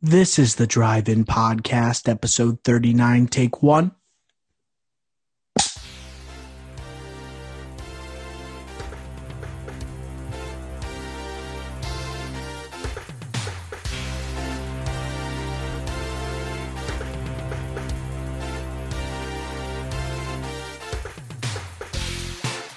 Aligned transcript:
This 0.00 0.38
is 0.38 0.54
the 0.54 0.66
Drive 0.68 1.08
In 1.08 1.24
Podcast, 1.24 2.08
episode 2.08 2.62
39, 2.62 3.26
take 3.26 3.64
one. 3.64 3.90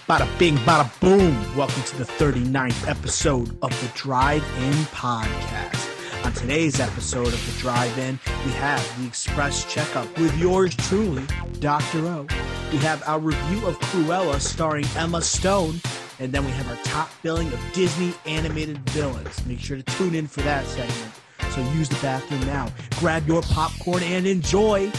Bada 0.09 0.39
bing, 0.39 0.57
bada 0.57 0.99
boom. 0.99 1.55
Welcome 1.55 1.83
to 1.83 1.97
the 1.97 2.05
39th 2.05 2.87
episode 2.87 3.55
of 3.61 3.69
the 3.79 3.91
Drive 3.93 4.43
In 4.57 4.73
Podcast. 4.85 5.80
On 6.23 6.31
today's 6.33 6.79
episode 6.79 7.27
of 7.27 7.45
the 7.45 7.59
Drive 7.59 7.97
In, 7.97 8.19
we 8.45 8.51
have 8.51 8.99
the 8.99 9.07
Express 9.07 9.71
Checkup 9.71 10.05
with 10.19 10.37
yours 10.37 10.75
truly, 10.75 11.25
Dr. 11.59 12.05
O. 12.05 12.27
We 12.71 12.77
have 12.77 13.01
our 13.07 13.19
review 13.19 13.65
of 13.65 13.79
Cruella 13.79 14.39
starring 14.39 14.85
Emma 14.95 15.21
Stone, 15.21 15.81
and 16.19 16.31
then 16.31 16.45
we 16.45 16.51
have 16.51 16.69
our 16.69 16.83
top 16.83 17.09
billing 17.23 17.51
of 17.51 17.59
Disney 17.73 18.13
animated 18.27 18.77
villains. 18.91 19.43
Make 19.47 19.59
sure 19.59 19.77
to 19.77 19.83
tune 19.83 20.13
in 20.13 20.27
for 20.27 20.41
that 20.41 20.65
segment. 20.67 21.11
So 21.49 21.61
use 21.73 21.89
the 21.89 21.99
bathroom 22.01 22.41
now. 22.41 22.69
Grab 22.99 23.27
your 23.27 23.41
popcorn 23.41 24.03
and 24.03 24.27
enjoy 24.27 24.91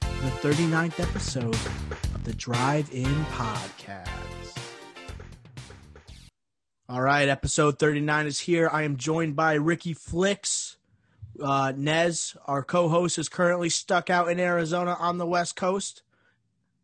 the 0.00 0.30
39th 0.40 1.00
episode 1.00 1.54
of 1.54 2.24
the 2.24 2.34
Drive 2.34 2.88
In 2.92 3.12
Podcast. 3.32 4.37
All 6.90 7.02
right, 7.02 7.28
episode 7.28 7.78
39 7.78 8.26
is 8.26 8.40
here. 8.40 8.70
I 8.72 8.84
am 8.84 8.96
joined 8.96 9.36
by 9.36 9.52
Ricky 9.54 9.92
Flicks. 9.92 10.78
Uh, 11.38 11.70
Nez, 11.76 12.34
our 12.46 12.62
co 12.62 12.88
host, 12.88 13.18
is 13.18 13.28
currently 13.28 13.68
stuck 13.68 14.08
out 14.08 14.30
in 14.30 14.40
Arizona 14.40 14.96
on 14.98 15.18
the 15.18 15.26
West 15.26 15.54
Coast. 15.54 16.02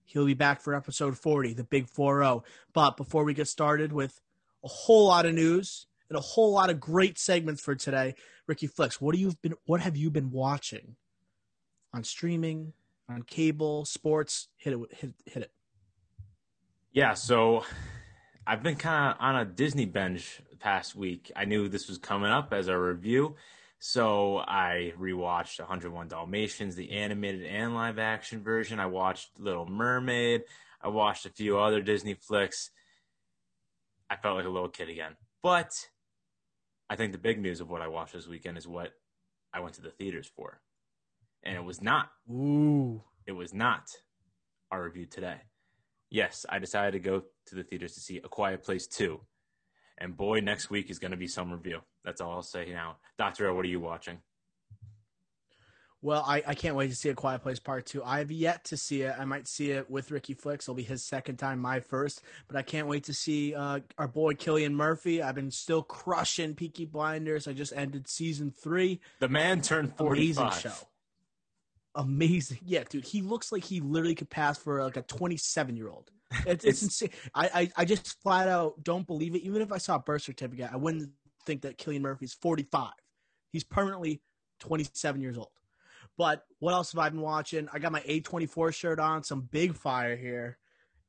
He'll 0.05 0.27
be 0.27 0.35
back 0.35 0.61
for 0.61 0.75
episode 0.75 1.17
40, 1.17 1.55
the 1.55 1.65
big 1.65 1.89
4 1.89 2.21
0. 2.21 2.45
But 2.75 2.99
before 2.99 3.25
we 3.25 3.33
get 3.33 3.49
started 3.49 3.95
with 3.95 4.21
a 4.63 4.69
whole 4.69 5.07
lot 5.07 5.25
of 5.25 5.33
news 5.33 5.87
and 6.11 6.19
a 6.19 6.21
whole 6.21 6.53
lot 6.53 6.69
of 6.69 6.79
great 6.79 7.19
segments 7.19 7.63
for 7.63 7.75
today, 7.75 8.15
Ricky 8.47 8.67
Flicks, 8.67 9.01
what, 9.01 9.15
do 9.15 9.21
you 9.23 9.33
been, 9.41 9.55
what 9.65 9.81
have 9.81 9.97
you 9.97 10.11
been 10.11 10.31
watching 10.31 10.97
on 11.95 12.05
streaming, 12.05 12.75
on 13.09 13.23
cable, 13.23 13.87
sports? 13.87 14.49
Hit 14.59 14.75
it, 14.75 14.81
hit, 14.99 15.15
hit 15.25 15.43
it. 15.45 15.53
Yeah, 16.93 17.15
so 17.15 17.65
I've 18.47 18.63
been 18.63 18.77
kind 18.77 19.13
of 19.13 19.17
on 19.21 19.37
a 19.37 19.45
Disney 19.47 19.87
binge 19.87 20.43
past 20.61 20.95
week. 20.95 21.33
I 21.35 21.47
knew 21.47 21.67
this 21.69 21.89
was 21.89 21.97
coming 21.97 22.31
up 22.31 22.53
as 22.53 22.69
a 22.69 22.79
review, 22.79 23.37
so 23.79 24.37
I 24.39 24.93
rewatched 25.01 25.61
101 25.61 26.09
Dalmatians, 26.09 26.77
the 26.77 26.91
animated 26.91 27.47
and 27.47 27.75
live 27.75 27.99
action 27.99 28.43
version. 28.43 28.81
I 28.81 28.87
watched 28.87 29.41
Little 29.41 29.65
Mermaid. 29.65 30.43
I 30.83 30.89
watched 30.89 31.25
a 31.25 31.31
few 31.31 31.59
other 31.59 31.81
Disney 31.81 32.13
flicks. 32.13 32.71
I 34.11 34.17
felt 34.17 34.37
like 34.37 34.45
a 34.45 34.51
little 34.51 34.69
kid 34.69 34.91
again. 34.91 35.17
But 35.43 35.73
I 36.91 36.97
think 36.97 37.13
the 37.13 37.19
big 37.19 37.41
news 37.41 37.63
of 37.63 37.71
what 37.71 37.81
I 37.81 37.89
watched 37.89 38.13
this 38.13 38.29
weekend 38.29 38.59
is 38.59 38.69
what 38.69 38.93
I 39.55 39.61
went 39.61 39.75
to 39.77 39.83
the 39.83 39.91
theaters 39.91 40.31
for. 40.37 40.61
And 41.43 41.57
it 41.57 41.65
was 41.65 41.81
not. 41.81 42.11
Ooh. 42.31 43.03
It 43.27 43.33
was 43.33 43.55
not 43.55 43.89
our 44.71 44.83
review 44.85 45.07
today 45.07 45.41
yes, 46.15 46.47
I 46.49 46.61
decided 46.61 46.93
to 46.93 47.01
go 47.01 47.23
to 47.47 47.55
the 47.55 47.65
theaters 47.65 47.95
to 47.95 48.01
see 48.01 48.19
A 48.19 48.29
Quiet 48.29 48.63
Place 48.63 48.87
2. 48.87 49.21
And 49.99 50.17
boy, 50.17 50.41
next 50.41 50.71
week 50.71 50.89
is 50.89 50.99
going 50.99 51.11
to 51.11 51.17
be 51.17 51.27
some 51.27 51.53
review. 51.53 51.81
That's 52.05 52.21
all 52.21 52.33
I'll 52.33 52.43
say 52.43 52.71
now. 52.71 52.97
Dr. 53.19 53.49
O, 53.49 53.55
what 53.55 53.65
are 53.65 53.69
you 53.69 53.81
watching? 53.81 54.19
Well, 56.03 56.23
I, 56.27 56.43
I 56.47 56.55
can't 56.55 56.77
wait 56.77 56.91
to 56.91 56.97
see 56.97 57.09
A 57.09 57.15
Quiet 57.15 57.43
Place 57.43 57.59
Part 57.59 57.87
2. 57.87 58.05
I 58.05 58.19
have 58.19 58.31
yet 58.31 58.65
to 58.67 58.77
see 58.77 59.03
it. 59.03 59.15
I 59.19 59.25
might 59.25 59.49
see 59.49 59.71
it 59.71 59.91
with 59.91 60.11
Ricky 60.11 60.35
Flicks. 60.35 60.67
It'll 60.67 60.75
be 60.75 60.83
his 60.83 61.03
second 61.03 61.37
time, 61.37 61.59
my 61.59 61.81
first. 61.81 62.23
But 62.47 62.57
I 62.57 62.63
can't 62.63 62.87
wait 62.87 63.05
to 63.05 63.15
see 63.15 63.55
uh, 63.55 63.81
our 63.97 64.09
boy 64.09 64.35
Cillian 64.35 64.73
Murphy. 64.73 65.23
I've 65.23 65.35
been 65.35 65.51
still 65.51 65.83
crushing 65.83 66.55
Peaky 66.55 66.85
Blinders. 66.85 67.49
I 67.49 67.55
just 67.55 67.73
ended 67.75 68.07
season 68.07 68.53
three. 68.53 69.01
The 69.19 69.29
man 69.29 69.63
turned 69.63 69.97
45. 69.97 70.39
Amazing 70.39 70.61
show. 70.61 70.87
Amazing. 71.95 72.59
Yeah, 72.65 72.85
dude. 72.89 73.05
He 73.05 73.23
looks 73.23 73.53
like 73.53 73.65
he 73.65 73.81
literally 73.81 74.15
could 74.15 74.31
pass 74.31 74.59
for 74.59 74.83
like 74.83 74.97
a 74.97 75.03
27 75.03 75.77
year 75.77 75.89
old. 75.89 76.11
It's, 76.47 76.65
it's, 76.65 76.83
insane. 76.83 77.11
I, 77.33 77.49
I, 77.55 77.71
I 77.77 77.85
just 77.85 78.21
flat 78.21 78.49
out 78.49 78.83
don't 78.83 79.07
believe 79.07 79.37
it. 79.37 79.43
Even 79.43 79.63
if 79.63 79.71
I 79.71 79.79
saw 79.79 79.97
a 79.97 80.01
birth 80.01 80.23
certificate, 80.23 80.69
I 80.73 80.77
wouldn't 80.77 81.11
think 81.47 81.63
that 81.63 81.79
Cillian 81.79 82.01
Murphy's 82.01 82.35
45. 82.35 82.91
He's 83.53 83.63
permanently 83.63 84.21
27 84.59 85.21
years 85.21 85.39
old. 85.39 85.51
But 86.19 86.45
what 86.59 86.73
else 86.73 86.93
have 86.93 86.99
I 86.99 87.09
been 87.09 87.21
watching? 87.21 87.69
I 87.73 87.79
got 87.79 87.93
my 87.93 88.01
A24 88.01 88.75
shirt 88.75 88.99
on, 88.99 89.23
some 89.23 89.43
big 89.43 89.75
fire 89.75 90.17
here. 90.17 90.59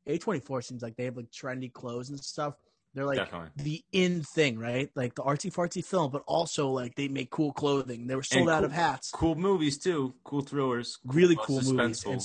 A24 0.08 0.64
seems 0.64 0.84
like 0.84 0.96
they 0.96 1.06
have 1.06 1.18
like 1.18 1.32
trendy 1.32 1.74
clothes 1.74 2.10
and 2.10 2.20
stuff. 2.20 2.56
They're 2.96 3.06
like 3.06 3.18
Definitely. 3.18 3.50
the 3.58 3.84
in 3.92 4.24
thing, 4.24 4.58
right? 4.58 4.90
Like 4.96 5.14
the 5.16 5.22
artsy 5.22 5.54
fartsy 5.54 5.84
film, 5.86 6.12
but 6.12 6.24
also 6.26 6.70
like 6.70 6.96
they 6.96 7.08
make 7.10 7.30
cool 7.30 7.52
clothing. 7.52 8.08
They 8.08 8.16
were 8.16 8.24
sold 8.24 8.44
And 8.44 8.50
out 8.50 8.58
cool- 8.60 8.66
of 8.66 8.72
hats. 8.72 9.12
Cool 9.12 9.36
movies, 9.36 9.78
too. 9.78 10.16
Cool 10.24 10.42
thrillers. 10.42 10.98
Really 11.06 11.36
uh, 11.36 11.44
cool 11.44 11.62
movies. 11.62 12.06
And- 12.06 12.22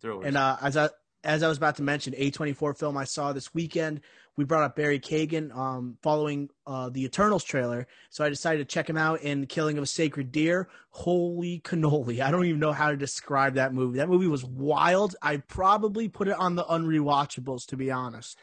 thrillers. 0.00 0.26
And 0.26 0.36
uh, 0.36 0.56
as 0.60 0.76
I 0.76 0.90
as 1.22 1.42
I 1.42 1.48
was 1.48 1.56
about 1.56 1.76
to 1.76 1.82
mention, 1.82 2.12
A24 2.14 2.76
film 2.78 2.96
I 2.98 3.04
saw 3.04 3.32
this 3.32 3.54
weekend. 3.54 4.00
We 4.36 4.44
brought 4.44 4.64
up 4.64 4.74
Barry 4.74 4.98
Keoghan 4.98 5.56
um, 5.56 5.96
following 6.02 6.50
uh, 6.66 6.90
the 6.90 7.04
Eternals 7.04 7.44
trailer, 7.44 7.86
so 8.10 8.24
I 8.24 8.28
decided 8.28 8.68
to 8.68 8.74
check 8.74 8.90
him 8.90 8.96
out 8.96 9.22
in 9.22 9.46
Killing 9.46 9.78
of 9.78 9.84
a 9.84 9.86
Sacred 9.86 10.32
Deer. 10.32 10.68
Holy 10.90 11.60
cannoli! 11.60 12.20
I 12.20 12.32
don't 12.32 12.44
even 12.44 12.58
know 12.58 12.72
how 12.72 12.90
to 12.90 12.96
describe 12.96 13.54
that 13.54 13.72
movie. 13.72 13.98
That 13.98 14.08
movie 14.08 14.26
was 14.26 14.44
wild. 14.44 15.14
I 15.22 15.36
probably 15.36 16.08
put 16.08 16.26
it 16.26 16.34
on 16.36 16.56
the 16.56 16.64
unrewatchables 16.64 17.64
to 17.68 17.76
be 17.76 17.92
honest. 17.92 18.36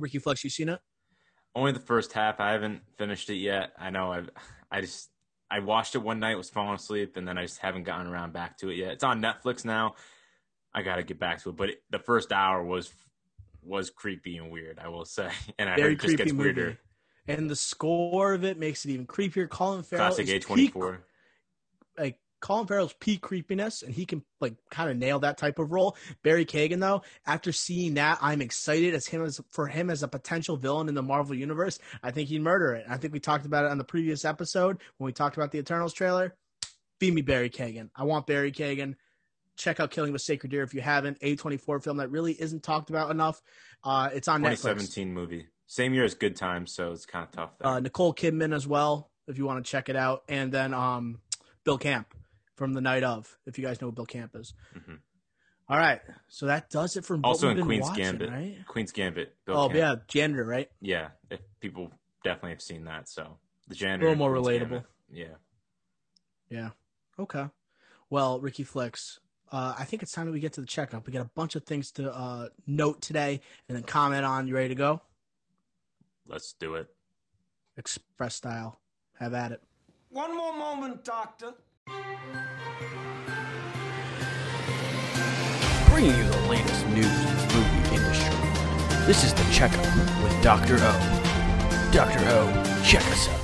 Ricky 0.00 0.18
Flex, 0.18 0.42
you 0.44 0.50
seen 0.50 0.68
it? 0.68 0.80
Only 1.54 1.72
the 1.72 1.80
first 1.80 2.12
half. 2.12 2.40
I 2.40 2.52
haven't 2.52 2.82
finished 2.96 3.28
it 3.30 3.36
yet. 3.36 3.72
I 3.78 3.90
know 3.90 4.12
I've, 4.12 4.30
I 4.70 4.80
just, 4.80 5.10
I 5.50 5.58
watched 5.60 5.94
it 5.94 5.98
one 5.98 6.20
night, 6.20 6.36
was 6.36 6.48
falling 6.50 6.74
asleep, 6.76 7.16
and 7.16 7.26
then 7.26 7.36
I 7.36 7.42
just 7.42 7.58
haven't 7.58 7.82
gotten 7.84 8.06
around 8.06 8.32
back 8.32 8.56
to 8.58 8.68
it 8.70 8.76
yet. 8.76 8.92
It's 8.92 9.04
on 9.04 9.20
Netflix 9.20 9.64
now. 9.64 9.94
I 10.72 10.82
got 10.82 10.96
to 10.96 11.02
get 11.02 11.18
back 11.18 11.42
to 11.42 11.50
it. 11.50 11.56
But 11.56 11.70
it, 11.70 11.82
the 11.90 11.98
first 11.98 12.30
hour 12.32 12.62
was 12.64 12.92
was 13.62 13.90
creepy 13.90 14.38
and 14.38 14.50
weird, 14.50 14.78
I 14.78 14.88
will 14.88 15.04
say. 15.04 15.28
And 15.58 15.68
I 15.68 15.76
Very 15.76 15.90
heard 15.90 15.92
it 15.92 15.94
just 15.96 16.06
creepy 16.06 16.16
gets 16.24 16.32
movie. 16.32 16.44
weirder. 16.44 16.78
And 17.28 17.50
the 17.50 17.56
score 17.56 18.32
of 18.32 18.44
it 18.44 18.58
makes 18.58 18.84
it 18.84 18.90
even 18.92 19.06
creepier. 19.06 19.48
Colin 19.48 19.82
Farrell 19.82 20.06
Classic 20.06 20.28
is 20.28 20.44
A24. 20.44 20.54
peak 20.54 20.74
like 21.98 22.18
Colin 22.40 22.66
Farrell's 22.66 22.94
peak 22.94 23.20
creepiness, 23.20 23.82
and 23.82 23.94
he 23.94 24.06
can 24.06 24.22
like 24.40 24.54
kind 24.70 24.90
of 24.90 24.96
nail 24.96 25.18
that 25.20 25.38
type 25.38 25.58
of 25.58 25.72
role. 25.72 25.96
Barry 26.22 26.44
Keoghan, 26.44 26.80
though, 26.80 27.02
after 27.26 27.52
seeing 27.52 27.94
that, 27.94 28.18
I'm 28.22 28.40
excited 28.40 28.94
as 28.94 29.06
him 29.06 29.22
as 29.22 29.40
for 29.50 29.66
him 29.66 29.90
as 29.90 30.02
a 30.02 30.08
potential 30.08 30.56
villain 30.56 30.88
in 30.88 30.94
the 30.94 31.02
Marvel 31.02 31.34
universe. 31.34 31.78
I 32.02 32.10
think 32.10 32.28
he'd 32.28 32.40
murder 32.40 32.72
it. 32.72 32.86
I 32.88 32.96
think 32.96 33.12
we 33.12 33.20
talked 33.20 33.46
about 33.46 33.66
it 33.66 33.70
on 33.70 33.78
the 33.78 33.84
previous 33.84 34.24
episode 34.24 34.78
when 34.96 35.06
we 35.06 35.12
talked 35.12 35.36
about 35.36 35.50
the 35.50 35.58
Eternals 35.58 35.92
trailer. 35.92 36.34
Feed 36.98 37.14
me 37.14 37.22
Barry 37.22 37.50
Keoghan. 37.50 37.90
I 37.94 38.04
want 38.04 38.26
Barry 38.26 38.52
Keoghan. 38.52 38.96
Check 39.56 39.78
out 39.78 39.90
Killing 39.90 40.12
with 40.12 40.22
Sacred 40.22 40.50
Deer 40.50 40.62
if 40.62 40.72
you 40.72 40.80
haven't. 40.80 41.20
A24 41.20 41.82
film 41.82 41.98
that 41.98 42.10
really 42.10 42.32
isn't 42.32 42.62
talked 42.62 42.88
about 42.88 43.10
enough. 43.10 43.42
Uh, 43.84 44.08
it's 44.14 44.28
on 44.28 44.40
Netflix. 44.40 44.62
2017 44.62 45.12
movie. 45.12 45.46
Same 45.66 45.92
year 45.92 46.04
as 46.04 46.14
Good 46.14 46.36
Times, 46.36 46.72
so 46.72 46.90
it's 46.92 47.06
kind 47.06 47.24
of 47.24 47.30
tough. 47.30 47.50
Uh, 47.60 47.78
Nicole 47.80 48.14
Kidman 48.14 48.54
as 48.54 48.66
well, 48.66 49.10
if 49.28 49.38
you 49.38 49.44
want 49.44 49.64
to 49.64 49.70
check 49.70 49.88
it 49.88 49.96
out, 49.96 50.24
and 50.28 50.50
then 50.50 50.74
um, 50.74 51.20
Bill 51.64 51.78
Camp 51.78 52.12
from 52.60 52.74
The 52.74 52.82
Night 52.82 53.02
of, 53.02 53.38
if 53.46 53.58
you 53.58 53.64
guys 53.64 53.80
know 53.80 53.86
who 53.88 53.92
Bill 53.92 54.04
Camp 54.04 54.36
is. 54.36 54.52
Mhm. 54.76 54.98
All 55.70 55.78
right, 55.78 56.02
so 56.28 56.44
that 56.44 56.68
does 56.68 56.94
it 56.94 57.06
for 57.06 57.16
what 57.16 57.24
also 57.24 57.48
in 57.48 57.56
been 57.56 57.64
Queen's 57.64 57.86
watching, 57.86 58.04
Gambit. 58.04 58.28
right? 58.30 58.58
Queen's 58.68 58.92
Gambit. 58.92 59.34
Bill 59.46 59.56
oh 59.56 59.68
Camp. 59.68 59.78
yeah, 59.78 59.94
janitor, 60.08 60.44
right? 60.44 60.70
Yeah, 60.82 61.08
if 61.30 61.40
people 61.60 61.90
definitely 62.22 62.50
have 62.50 62.60
seen 62.60 62.84
that. 62.84 63.08
So 63.08 63.38
the 63.68 63.74
janitor. 63.76 64.08
A 64.08 64.10
little 64.10 64.18
more 64.18 64.38
Queen's 64.42 64.62
relatable. 64.62 64.68
Gambit. 64.68 64.86
Yeah. 65.10 65.34
Yeah. 66.50 66.70
Okay. 67.18 67.46
Well, 68.10 68.40
Ricky 68.40 68.64
Flicks, 68.64 69.20
uh, 69.50 69.74
I 69.78 69.84
think 69.84 70.02
it's 70.02 70.12
time 70.12 70.26
that 70.26 70.32
we 70.32 70.40
get 70.40 70.52
to 70.54 70.60
the 70.60 70.66
checkup. 70.66 71.06
We 71.06 71.14
got 71.14 71.22
a 71.22 71.30
bunch 71.34 71.54
of 71.56 71.64
things 71.64 71.90
to 71.92 72.12
uh, 72.14 72.48
note 72.66 73.00
today 73.00 73.40
and 73.70 73.76
then 73.76 73.84
comment 73.84 74.26
on. 74.26 74.46
You 74.48 74.54
ready 74.54 74.68
to 74.68 74.74
go? 74.74 75.00
Let's 76.26 76.52
do 76.52 76.74
it. 76.74 76.88
Express 77.78 78.34
style. 78.34 78.80
Have 79.18 79.32
at 79.32 79.52
it. 79.52 79.62
One 80.10 80.36
more 80.36 80.52
moment, 80.52 81.04
Doctor. 81.04 81.54
Bringing 86.00 86.18
you 86.18 86.30
the 86.30 86.48
latest 86.48 86.86
news 86.86 87.04
in 87.04 87.36
the 87.36 87.54
movie 87.54 87.94
industry. 87.94 88.34
This 89.04 89.22
is 89.22 89.34
the 89.34 89.44
checkup 89.52 89.84
with 90.22 90.42
Dr. 90.42 90.76
O. 90.80 91.90
Dr. 91.92 92.20
O, 92.20 92.80
check 92.82 93.04
us 93.08 93.28
out. 93.28 93.38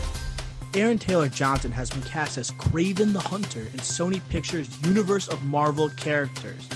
Aaron 0.75 0.99
Taylor 0.99 1.29
Johnson 1.29 1.71
has 1.73 1.91
been 1.91 2.01
cast 2.01 2.39
as 2.39 2.53
Kraven 2.53 3.13
the 3.13 3.21
Hunter 3.21 3.61
in 3.61 3.81
Sony 3.81 4.27
Pictures' 4.31 4.71
universe 4.87 5.29
of 5.29 5.45
Marvel 5.45 5.91
characters. 5.91 6.67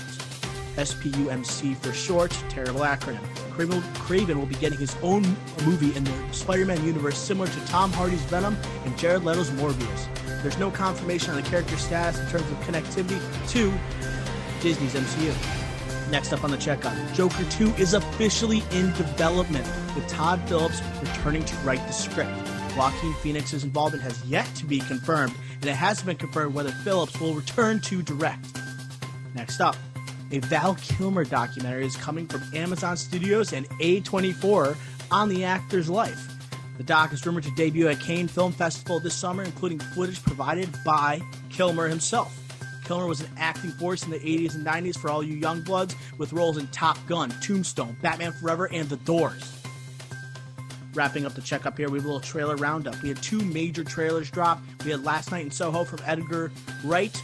SPUMC 0.75 1.75
for 1.77 1.91
short, 1.93 2.29
terrible 2.47 2.81
acronym. 2.81 3.25
Kraven, 3.55 4.35
will 4.35 4.45
be 4.45 4.53
getting 4.55 4.77
his 4.77 4.95
own 5.01 5.23
movie 5.65 5.97
in 5.97 6.03
the 6.03 6.13
Spider 6.31 6.67
Man 6.67 6.85
universe 6.85 7.17
similar 7.17 7.47
to 7.47 7.65
Tom 7.65 7.91
Hardy's 7.91 8.21
Venom 8.25 8.55
and 8.85 8.95
Jared 8.99 9.23
Leto's 9.23 9.49
Morbius. 9.49 10.43
There's 10.43 10.59
no 10.59 10.69
confirmation 10.69 11.31
on 11.31 11.41
the 11.41 11.49
character 11.49 11.75
status 11.75 12.19
in 12.19 12.27
terms 12.27 12.51
of 12.51 12.57
connectivity 12.67 13.19
to 13.49 13.73
Disney's 14.61 14.93
MCU. 14.93 15.60
Next 16.11 16.33
up 16.33 16.43
on 16.43 16.51
the 16.51 16.57
checkup, 16.57 16.93
Joker 17.13 17.45
2 17.51 17.75
is 17.75 17.93
officially 17.93 18.61
in 18.73 18.91
development, 18.95 19.65
with 19.95 20.05
Todd 20.09 20.41
Phillips 20.45 20.81
returning 20.99 21.45
to 21.45 21.55
write 21.59 21.79
the 21.87 21.93
script. 21.93 22.29
Joaquin 22.75 23.13
Phoenix's 23.21 23.63
involvement 23.63 24.03
has 24.03 24.21
yet 24.25 24.45
to 24.55 24.65
be 24.65 24.79
confirmed, 24.79 25.33
and 25.61 25.69
it 25.69 25.75
hasn't 25.75 26.07
been 26.07 26.17
confirmed 26.17 26.53
whether 26.53 26.71
Phillips 26.83 27.17
will 27.21 27.33
return 27.33 27.79
to 27.81 28.01
direct. 28.01 28.45
Next 29.35 29.61
up, 29.61 29.77
a 30.33 30.39
Val 30.39 30.75
Kilmer 30.75 31.23
documentary 31.23 31.85
is 31.85 31.95
coming 31.95 32.27
from 32.27 32.43
Amazon 32.53 32.97
Studios 32.97 33.53
and 33.53 33.69
A24 33.79 34.75
on 35.11 35.29
the 35.29 35.45
actor's 35.45 35.89
life. 35.89 36.27
The 36.77 36.83
doc 36.83 37.13
is 37.13 37.25
rumored 37.25 37.43
to 37.45 37.51
debut 37.55 37.87
at 37.87 38.01
Cannes 38.01 38.27
Film 38.27 38.51
Festival 38.51 38.99
this 38.99 39.15
summer, 39.15 39.43
including 39.43 39.79
footage 39.79 40.21
provided 40.23 40.69
by 40.83 41.21
Kilmer 41.49 41.87
himself. 41.87 42.37
Kilmer 42.91 43.07
was 43.07 43.21
an 43.21 43.29
acting 43.37 43.71
force 43.71 44.03
in 44.03 44.11
the 44.11 44.19
80s 44.19 44.53
and 44.53 44.65
90s 44.65 44.97
for 44.97 45.09
all 45.09 45.23
you 45.23 45.35
young 45.35 45.61
bloods, 45.61 45.95
with 46.17 46.33
roles 46.33 46.57
in 46.57 46.67
Top 46.67 46.97
Gun, 47.07 47.29
Tombstone, 47.39 47.95
Batman 48.01 48.33
Forever, 48.33 48.67
and 48.69 48.89
The 48.89 48.97
Doors. 48.97 49.63
Wrapping 50.93 51.25
up 51.25 51.33
the 51.33 51.41
checkup 51.41 51.77
here, 51.77 51.89
we 51.89 51.99
have 51.99 52.03
a 52.03 52.07
little 52.09 52.19
trailer 52.19 52.57
roundup. 52.57 53.01
We 53.01 53.07
had 53.07 53.23
two 53.23 53.39
major 53.39 53.85
trailers 53.85 54.29
drop. 54.29 54.61
We 54.83 54.91
had 54.91 55.05
Last 55.05 55.31
Night 55.31 55.45
in 55.45 55.51
Soho 55.51 55.85
from 55.85 55.99
Edgar 56.05 56.51
Wright. 56.83 57.23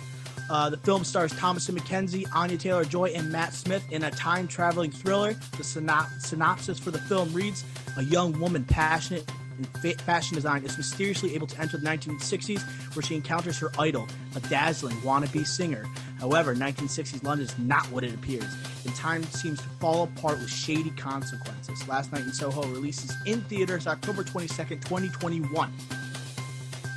Uh, 0.49 0.69
the 0.69 0.77
film 0.77 1.03
stars 1.03 1.33
Thomasin 1.33 1.77
McKenzie, 1.77 2.25
Anya 2.33 2.57
Taylor 2.57 2.85
Joy, 2.85 3.11
and 3.13 3.29
Matt 3.29 3.51
Smith 3.51 3.83
in 3.91 4.05
a 4.05 4.11
time 4.11 4.47
traveling 4.47 4.89
thriller. 4.89 5.33
The 5.33 5.63
synop- 5.63 6.21
synopsis 6.21 6.79
for 6.79 6.91
the 6.91 6.99
film 6.99 7.33
reads 7.33 7.65
A 7.97 8.05
young 8.05 8.39
woman 8.39 8.63
passionate 8.63 9.29
fa- 9.65 9.97
fashion 10.03 10.35
design 10.35 10.63
is 10.63 10.77
mysteriously 10.77 11.35
able 11.35 11.47
to 11.47 11.59
enter 11.59 11.77
the 11.77 11.85
1960s 11.85 12.61
where 12.95 13.03
she 13.03 13.15
encounters 13.15 13.57
her 13.59 13.71
idol, 13.79 14.07
a 14.35 14.39
dazzling 14.41 14.95
wannabe 14.97 15.45
singer. 15.45 15.85
However, 16.19 16.55
1960s 16.55 17.23
London 17.23 17.47
is 17.47 17.57
not 17.59 17.85
what 17.91 18.03
it 18.03 18.13
appears, 18.13 18.55
and 18.85 18.95
time 18.95 19.23
seems 19.23 19.61
to 19.61 19.69
fall 19.79 20.03
apart 20.03 20.39
with 20.39 20.49
shady 20.49 20.91
consequences. 20.91 21.87
Last 21.87 22.11
Night 22.11 22.23
in 22.23 22.33
Soho 22.33 22.63
releases 22.67 23.13
in 23.25 23.41
theaters 23.41 23.87
October 23.87 24.23
22nd, 24.23 24.81
2021. 24.81 25.73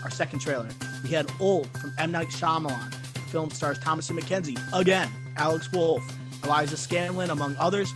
Our 0.03 0.11
second 0.11 0.39
trailer, 0.41 0.69
we 1.03 1.11
had 1.11 1.31
Old 1.41 1.69
from 1.79 1.93
M. 1.99 2.13
Night 2.13 2.29
Shyamalan. 2.29 2.91
The 3.13 3.21
film 3.21 3.51
stars 3.51 3.79
Thomasin 3.79 4.19
McKenzie, 4.19 4.59
again, 4.73 5.11
Alex 5.37 5.71
Wolff, 5.73 6.03
Eliza 6.45 6.77
Scanlen, 6.77 7.31
among 7.31 7.57
others. 7.57 7.93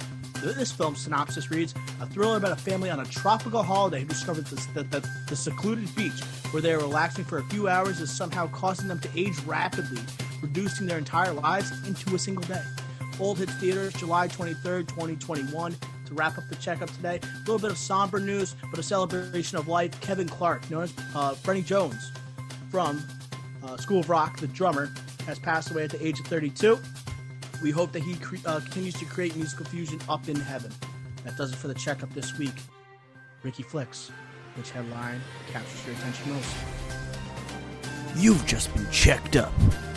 This 0.52 0.72
film 0.72 0.94
synopsis 0.94 1.50
reads 1.50 1.74
A 2.02 2.06
thriller 2.06 2.36
about 2.36 2.52
a 2.52 2.56
family 2.56 2.90
on 2.90 3.00
a 3.00 3.04
tropical 3.06 3.62
holiday 3.62 4.00
who 4.00 4.06
discovers 4.06 4.44
that 4.44 4.90
the, 4.90 5.00
the, 5.00 5.08
the 5.30 5.36
secluded 5.36 5.94
beach 5.96 6.20
where 6.50 6.60
they 6.60 6.72
are 6.72 6.78
relaxing 6.78 7.24
for 7.24 7.38
a 7.38 7.44
few 7.44 7.66
hours 7.66 7.98
is 8.00 8.14
somehow 8.14 8.46
causing 8.48 8.86
them 8.86 8.98
to 9.00 9.08
age 9.16 9.38
rapidly, 9.46 10.02
reducing 10.42 10.86
their 10.86 10.98
entire 10.98 11.32
lives 11.32 11.72
into 11.88 12.14
a 12.14 12.18
single 12.18 12.44
day. 12.44 12.62
Old 13.18 13.38
hits 13.38 13.54
theaters 13.54 13.94
July 13.94 14.28
23rd, 14.28 14.86
2021. 14.88 15.74
To 16.06 16.14
wrap 16.14 16.36
up 16.36 16.44
the 16.50 16.56
checkup 16.56 16.90
today, 16.90 17.18
a 17.22 17.38
little 17.38 17.58
bit 17.58 17.70
of 17.70 17.78
somber 17.78 18.20
news, 18.20 18.54
but 18.68 18.78
a 18.78 18.82
celebration 18.82 19.56
of 19.56 19.68
life. 19.68 19.98
Kevin 20.02 20.28
Clark, 20.28 20.70
known 20.70 20.82
as 20.82 20.92
uh, 21.14 21.32
Freddie 21.32 21.62
Jones 21.62 22.12
from 22.70 23.02
uh, 23.62 23.78
School 23.78 24.00
of 24.00 24.10
Rock, 24.10 24.38
the 24.38 24.48
drummer, 24.48 24.92
has 25.26 25.38
passed 25.38 25.70
away 25.70 25.84
at 25.84 25.90
the 25.90 26.06
age 26.06 26.20
of 26.20 26.26
32. 26.26 26.78
We 27.64 27.70
hope 27.70 27.92
that 27.92 28.02
he 28.02 28.16
cre- 28.16 28.36
uh, 28.44 28.60
continues 28.60 28.92
to 28.96 29.06
create 29.06 29.34
musical 29.36 29.64
fusion 29.64 29.98
up 30.06 30.28
in 30.28 30.36
heaven. 30.36 30.70
That 31.24 31.38
does 31.38 31.50
it 31.50 31.56
for 31.56 31.66
the 31.66 31.72
checkup 31.72 32.12
this 32.12 32.36
week. 32.36 32.52
Ricky 33.42 33.62
Flicks, 33.62 34.10
which 34.54 34.70
headline 34.70 35.18
captures 35.50 35.86
your 35.86 35.96
attention 35.96 36.34
most? 36.34 36.54
You've 38.16 38.44
just 38.44 38.74
been 38.74 38.86
checked 38.90 39.36
up 39.36 39.50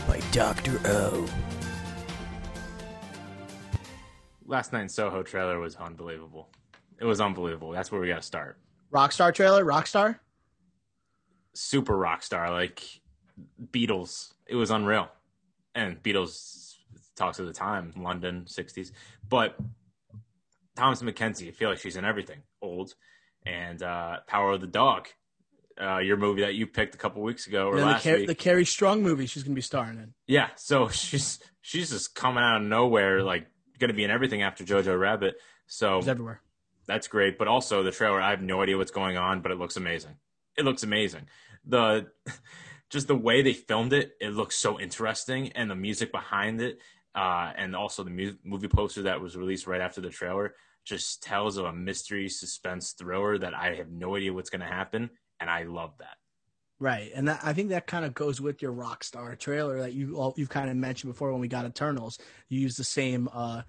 by 0.08 0.22
Dr. 0.31 0.80
O. 0.86 1.28
Last 4.46 4.72
night 4.72 4.84
in 4.84 4.90
Soho 4.90 5.22
trailer 5.22 5.60
was 5.60 5.75
unbelievable. 5.75 6.48
It 7.02 7.06
was 7.06 7.20
unbelievable. 7.20 7.72
That's 7.72 7.92
where 7.92 8.00
we 8.00 8.08
got 8.08 8.22
to 8.22 8.25
start. 8.25 8.58
Rockstar 8.94 9.34
trailer, 9.34 9.66
Rockstar. 9.66 10.20
Super 11.54 11.98
rockstar, 11.98 12.50
like 12.50 12.81
Beatles. 13.74 14.31
It 14.46 14.56
was 14.56 14.72
unreal. 14.72 15.10
And 15.75 16.02
Beatles 16.02 16.67
talks 17.18 17.40
of 17.40 17.48
the 17.48 17.54
time, 17.54 17.94
London, 17.98 18.46
60s. 18.48 18.92
But 19.28 19.58
Thomas 20.75 21.02
McKenzie, 21.02 21.48
I 21.48 21.52
feel 21.52 21.69
like 21.69 21.80
she's 21.80 21.96
in 21.98 22.06
everything. 22.06 22.40
Old. 22.62 22.94
And 23.46 23.81
uh, 23.81 24.18
Power 24.28 24.52
of 24.54 24.62
the 24.62 24.68
Dog, 24.68 25.08
uh, 25.81 26.00
your 26.00 26.18
movie 26.18 26.42
that 26.42 26.56
you 26.56 26.68
picked 26.68 26.96
a 26.96 26.98
couple 26.98 27.22
weeks 27.22 27.48
ago 27.48 27.68
or 27.68 27.75
then 27.75 27.86
the, 27.86 27.92
last 27.94 28.04
Car- 28.04 28.16
week. 28.18 28.28
the 28.28 28.36
Carrie 28.36 28.66
Strong 28.66 29.04
movie 29.04 29.25
she's 29.25 29.44
going 29.44 29.54
to 29.54 29.56
be 29.56 29.62
starring 29.62 29.98
in. 29.98 30.14
Yeah, 30.28 30.50
so 30.56 30.88
she's 30.90 31.40
she's 31.62 31.90
just 31.92 32.14
coming 32.16 32.44
out 32.44 32.62
of 32.62 32.68
nowhere, 32.68 33.24
like 33.24 33.48
going 33.80 33.90
to 33.90 33.94
be 33.96 34.04
in 34.04 34.12
everything 34.12 34.42
after 34.42 34.63
Jojo 34.63 35.00
Rabbit. 35.00 35.36
So 35.68 36.00
It's 36.00 36.08
everywhere. 36.08 36.42
that's 36.88 37.08
great. 37.08 37.38
But 37.38 37.48
also 37.48 37.84
the 37.84 37.92
trailer, 37.92 38.22
I 38.22 38.31
have 38.31 38.42
no 38.42 38.62
idea 38.62 38.78
what's 38.78 38.92
going 38.92 39.18
on, 39.18 39.42
but 39.42 39.52
it 39.52 39.58
looks 39.60 39.78
amazing. 39.78 40.16
It 40.58 40.66
looks 40.66 40.84
amazing. 40.84 41.28
The 41.66 42.08
just 42.90 43.08
the 43.08 43.16
way 43.16 43.42
they 43.42 43.54
filmed 43.54 43.94
it, 43.94 44.13
it 44.20 44.30
looks 44.34 44.56
so 44.58 44.80
interesting, 44.80 45.52
and 45.54 45.70
the 45.70 45.75
music 45.75 46.12
behind 46.12 46.60
it, 46.62 46.80
uh, 47.18 47.52
and 47.58 47.75
also 47.75 48.04
the 48.04 48.12
mu- 48.12 48.38
movie 48.44 48.68
poster 48.68 49.02
that 49.02 49.19
was 49.19 49.36
released 49.36 49.66
right 49.66 49.81
after 49.81 50.00
the 50.00 50.10
trailer, 50.10 50.54
just 50.86 51.24
tells 51.24 51.58
of 51.58 51.66
a 51.66 51.74
mystery 51.74 52.30
suspense 52.30 52.92
thriller 52.92 53.40
that 53.40 53.56
I 53.56 53.74
have 53.74 53.90
no 53.90 54.16
idea 54.16 54.31
what's 54.31 54.52
going 54.52 54.62
to 54.62 54.68
happen, 54.68 55.10
and 55.40 55.50
I 55.50 55.64
love 55.64 55.94
that. 55.98 56.16
Right, 56.80 57.12
and 57.16 57.28
that, 57.28 57.40
I 57.44 57.54
think 57.54 57.69
that 57.69 57.88
kind 57.88 58.06
of 58.06 58.14
goes 58.14 58.40
with 58.40 58.62
your 58.62 58.72
Rockstar 58.72 59.38
trailer 59.38 59.80
that 59.80 59.94
you 59.94 60.16
all, 60.16 60.36
you've 60.38 60.50
kind 60.50 60.69
of 60.69 60.75
mentioned 60.75 61.12
before 61.12 61.31
when 61.31 61.42
we 61.42 61.48
got 61.48 61.66
Eternals. 61.66 62.19
You 62.50 62.60
use 62.60 62.78
the 62.78 62.84
same 62.84 63.28
uh, 63.34 63.63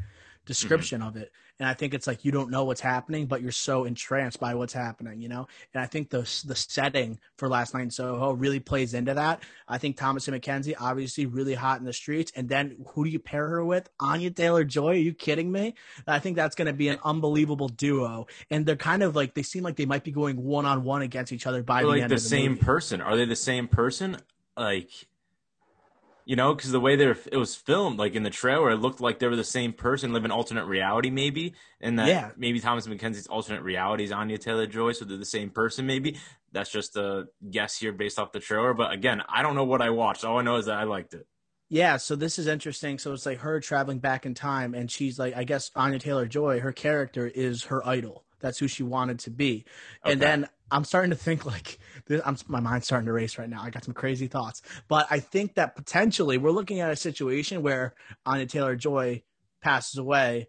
description 0.45 1.01
of 1.01 1.17
it, 1.17 1.33
and 1.59 1.69
I 1.69 1.75
think 1.75 1.95
it's 1.95 2.07
like 2.07 2.25
you 2.25 2.33
don't 2.33 2.51
know 2.51 2.65
what's 2.65 2.81
happening, 2.81 3.27
but 3.27 3.43
you're 3.43 3.53
so 3.53 3.85
entranced 3.85 4.39
by 4.39 4.55
what's 4.55 4.73
happening, 4.73 5.21
you 5.21 5.29
know. 5.29 5.49
And 5.75 5.83
I 5.83 5.87
think 5.87 6.11
the 6.11 6.21
the 6.47 6.55
setting 6.55 7.19
for 7.37 7.49
Last 7.49 7.75
Night 7.75 7.83
in 7.83 7.91
Soho 7.91 8.33
really 8.33 8.61
plays 8.61 8.95
into 8.95 9.15
that. 9.15 9.43
I 9.67 9.79
think 9.79 9.97
Thomasin 9.97 10.39
McKenzie 10.39 10.75
obviously 10.79 11.27
really 11.27 11.55
hot 11.55 11.81
in 11.81 11.85
the 11.85 11.93
streets, 11.93 12.33
and 12.37 12.49
then 12.49 12.85
who 12.89 13.05
do 13.05 13.11
you 13.11 13.19
pair 13.19 13.49
her 13.49 13.65
with? 13.65 13.89
Anya 14.01 14.31
Taylor 14.31 14.65
Joy? 14.65 14.91
Are 14.91 14.95
you 14.95 15.13
kidding 15.15 15.51
me? 15.51 15.75
I 16.07 16.19
think 16.19 16.37
that's 16.37 16.55
going 16.55 16.67
to 16.67 16.73
be 16.73 16.89
an 16.89 16.99
unbelievable 17.05 17.69
duo, 17.69 18.27
and 18.51 18.65
they're 18.65 18.77
kind 18.77 19.03
of 19.03 19.17
like 19.17 19.35
they 19.35 19.43
seem 19.43 19.63
like 19.63 19.77
they 19.77 19.87
might 19.87 20.05
be 20.05 20.13
going 20.13 20.43
one 20.45 20.67
on 20.67 20.85
one 20.85 21.03
against 21.03 21.33
each 21.33 21.47
other 21.47 21.63
by 21.63 21.83
the 21.83 21.89
like 21.89 22.03
end 22.03 22.11
the 22.11 22.17
of 22.17 22.23
the 22.23 22.29
same 22.29 22.53
movie. 22.53 22.65
person. 22.65 23.01
Are 23.01 23.17
they 23.17 23.25
the 23.25 23.37
same 23.37 23.69
person? 23.69 24.19
Like, 24.57 24.91
you 26.29 26.37
know, 26.37 26.55
because 26.55 26.73
the 26.73 26.79
way 26.79 26.95
they 26.95 27.07
it 27.33 27.39
was 27.39 27.55
filmed, 27.55 27.99
like 27.99 28.15
in 28.15 28.23
the 28.23 28.29
trailer, 28.29 28.71
it 28.71 28.77
looked 28.77 29.01
like 29.01 29.19
they 29.19 29.27
were 29.27 29.35
the 29.35 29.43
same 29.43 29.73
person, 29.73 30.13
live 30.13 30.27
in 30.27 30.31
alternate 30.31 30.67
reality, 30.67 31.09
maybe, 31.09 31.55
and 31.81 31.99
that 31.99 32.09
Yeah. 32.09 32.33
maybe 32.37 32.61
Thomas 32.61 32.87
McKenzie's 32.87 33.27
alternate 33.29 33.63
reality 33.63 34.05
is 34.05 34.13
Anya 34.13 34.37
Taylor 34.37 34.67
Joy, 34.67 34.93
so 34.93 35.07
they're 35.07 35.17
the 35.17 35.25
same 35.25 35.49
person. 35.49 35.87
Maybe 35.87 36.19
that's 36.53 36.71
just 36.71 36.99
a 36.99 37.29
guess 37.51 37.79
here 37.79 37.93
based 37.93 38.19
off 38.19 38.33
the 38.33 38.41
trailer. 38.41 38.75
But 38.75 38.93
again, 38.93 39.23
I 39.27 39.41
don't 39.41 39.55
know 39.55 39.65
what 39.65 39.81
I 39.81 39.89
watched. 39.89 40.23
All 40.23 40.37
I 40.39 40.43
know 40.43 40.57
is 40.57 40.67
that 40.67 40.77
I 40.77 40.85
liked 40.85 41.15
it. 41.15 41.27
Yeah, 41.71 41.97
so 41.97 42.15
this 42.15 42.39
is 42.39 42.47
interesting. 42.47 42.99
So 42.99 43.15
it's 43.15 43.25
like 43.25 43.39
her 43.39 43.59
traveling 43.59 43.99
back 43.99 44.27
in 44.27 44.35
time, 44.35 44.75
and 44.75 44.91
she's 44.91 45.19
like, 45.19 45.35
I 45.35 45.45
guess 45.45 45.71
Anya 45.75 45.99
Taylor 45.99 46.27
Joy, 46.27 46.61
her 46.61 46.73
character 46.73 47.27
is 47.27 47.65
her 47.65 47.87
idol. 47.89 48.27
That's 48.41 48.59
who 48.59 48.69
she 48.69 48.83
wanted 48.83 49.19
to 49.21 49.31
be. 49.31 49.65
And 50.05 50.21
then 50.21 50.47
I'm 50.71 50.85
starting 50.85 51.11
to 51.11 51.17
think 51.17 51.47
like, 51.47 51.79
this, 52.07 52.21
I'm, 52.25 52.37
my 52.47 52.61
mind's 52.61 52.87
starting 52.87 53.07
to 53.07 53.13
race 53.13 53.39
right 53.39 53.49
now. 53.49 53.63
I 53.63 53.71
got 53.71 53.85
some 53.85 53.95
crazy 53.95 54.27
thoughts, 54.27 54.63
but 54.89 55.07
I 55.11 55.21
think 55.21 55.55
that 55.55 55.77
potentially 55.77 56.39
we're 56.39 56.51
looking 56.51 56.81
at 56.81 56.91
a 56.91 56.97
situation 56.97 57.63
where 57.63 57.95
Anya 58.27 58.47
Taylor 58.47 58.77
Joy 58.77 59.23
passes 59.63 59.99
away. 59.99 60.49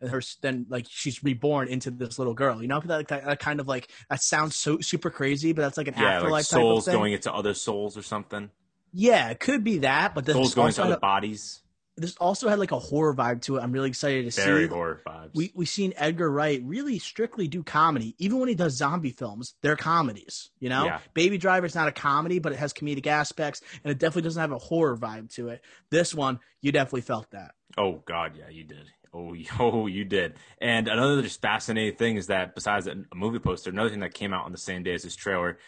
And 0.00 0.10
her 0.10 0.22
then 0.40 0.66
like 0.70 0.86
she's 0.88 1.22
reborn 1.22 1.68
into 1.68 1.90
this 1.90 2.18
little 2.18 2.32
girl, 2.32 2.62
you 2.62 2.68
know, 2.68 2.80
that, 2.86 3.08
that, 3.08 3.24
that 3.26 3.38
kind 3.40 3.60
of 3.60 3.68
like 3.68 3.90
that 4.08 4.22
sounds 4.22 4.56
so 4.56 4.80
super 4.80 5.10
crazy, 5.10 5.52
but 5.52 5.62
that's 5.62 5.76
like 5.76 5.86
an 5.88 5.94
Yeah, 5.98 6.16
afterlife 6.16 6.30
like 6.32 6.48
type 6.48 6.56
of 6.60 6.62
souls 6.62 6.84
thing. 6.86 6.94
going 6.94 7.12
into 7.12 7.32
other 7.32 7.52
souls 7.52 7.96
or 7.96 8.02
something. 8.02 8.50
yeah, 8.94 9.28
it 9.28 9.38
could 9.38 9.62
be 9.62 9.78
that, 9.78 10.14
but 10.14 10.24
this 10.24 10.34
Souls 10.34 10.54
going 10.54 10.68
into 10.68 10.82
other 10.82 10.96
bodies. 10.96 11.60
This 11.96 12.16
also 12.16 12.48
had 12.48 12.58
like 12.58 12.72
a 12.72 12.78
horror 12.78 13.14
vibe 13.14 13.42
to 13.42 13.56
it. 13.56 13.62
I'm 13.62 13.72
really 13.72 13.88
excited 13.88 14.30
to 14.30 14.40
Very 14.40 14.64
see. 14.64 14.66
Very 14.66 14.66
horror 14.68 15.00
vibes. 15.06 15.30
We 15.34 15.52
we 15.54 15.66
seen 15.66 15.92
Edgar 15.96 16.30
Wright 16.30 16.62
really 16.64 16.98
strictly 16.98 17.48
do 17.48 17.62
comedy. 17.62 18.14
Even 18.18 18.38
when 18.38 18.48
he 18.48 18.54
does 18.54 18.76
zombie 18.76 19.10
films, 19.10 19.54
they're 19.62 19.76
comedies. 19.76 20.50
You 20.58 20.70
know, 20.70 20.84
Yeah. 20.86 21.00
Baby 21.14 21.36
is 21.36 21.74
not 21.74 21.88
a 21.88 21.92
comedy, 21.92 22.38
but 22.38 22.52
it 22.52 22.58
has 22.58 22.72
comedic 22.72 23.06
aspects, 23.06 23.60
and 23.84 23.90
it 23.90 23.98
definitely 23.98 24.22
doesn't 24.22 24.40
have 24.40 24.52
a 24.52 24.58
horror 24.58 24.96
vibe 24.96 25.32
to 25.34 25.48
it. 25.48 25.62
This 25.90 26.14
one, 26.14 26.40
you 26.60 26.72
definitely 26.72 27.02
felt 27.02 27.30
that. 27.32 27.54
Oh 27.76 28.02
God, 28.04 28.36
yeah, 28.38 28.48
you 28.48 28.64
did. 28.64 28.88
Oh, 29.12 29.34
oh, 29.58 29.86
you 29.86 30.04
did. 30.04 30.36
And 30.60 30.88
another 30.88 31.22
just 31.22 31.42
fascinating 31.42 31.96
thing 31.96 32.16
is 32.16 32.28
that 32.28 32.54
besides 32.54 32.86
a 32.86 32.96
movie 33.14 33.38
poster, 33.38 33.70
another 33.70 33.90
thing 33.90 34.00
that 34.00 34.14
came 34.14 34.32
out 34.32 34.46
on 34.46 34.52
the 34.52 34.58
same 34.58 34.82
day 34.82 34.94
as 34.94 35.02
this 35.02 35.16
trailer 35.16 35.58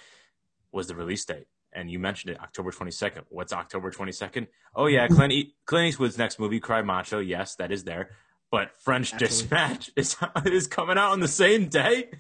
was 0.73 0.87
the 0.87 0.95
release 0.95 1.25
date. 1.25 1.47
And 1.75 1.91
you 1.91 1.99
mentioned 1.99 2.33
it, 2.35 2.41
October 2.41 2.71
22nd. 2.71 3.25
What's 3.31 3.53
October 3.53 3.91
22nd? 3.91 4.47
Oh 4.77 4.87
yeah, 4.87 5.09
Clint, 5.09 5.33
e- 5.33 5.55
Clint 5.67 5.89
Eastwood's 5.89 6.17
next 6.17 6.39
movie, 6.39 6.61
Cry 6.61 6.83
Macho. 6.83 7.19
Yes, 7.19 7.57
that 7.57 7.73
is 7.73 7.83
there. 7.85 8.11
but 8.53 8.71
French 8.81 9.13
Absolutely. 9.13 9.27
Dispatch 9.37 9.91
is 9.97 10.17
is 10.47 10.67
coming 10.69 10.97
out 10.97 11.11
on 11.11 11.19
the 11.21 11.27
same 11.29 11.69
day. 11.69 12.11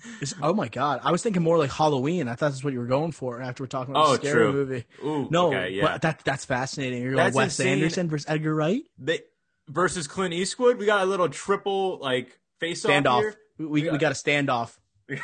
Oh 0.42 0.52
my 0.52 0.66
god, 0.68 1.00
I 1.04 1.12
was 1.12 1.22
thinking 1.22 1.42
more 1.42 1.56
like 1.58 1.70
Halloween. 1.70 2.26
I 2.26 2.32
thought 2.34 2.50
that's 2.50 2.64
what 2.64 2.72
you 2.72 2.80
were 2.80 2.86
going 2.86 3.12
for 3.12 3.40
after 3.40 3.62
we're 3.62 3.68
talking 3.68 3.92
about 3.94 4.06
Oh, 4.06 4.12
the 4.16 4.18
scary 4.26 4.34
true. 4.42 4.52
movie. 4.52 4.84
Ooh, 5.04 5.28
No, 5.30 5.48
okay, 5.48 5.70
yeah. 5.70 5.82
but 5.84 6.02
that 6.02 6.22
that's 6.24 6.44
fascinating. 6.44 7.02
You're 7.02 7.14
That's 7.14 7.34
going 7.34 7.44
Wes 7.46 7.60
insane. 7.60 7.74
Anderson 7.74 8.08
versus 8.08 8.26
Edgar 8.28 8.54
Wright 8.56 8.82
they 8.98 9.20
versus 9.68 10.08
Clint 10.08 10.34
Eastwood. 10.34 10.78
We 10.78 10.86
got 10.86 11.02
a 11.02 11.06
little 11.06 11.28
triple 11.28 11.98
like 12.00 12.40
face 12.58 12.84
off 12.84 12.90
standoff. 12.90 13.20
here. 13.20 13.34
We 13.58 13.66
we, 13.66 13.84
Yeah. 13.84 13.92
we 13.92 13.98
got 13.98 14.10
a 14.10 14.16
standoff. 14.16 14.76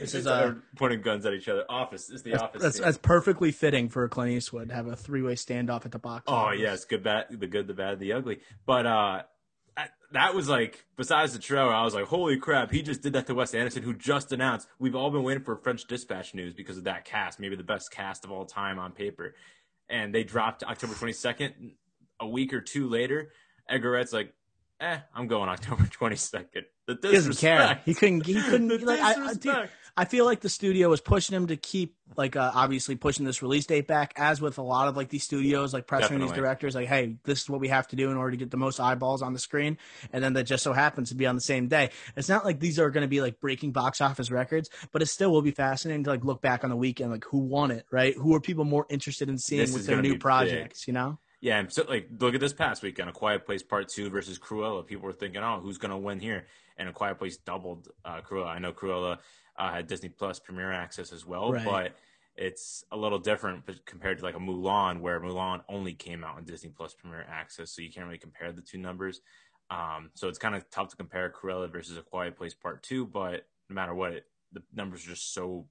This 0.00 0.14
is 0.14 0.26
uh 0.26 0.54
pointing 0.76 1.00
guns 1.02 1.26
at 1.26 1.32
each 1.34 1.48
other. 1.48 1.64
Office 1.68 2.10
is 2.10 2.22
the 2.22 2.32
that's, 2.32 2.42
office. 2.42 2.62
that's, 2.62 2.78
that's 2.80 2.98
perfectly 2.98 3.50
fitting 3.52 3.88
for 3.88 4.08
Clint 4.08 4.32
Eastwood 4.32 4.68
to 4.68 4.74
have 4.74 4.86
a 4.86 4.96
three 4.96 5.22
way 5.22 5.34
standoff 5.34 5.84
at 5.84 5.92
the 5.92 5.98
box. 5.98 6.24
Oh 6.28 6.34
office. 6.34 6.60
yes, 6.60 6.84
good, 6.84 7.02
bad, 7.02 7.26
the 7.30 7.46
good, 7.46 7.66
the 7.66 7.74
bad, 7.74 7.98
the 7.98 8.12
ugly. 8.12 8.40
But 8.66 8.86
uh, 8.86 9.22
I- 9.76 9.88
that 10.12 10.34
was 10.34 10.48
like 10.48 10.84
besides 10.96 11.32
the 11.32 11.38
trailer, 11.38 11.72
I 11.72 11.82
was 11.84 11.94
like, 11.94 12.06
holy 12.06 12.36
crap, 12.38 12.70
he 12.70 12.82
just 12.82 13.02
did 13.02 13.12
that 13.14 13.26
to 13.26 13.34
Wes 13.34 13.54
Anderson, 13.54 13.82
who 13.82 13.92
just 13.94 14.32
announced. 14.32 14.68
We've 14.78 14.94
all 14.94 15.10
been 15.10 15.22
waiting 15.22 15.42
for 15.44 15.56
French 15.56 15.86
Dispatch 15.86 16.34
news 16.34 16.54
because 16.54 16.78
of 16.78 16.84
that 16.84 17.04
cast, 17.04 17.38
maybe 17.40 17.56
the 17.56 17.62
best 17.64 17.90
cast 17.90 18.24
of 18.24 18.30
all 18.30 18.44
time 18.46 18.78
on 18.78 18.92
paper, 18.92 19.34
and 19.88 20.14
they 20.14 20.24
dropped 20.24 20.62
October 20.64 20.94
twenty 20.94 21.12
second. 21.12 21.72
A 22.20 22.26
week 22.26 22.52
or 22.52 22.60
two 22.60 22.88
later, 22.88 23.30
Edgar 23.68 23.92
Wright's 23.92 24.12
like, 24.12 24.34
eh, 24.80 24.98
I'm 25.14 25.28
going 25.28 25.48
October 25.48 25.86
twenty 25.90 26.16
second. 26.16 26.64
The 26.88 26.98
He 27.02 27.12
doesn't 27.12 27.36
care. 27.36 27.80
He 27.84 27.92
couldn't. 27.92 28.24
He 28.24 28.40
couldn't. 28.40 28.82
like, 28.82 29.00
I, 29.00 29.32
I. 29.52 29.68
I 29.94 30.04
feel 30.04 30.24
like 30.24 30.40
the 30.40 30.48
studio 30.48 30.88
was 30.88 31.00
pushing 31.00 31.34
him 31.34 31.48
to 31.48 31.56
keep, 31.56 31.96
like, 32.16 32.36
uh, 32.36 32.52
obviously 32.54 32.94
pushing 32.94 33.26
this 33.26 33.42
release 33.42 33.66
date 33.66 33.88
back. 33.88 34.12
As 34.16 34.40
with 34.40 34.56
a 34.58 34.62
lot 34.62 34.86
of 34.86 34.96
like 34.96 35.08
these 35.08 35.24
studios, 35.24 35.74
like 35.74 35.88
pressuring 35.88 36.20
these 36.20 36.30
directors, 36.30 36.76
like, 36.76 36.86
hey, 36.86 37.16
this 37.24 37.42
is 37.42 37.50
what 37.50 37.58
we 37.58 37.66
have 37.66 37.88
to 37.88 37.96
do 37.96 38.10
in 38.12 38.16
order 38.16 38.30
to 38.30 38.36
get 38.36 38.52
the 38.52 38.56
most 38.56 38.78
eyeballs 38.78 39.22
on 39.22 39.32
the 39.32 39.40
screen, 39.40 39.76
and 40.12 40.22
then 40.22 40.34
that 40.34 40.44
just 40.44 40.62
so 40.62 40.72
happens 40.72 41.08
to 41.08 41.16
be 41.16 41.26
on 41.26 41.34
the 41.34 41.40
same 41.40 41.66
day. 41.66 41.90
It's 42.16 42.28
not 42.28 42.44
like 42.44 42.60
these 42.60 42.78
are 42.78 42.90
going 42.90 43.02
to 43.02 43.08
be 43.08 43.20
like 43.20 43.40
breaking 43.40 43.72
box 43.72 44.00
office 44.00 44.30
records, 44.30 44.70
but 44.92 45.02
it 45.02 45.06
still 45.06 45.32
will 45.32 45.42
be 45.42 45.50
fascinating 45.50 46.04
to 46.04 46.10
like 46.10 46.24
look 46.24 46.40
back 46.40 46.62
on 46.62 46.70
the 46.70 46.76
weekend, 46.76 47.10
like 47.10 47.24
who 47.24 47.38
won 47.38 47.72
it, 47.72 47.84
right? 47.90 48.14
Who 48.14 48.34
are 48.36 48.40
people 48.40 48.64
more 48.64 48.86
interested 48.88 49.28
in 49.28 49.36
seeing 49.36 49.62
This 49.62 49.74
with 49.74 49.86
their 49.86 49.96
new 49.96 50.10
be 50.10 50.14
big. 50.14 50.20
projects? 50.20 50.86
You 50.86 50.92
know? 50.92 51.18
Yeah, 51.40 51.58
and 51.60 51.72
so 51.72 51.84
like 51.88 52.08
look 52.18 52.34
at 52.34 52.40
this 52.40 52.52
past 52.52 52.82
weekend, 52.82 53.08
A 53.08 53.12
Quiet 53.12 53.46
Place 53.46 53.62
Part 53.62 53.88
Two 53.88 54.10
versus 54.10 54.38
Cruella. 54.38 54.84
People 54.86 55.04
were 55.04 55.12
thinking, 55.12 55.42
oh, 55.42 55.60
who's 55.60 55.78
gonna 55.78 55.98
win 55.98 56.18
here? 56.18 56.46
And 56.76 56.88
A 56.88 56.92
Quiet 56.92 57.18
Place 57.18 57.36
doubled 57.36 57.88
uh, 58.04 58.20
Cruella. 58.22 58.48
I 58.48 58.58
know 58.58 58.72
Cruella 58.72 59.18
uh, 59.56 59.72
had 59.72 59.86
Disney 59.86 60.08
Plus 60.08 60.38
Premiere 60.40 60.72
access 60.72 61.12
as 61.12 61.24
well, 61.24 61.52
Right. 61.52 61.64
but 61.64 61.96
it's 62.36 62.84
a 62.92 62.96
little 62.96 63.18
different 63.18 63.64
compared 63.84 64.18
to 64.18 64.24
like 64.24 64.36
a 64.36 64.40
Mulan, 64.40 65.00
where 65.00 65.20
Mulan 65.20 65.62
only 65.68 65.94
came 65.94 66.22
out 66.24 66.36
on 66.36 66.44
Disney 66.44 66.70
Plus 66.70 66.94
Premiere 66.94 67.26
access, 67.28 67.70
so 67.74 67.82
you 67.82 67.90
can't 67.90 68.06
really 68.06 68.18
compare 68.18 68.52
the 68.52 68.62
two 68.62 68.78
numbers. 68.78 69.20
Um, 69.70 70.10
so 70.14 70.28
it's 70.28 70.38
kind 70.38 70.54
of 70.54 70.68
tough 70.70 70.88
to 70.88 70.96
compare 70.96 71.30
Cruella 71.30 71.70
versus 71.70 71.96
A 71.96 72.02
Quiet 72.02 72.36
Place 72.36 72.54
Part 72.54 72.82
Two, 72.82 73.06
but 73.06 73.46
no 73.68 73.74
matter 73.74 73.94
what, 73.94 74.12
it, 74.12 74.24
the 74.52 74.62
numbers 74.74 75.04
are 75.04 75.10
just 75.10 75.34
so 75.34 75.66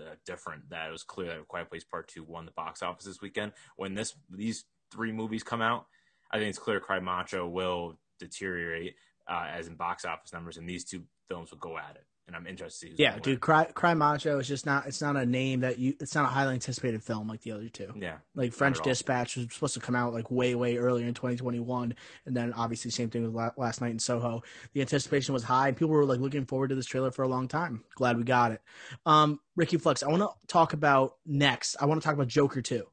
uh, 0.00 0.14
different 0.26 0.68
that 0.70 0.88
it 0.88 0.92
was 0.92 1.04
clear 1.04 1.28
that 1.28 1.38
A 1.40 1.44
Quiet 1.44 1.70
Place 1.70 1.84
Part 1.84 2.08
Two 2.08 2.24
won 2.24 2.44
the 2.44 2.50
box 2.52 2.82
office 2.82 3.04
this 3.06 3.22
weekend. 3.22 3.52
When 3.76 3.94
this 3.94 4.14
these 4.30 4.64
three 4.92 5.12
movies 5.12 5.42
come 5.42 5.62
out, 5.62 5.86
I 6.30 6.38
think 6.38 6.50
it's 6.50 6.58
clear 6.58 6.80
Cry 6.80 7.00
Macho 7.00 7.46
will 7.46 7.98
deteriorate 8.18 8.94
uh, 9.28 9.46
as 9.50 9.68
in 9.68 9.74
box 9.74 10.04
office 10.04 10.32
numbers, 10.32 10.56
and 10.56 10.68
these 10.68 10.84
two 10.84 11.04
films 11.28 11.50
will 11.50 11.58
go 11.58 11.76
at 11.78 11.96
it. 11.96 12.04
And 12.28 12.34
I'm 12.34 12.48
interested 12.48 12.86
to 12.90 12.96
see 12.96 13.02
Yeah, 13.02 13.20
dude. 13.20 13.38
Cry, 13.38 13.66
Cry 13.66 13.94
Macho 13.94 14.40
is 14.40 14.48
just 14.48 14.66
not. 14.66 14.88
It's 14.88 15.00
not 15.00 15.14
a 15.14 15.24
name 15.24 15.60
that 15.60 15.78
you. 15.78 15.94
It's 16.00 16.16
not 16.16 16.24
a 16.24 16.28
highly 16.28 16.54
anticipated 16.54 17.04
film 17.04 17.28
like 17.28 17.42
the 17.42 17.52
other 17.52 17.68
two. 17.68 17.92
Yeah, 17.96 18.16
Like 18.34 18.52
French. 18.52 18.82
Dispatch 18.82 19.36
was 19.36 19.46
supposed 19.52 19.74
to 19.74 19.80
come 19.80 19.94
out 19.94 20.12
like 20.12 20.28
way, 20.28 20.56
way 20.56 20.76
earlier 20.76 21.06
in 21.06 21.14
2021, 21.14 21.94
and 22.24 22.36
then 22.36 22.52
obviously 22.52 22.90
same 22.90 23.10
thing 23.10 23.22
with 23.32 23.52
Last 23.56 23.80
Night 23.80 23.92
in 23.92 24.00
Soho. 24.00 24.42
The 24.72 24.80
anticipation 24.80 25.34
was 25.34 25.44
high, 25.44 25.68
and 25.68 25.76
people 25.76 25.94
were 25.94 26.04
like 26.04 26.18
looking 26.18 26.46
forward 26.46 26.70
to 26.70 26.74
this 26.74 26.86
trailer 26.86 27.12
for 27.12 27.22
a 27.22 27.28
long 27.28 27.46
time. 27.46 27.84
Glad 27.94 28.16
we 28.16 28.24
got 28.24 28.50
it. 28.50 28.60
Um, 29.04 29.38
Ricky 29.54 29.76
Flex, 29.76 30.02
I 30.02 30.08
want 30.08 30.22
to 30.22 30.30
talk 30.48 30.72
about 30.72 31.18
next. 31.24 31.76
I 31.80 31.86
want 31.86 32.02
to 32.02 32.04
talk 32.04 32.14
about 32.14 32.26
Joker 32.26 32.60
2. 32.60 32.84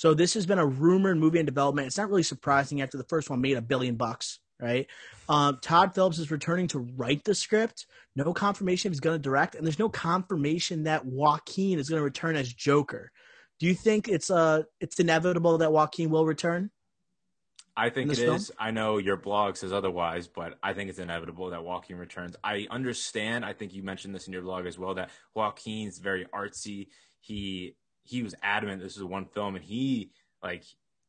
So 0.00 0.14
this 0.14 0.32
has 0.32 0.46
been 0.46 0.58
a 0.58 0.64
rumored 0.64 1.18
movie 1.18 1.40
in 1.40 1.44
development. 1.44 1.86
It's 1.86 1.98
not 1.98 2.08
really 2.08 2.22
surprising 2.22 2.80
after 2.80 2.96
the 2.96 3.04
first 3.04 3.28
one 3.28 3.42
made 3.42 3.58
a 3.58 3.60
billion 3.60 3.96
bucks, 3.96 4.38
right? 4.58 4.86
Um, 5.28 5.58
Todd 5.60 5.94
Phillips 5.94 6.18
is 6.18 6.30
returning 6.30 6.68
to 6.68 6.78
write 6.78 7.22
the 7.24 7.34
script. 7.34 7.84
No 8.16 8.32
confirmation 8.32 8.88
if 8.88 8.92
he's 8.94 9.00
going 9.00 9.18
to 9.18 9.22
direct, 9.22 9.56
and 9.56 9.66
there's 9.66 9.78
no 9.78 9.90
confirmation 9.90 10.84
that 10.84 11.04
Joaquin 11.04 11.78
is 11.78 11.90
going 11.90 12.00
to 12.00 12.04
return 12.04 12.34
as 12.34 12.50
Joker. 12.50 13.12
Do 13.58 13.66
you 13.66 13.74
think 13.74 14.08
it's 14.08 14.30
uh 14.30 14.62
it's 14.80 14.98
inevitable 14.98 15.58
that 15.58 15.70
Joaquin 15.70 16.08
will 16.08 16.24
return? 16.24 16.70
I 17.76 17.90
think 17.90 18.06
in 18.06 18.12
it 18.12 18.24
film? 18.24 18.36
is. 18.36 18.50
I 18.58 18.70
know 18.70 18.96
your 18.96 19.18
blog 19.18 19.56
says 19.56 19.70
otherwise, 19.70 20.28
but 20.28 20.58
I 20.62 20.72
think 20.72 20.88
it's 20.88 20.98
inevitable 20.98 21.50
that 21.50 21.62
Joaquin 21.62 21.98
returns. 21.98 22.36
I 22.42 22.66
understand. 22.70 23.44
I 23.44 23.52
think 23.52 23.74
you 23.74 23.82
mentioned 23.82 24.14
this 24.14 24.28
in 24.28 24.32
your 24.32 24.40
blog 24.40 24.64
as 24.64 24.78
well 24.78 24.94
that 24.94 25.10
Joaquin's 25.34 25.98
very 25.98 26.24
artsy. 26.34 26.86
He 27.20 27.76
he 28.10 28.24
was 28.24 28.34
adamant 28.42 28.82
this 28.82 28.96
is 28.96 29.04
one 29.04 29.24
film, 29.24 29.54
and 29.54 29.64
he 29.64 30.10
like 30.42 30.64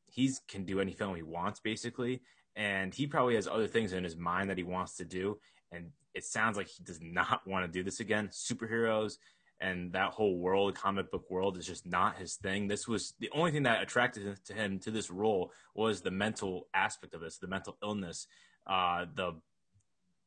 he's 0.05 0.41
can 0.47 0.65
do 0.65 0.79
any 0.79 0.91
film 0.91 1.15
he 1.15 1.23
wants 1.23 1.59
basically, 1.59 2.21
and 2.55 2.93
he 2.93 3.07
probably 3.07 3.35
has 3.35 3.47
other 3.47 3.67
things 3.67 3.91
in 3.91 4.03
his 4.03 4.15
mind 4.15 4.49
that 4.49 4.57
he 4.57 4.63
wants 4.63 4.97
to 4.97 5.05
do, 5.05 5.39
and 5.71 5.89
it 6.13 6.23
sounds 6.23 6.57
like 6.57 6.67
he 6.67 6.83
does 6.83 6.99
not 7.01 7.41
want 7.47 7.65
to 7.65 7.71
do 7.71 7.83
this 7.83 7.99
again. 7.99 8.29
Superheroes 8.29 9.17
and 9.59 9.93
that 9.93 10.11
whole 10.11 10.37
world, 10.37 10.75
comic 10.75 11.11
book 11.11 11.29
world, 11.29 11.57
is 11.57 11.65
just 11.65 11.85
not 11.85 12.17
his 12.17 12.35
thing. 12.35 12.67
This 12.67 12.87
was 12.87 13.13
the 13.19 13.29
only 13.31 13.51
thing 13.51 13.63
that 13.63 13.81
attracted 13.81 14.43
to 14.45 14.53
him 14.53 14.79
to 14.79 14.91
this 14.91 15.09
role 15.09 15.51
was 15.75 16.01
the 16.01 16.11
mental 16.11 16.67
aspect 16.73 17.13
of 17.13 17.21
this, 17.21 17.37
the 17.37 17.47
mental 17.47 17.77
illness, 17.83 18.27
uh, 18.67 19.05
the 19.15 19.33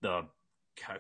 the 0.02 0.22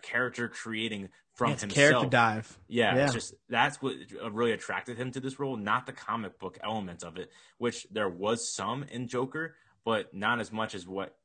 character 0.02 0.48
creating 0.48 1.08
from 1.34 1.52
it's 1.52 1.62
himself. 1.62 1.90
character 1.90 2.08
dive. 2.08 2.58
Yeah, 2.68 2.94
Yeah. 2.94 3.04
it's 3.04 3.14
just 3.14 3.34
that's 3.48 3.82
what 3.82 3.94
really 4.30 4.52
attracted 4.52 4.96
him 4.96 5.10
to 5.12 5.20
this 5.20 5.38
role, 5.40 5.56
not 5.56 5.86
the 5.86 5.92
comic 5.92 6.38
book 6.38 6.58
element 6.62 7.02
of 7.02 7.16
it, 7.16 7.30
which 7.58 7.86
there 7.90 8.08
was 8.08 8.48
some 8.48 8.84
in 8.84 9.08
Joker, 9.08 9.56
but 9.84 10.14
not 10.14 10.40
as 10.40 10.52
much 10.52 10.74
as 10.74 10.86
what 10.86 11.16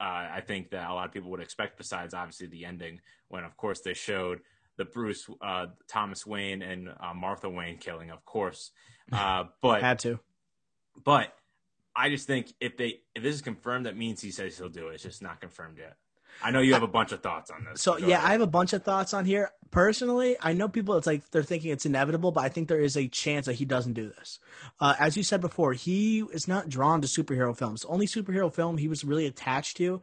uh, 0.00 0.04
I 0.32 0.42
think 0.44 0.70
that 0.70 0.90
a 0.90 0.92
lot 0.94 1.06
of 1.06 1.12
people 1.12 1.30
would 1.30 1.40
expect. 1.40 1.78
Besides, 1.78 2.12
obviously, 2.12 2.48
the 2.48 2.64
ending 2.64 3.00
when, 3.28 3.44
of 3.44 3.56
course, 3.56 3.80
they 3.80 3.94
showed 3.94 4.40
the 4.76 4.84
Bruce 4.84 5.28
uh, 5.40 5.66
Thomas 5.88 6.26
Wayne 6.26 6.60
and 6.60 6.88
uh, 6.88 7.14
Martha 7.14 7.48
Wayne 7.48 7.78
killing, 7.78 8.10
of 8.10 8.24
course. 8.24 8.70
Uh, 9.12 9.44
but 9.60 9.82
Had 9.82 9.98
to. 9.98 10.20
but 11.04 11.34
I 11.94 12.08
just 12.08 12.26
think 12.26 12.52
if 12.60 12.76
they 12.78 13.00
if 13.14 13.22
this 13.22 13.34
is 13.34 13.42
confirmed, 13.42 13.84
that 13.86 13.96
means 13.96 14.22
he 14.22 14.30
says 14.30 14.56
he'll 14.56 14.70
do 14.70 14.88
it. 14.88 14.94
It's 14.94 15.02
just 15.02 15.20
not 15.20 15.40
confirmed 15.40 15.76
yet. 15.78 15.96
I 16.42 16.50
know 16.50 16.60
you 16.60 16.72
have 16.74 16.82
a 16.82 16.88
bunch 16.88 17.12
of 17.12 17.22
thoughts 17.22 17.50
on 17.50 17.64
this. 17.64 17.80
So 17.82 17.98
Go 17.98 18.06
yeah, 18.06 18.18
ahead. 18.18 18.28
I 18.28 18.32
have 18.32 18.40
a 18.40 18.46
bunch 18.46 18.72
of 18.72 18.82
thoughts 18.82 19.14
on 19.14 19.24
here. 19.24 19.50
Personally, 19.70 20.36
I 20.40 20.52
know 20.52 20.68
people. 20.68 20.96
It's 20.96 21.06
like 21.06 21.30
they're 21.30 21.42
thinking 21.42 21.70
it's 21.70 21.86
inevitable, 21.86 22.30
but 22.30 22.44
I 22.44 22.50
think 22.50 22.68
there 22.68 22.80
is 22.80 22.96
a 22.96 23.08
chance 23.08 23.46
that 23.46 23.54
he 23.54 23.64
doesn't 23.64 23.94
do 23.94 24.08
this. 24.08 24.38
Uh, 24.78 24.94
as 24.98 25.16
you 25.16 25.22
said 25.22 25.40
before, 25.40 25.72
he 25.72 26.20
is 26.32 26.46
not 26.46 26.68
drawn 26.68 27.00
to 27.00 27.08
superhero 27.08 27.56
films. 27.56 27.82
The 27.82 27.88
only 27.88 28.06
superhero 28.06 28.52
film 28.52 28.76
he 28.76 28.88
was 28.88 29.02
really 29.02 29.26
attached 29.26 29.78
to 29.78 30.02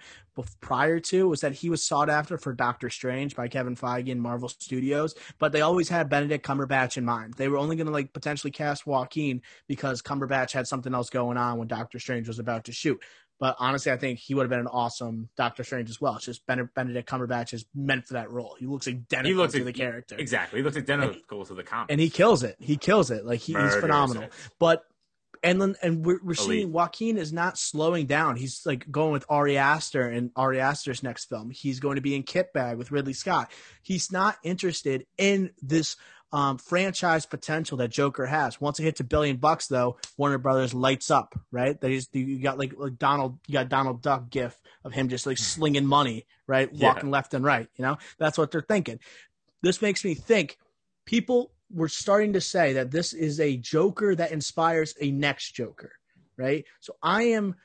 prior 0.62 1.00
to 1.00 1.28
was 1.28 1.42
that 1.42 1.54
he 1.54 1.70
was 1.70 1.84
sought 1.84 2.10
after 2.10 2.38
for 2.38 2.54
Doctor 2.54 2.90
Strange 2.90 3.36
by 3.36 3.48
Kevin 3.48 3.76
Feige 3.76 4.12
and 4.12 4.22
Marvel 4.22 4.50
Studios, 4.50 5.16
but 5.38 5.52
they 5.52 5.62
always 5.62 5.90
had 5.90 6.10
Benedict 6.10 6.46
Cumberbatch 6.46 6.98
in 6.98 7.06
mind. 7.06 7.34
They 7.36 7.48
were 7.48 7.58
only 7.58 7.76
going 7.76 7.88
to 7.88 7.94
like 7.94 8.14
potentially 8.14 8.52
cast 8.52 8.86
Joaquin 8.86 9.42
because 9.68 10.02
Cumberbatch 10.02 10.52
had 10.52 10.68
something 10.68 10.94
else 10.94 11.10
going 11.10 11.38
on 11.38 11.58
when 11.58 11.68
Doctor 11.68 12.00
Strange 12.00 12.28
was 12.28 12.40
about 12.40 12.66
to 12.66 12.72
shoot. 12.72 13.02
But 13.40 13.56
honestly, 13.58 13.92
I 13.92 13.98
think 13.98 14.20
he 14.20 14.34
would 14.34 14.44
have 14.44 14.50
been 14.50 14.60
an 14.60 14.68
awesome 14.68 15.30
Doctor 15.38 15.64
Strange 15.64 15.90
as 15.90 16.02
well. 16.02 16.18
It's 16.18 16.26
just 16.26 16.46
Ben- 16.46 16.70
Benedict 16.76 17.10
Cumberbatch 17.10 17.54
is 17.54 17.66
meant 17.74 18.06
for 18.06 18.16
that 18.16 18.30
role. 18.32 18.56
He 18.60 18.66
looks 18.66 18.88
identical 18.88 19.26
he 19.30 19.34
looks 19.34 19.54
to 19.54 19.60
like- 19.60 19.66
the 19.66 19.74
character, 19.74 20.16
exactly. 20.18 20.60
He 20.60 20.64
looks 20.64 20.76
identical 20.78 21.46
to 21.46 21.54
the 21.54 21.64
comic. 21.64 21.92
and 21.92 22.02
he 22.02 22.10
kills 22.10 22.44
it. 22.44 22.58
He 22.60 22.76
kills 22.76 23.12
it. 23.12 23.26
Like 23.26 23.40
he, 23.40 23.54
he's 23.54 23.76
phenomenal. 23.76 24.24
it. 24.24 24.34
But 24.60 24.84
and 25.42 25.78
and 25.82 26.06
we're, 26.06 26.20
we're 26.22 26.34
seeing 26.34 26.74
Joaquin 26.74 27.18
is 27.18 27.32
not 27.32 27.58
slowing 27.58 28.08
down. 28.08 28.36
He's 28.36 28.66
like 28.66 28.92
going 28.92 29.14
with 29.14 29.26
Ari 29.30 29.58
Aster 29.58 30.02
and 30.02 30.32
Ari 30.36 30.60
Aster's 30.60 31.02
next 31.02 31.30
film. 31.30 31.50
He's 31.50 31.80
going 31.80 31.96
to 31.96 32.02
be 32.02 32.16
in 32.16 32.24
Kit 32.24 32.52
Bag 32.52 32.78
with 32.78 32.92
Ridley 32.92 33.14
Scott. 33.14 33.50
He's 33.82 34.12
not 34.12 34.36
interested 34.44 35.06
in 35.18 35.52
this 35.62 35.96
um, 36.32 36.58
franchise 36.58 37.26
potential 37.26 37.78
that 37.78 37.90
Joker 37.90 38.26
has. 38.26 38.62
Once 38.62 38.80
it 38.80 38.84
hits 38.84 39.00
a 39.00 39.04
billion 39.04 39.38
bucks, 39.38 39.68
though, 39.68 39.98
Warner 40.18 40.38
Brothers 40.38 40.74
lights 40.74 41.10
up. 41.10 41.40
Right? 41.52 41.80
They 41.80 41.96
just 41.96 42.16
you 42.16 42.40
got 42.40 42.58
like, 42.58 42.74
like 42.78 42.98
Donald, 42.98 43.40
you 43.48 43.54
got 43.54 43.70
Donald 43.70 44.02
Duck 44.02 44.30
gif 44.30 44.60
of 44.84 44.94
him 44.94 45.10
just 45.10 45.26
like 45.26 45.38
slinging 45.38 45.86
money, 45.86 46.26
right, 46.48 46.70
Yeah. 46.72 46.88
walking 46.94 47.12
left 47.12 47.34
and 47.34 47.44
right. 47.44 47.68
You 47.76 47.84
know, 47.84 47.98
that's 48.18 48.38
what 48.38 48.52
they're 48.52 48.62
thinking. 48.62 49.00
This 49.62 49.82
makes 49.82 50.06
me 50.06 50.14
think 50.14 50.58
people 51.06 51.52
were 51.72 51.90
starting 51.90 52.34
to 52.34 52.42
say 52.42 52.74
that 52.74 52.92
this 52.92 53.14
is 53.14 53.40
a 53.40 53.58
Joker 53.58 54.16
that 54.16 54.32
inspires 54.32 54.96
a 55.02 55.12
next 55.12 55.52
Joker, 55.52 55.92
right? 56.38 56.66
So 56.80 56.96
I 57.04 57.24
am 57.24 57.56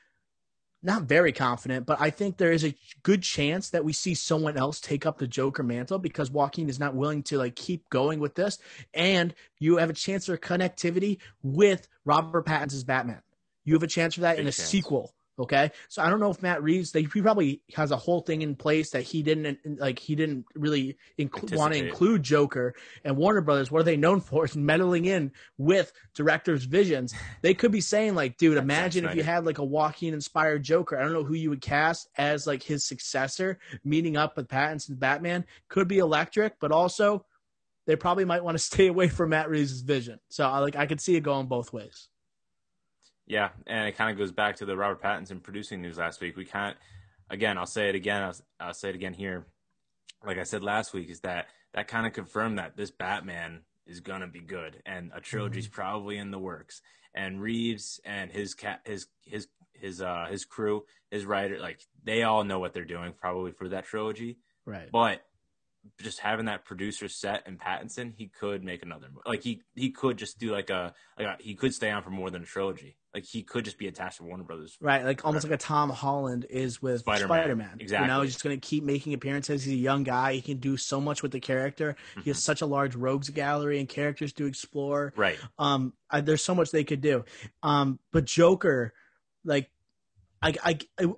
not 0.85 1.03
very 1.03 1.31
confident, 1.31 1.85
but 1.85 1.99
I 1.99 2.09
think 2.09 2.37
there 2.37 2.51
is 2.51 2.63
a 2.63 2.75
good 3.03 3.21
chance 3.21 3.69
that 3.71 3.83
we 3.83 3.93
see 3.93 4.13
someone 4.13 4.57
else 4.57 4.79
take 4.79 5.05
up 5.05 5.17
the 5.17 5.27
Joker 5.27 5.63
mantle 5.63 5.99
because 5.99 6.31
Joaquin 6.31 6.69
is 6.69 6.79
not 6.79 6.95
willing 6.95 7.23
to 7.23 7.37
like 7.37 7.55
keep 7.55 7.89
going 7.89 8.19
with 8.19 8.35
this, 8.35 8.59
and 8.93 9.33
you 9.59 9.77
have 9.77 9.89
a 9.89 9.93
chance 9.93 10.27
for 10.27 10.37
connectivity 10.37 11.17
with 11.43 11.87
Robert 12.05 12.45
Pattinson's 12.45 12.83
Batman. 12.83 13.21
You 13.63 13.73
have 13.73 13.83
a 13.83 13.87
chance 13.87 14.15
for 14.15 14.21
that 14.21 14.37
in 14.37 14.47
a 14.47 14.51
chance. 14.51 14.57
sequel 14.57 15.13
Okay, 15.37 15.71
so 15.89 16.01
I 16.01 16.09
don't 16.09 16.21
know 16.21 16.29
if 16.29 16.41
Matt 16.41 16.63
Reeves, 16.63 16.91
they, 16.91 17.01
he 17.01 17.21
probably 17.21 17.61
has 17.73 17.91
a 17.91 17.97
whole 17.97 18.21
thing 18.21 18.41
in 18.41 18.55
place 18.55 18.91
that 18.91 19.01
he 19.01 19.21
didn't 19.21 19.59
like. 19.81 19.99
He 19.99 20.15
didn't 20.15 20.45
really 20.55 20.97
inclu- 21.19 21.57
want 21.57 21.73
to 21.73 21.85
include 21.85 22.23
Joker 22.23 22.73
and 23.03 23.17
Warner 23.17 23.41
Brothers. 23.41 23.69
What 23.69 23.81
are 23.81 23.83
they 23.83 23.97
known 23.97 24.21
for? 24.21 24.45
Is 24.45 24.55
meddling 24.55 25.03
in 25.03 25.33
with 25.57 25.91
directors' 26.13 26.63
visions. 26.63 27.13
They 27.41 27.53
could 27.53 27.73
be 27.73 27.81
saying 27.81 28.15
like, 28.15 28.37
dude, 28.37 28.57
imagine 28.57 29.03
if 29.03 29.15
you 29.15 29.23
had 29.23 29.45
like 29.45 29.57
a 29.57 29.63
Joaquin 29.63 30.13
inspired 30.13 30.63
Joker. 30.63 30.97
I 30.97 31.03
don't 31.03 31.11
know 31.11 31.25
who 31.25 31.33
you 31.33 31.49
would 31.49 31.61
cast 31.61 32.07
as 32.17 32.47
like 32.47 32.63
his 32.63 32.85
successor, 32.85 33.59
meeting 33.83 34.15
up 34.15 34.37
with 34.37 34.47
Pattinson's 34.47 34.97
Batman. 34.97 35.43
Could 35.67 35.89
be 35.89 35.97
electric, 35.97 36.61
but 36.61 36.71
also 36.71 37.25
they 37.87 37.97
probably 37.97 38.23
might 38.23 38.43
want 38.43 38.57
to 38.57 38.63
stay 38.63 38.87
away 38.87 39.09
from 39.09 39.31
Matt 39.31 39.49
Reeves' 39.49 39.81
vision. 39.81 40.17
So 40.29 40.47
I 40.47 40.59
like 40.59 40.77
I 40.77 40.85
could 40.85 41.01
see 41.01 41.17
it 41.17 41.21
going 41.21 41.47
both 41.47 41.73
ways. 41.73 42.07
Yeah, 43.27 43.49
and 43.65 43.87
it 43.87 43.97
kind 43.97 44.11
of 44.11 44.17
goes 44.17 44.31
back 44.31 44.57
to 44.57 44.65
the 44.65 44.77
Robert 44.77 45.01
Pattinson 45.01 45.41
producing 45.41 45.81
news 45.81 45.97
last 45.97 46.21
week. 46.21 46.37
We 46.37 46.45
can't, 46.45 46.77
again, 47.29 47.57
I'll 47.57 47.65
say 47.65 47.89
it 47.89 47.95
again. 47.95 48.21
I'll, 48.21 48.35
I'll 48.59 48.73
say 48.73 48.89
it 48.89 48.95
again 48.95 49.13
here. 49.13 49.47
Like 50.23 50.37
I 50.37 50.43
said 50.43 50.63
last 50.63 50.93
week, 50.93 51.09
is 51.09 51.21
that 51.21 51.47
that 51.73 51.87
kind 51.87 52.05
of 52.05 52.13
confirmed 52.13 52.59
that 52.59 52.77
this 52.77 52.91
Batman 52.91 53.61
is 53.85 53.99
gonna 53.99 54.27
be 54.27 54.39
good, 54.39 54.81
and 54.85 55.11
a 55.13 55.21
trilogy's 55.21 55.67
probably 55.67 56.17
in 56.17 56.31
the 56.31 56.39
works. 56.39 56.81
And 57.13 57.41
Reeves 57.41 57.99
and 58.03 58.31
his 58.31 58.53
cat, 58.53 58.81
his 58.85 59.07
his 59.23 59.47
his 59.73 60.01
uh 60.01 60.25
his 60.29 60.45
crew, 60.45 60.85
his 61.11 61.25
writer, 61.25 61.59
like 61.59 61.79
they 62.03 62.23
all 62.23 62.43
know 62.43 62.59
what 62.59 62.73
they're 62.73 62.85
doing 62.85 63.13
probably 63.19 63.51
for 63.51 63.69
that 63.69 63.85
trilogy. 63.85 64.37
Right. 64.65 64.89
But 64.91 65.21
just 66.01 66.19
having 66.19 66.45
that 66.45 66.65
producer 66.65 67.07
set 67.07 67.43
and 67.45 67.59
Pattinson, 67.59 68.13
he 68.17 68.27
could 68.27 68.63
make 68.63 68.83
another 68.83 69.07
like 69.25 69.43
he 69.43 69.61
he 69.75 69.91
could 69.91 70.17
just 70.17 70.39
do 70.39 70.51
like 70.51 70.69
a 70.69 70.93
like 71.17 71.27
a, 71.27 71.37
he 71.39 71.55
could 71.55 71.73
stay 71.73 71.91
on 71.91 72.03
for 72.03 72.09
more 72.09 72.29
than 72.31 72.41
a 72.41 72.45
trilogy. 72.45 72.97
Like 73.15 73.23
he 73.25 73.43
could 73.43 73.63
just 73.63 73.77
be 73.77 73.87
attached 73.87 74.17
to 74.17 74.23
Warner 74.23 74.43
Brothers. 74.43 74.77
Right, 74.81 75.05
like 75.05 75.23
almost 75.23 75.45
like 75.45 75.53
a 75.53 75.57
Tom 75.57 75.89
Holland 75.89 76.45
is 76.49 76.81
with 76.81 76.99
Spider-Man. 76.99 77.27
Spider-Man. 77.29 77.77
You 77.79 78.07
know, 78.07 78.21
he's 78.21 78.33
just 78.33 78.43
going 78.43 78.59
to 78.59 78.67
keep 78.67 78.83
making 78.83 79.13
appearances. 79.13 79.63
He's 79.63 79.73
a 79.73 79.77
young 79.77 80.03
guy. 80.03 80.33
He 80.33 80.41
can 80.41 80.57
do 80.57 80.75
so 80.75 80.99
much 80.99 81.23
with 81.23 81.31
the 81.31 81.39
character. 81.39 81.95
He 82.25 82.29
has 82.29 82.43
such 82.43 82.61
a 82.61 82.65
large 82.65 82.93
rogues 82.93 83.29
gallery 83.29 83.79
and 83.79 83.87
characters 83.87 84.33
to 84.33 84.45
explore. 84.47 85.13
Right. 85.15 85.37
Um, 85.57 85.93
I, 86.09 86.19
there's 86.19 86.43
so 86.43 86.53
much 86.53 86.71
they 86.71 86.83
could 86.83 86.99
do. 86.99 87.23
Um, 87.63 87.99
but 88.11 88.25
Joker, 88.25 88.93
like, 89.45 89.69
I, 90.41 90.55
I, 90.61 90.79
I, 90.99 91.13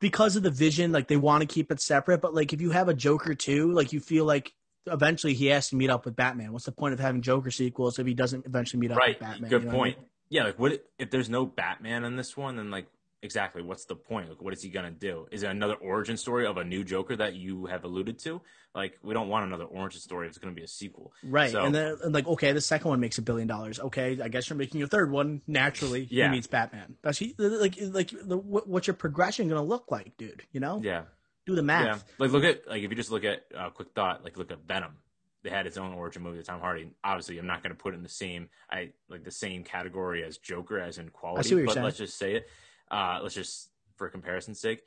because 0.00 0.36
of 0.36 0.42
the 0.44 0.50
vision, 0.50 0.92
like 0.92 1.08
they 1.08 1.18
want 1.18 1.42
to 1.42 1.46
keep 1.46 1.70
it 1.70 1.78
separate. 1.80 2.22
But 2.22 2.34
like, 2.34 2.54
if 2.54 2.62
you 2.62 2.70
have 2.70 2.88
a 2.88 2.94
Joker 2.94 3.34
too, 3.34 3.70
like 3.72 3.92
you 3.92 4.00
feel 4.00 4.24
like 4.24 4.50
eventually 4.86 5.34
he 5.34 5.48
has 5.48 5.68
to 5.68 5.76
meet 5.76 5.90
up 5.90 6.06
with 6.06 6.16
Batman. 6.16 6.52
What's 6.54 6.64
the 6.64 6.72
point 6.72 6.94
of 6.94 7.00
having 7.00 7.20
Joker 7.20 7.50
sequels 7.50 7.98
if 7.98 8.06
he 8.06 8.14
doesn't 8.14 8.46
eventually 8.46 8.80
meet 8.80 8.92
up 8.92 8.98
Right. 8.98 9.10
with 9.10 9.20
Batman? 9.20 9.50
Good 9.50 9.62
You 9.64 9.68
know 9.68 9.74
I 9.74 9.76
point. 9.76 9.98
mean? 9.98 10.06
Yeah. 10.30 10.44
Like 10.44 10.58
what 10.58 10.84
if 10.98 11.10
there's 11.10 11.28
no 11.30 11.46
Batman 11.46 12.04
in 12.04 12.16
this 12.16 12.36
one? 12.36 12.56
Then 12.56 12.70
like 12.70 12.86
exactly 13.22 13.62
what's 13.62 13.86
the 13.86 13.96
point? 13.96 14.28
Like 14.28 14.42
what 14.42 14.52
is 14.52 14.62
he 14.62 14.68
gonna 14.68 14.90
do? 14.90 15.26
Is 15.30 15.42
it 15.42 15.50
another 15.50 15.74
origin 15.74 16.16
story 16.16 16.46
of 16.46 16.56
a 16.58 16.64
new 16.64 16.84
Joker 16.84 17.16
that 17.16 17.34
you 17.34 17.66
have 17.66 17.84
alluded 17.84 18.18
to? 18.20 18.40
Like 18.74 18.98
we 19.02 19.14
don't 19.14 19.28
want 19.28 19.46
another 19.46 19.64
origin 19.64 20.00
story. 20.00 20.26
if 20.26 20.30
It's 20.30 20.38
gonna 20.38 20.54
be 20.54 20.62
a 20.64 20.68
sequel. 20.68 21.12
Right. 21.22 21.50
So- 21.52 21.64
And 21.64 21.74
then 21.74 21.96
and 22.02 22.12
like, 22.12 22.26
okay, 22.26 22.52
the 22.52 22.60
second 22.60 22.88
one 22.90 23.00
makes 23.00 23.16
a 23.18 23.22
billion 23.22 23.48
dollars. 23.48 23.78
Okay, 23.80 24.20
I 24.20 24.28
guess 24.28 24.50
you're 24.50 24.56
making 24.58 24.78
your 24.80 24.88
third 24.88 25.10
one 25.10 25.40
naturally. 25.46 26.06
Yeah. 26.10 26.26
He 26.26 26.32
meets 26.32 26.46
Batman. 26.48 26.96
That's 27.02 27.18
he, 27.18 27.34
like 27.38 27.76
like 27.80 28.10
the, 28.10 28.36
what, 28.36 28.68
what's 28.68 28.86
your 28.86 28.94
progression 28.94 29.48
to 29.50 29.60
look 29.62 29.90
like, 29.90 30.16
dude? 30.18 30.42
You 30.52 30.60
know, 30.60 30.80
Yeah. 30.82 31.02
do 31.46 31.54
the 31.54 31.62
math. 31.62 31.84
Yeah. 31.86 31.98
Like 32.18 32.32
look 32.32 32.44
at 32.44 32.66
like 32.68 32.82
if 32.82 32.90
you 32.90 32.96
just 32.96 33.10
look 33.12 33.24
at 33.24 33.44
uh, 33.56 33.70
quick 33.70 33.88
thought, 33.94 34.24
like 34.24 34.36
look 34.36 34.50
at 34.50 34.58
Venom. 34.66 34.96
They 35.44 35.50
had 35.50 35.66
its 35.66 35.76
own 35.76 35.92
origin 35.92 36.22
movie 36.22 36.38
with 36.38 36.46
Tom 36.46 36.58
Hardy. 36.60 36.88
Obviously, 37.04 37.38
I'm 37.38 37.46
not 37.46 37.62
going 37.62 37.70
to 37.74 37.80
put 37.80 37.94
it 37.94 37.98
in 37.98 38.02
the 38.02 38.08
same 38.08 38.48
I 38.70 38.90
like 39.08 39.22
the 39.22 39.30
same 39.30 39.62
category 39.62 40.24
as 40.24 40.38
Joker 40.38 40.80
as 40.80 40.98
in 40.98 41.10
quality. 41.10 41.38
what 41.54 41.58
you're 41.58 41.66
but 41.66 41.74
saying. 41.74 41.84
let's 41.84 41.98
just 41.98 42.18
say 42.18 42.34
it. 42.34 42.48
Uh, 42.90 43.20
let's 43.22 43.34
just 43.34 43.70
for 43.96 44.08
comparison's 44.08 44.58
sake, 44.58 44.82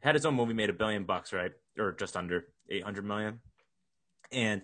had 0.00 0.16
its 0.16 0.24
own 0.24 0.34
movie 0.34 0.54
made 0.54 0.70
a 0.70 0.72
billion 0.72 1.04
bucks, 1.04 1.32
right, 1.32 1.52
or 1.78 1.92
just 1.92 2.16
under 2.16 2.46
800 2.68 3.04
million, 3.04 3.40
and 4.32 4.62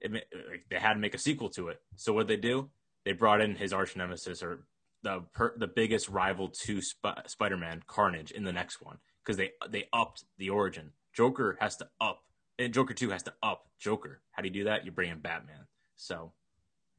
it, 0.00 0.12
like, 0.12 0.64
they 0.70 0.76
had 0.76 0.94
to 0.94 1.00
make 1.00 1.14
a 1.14 1.18
sequel 1.18 1.48
to 1.50 1.68
it. 1.68 1.80
So 1.96 2.12
what 2.12 2.28
did 2.28 2.38
they 2.38 2.48
do? 2.48 2.70
They 3.04 3.12
brought 3.12 3.40
in 3.40 3.56
his 3.56 3.72
arch 3.72 3.96
nemesis 3.96 4.42
or 4.42 4.66
the 5.02 5.24
per, 5.32 5.54
the 5.56 5.66
biggest 5.66 6.08
rival 6.08 6.48
to 6.48 6.80
Sp- 6.80 7.26
Spider-Man, 7.26 7.82
Carnage, 7.86 8.30
in 8.30 8.44
the 8.44 8.52
next 8.52 8.80
one 8.82 8.98
because 9.22 9.36
they 9.36 9.52
they 9.70 9.88
upped 9.92 10.24
the 10.38 10.50
origin. 10.50 10.90
Joker 11.12 11.56
has 11.60 11.76
to 11.76 11.88
up, 12.00 12.22
and 12.58 12.72
Joker 12.74 12.94
Two 12.94 13.10
has 13.10 13.22
to 13.24 13.34
up 13.42 13.66
Joker. 13.78 14.20
How 14.32 14.42
do 14.42 14.48
you 14.48 14.54
do 14.54 14.64
that? 14.64 14.84
You 14.84 14.92
bring 14.92 15.10
in 15.10 15.18
Batman. 15.20 15.66
So 15.96 16.32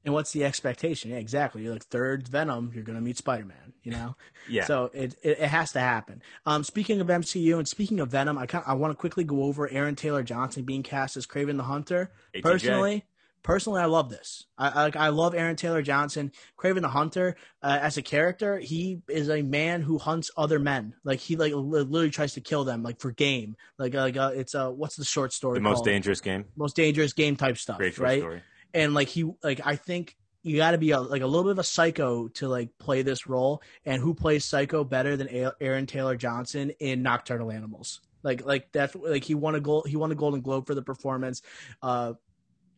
And 0.03 0.13
what's 0.13 0.31
the 0.31 0.45
expectation? 0.45 1.11
Yeah, 1.11 1.17
exactly. 1.17 1.63
You're 1.63 1.73
like 1.73 1.83
third 1.85 2.27
Venom, 2.27 2.71
you're 2.73 2.83
going 2.83 2.97
to 2.97 3.01
meet 3.03 3.17
Spider 3.17 3.45
Man. 3.45 3.73
You 3.83 3.91
know, 3.91 4.15
yeah, 4.49 4.65
so 4.65 4.91
it, 4.93 5.15
it 5.23 5.39
it 5.39 5.47
has 5.47 5.71
to 5.73 5.79
happen. 5.79 6.21
Um, 6.45 6.63
speaking 6.63 7.01
of 7.01 7.07
MCU 7.07 7.57
and 7.57 7.67
speaking 7.67 7.99
of 7.99 8.09
Venom, 8.09 8.37
I 8.37 8.45
kind 8.45 8.63
I 8.67 8.73
want 8.73 8.91
to 8.91 8.95
quickly 8.95 9.23
go 9.23 9.43
over 9.43 9.69
Aaron 9.69 9.95
Taylor 9.95 10.23
Johnson 10.23 10.63
being 10.63 10.83
cast 10.83 11.17
as 11.17 11.25
Kraven 11.25 11.57
the 11.57 11.63
Hunter. 11.63 12.11
ATJ. 12.35 12.41
Personally, 12.41 13.03
personally, 13.45 13.79
I 13.81 13.85
love 13.85 14.09
this. 14.09 14.45
I 14.57 14.83
like, 14.83 14.95
I 14.97 15.09
love 15.09 15.33
Aaron 15.35 15.55
Taylor 15.55 15.81
Johnson, 15.81 16.31
Kraven 16.59 16.81
the 16.81 16.89
Hunter 16.89 17.37
uh, 17.61 17.79
as 17.81 17.95
a 17.95 18.01
character. 18.01 18.57
He 18.59 18.99
is 19.07 19.29
a 19.29 19.41
man 19.41 19.81
who 19.81 19.97
hunts 19.97 20.31
other 20.35 20.59
men. 20.59 20.95
Like 21.05 21.19
he 21.21 21.37
like 21.37 21.53
li- 21.53 21.59
literally 21.83 22.09
tries 22.09 22.33
to 22.33 22.41
kill 22.41 22.65
them, 22.65 22.83
like 22.83 22.99
for 22.99 23.11
game. 23.11 23.55
Like 23.79 23.93
like 23.93 24.17
uh, 24.17 24.31
it's 24.35 24.53
a 24.55 24.69
what's 24.71 24.97
the 24.97 25.05
short 25.05 25.31
story? 25.31 25.59
the 25.59 25.61
most 25.61 25.75
called? 25.77 25.85
dangerous 25.85 26.19
game. 26.19 26.45
most 26.57 26.75
dangerous 26.75 27.13
game 27.13 27.37
type 27.37 27.57
stuff, 27.57 27.77
Great 27.77 27.93
short 27.93 28.03
right? 28.09 28.19
story. 28.19 28.41
and 28.73 28.93
like 28.93 29.07
he 29.07 29.23
like 29.43 29.61
I 29.63 29.77
think 29.77 30.17
you 30.43 30.57
got 30.57 30.71
to 30.71 30.77
be 30.77 30.91
a, 30.91 30.99
like 30.99 31.21
a 31.21 31.25
little 31.27 31.43
bit 31.45 31.51
of 31.53 31.59
a 31.59 31.63
psycho 31.63 32.27
to 32.27 32.47
like 32.47 32.69
play 32.79 33.01
this 33.03 33.25
role. 33.27 33.61
And 33.85 34.01
who 34.01 34.13
plays 34.13 34.45
psycho 34.45 34.83
better 34.83 35.15
than 35.17 35.27
Aaron 35.61 35.85
Taylor 35.87 36.15
Johnson 36.15 36.71
in 36.79 37.01
Nocturnal 37.01 37.51
Animals? 37.51 38.01
Like 38.21 38.43
like 38.45 38.71
that's 38.71 38.95
like 38.95 39.23
he 39.23 39.35
won 39.35 39.53
a 39.55 39.59
gold 39.59 39.87
he 39.87 39.95
won 39.97 40.11
a 40.11 40.15
Golden 40.15 40.41
Globe 40.41 40.65
for 40.67 40.73
the 40.75 40.81
performance. 40.81 41.41
Uh, 41.81 42.13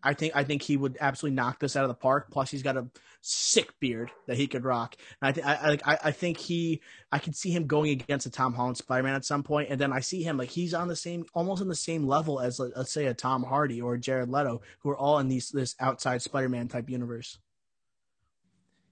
I 0.04 0.14
think 0.14 0.36
I 0.36 0.44
think 0.44 0.62
he 0.62 0.78
would 0.78 0.98
absolutely 1.00 1.36
knock 1.36 1.60
this 1.60 1.76
out 1.76 1.84
of 1.84 1.90
the 1.90 1.96
park. 1.96 2.30
Plus, 2.32 2.52
he's 2.52 2.64
got 2.64 2.78
a 2.78 2.88
sick 3.22 3.78
beard 3.80 4.12
that 4.28 4.38
he 4.38 4.48
could 4.48 4.64
rock. 4.64 4.96
And 5.22 5.30
I 5.30 5.32
think 5.32 5.88
I, 5.88 5.98
I 6.04 6.12
think 6.12 6.38
he 6.38 6.82
I 7.12 7.20
could 7.20 7.36
see 7.36 7.52
him 7.52 7.68
going 7.68 7.92
against 7.92 8.26
a 8.26 8.30
Tom 8.30 8.54
Holland 8.54 8.78
Spider 8.78 9.04
Man 9.04 9.16
at 9.16 9.26
some 9.26 9.44
point, 9.44 9.70
and 9.70 9.80
then 9.80 9.92
I 9.92 10.00
see 10.00 10.24
him 10.24 10.38
like 10.38 10.50
he's 10.50 10.74
on 10.74 10.88
the 10.88 10.96
same 10.96 11.26
almost 11.34 11.62
on 11.62 11.68
the 11.68 11.76
same 11.76 12.06
level 12.06 12.40
as 12.40 12.60
let's 12.60 12.92
say 12.92 13.06
a 13.06 13.14
Tom 13.14 13.44
Hardy 13.44 13.82
or 13.82 13.98
Jared 13.98 14.30
Leto, 14.30 14.62
who 14.80 14.90
are 14.90 14.98
all 14.98 15.20
in 15.20 15.28
these 15.28 15.50
this 15.50 15.76
outside 15.80 16.22
Spider 16.22 16.50
Man 16.50 16.68
type 16.68 16.90
universe. 16.90 17.40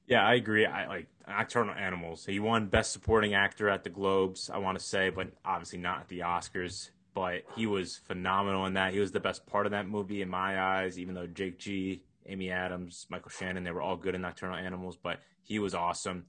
Yeah, 0.07 0.25
I 0.25 0.35
agree. 0.35 0.65
I 0.65 0.87
like 0.87 1.07
Nocturnal 1.27 1.73
Animals. 1.73 2.25
He 2.25 2.39
won 2.39 2.67
Best 2.67 2.91
Supporting 2.91 3.33
Actor 3.33 3.69
at 3.69 3.83
the 3.83 3.89
Globes, 3.89 4.51
I 4.51 4.59
want 4.59 4.77
to 4.77 4.83
say, 4.83 5.09
but 5.09 5.29
obviously 5.43 5.79
not 5.79 6.01
at 6.01 6.07
the 6.09 6.19
Oscars. 6.19 6.91
But 7.15 7.43
he 7.55 7.65
was 7.65 7.97
phenomenal 8.05 8.65
in 8.65 8.73
that. 8.73 8.93
He 8.93 8.99
was 8.99 9.11
the 9.11 9.19
best 9.21 9.47
part 9.47 9.65
of 9.65 9.71
that 9.71 9.87
movie 9.87 10.21
in 10.21 10.29
my 10.29 10.61
eyes, 10.61 10.99
even 10.99 11.15
though 11.15 11.25
Jake 11.25 11.57
G, 11.57 12.03
Amy 12.27 12.51
Adams, 12.51 13.07
Michael 13.09 13.31
Shannon, 13.31 13.63
they 13.63 13.71
were 13.71 13.81
all 13.81 13.95
good 13.95 14.15
in 14.15 14.21
Nocturnal 14.21 14.57
Animals, 14.57 14.97
but 15.01 15.19
he 15.41 15.57
was 15.57 15.73
awesome. 15.73 16.25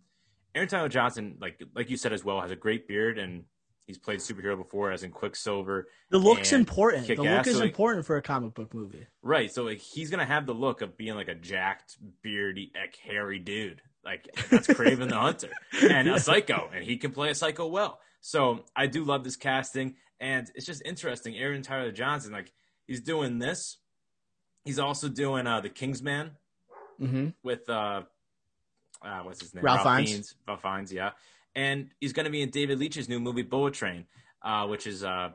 Aaron 0.54 0.68
Tyler 0.68 0.88
Johnson, 0.88 1.36
like 1.40 1.62
like 1.74 1.90
you 1.90 1.96
said 1.96 2.12
as 2.12 2.24
well, 2.24 2.40
has 2.40 2.50
a 2.50 2.56
great 2.56 2.86
beard 2.86 3.18
and 3.18 3.44
he's 3.86 3.98
played 3.98 4.20
superhero 4.20 4.56
before, 4.56 4.92
as 4.92 5.02
in 5.02 5.10
Quicksilver. 5.10 5.88
The 6.10 6.18
look's 6.18 6.52
important. 6.52 7.06
The 7.06 7.16
Kick-Ass, 7.16 7.38
look 7.38 7.46
is 7.48 7.54
so, 7.54 7.60
like, 7.60 7.70
important 7.70 8.06
for 8.06 8.16
a 8.16 8.22
comic 8.22 8.54
book 8.54 8.72
movie. 8.72 9.06
Right. 9.22 9.52
So 9.52 9.64
like 9.64 9.78
he's 9.78 10.08
gonna 10.08 10.24
have 10.24 10.46
the 10.46 10.54
look 10.54 10.82
of 10.82 10.96
being 10.96 11.14
like 11.14 11.28
a 11.28 11.34
jacked, 11.34 11.96
beardy, 12.22 12.72
like, 12.74 12.96
hairy 12.96 13.38
dude. 13.38 13.82
Like 14.04 14.28
that's 14.50 14.68
Kraven 14.68 15.08
the 15.08 15.16
Hunter 15.16 15.50
and 15.90 16.08
a 16.08 16.20
psycho, 16.20 16.70
and 16.72 16.84
he 16.84 16.96
can 16.96 17.10
play 17.10 17.30
a 17.30 17.34
psycho 17.34 17.66
well. 17.66 17.98
So 18.20 18.64
I 18.74 18.86
do 18.86 19.04
love 19.04 19.24
this 19.24 19.36
casting, 19.36 19.96
and 20.20 20.50
it's 20.54 20.66
just 20.66 20.82
interesting. 20.84 21.36
Aaron 21.36 21.62
Tyler 21.62 21.92
Johnson, 21.92 22.32
like 22.32 22.52
he's 22.86 23.00
doing 23.00 23.38
this. 23.38 23.78
He's 24.64 24.78
also 24.78 25.08
doing 25.08 25.46
uh 25.46 25.60
the 25.60 25.68
Kingsman 25.68 26.32
hmm 26.98 27.28
with 27.42 27.68
uh, 27.68 28.02
uh 29.04 29.20
what's 29.22 29.40
his 29.42 29.54
name? 29.54 29.64
Ralph 29.64 29.82
Fiennes. 29.82 30.10
Fiennes. 30.10 30.34
Ralph 30.48 30.62
Fiennes, 30.62 30.92
yeah. 30.92 31.10
And 31.54 31.90
he's 32.00 32.12
gonna 32.12 32.30
be 32.30 32.42
in 32.42 32.50
David 32.50 32.78
Leitch's 32.78 33.08
new 33.08 33.20
movie 33.20 33.42
Bullet 33.42 33.74
Train, 33.74 34.06
uh, 34.42 34.66
which 34.66 34.86
is 34.86 35.04
uh 35.04 35.30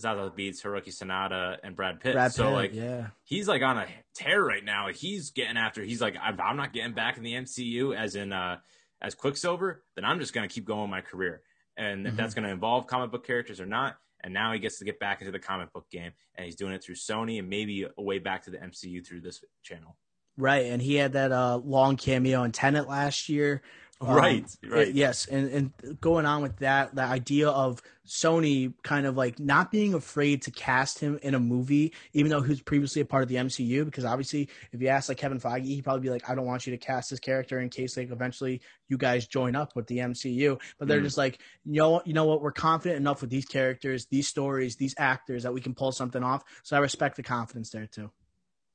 Zazie 0.00 0.34
Beetz, 0.36 0.62
Hiroki 0.62 0.88
Sanada, 0.88 1.58
and 1.62 1.76
Brad 1.76 2.00
Pitt. 2.00 2.14
Brad 2.14 2.32
so 2.32 2.50
like 2.52 2.72
yeah. 2.74 3.08
he's 3.24 3.46
like 3.46 3.62
on 3.62 3.76
a 3.78 3.86
tear 4.14 4.42
right 4.42 4.64
now. 4.64 4.88
He's 4.88 5.30
getting 5.30 5.56
after. 5.56 5.82
He's 5.82 6.00
like, 6.00 6.16
I'm, 6.20 6.40
I'm 6.40 6.56
not 6.56 6.72
getting 6.72 6.94
back 6.94 7.18
in 7.18 7.22
the 7.22 7.34
MCU 7.34 7.94
as 7.94 8.16
in 8.16 8.32
uh, 8.32 8.58
as 9.02 9.14
Quicksilver. 9.14 9.82
Then 9.94 10.04
I'm 10.04 10.18
just 10.18 10.32
gonna 10.32 10.48
keep 10.48 10.64
going 10.64 10.88
my 10.88 11.02
career, 11.02 11.42
and 11.76 12.06
if 12.06 12.14
Mhm. 12.14 12.16
that's 12.16 12.32
gonna 12.34 12.48
involve 12.48 12.86
comic 12.86 13.10
book 13.10 13.26
characters 13.26 13.60
or 13.60 13.66
not. 13.66 13.96
And 14.24 14.32
now 14.32 14.52
he 14.52 14.58
gets 14.58 14.78
to 14.78 14.84
get 14.84 15.00
back 15.00 15.20
into 15.20 15.32
the 15.32 15.38
comic 15.38 15.72
book 15.72 15.90
game, 15.90 16.12
and 16.36 16.44
he's 16.44 16.54
doing 16.56 16.72
it 16.72 16.82
through 16.82 16.94
Sony 16.94 17.38
and 17.38 17.48
maybe 17.48 17.86
a 17.96 18.02
way 18.02 18.18
back 18.18 18.42
to 18.44 18.50
the 18.50 18.58
MCU 18.58 19.04
through 19.06 19.20
this 19.20 19.42
channel. 19.62 19.96
Right, 20.36 20.66
and 20.66 20.80
he 20.80 20.94
had 20.94 21.12
that 21.12 21.32
uh, 21.32 21.58
long 21.58 21.96
cameo 21.96 22.42
in 22.44 22.52
Tenet 22.52 22.88
last 22.88 23.28
year. 23.28 23.62
Um, 24.02 24.16
Right, 24.16 24.56
right. 24.68 24.92
yes, 24.92 25.26
and 25.26 25.48
and 25.84 26.00
going 26.00 26.26
on 26.26 26.42
with 26.42 26.56
that, 26.56 26.92
the 26.94 27.02
idea 27.02 27.48
of 27.48 27.80
Sony 28.04 28.74
kind 28.82 29.06
of 29.06 29.16
like 29.16 29.38
not 29.38 29.70
being 29.70 29.94
afraid 29.94 30.42
to 30.42 30.50
cast 30.50 30.98
him 30.98 31.20
in 31.22 31.36
a 31.36 31.38
movie, 31.38 31.92
even 32.12 32.28
though 32.30 32.40
he 32.40 32.48
was 32.48 32.60
previously 32.60 33.00
a 33.00 33.04
part 33.04 33.22
of 33.22 33.28
the 33.28 33.36
MCU. 33.36 33.84
Because 33.84 34.04
obviously, 34.04 34.48
if 34.72 34.82
you 34.82 34.88
ask 34.88 35.08
like 35.08 35.18
Kevin 35.18 35.38
Feige, 35.38 35.66
he'd 35.66 35.84
probably 35.84 36.02
be 36.02 36.10
like, 36.10 36.28
"I 36.28 36.34
don't 36.34 36.46
want 36.46 36.66
you 36.66 36.72
to 36.72 36.78
cast 36.78 37.10
this 37.10 37.20
character 37.20 37.60
in 37.60 37.68
case 37.68 37.96
like 37.96 38.10
eventually 38.10 38.60
you 38.88 38.98
guys 38.98 39.28
join 39.28 39.54
up 39.54 39.76
with 39.76 39.86
the 39.86 39.98
MCU." 40.00 40.58
But 40.80 40.88
they're 40.88 40.98
Mhm. 41.00 41.04
just 41.04 41.18
like, 41.18 41.40
you 41.64 41.80
know, 41.80 42.02
you 42.04 42.12
know 42.12 42.24
what? 42.24 42.42
We're 42.42 42.50
confident 42.50 42.98
enough 42.98 43.20
with 43.20 43.30
these 43.30 43.46
characters, 43.46 44.06
these 44.06 44.26
stories, 44.26 44.74
these 44.74 44.96
actors 44.98 45.44
that 45.44 45.54
we 45.54 45.60
can 45.60 45.74
pull 45.74 45.92
something 45.92 46.24
off. 46.24 46.42
So 46.64 46.76
I 46.76 46.80
respect 46.80 47.14
the 47.16 47.22
confidence 47.22 47.70
there 47.70 47.86
too. 47.86 48.10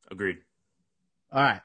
Agreed. 0.09 0.37
All 1.33 1.41
right. 1.43 1.59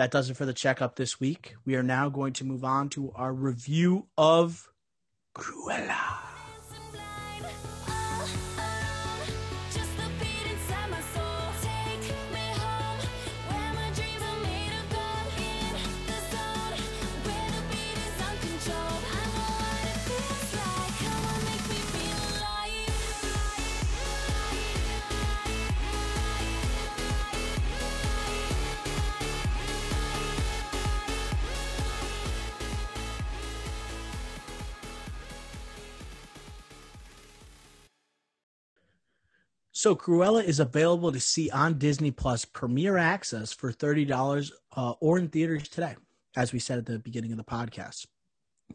That 0.00 0.10
does 0.10 0.30
it 0.30 0.36
for 0.38 0.46
the 0.46 0.54
checkup 0.54 0.96
this 0.96 1.20
week. 1.20 1.56
We 1.66 1.74
are 1.74 1.82
now 1.82 2.08
going 2.08 2.32
to 2.32 2.44
move 2.46 2.64
on 2.64 2.88
to 2.88 3.12
our 3.16 3.34
review 3.34 4.06
of 4.16 4.66
Cruella. 5.36 6.19
So 39.80 39.96
Cruella 39.96 40.44
is 40.44 40.60
available 40.60 41.10
to 41.10 41.18
see 41.18 41.48
on 41.48 41.78
Disney 41.78 42.10
Plus 42.10 42.44
Premier 42.44 42.98
Access 42.98 43.54
for 43.54 43.72
thirty 43.72 44.04
dollars 44.04 44.52
uh, 44.76 44.90
or 45.00 45.18
in 45.18 45.28
theaters 45.28 45.70
today, 45.70 45.96
as 46.36 46.52
we 46.52 46.58
said 46.58 46.76
at 46.76 46.84
the 46.84 46.98
beginning 46.98 47.32
of 47.32 47.38
the 47.38 47.44
podcast. 47.44 48.04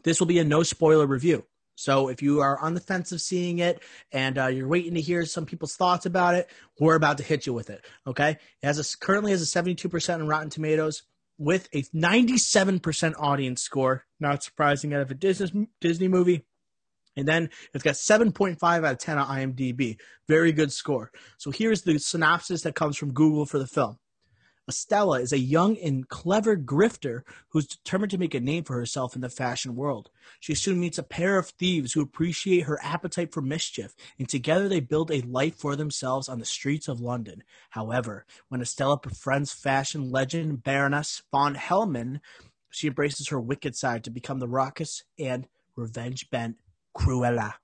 This 0.02 0.18
will 0.18 0.26
be 0.26 0.40
a 0.40 0.44
no 0.44 0.64
spoiler 0.64 1.06
review. 1.06 1.44
So 1.76 2.08
if 2.08 2.22
you 2.22 2.40
are 2.40 2.58
on 2.58 2.74
the 2.74 2.80
fence 2.80 3.12
of 3.12 3.20
seeing 3.20 3.60
it 3.60 3.84
and 4.10 4.36
uh, 4.36 4.48
you're 4.48 4.66
waiting 4.66 4.94
to 4.94 5.00
hear 5.00 5.24
some 5.26 5.46
people's 5.46 5.76
thoughts 5.76 6.06
about 6.06 6.34
it, 6.34 6.50
we're 6.80 6.96
about 6.96 7.18
to 7.18 7.22
hit 7.22 7.46
you 7.46 7.52
with 7.52 7.70
it. 7.70 7.84
Okay, 8.04 8.30
it 8.30 8.66
has 8.66 8.80
a, 8.80 8.98
currently 8.98 9.30
has 9.30 9.40
a 9.42 9.46
seventy 9.46 9.76
two 9.76 9.88
percent 9.88 10.20
on 10.22 10.26
Rotten 10.26 10.50
Tomatoes 10.50 11.04
with 11.38 11.68
a 11.72 11.84
ninety 11.92 12.36
seven 12.36 12.80
percent 12.80 13.14
audience 13.16 13.62
score. 13.62 14.06
Not 14.18 14.42
surprising 14.42 14.92
out 14.92 15.02
of 15.02 15.12
a 15.12 15.14
Disney 15.14 15.68
Disney 15.80 16.08
movie. 16.08 16.46
And 17.16 17.26
then 17.26 17.50
it's 17.72 17.84
got 17.84 17.94
7.5 17.94 18.62
out 18.62 18.84
of 18.84 18.98
10 18.98 19.18
on 19.18 19.26
IMDb. 19.26 19.98
Very 20.28 20.52
good 20.52 20.72
score. 20.72 21.10
So 21.38 21.50
here's 21.50 21.82
the 21.82 21.98
synopsis 21.98 22.62
that 22.62 22.74
comes 22.74 22.96
from 22.96 23.12
Google 23.12 23.46
for 23.46 23.58
the 23.58 23.66
film. 23.66 23.98
Estella 24.68 25.20
is 25.20 25.32
a 25.32 25.38
young 25.38 25.76
and 25.78 26.08
clever 26.08 26.56
grifter 26.56 27.22
who's 27.50 27.68
determined 27.68 28.10
to 28.10 28.18
make 28.18 28.34
a 28.34 28.40
name 28.40 28.64
for 28.64 28.74
herself 28.74 29.14
in 29.14 29.20
the 29.20 29.28
fashion 29.28 29.76
world. 29.76 30.10
She 30.40 30.56
soon 30.56 30.80
meets 30.80 30.98
a 30.98 31.04
pair 31.04 31.38
of 31.38 31.50
thieves 31.50 31.92
who 31.92 32.00
appreciate 32.00 32.62
her 32.62 32.80
appetite 32.82 33.32
for 33.32 33.40
mischief, 33.40 33.94
and 34.18 34.28
together 34.28 34.68
they 34.68 34.80
build 34.80 35.12
a 35.12 35.20
life 35.20 35.54
for 35.54 35.76
themselves 35.76 36.28
on 36.28 36.40
the 36.40 36.44
streets 36.44 36.88
of 36.88 37.00
London. 37.00 37.44
However, 37.70 38.26
when 38.48 38.60
Estella 38.60 38.98
befriends 38.98 39.52
fashion 39.52 40.10
legend 40.10 40.64
Baroness 40.64 41.22
von 41.30 41.54
Hellman, 41.54 42.20
she 42.68 42.88
embraces 42.88 43.28
her 43.28 43.40
wicked 43.40 43.76
side 43.76 44.02
to 44.02 44.10
become 44.10 44.40
the 44.40 44.48
raucous 44.48 45.04
and 45.16 45.46
revenge 45.76 46.28
bent 46.30 46.56
Cruella. 46.96 47.54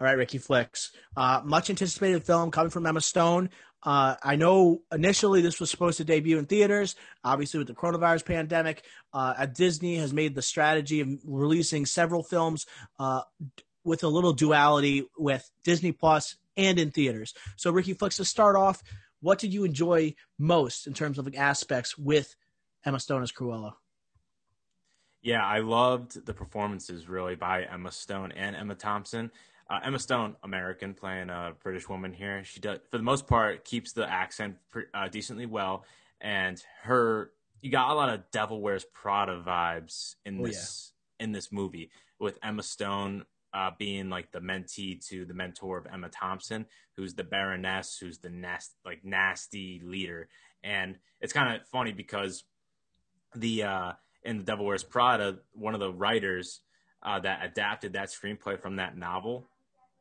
All 0.00 0.06
right, 0.06 0.16
Ricky 0.16 0.38
Flicks. 0.38 0.90
Uh, 1.16 1.40
much 1.44 1.70
anticipated 1.70 2.24
film 2.24 2.50
coming 2.50 2.70
from 2.70 2.86
Emma 2.86 3.00
Stone. 3.00 3.50
Uh, 3.84 4.16
I 4.22 4.36
know 4.36 4.82
initially 4.92 5.42
this 5.42 5.60
was 5.60 5.70
supposed 5.70 5.98
to 5.98 6.04
debut 6.04 6.38
in 6.38 6.46
theaters. 6.46 6.94
Obviously, 7.24 7.58
with 7.58 7.68
the 7.68 7.74
coronavirus 7.74 8.24
pandemic, 8.24 8.84
uh, 9.12 9.34
at 9.38 9.54
Disney 9.54 9.96
has 9.96 10.12
made 10.12 10.34
the 10.34 10.42
strategy 10.42 11.00
of 11.00 11.08
releasing 11.24 11.86
several 11.86 12.22
films 12.22 12.66
uh, 12.98 13.22
with 13.84 14.04
a 14.04 14.08
little 14.08 14.32
duality 14.32 15.06
with 15.18 15.48
Disney 15.64 15.92
Plus 15.92 16.36
and 16.56 16.78
in 16.78 16.90
theaters. 16.90 17.34
So, 17.56 17.70
Ricky 17.70 17.94
Flicks, 17.94 18.16
to 18.16 18.24
start 18.24 18.56
off, 18.56 18.82
what 19.20 19.38
did 19.38 19.52
you 19.52 19.64
enjoy 19.64 20.14
most 20.38 20.86
in 20.86 20.94
terms 20.94 21.18
of 21.18 21.32
aspects 21.36 21.98
with 21.98 22.34
Emma 22.84 23.00
Stone 23.00 23.22
as 23.22 23.32
Cruella? 23.32 23.74
Yeah, 25.22 25.44
I 25.44 25.60
loved 25.60 26.26
the 26.26 26.34
performances 26.34 27.08
really 27.08 27.36
by 27.36 27.62
Emma 27.62 27.92
Stone 27.92 28.32
and 28.32 28.56
Emma 28.56 28.74
Thompson. 28.74 29.30
Uh, 29.70 29.78
Emma 29.84 29.98
Stone, 29.98 30.36
American, 30.42 30.92
playing 30.94 31.30
a 31.30 31.52
British 31.62 31.88
woman 31.88 32.12
here. 32.12 32.42
She 32.44 32.60
does, 32.60 32.80
for 32.90 32.98
the 32.98 33.04
most 33.04 33.26
part, 33.26 33.64
keeps 33.64 33.92
the 33.92 34.10
accent 34.10 34.56
uh, 34.92 35.08
decently 35.08 35.46
well, 35.46 35.84
and 36.20 36.62
her 36.82 37.30
you 37.60 37.70
got 37.70 37.90
a 37.90 37.94
lot 37.94 38.10
of 38.10 38.30
Devil 38.32 38.60
Wears 38.60 38.84
Prada 38.92 39.40
vibes 39.40 40.16
in 40.26 40.40
Oh, 40.40 40.46
this 40.46 40.92
in 41.20 41.32
this 41.32 41.52
movie 41.52 41.90
with 42.18 42.38
Emma 42.42 42.62
Stone 42.62 43.24
uh, 43.54 43.70
being 43.78 44.10
like 44.10 44.32
the 44.32 44.40
mentee 44.40 45.04
to 45.08 45.24
the 45.24 45.34
mentor 45.34 45.78
of 45.78 45.86
Emma 45.86 46.08
Thompson, 46.08 46.66
who's 46.96 47.14
the 47.14 47.24
Baroness, 47.24 47.96
who's 47.98 48.18
the 48.18 48.30
nast 48.30 48.72
like 48.84 49.04
nasty 49.04 49.80
leader, 49.84 50.28
and 50.64 50.98
it's 51.20 51.32
kind 51.32 51.54
of 51.54 51.66
funny 51.68 51.92
because 51.92 52.44
the 53.36 53.62
uh, 53.62 53.92
in 54.24 54.38
the 54.38 54.44
Devil 54.44 54.66
Wears 54.66 54.84
Prada, 54.84 55.38
one 55.52 55.74
of 55.74 55.80
the 55.80 55.92
writers 55.92 56.60
uh, 57.02 57.20
that 57.20 57.44
adapted 57.44 57.94
that 57.94 58.08
screenplay 58.08 58.58
from 58.58 58.76
that 58.76 58.96
novel 58.96 59.48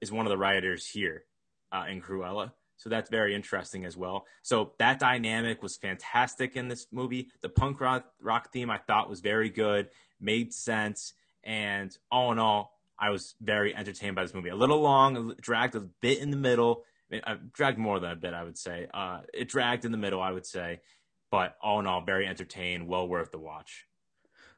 is 0.01 0.11
one 0.11 0.25
of 0.25 0.29
the 0.29 0.37
writers 0.37 0.87
here 0.87 1.23
uh, 1.71 1.85
in 1.89 2.01
Cruella. 2.01 2.51
So 2.77 2.89
that's 2.89 3.11
very 3.11 3.35
interesting 3.35 3.85
as 3.85 3.95
well. 3.95 4.25
So 4.41 4.73
that 4.79 4.99
dynamic 4.99 5.61
was 5.61 5.77
fantastic 5.77 6.55
in 6.55 6.67
this 6.67 6.87
movie. 6.91 7.27
The 7.41 7.49
punk 7.49 7.79
rock, 7.79 8.05
rock 8.19 8.51
theme 8.51 8.71
I 8.71 8.79
thought 8.79 9.09
was 9.09 9.19
very 9.19 9.49
good, 9.49 9.89
made 10.19 10.51
sense, 10.51 11.13
and 11.43 11.95
all 12.11 12.31
in 12.31 12.39
all, 12.39 12.79
I 12.97 13.11
was 13.11 13.35
very 13.39 13.75
entertained 13.75 14.15
by 14.15 14.23
this 14.23 14.33
movie. 14.33 14.49
A 14.49 14.55
little 14.55 14.81
long, 14.81 15.35
dragged 15.39 15.75
a 15.75 15.79
bit 15.79 16.19
in 16.19 16.31
the 16.31 16.37
middle. 16.37 16.83
Uh, 17.11 17.35
dragged 17.53 17.77
more 17.77 17.99
than 17.99 18.11
a 18.11 18.15
bit, 18.15 18.33
I 18.33 18.43
would 18.43 18.57
say. 18.57 18.87
Uh, 18.93 19.21
it 19.33 19.49
dragged 19.49 19.85
in 19.85 19.91
the 19.91 19.97
middle, 19.97 20.21
I 20.21 20.31
would 20.31 20.45
say. 20.45 20.81
But 21.29 21.57
all 21.61 21.79
in 21.79 21.87
all, 21.87 22.01
very 22.01 22.27
entertained, 22.27 22.87
well 22.87 23.07
worth 23.07 23.31
the 23.31 23.39
watch. 23.39 23.85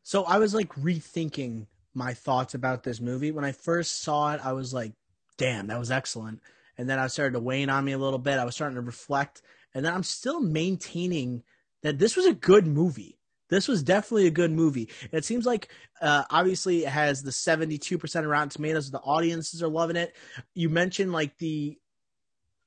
So 0.04 0.24
I 0.26 0.38
was 0.38 0.54
like 0.54 0.74
rethinking 0.76 1.68
my 1.94 2.14
thoughts 2.14 2.54
about 2.54 2.84
this 2.84 3.00
movie. 3.00 3.32
When 3.32 3.46
I 3.46 3.52
first 3.52 4.02
saw 4.02 4.34
it, 4.34 4.42
I 4.44 4.54
was 4.54 4.74
like, 4.74 4.94
damn, 5.38 5.68
that 5.68 5.80
was 5.80 5.92
excellent. 5.92 6.42
And 6.78 6.90
then 6.90 7.00
I 7.00 7.08
started 7.08 7.34
to 7.34 7.40
wane 7.40 7.70
on 7.70 7.86
me 7.86 7.94
a 7.94 7.98
little 7.98 8.20
bit. 8.20 8.40
I 8.40 8.46
was 8.46 8.56
starting 8.56 8.76
to 8.76 8.82
reflect. 8.82 9.42
And 9.74 9.86
then 9.86 9.94
I'm 9.94 10.04
still 10.04 10.42
maintaining 10.42 11.44
that 11.84 12.00
this 12.00 12.16
was 12.16 12.26
a 12.26 12.34
good 12.34 12.68
movie. 12.68 13.18
This 13.50 13.68
was 13.68 13.84
definitely 13.84 14.28
a 14.28 14.32
good 14.32 14.52
movie. 14.52 14.90
It 15.12 15.26
seems 15.26 15.46
like, 15.46 15.70
uh, 16.02 16.24
obviously, 16.30 16.86
it 16.86 16.90
has 16.90 17.22
the 17.22 17.32
72% 17.32 18.16
of 18.16 18.26
Rotten 18.26 18.50
Tomatoes. 18.50 18.90
The 18.90 19.00
audiences 19.00 19.62
are 19.62 19.68
loving 19.68 19.96
it. 19.96 20.16
You 20.56 20.70
mentioned 20.70 21.12
like 21.12 21.38
the 21.38 21.78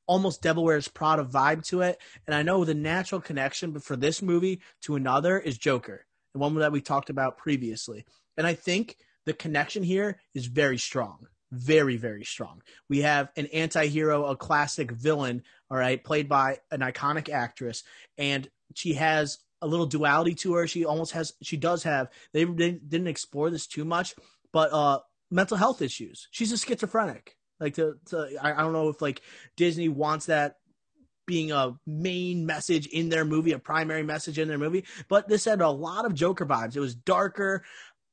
almost 0.07 0.43
Devil 0.43 0.65
Wears 0.65 0.89
Prada 0.89 1.25
vibe 1.25 1.67
to 1.67 1.81
it. 1.81 2.01
And 2.27 2.35
I 2.35 2.43
know 2.43 2.65
the 2.65 2.75
natural 2.75 3.21
connection 3.21 3.79
for 3.81 3.97
this 3.97 4.23
movie 4.23 4.61
to 4.83 4.95
another 4.95 5.39
is 5.39 5.59
Joker, 5.59 6.06
the 6.37 6.41
one 6.41 6.55
that 6.57 6.73
we 6.73 6.83
talked 6.83 7.09
about 7.09 7.39
previously. 7.39 8.05
And 8.37 8.47
I 8.47 8.53
think 8.53 8.99
the 9.25 9.33
connection 9.33 9.83
here 9.83 10.21
is 10.35 10.47
very 10.47 10.77
strong. 10.77 11.29
Very, 11.51 11.97
very 11.97 12.25
strong. 12.25 12.61
We 12.91 13.01
have 13.01 13.31
an 13.37 13.47
anti 13.47 13.87
hero, 13.87 14.27
a 14.27 14.37
classic 14.37 14.91
villain, 14.91 15.43
all 15.71 15.79
right, 15.79 16.03
played 16.03 16.29
by 16.29 16.59
an 16.71 16.81
iconic 16.81 17.31
actress. 17.31 17.85
And 18.19 18.51
she 18.75 18.95
has 18.95 19.39
a 19.63 19.67
little 19.67 19.87
duality 19.87 20.35
to 20.35 20.55
her. 20.55 20.67
She 20.67 20.85
almost 20.85 21.13
has, 21.13 21.33
she 21.43 21.57
does 21.57 21.85
have, 21.85 22.11
they, 22.35 22.45
didn't 22.45 23.07
explore 23.07 23.49
this 23.49 23.67
too 23.67 23.87
much, 23.87 24.15
but 24.53 24.73
uh, 24.73 25.01
mental 25.31 25.57
health 25.57 25.81
issues. 25.81 26.29
She's 26.33 26.53
a 26.53 26.59
schizophrenic. 26.59 27.37
Like, 27.59 27.75
to, 27.77 27.95
to 28.07 28.29
I 28.43 28.61
don't 28.61 28.75
know 28.75 28.91
if 28.91 29.01
like 29.01 29.23
Disney 29.57 29.89
wants 29.89 30.27
that 30.27 30.57
being 31.27 31.53
a 31.53 31.79
main 31.87 32.47
message 32.47 32.87
in 32.87 33.09
their 33.09 33.25
movie, 33.25 33.53
a 33.53 33.59
primary 33.59 34.03
message 34.03 34.39
in 34.39 34.49
their 34.49 34.59
movie. 34.59 34.85
But 35.09 35.29
this 35.29 35.45
had 35.45 35.61
a 35.61 35.69
lot 35.69 36.05
of 36.05 36.15
Joker 36.15 36.47
vibes. 36.47 36.77
It 36.77 36.81
was 36.81 36.95
darker. 36.95 37.65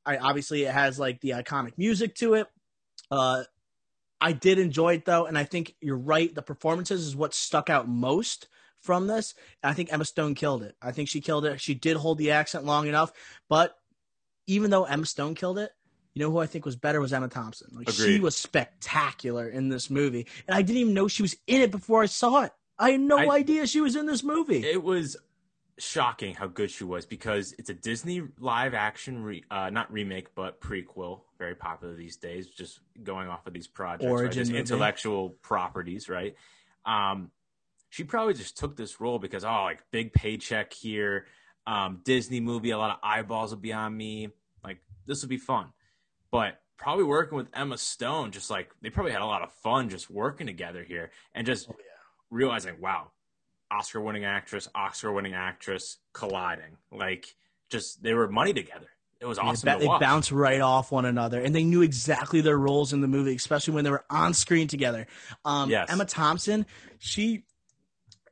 I 0.04 0.18
obviously 0.18 0.64
it 0.64 0.72
has 0.72 0.98
like 0.98 1.20
the 1.20 1.30
iconic 1.30 1.78
music 1.78 2.14
to 2.16 2.34
it. 2.34 2.48
Uh, 3.10 3.44
I 4.20 4.32
did 4.32 4.58
enjoy 4.58 4.94
it 4.94 5.04
though, 5.04 5.26
and 5.26 5.38
I 5.38 5.44
think 5.44 5.74
you're 5.80 5.96
right. 5.96 6.34
The 6.34 6.42
performances 6.42 7.06
is 7.06 7.16
what 7.16 7.34
stuck 7.34 7.70
out 7.70 7.88
most 7.88 8.48
from 8.80 9.06
this. 9.06 9.34
I 9.62 9.72
think 9.72 9.92
Emma 9.92 10.04
Stone 10.04 10.34
killed 10.34 10.62
it. 10.62 10.76
I 10.82 10.92
think 10.92 11.08
she 11.08 11.20
killed 11.20 11.46
it. 11.46 11.60
She 11.60 11.74
did 11.74 11.96
hold 11.96 12.18
the 12.18 12.32
accent 12.32 12.64
long 12.64 12.86
enough, 12.86 13.12
but 13.48 13.76
even 14.46 14.70
though 14.70 14.84
Emma 14.84 15.06
Stone 15.06 15.34
killed 15.34 15.58
it, 15.58 15.70
you 16.14 16.22
know 16.22 16.30
who 16.30 16.38
I 16.38 16.46
think 16.46 16.64
was 16.64 16.76
better 16.76 17.00
was 17.00 17.12
Emma 17.12 17.28
Thompson. 17.28 17.68
Like 17.72 17.90
she 17.90 18.20
was 18.20 18.36
spectacular 18.36 19.48
in 19.48 19.68
this 19.68 19.90
movie, 19.90 20.26
and 20.46 20.56
I 20.56 20.62
didn't 20.62 20.78
even 20.78 20.94
know 20.94 21.08
she 21.08 21.22
was 21.22 21.36
in 21.46 21.60
it 21.60 21.70
before 21.70 22.02
I 22.02 22.06
saw 22.06 22.42
it. 22.42 22.52
I 22.78 22.92
had 22.92 23.00
no 23.00 23.18
I- 23.18 23.36
idea 23.36 23.66
she 23.66 23.80
was 23.80 23.96
in 23.96 24.06
this 24.06 24.22
movie. 24.22 24.64
It 24.64 24.82
was 24.82 25.16
shocking 25.78 26.34
how 26.34 26.46
good 26.46 26.70
she 26.70 26.84
was 26.84 27.04
because 27.04 27.52
it's 27.58 27.68
a 27.70 27.74
Disney 27.74 28.22
live 28.38 28.74
action, 28.74 29.22
re- 29.22 29.44
uh, 29.50 29.70
not 29.70 29.92
remake, 29.92 30.34
but 30.34 30.60
prequel, 30.60 31.22
very 31.38 31.54
popular 31.54 31.94
these 31.94 32.16
days, 32.16 32.46
just 32.48 32.80
going 33.02 33.28
off 33.28 33.46
of 33.46 33.52
these 33.52 33.66
projects, 33.66 34.04
right? 34.04 34.12
Origin 34.12 34.44
Just 34.44 34.52
intellectual 34.52 35.30
properties, 35.42 36.08
right? 36.08 36.36
Um, 36.84 37.30
she 37.90 38.04
probably 38.04 38.34
just 38.34 38.56
took 38.56 38.76
this 38.76 39.00
role 39.00 39.18
because, 39.18 39.44
oh, 39.44 39.62
like 39.64 39.82
big 39.90 40.12
paycheck 40.12 40.72
here, 40.72 41.26
um, 41.66 42.00
Disney 42.04 42.40
movie, 42.40 42.70
a 42.70 42.78
lot 42.78 42.90
of 42.90 42.98
eyeballs 43.02 43.50
will 43.50 43.60
be 43.60 43.72
on 43.72 43.96
me. 43.96 44.28
Like, 44.62 44.78
this 45.06 45.22
will 45.22 45.28
be 45.28 45.38
fun. 45.38 45.68
But 46.30 46.60
probably 46.76 47.04
working 47.04 47.36
with 47.36 47.48
Emma 47.54 47.78
Stone, 47.78 48.32
just 48.32 48.50
like 48.50 48.70
they 48.82 48.90
probably 48.90 49.12
had 49.12 49.22
a 49.22 49.26
lot 49.26 49.42
of 49.42 49.52
fun 49.52 49.88
just 49.88 50.10
working 50.10 50.46
together 50.46 50.82
here 50.82 51.10
and 51.34 51.46
just 51.46 51.68
Oh, 51.70 51.76
realizing, 52.34 52.80
wow, 52.80 53.12
Oscar 53.70 54.00
winning 54.00 54.24
actress, 54.24 54.68
Oscar 54.74 55.12
winning 55.12 55.34
actress 55.34 55.98
colliding. 56.12 56.76
Like, 56.92 57.26
just 57.70 58.02
they 58.02 58.14
were 58.14 58.28
money 58.28 58.52
together. 58.52 58.88
It 59.20 59.26
was 59.26 59.38
awesome. 59.38 59.66
They, 59.66 59.72
to 59.72 59.78
they 59.78 59.86
watch. 59.86 60.00
bounce 60.00 60.30
right 60.32 60.60
off 60.60 60.92
one 60.92 61.06
another, 61.06 61.40
and 61.40 61.54
they 61.54 61.64
knew 61.64 61.80
exactly 61.80 62.40
their 62.42 62.58
roles 62.58 62.92
in 62.92 63.00
the 63.00 63.08
movie, 63.08 63.34
especially 63.34 63.74
when 63.74 63.84
they 63.84 63.90
were 63.90 64.04
on 64.10 64.34
screen 64.34 64.68
together. 64.68 65.06
Um, 65.44 65.70
Yes. 65.70 65.90
Emma 65.90 66.04
Thompson, 66.04 66.66
she, 66.98 67.44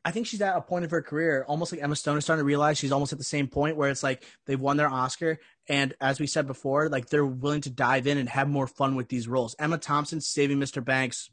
I 0.04 0.10
think 0.10 0.26
she's 0.26 0.42
at 0.42 0.54
a 0.56 0.60
point 0.60 0.84
of 0.84 0.90
her 0.90 1.00
career, 1.00 1.46
almost 1.48 1.72
like 1.72 1.80
Emma 1.82 1.96
Stone 1.96 2.18
is 2.18 2.24
starting 2.24 2.42
to 2.42 2.46
realize 2.46 2.76
she's 2.76 2.92
almost 2.92 3.12
at 3.12 3.18
the 3.18 3.24
same 3.24 3.46
point 3.48 3.76
where 3.76 3.88
it's 3.88 4.02
like 4.02 4.22
they've 4.46 4.60
won 4.60 4.76
their 4.76 4.90
Oscar, 4.90 5.38
and 5.66 5.94
as 6.00 6.20
we 6.20 6.26
said 6.26 6.46
before, 6.46 6.88
like 6.90 7.08
they're 7.08 7.24
willing 7.24 7.62
to 7.62 7.70
dive 7.70 8.06
in 8.06 8.18
and 8.18 8.28
have 8.28 8.48
more 8.48 8.66
fun 8.66 8.94
with 8.94 9.08
these 9.08 9.26
roles. 9.28 9.56
Emma 9.58 9.78
Thompson 9.78 10.20
saving 10.20 10.58
Mr. 10.58 10.84
Banks, 10.84 11.30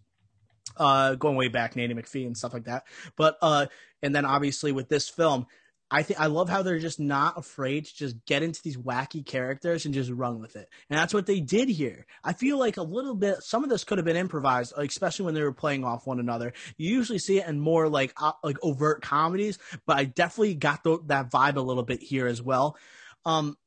uh, 0.78 1.16
going 1.16 1.36
way 1.36 1.48
back, 1.48 1.76
Nanny 1.76 1.94
McPhee 1.94 2.26
and 2.26 2.38
stuff 2.38 2.54
like 2.54 2.66
that. 2.66 2.86
But 3.16 3.38
uh, 3.42 3.68
and 4.02 4.14
then 4.16 4.26
obviously 4.26 4.72
with 4.72 4.90
this 4.90 5.10
film, 5.10 5.48
I 5.92 6.04
think 6.04 6.20
I 6.20 6.28
love 6.28 6.50
how 6.50 6.62
they're 6.62 6.78
just 6.78 7.00
not 7.00 7.38
afraid 7.38 7.86
to 7.86 7.96
just 7.96 8.24
get 8.26 8.44
into 8.44 8.62
these 8.62 8.78
wacky 8.78 9.26
characters 9.26 9.86
and 9.86 9.94
just 9.94 10.12
run 10.12 10.40
with 10.40 10.56
it. 10.56 10.70
And 10.90 11.00
that's 11.00 11.14
what 11.14 11.26
they 11.26 11.40
did 11.40 11.68
here. 11.68 12.06
I 12.24 12.34
feel 12.34 12.60
like 12.60 12.78
a 12.78 12.84
little 12.84 13.16
bit 13.16 13.42
some 13.42 13.64
of 13.64 13.70
this 13.70 13.84
could 13.84 13.98
have 13.98 14.06
been 14.06 14.16
improvised, 14.16 14.74
especially 14.78 15.26
when 15.26 15.34
they 15.34 15.42
were 15.42 15.52
playing 15.52 15.84
off 15.84 16.06
one 16.06 16.20
another. 16.20 16.54
You 16.78 16.96
usually 16.96 17.18
see 17.18 17.40
it 17.40 17.48
in 17.48 17.60
more 17.60 17.90
like 17.90 18.14
uh, 18.22 18.34
like 18.44 18.58
overt 18.62 19.02
comedies, 19.02 19.58
but 19.88 19.98
I 19.98 20.06
definitely 20.06 20.56
got 20.56 20.84
tho- 20.84 21.04
that 21.08 21.32
vibe 21.32 21.56
a 21.56 21.62
little 21.62 21.84
bit 21.84 22.02
here 22.02 22.28
as 22.28 22.42
well. 22.42 22.78
Um 23.26 23.58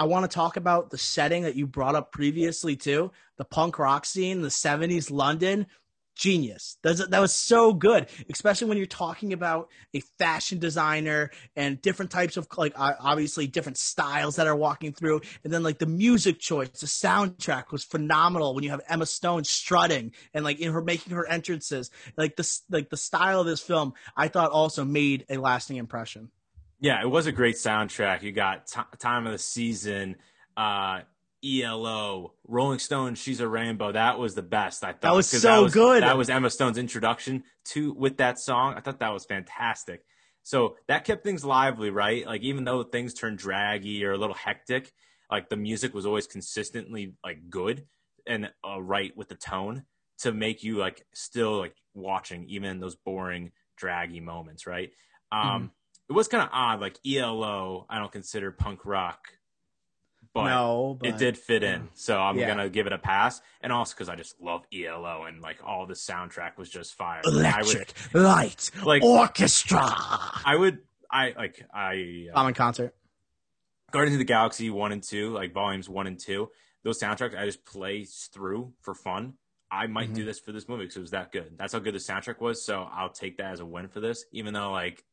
I 0.00 0.04
want 0.04 0.30
to 0.30 0.32
talk 0.32 0.56
about 0.56 0.90
the 0.90 0.98
setting 0.98 1.42
that 1.42 1.56
you 1.56 1.66
brought 1.66 1.96
up 1.96 2.12
previously 2.12 2.76
too, 2.76 3.10
the 3.36 3.44
punk 3.44 3.80
rock 3.80 4.06
scene, 4.06 4.42
the 4.42 4.48
70s 4.48 5.10
London 5.10 5.66
genius. 6.18 6.76
That 6.82 7.20
was 7.20 7.32
so 7.32 7.72
good, 7.72 8.08
especially 8.30 8.68
when 8.68 8.76
you're 8.76 8.86
talking 8.86 9.32
about 9.32 9.70
a 9.94 10.00
fashion 10.18 10.58
designer 10.58 11.30
and 11.56 11.80
different 11.80 12.10
types 12.10 12.36
of 12.36 12.46
like 12.58 12.74
obviously 12.76 13.46
different 13.46 13.78
styles 13.78 14.36
that 14.36 14.46
are 14.46 14.56
walking 14.56 14.92
through, 14.92 15.22
and 15.44 15.52
then 15.52 15.62
like 15.62 15.78
the 15.78 15.86
music 15.86 16.40
choice, 16.40 16.68
the 16.68 16.86
soundtrack 16.86 17.72
was 17.72 17.84
phenomenal 17.84 18.54
when 18.54 18.64
you 18.64 18.70
have 18.70 18.82
Emma 18.88 19.06
Stone 19.06 19.44
strutting 19.44 20.12
and 20.34 20.44
like 20.44 20.58
in 20.60 20.72
her 20.72 20.82
making 20.82 21.14
her 21.14 21.26
entrances, 21.26 21.90
like 22.16 22.36
this 22.36 22.62
like 22.68 22.90
the 22.90 22.96
style 22.96 23.40
of 23.40 23.46
this 23.46 23.60
film, 23.60 23.94
I 24.16 24.28
thought 24.28 24.50
also 24.50 24.84
made 24.84 25.24
a 25.30 25.38
lasting 25.38 25.76
impression. 25.76 26.30
Yeah, 26.80 27.00
it 27.00 27.10
was 27.10 27.26
a 27.26 27.32
great 27.32 27.56
soundtrack. 27.56 28.22
You 28.22 28.32
got 28.32 28.66
t- 28.66 28.80
Time 28.98 29.26
of 29.26 29.32
the 29.32 29.38
Season, 29.38 30.16
uh, 30.56 31.00
ELO, 31.44 32.34
Rolling 32.46 32.78
Stone, 32.78 33.14
She's 33.14 33.40
a 33.40 33.48
Rainbow. 33.48 33.92
That 33.92 34.18
was 34.18 34.34
the 34.34 34.42
best. 34.42 34.84
I 34.84 34.88
thought 34.92 35.02
That 35.02 35.14
was 35.14 35.28
so 35.28 35.68
good. 35.68 36.02
That 36.02 36.16
was 36.16 36.30
Emma 36.30 36.50
Stone's 36.50 36.78
introduction 36.78 37.44
to 37.66 37.92
with 37.92 38.16
that 38.18 38.38
song. 38.38 38.74
I 38.76 38.80
thought 38.80 39.00
that 39.00 39.12
was 39.12 39.24
fantastic. 39.24 40.02
So 40.42 40.76
that 40.88 41.04
kept 41.04 41.24
things 41.24 41.44
lively, 41.44 41.90
right? 41.90 42.26
Like 42.26 42.42
even 42.42 42.64
though 42.64 42.82
things 42.82 43.14
turned 43.14 43.38
draggy 43.38 44.04
or 44.04 44.12
a 44.12 44.18
little 44.18 44.34
hectic, 44.34 44.92
like 45.30 45.48
the 45.48 45.56
music 45.56 45.94
was 45.94 46.06
always 46.06 46.26
consistently 46.26 47.14
like 47.22 47.50
good 47.50 47.86
and 48.26 48.50
uh, 48.66 48.80
right 48.80 49.14
with 49.16 49.28
the 49.28 49.34
tone 49.34 49.84
to 50.20 50.32
make 50.32 50.64
you 50.64 50.78
like 50.78 51.04
still 51.14 51.58
like 51.58 51.76
watching 51.94 52.46
even 52.48 52.70
in 52.70 52.80
those 52.80 52.96
boring 52.96 53.52
draggy 53.76 54.20
moments, 54.20 54.66
right? 54.66 54.90
Um, 55.30 55.70
it 56.08 56.12
was 56.12 56.28
kind 56.28 56.42
of 56.42 56.48
odd. 56.52 56.80
Like 56.80 56.98
ELO, 57.06 57.86
I 57.88 57.98
don't 57.98 58.10
consider 58.10 58.50
punk 58.50 58.84
rock, 58.84 59.28
but 60.44 60.48
no, 60.50 60.96
but, 61.00 61.08
it 61.08 61.18
did 61.18 61.36
fit 61.38 61.62
in. 61.62 61.88
So 61.94 62.18
I'm 62.18 62.38
Yeah. 62.38 62.46
gonna 62.48 62.68
give 62.68 62.86
it 62.86 62.92
a 62.92 62.98
pass, 62.98 63.40
and 63.60 63.72
also 63.72 63.94
because 63.94 64.08
I 64.08 64.14
just 64.16 64.40
love 64.40 64.64
ELO 64.72 65.24
and 65.24 65.40
like 65.42 65.58
all 65.64 65.86
the 65.86 65.94
soundtrack 65.94 66.56
was 66.56 66.68
just 66.70 66.94
fire. 66.94 67.20
Electric 67.24 67.92
light 68.14 68.70
Like- 68.84 69.02
orchestra. 69.02 69.80
I 69.82 70.54
would, 70.56 70.80
I 71.10 71.26
would, 71.26 71.34
I 71.36 71.38
like, 71.40 71.66
I 71.72 72.26
uh, 72.34 72.38
I'm 72.40 72.48
in 72.48 72.54
concert. 72.54 72.94
Guardians 73.90 74.16
of 74.16 74.18
the 74.18 74.24
Galaxy 74.24 74.68
one 74.70 74.92
and 74.92 75.02
two, 75.02 75.30
like 75.30 75.52
volumes 75.52 75.88
one 75.88 76.06
and 76.06 76.18
two. 76.18 76.50
Those 76.84 77.00
soundtracks 77.00 77.36
I 77.36 77.44
just 77.46 77.64
play 77.64 78.04
through 78.04 78.72
for 78.82 78.94
fun. 78.94 79.34
I 79.70 79.86
might 79.86 80.06
Mm-hmm. 80.06 80.14
do 80.14 80.24
this 80.24 80.38
for 80.38 80.52
this 80.52 80.68
movie 80.68 80.84
because 80.84 80.96
it 80.96 81.00
was 81.00 81.10
that 81.10 81.32
good. 81.32 81.56
That's 81.58 81.72
how 81.72 81.78
good 81.78 81.94
the 81.94 81.98
soundtrack 81.98 82.40
was. 82.40 82.64
So 82.64 82.88
I'll 82.90 83.10
take 83.10 83.36
that 83.38 83.52
as 83.52 83.60
a 83.60 83.66
win 83.66 83.88
for 83.88 84.00
this, 84.00 84.24
even 84.32 84.54
though 84.54 84.72
like 84.72 85.04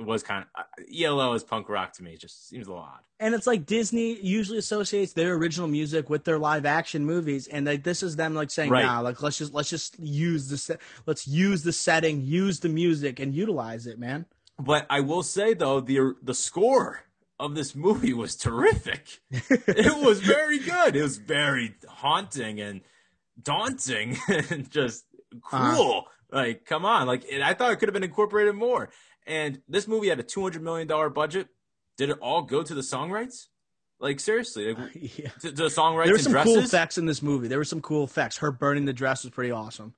it 0.00 0.06
was 0.06 0.22
kind 0.22 0.44
of 0.44 0.64
uh, 0.64 1.04
ELO 1.04 1.34
is 1.34 1.44
punk 1.44 1.68
rock 1.68 1.92
to 1.94 2.02
me. 2.02 2.14
It 2.14 2.20
just 2.20 2.48
seems 2.48 2.66
a 2.66 2.70
little 2.70 2.84
odd. 2.84 3.00
and 3.18 3.34
it's 3.34 3.46
like 3.46 3.66
Disney 3.66 4.20
usually 4.20 4.58
associates 4.58 5.12
their 5.12 5.34
original 5.34 5.68
music 5.68 6.08
with 6.10 6.24
their 6.24 6.38
live 6.38 6.66
action 6.66 7.04
movies, 7.04 7.46
and 7.46 7.66
like 7.66 7.84
this 7.84 8.02
is 8.02 8.16
them 8.16 8.34
like 8.34 8.50
saying, 8.50 8.70
Right. 8.70 8.84
"Nah, 8.84 9.00
like 9.00 9.22
let's 9.22 9.38
just 9.38 9.52
let's 9.54 9.70
just 9.70 9.98
use 9.98 10.48
the 10.48 10.56
se- 10.56 10.78
let's 11.06 11.28
use 11.28 11.62
the 11.62 11.72
setting, 11.72 12.22
use 12.22 12.60
the 12.60 12.68
music, 12.68 13.20
and 13.20 13.34
utilize 13.34 13.86
it, 13.86 13.98
man." 13.98 14.26
But 14.58 14.86
I 14.90 15.00
will 15.00 15.22
say 15.22 15.54
though, 15.54 15.80
the 15.80 16.14
the 16.22 16.34
score 16.34 17.04
of 17.38 17.54
this 17.54 17.74
movie 17.74 18.12
was 18.12 18.36
terrific. 18.36 19.20
it 19.30 20.04
was 20.04 20.20
very 20.20 20.58
good. 20.58 20.96
It 20.96 21.02
was 21.02 21.16
very 21.18 21.74
haunting 21.88 22.60
and 22.60 22.82
daunting 23.42 24.18
and 24.28 24.70
just 24.70 25.04
uh-huh. 25.32 25.74
cool. 25.76 26.04
Like, 26.32 26.64
come 26.64 26.84
on! 26.84 27.08
Like, 27.08 27.24
I 27.42 27.54
thought 27.54 27.72
it 27.72 27.76
could 27.80 27.88
have 27.88 27.92
been 27.94 28.04
incorporated 28.04 28.54
more. 28.54 28.90
And 29.26 29.60
this 29.68 29.86
movie 29.86 30.08
had 30.08 30.18
a 30.18 30.22
two 30.22 30.42
hundred 30.42 30.62
million 30.62 30.86
dollar 30.88 31.10
budget. 31.10 31.48
Did 31.96 32.10
it 32.10 32.18
all 32.20 32.42
go 32.42 32.62
to 32.62 32.74
the 32.74 32.82
song 32.82 33.10
rights? 33.10 33.48
Like, 33.98 34.18
seriously, 34.18 34.72
like, 34.72 34.90
yeah. 35.18 35.28
to, 35.40 35.50
to 35.50 35.64
the 35.64 35.70
song 35.70 35.94
rights 35.94 36.06
There 36.08 36.14
were 36.14 36.18
some 36.22 36.32
dresses? 36.32 36.54
cool 36.54 36.62
effects 36.64 36.96
in 36.96 37.04
this 37.04 37.20
movie. 37.22 37.48
There 37.48 37.58
were 37.58 37.64
some 37.64 37.82
cool 37.82 38.04
effects. 38.04 38.38
Her 38.38 38.50
burning 38.50 38.86
the 38.86 38.94
dress 38.94 39.24
was 39.24 39.30
pretty 39.32 39.50
awesome. 39.50 39.92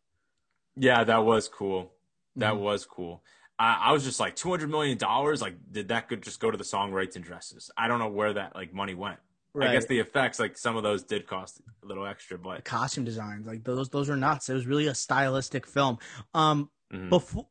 Yeah, 0.77 1.05
that 1.05 1.19
was 1.25 1.49
cool. 1.49 1.93
That 2.37 2.55
Mhm. 2.55 2.61
was 2.61 2.85
cool. 2.87 3.23
I, 3.59 3.79
I 3.89 3.93
was 3.93 4.03
just 4.03 4.19
like 4.19 4.35
two 4.35 4.51
hundred 4.51 4.71
million 4.71 4.99
dollars. 4.99 5.41
Like, 5.41 5.55
did 5.71 5.89
that 5.89 6.09
could 6.09 6.23
just 6.23 6.41
go 6.41 6.51
to 6.51 6.57
the 6.59 6.65
song 6.65 6.91
rights 6.93 7.15
and 7.15 7.25
dresses? 7.25 7.71
I 7.77 7.87
don't 7.89 7.99
know 8.01 8.09
where 8.09 8.33
that 8.33 8.55
like 8.57 8.73
money 8.75 8.95
went. 8.95 9.19
I 9.61 9.71
guess 9.71 9.85
the 9.85 9.99
effects, 9.99 10.39
like 10.41 10.57
some 10.57 10.77
of 10.79 10.83
those, 10.83 11.03
did 11.03 11.27
cost 11.27 11.61
a 11.83 11.87
little 11.87 12.07
extra, 12.07 12.39
but 12.39 12.65
costume 12.65 13.05
designs 13.05 13.47
like 13.47 13.65
those 13.65 13.91
those 13.91 14.09
are 14.09 14.17
nuts 14.17 14.49
it 14.49 14.55
was 14.55 14.67
really 14.67 14.87
a 14.87 14.95
stylistic 14.95 15.67
film 15.67 15.99
um 16.35 16.71
Mhm. 16.93 17.11
before 17.11 17.47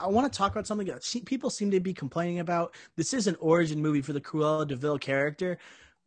I, 0.00 0.06
want 0.08 0.30
to 0.32 0.36
talk 0.36 0.52
about 0.52 0.66
something 0.66 0.86
that 0.86 1.04
people 1.24 1.50
seem 1.50 1.70
to 1.70 1.80
be 1.80 1.92
complaining 1.92 2.40
about. 2.40 2.74
This 2.96 3.14
is 3.14 3.26
an 3.26 3.36
origin 3.40 3.80
movie 3.80 4.02
for 4.02 4.12
the 4.12 4.20
Cruella 4.20 4.66
de 4.66 4.76
Vil 4.76 4.98
character. 4.98 5.58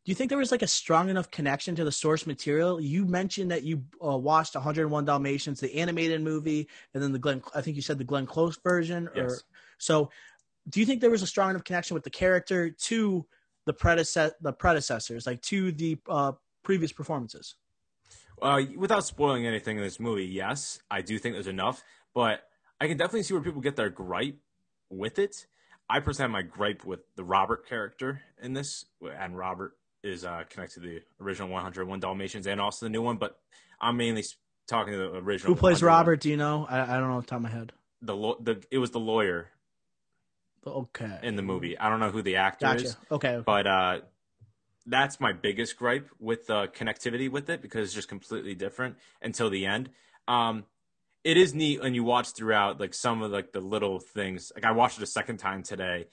Do 0.05 0.11
you 0.11 0.15
think 0.15 0.29
there 0.29 0.37
was 0.37 0.51
like 0.51 0.61
a 0.61 0.67
strong 0.67 1.09
enough 1.09 1.31
connection 1.31 1.75
to 1.75 1.85
the 1.85 1.91
source 1.91 2.27
material? 2.27 2.81
You 2.81 3.05
mentioned 3.05 3.51
that 3.51 3.63
you 3.63 3.83
uh, 4.05 4.17
watched 4.17 4.53
101 4.53 5.05
Dalmatians 5.05 5.61
the 5.61 5.73
animated 5.75 6.21
movie 6.21 6.67
and 6.93 7.01
then 7.01 7.13
the 7.13 7.19
Glenn 7.19 7.41
I 7.55 7.61
think 7.61 7.77
you 7.77 7.81
said 7.81 7.97
the 7.97 8.03
Glenn 8.03 8.25
Close 8.25 8.57
version 8.61 9.07
or 9.15 9.29
Yes. 9.29 9.43
so 9.77 10.09
do 10.67 10.79
you 10.79 10.85
think 10.85 11.01
there 11.01 11.09
was 11.09 11.21
a 11.21 11.27
strong 11.27 11.51
enough 11.51 11.63
connection 11.63 11.93
with 11.93 12.03
the 12.03 12.09
character 12.09 12.69
to 12.69 13.25
the 13.65 13.73
predecessor 13.73 14.35
the 14.41 14.51
predecessors 14.51 15.25
like 15.25 15.41
to 15.43 15.71
the 15.71 15.97
uh, 16.09 16.33
previous 16.63 16.91
performances? 16.91 17.55
Uh, 18.41 18.61
without 18.75 19.05
spoiling 19.05 19.45
anything 19.45 19.77
in 19.77 19.83
this 19.83 19.99
movie, 19.99 20.25
yes, 20.25 20.79
I 20.91 21.01
do 21.01 21.17
think 21.17 21.35
there's 21.35 21.47
enough, 21.47 21.81
but 22.13 22.41
I 22.83 22.87
can 22.89 22.97
definitely 22.97 23.23
see 23.23 23.33
where 23.33 23.41
people 23.41 23.61
get 23.61 23.77
their 23.77 23.89
gripe 23.89 24.39
with 24.89 25.17
it. 25.17 25.47
I 25.89 26.01
personally 26.01 26.23
have 26.23 26.31
my 26.31 26.41
gripe 26.41 26.83
with 26.83 26.99
the 27.15 27.23
Robert 27.23 27.65
character 27.65 28.21
in 28.41 28.51
this, 28.51 28.83
and 29.01 29.37
Robert 29.37 29.77
is 30.03 30.25
uh, 30.25 30.43
connected 30.49 30.81
to 30.81 30.87
the 30.89 30.99
original 31.21 31.47
101 31.47 32.01
Dalmatians 32.01 32.45
and 32.45 32.59
also 32.59 32.85
the 32.85 32.89
new 32.89 33.01
one, 33.01 33.15
but 33.15 33.39
I'm 33.79 33.95
mainly 33.95 34.25
talking 34.67 34.91
to 34.91 34.99
the 34.99 35.13
original. 35.15 35.53
Who 35.53 35.59
plays 35.59 35.81
Robert? 35.81 36.19
Do 36.19 36.29
you 36.29 36.35
know? 36.35 36.65
I, 36.69 36.81
I 36.81 36.99
don't 36.99 37.07
know 37.09 37.15
off 37.19 37.23
the 37.25 37.29
top 37.29 37.37
of 37.37 37.43
my 37.43 37.49
head. 37.51 37.71
The, 38.01 38.17
lo- 38.17 38.37
the 38.41 38.61
it 38.69 38.79
was 38.79 38.91
the 38.91 38.99
lawyer 38.99 39.47
Okay. 40.67 41.19
in 41.23 41.37
the 41.37 41.41
movie. 41.41 41.77
I 41.77 41.89
don't 41.89 42.01
know 42.01 42.11
who 42.11 42.21
the 42.21 42.35
actor 42.35 42.65
Gotcha. 42.65 42.85
is, 42.85 42.97
Okay. 43.09 43.41
but 43.45 43.65
uh, 43.65 43.99
that's 44.85 45.21
my 45.21 45.31
biggest 45.31 45.77
gripe 45.77 46.09
with 46.19 46.47
the 46.47 46.67
connectivity 46.67 47.31
with 47.31 47.49
it 47.49 47.61
because 47.61 47.85
it's 47.87 47.95
just 47.95 48.09
completely 48.09 48.55
different 48.55 48.97
until 49.21 49.49
the 49.49 49.65
end. 49.65 49.89
Um, 50.27 50.65
it 51.23 51.37
is 51.37 51.53
neat 51.53 51.81
when 51.81 51.93
you 51.93 52.03
watch 52.03 52.31
throughout 52.31 52.79
like 52.79 52.93
some 52.93 53.21
of 53.21 53.31
like 53.31 53.51
the 53.53 53.61
little 53.61 53.99
things. 53.99 54.51
Like 54.55 54.65
I 54.65 54.71
watched 54.71 54.97
it 54.97 55.03
a 55.03 55.07
second 55.07 55.37
time 55.37 55.63
today 55.63 56.07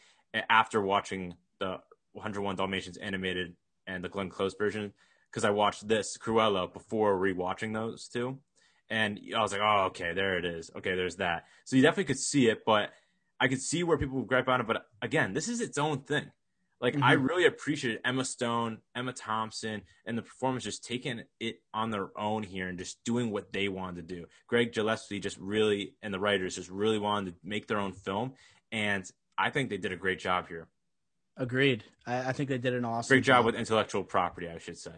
after 0.49 0.81
watching 0.81 1.35
the 1.59 1.79
101 2.13 2.57
Dalmatians 2.57 2.97
animated 2.97 3.55
and 3.87 4.05
the 4.05 4.09
Glenn 4.09 4.29
Close 4.29 4.55
version 4.55 4.93
because 5.31 5.45
I 5.45 5.51
watched 5.51 5.87
this 5.87 6.17
Cruella 6.17 6.73
before 6.73 7.19
rewatching 7.19 7.73
those 7.73 8.09
two, 8.09 8.39
and 8.89 9.21
I 9.37 9.41
was 9.41 9.53
like, 9.53 9.61
oh 9.63 9.87
okay, 9.87 10.13
there 10.13 10.39
it 10.39 10.45
is. 10.45 10.71
Okay, 10.77 10.95
there's 10.95 11.17
that. 11.17 11.45
So 11.65 11.77
you 11.77 11.83
definitely 11.83 12.05
could 12.05 12.19
see 12.19 12.49
it, 12.49 12.61
but 12.65 12.91
I 13.41 13.49
could 13.49 13.63
see 13.63 13.83
where 13.83 13.99
people 13.99 14.19
would 14.19 14.29
gripe 14.29 14.49
on 14.49 14.61
it, 14.61 14.67
but 14.67 14.85
again, 15.03 15.33
this 15.33 15.49
is 15.49 15.61
its 15.61 15.79
own 15.79 16.03
thing. 16.03 16.31
Like 16.81 16.97
I 16.97 17.15
Mm-hmm. 17.15 17.27
really 17.27 17.45
appreciated 17.47 18.01
Emma 18.05 18.25
Stone, 18.25 18.79
Emma 18.95 19.13
Thompson, 19.13 19.83
and 20.07 20.17
the 20.17 20.23
performers 20.23 20.65
just 20.65 20.85
taking 20.85 21.23
it 21.39 21.61
on 21.75 21.91
their 21.91 22.09
own 22.19 22.43
here 22.43 22.69
and 22.69 22.79
just 22.79 23.05
doing 23.05 23.31
what 23.31 23.53
they 23.53 23.69
wanted 23.69 24.09
to 24.09 24.15
do. 24.15 24.27
Craig 24.47 24.73
Gillespie 24.73 25.21
just 25.21 25.37
really 25.39 25.95
and 26.03 26.13
the 26.15 26.19
writers 26.21 26.57
just 26.57 26.71
really 26.71 26.99
wanted 26.99 27.33
to 27.33 27.37
make 27.45 27.67
their 27.67 27.79
own 27.79 27.93
film, 27.93 28.33
and 28.73 29.05
I 29.37 29.51
think 29.51 29.69
they 29.71 29.77
did 29.77 29.93
a 29.93 29.97
great 29.97 30.19
job 30.19 30.49
here. 30.49 30.69
Agreed. 31.37 31.85
I, 32.07 32.29
I 32.29 32.33
think 32.33 32.49
they 32.49 32.59
did 32.59 32.75
an 32.75 32.85
awesome 32.85 33.15
Great 33.15 33.25
job 33.25 33.45
with 33.45 33.55
intellectual 33.55 34.03
property, 34.05 34.49
I 34.49 34.59
should 34.59 34.77
say. 34.79 34.93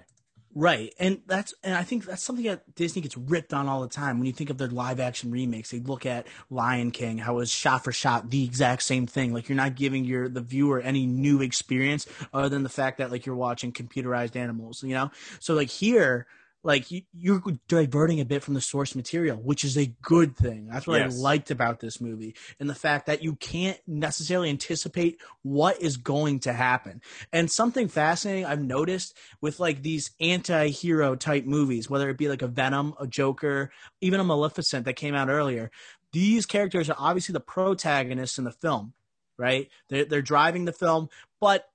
Right. 0.55 0.93
And 0.99 1.23
that's 1.27 1.55
and 1.65 1.75
I 1.75 1.83
think 1.83 2.05
that's 2.05 2.23
something 2.23 2.45
that 2.45 2.75
Disney 2.75 3.01
gets 3.01 3.17
ripped 3.17 3.55
on 3.55 3.69
all 3.69 3.81
the 3.81 3.88
time. 3.88 4.19
When 4.19 4.27
you 4.27 4.35
think 4.35 4.51
of 4.51 4.59
their 4.59 4.69
live 4.69 5.01
action 5.01 5.31
remakes, 5.31 5.71
they 5.71 5.81
look 5.81 6.05
at 6.05 6.27
Lion 6.51 6.91
King, 6.91 7.17
how 7.17 7.35
it 7.35 7.37
was 7.37 7.51
shot 7.51 7.85
for 7.85 7.93
shot 7.93 8.29
the 8.29 8.45
exact 8.45 8.83
same 8.83 9.07
thing. 9.07 9.33
Like 9.33 9.49
you're 9.49 9.57
not 9.57 9.77
giving 9.77 10.05
your 10.05 10.29
the 10.29 10.43
viewer 10.43 10.81
any 10.81 11.07
new 11.07 11.41
experience 11.41 12.07
other 12.35 12.51
than 12.51 12.65
the 12.65 12.69
fact 12.69 12.99
that 12.99 13.11
like 13.11 13.25
you're 13.25 13.35
watching 13.35 13.73
computerized 13.73 14.37
animals, 14.37 14.83
you 14.83 14.95
know? 14.95 15.11
So 15.41 15.55
like 15.55 15.71
here, 15.71 16.27
like 16.64 16.90
you, 16.90 17.03
you're 17.12 17.42
diverting 17.66 18.20
a 18.20 18.25
bit 18.25 18.42
from 18.42 18.55
the 18.55 18.61
source 18.61 18.94
material, 18.94 19.37
which 19.37 19.64
is 19.64 19.77
a 19.77 19.87
good 20.01 20.37
thing. 20.37 20.68
That's 20.68 20.87
what 20.87 21.01
Yes. 21.01 21.18
I 21.18 21.20
liked 21.20 21.51
about 21.51 21.81
this 21.81 22.01
movie, 22.01 22.37
and 22.61 22.70
the 22.70 22.75
fact 22.75 23.07
that 23.07 23.22
you 23.22 23.35
can't 23.35 23.81
necessarily 23.87 24.48
anticipate 24.48 25.20
what 25.42 25.81
is 25.81 25.96
going 25.96 26.40
to 26.40 26.53
happen. 26.53 27.01
And 27.33 27.51
something 27.51 27.88
fascinating 27.88 28.46
I've 28.46 28.62
noticed 28.62 29.16
with 29.40 29.59
like 29.59 29.83
these 29.83 30.12
anti-hero 30.20 31.16
type 31.16 31.44
movies, 31.46 31.90
whether 31.90 32.09
it 32.11 32.18
be 32.18 32.29
like 32.29 32.42
a 32.42 32.48
Venom, 32.48 32.94
a 33.01 33.07
Joker, 33.07 33.72
even 34.01 34.20
a 34.20 34.25
Maleficent 34.25 34.85
that 34.85 34.94
came 34.94 35.14
out 35.14 35.29
earlier, 35.29 35.70
these 36.12 36.46
characters 36.46 36.88
are 36.88 36.96
obviously 36.98 37.33
the 37.33 37.40
protagonists 37.40 38.38
in 38.38 38.44
the 38.44 38.53
film, 38.53 38.92
right? 39.37 39.68
They're, 39.88 40.05
they're 40.05 40.22
driving 40.22 40.66
the 40.66 40.72
film, 40.72 41.09
but 41.40 41.68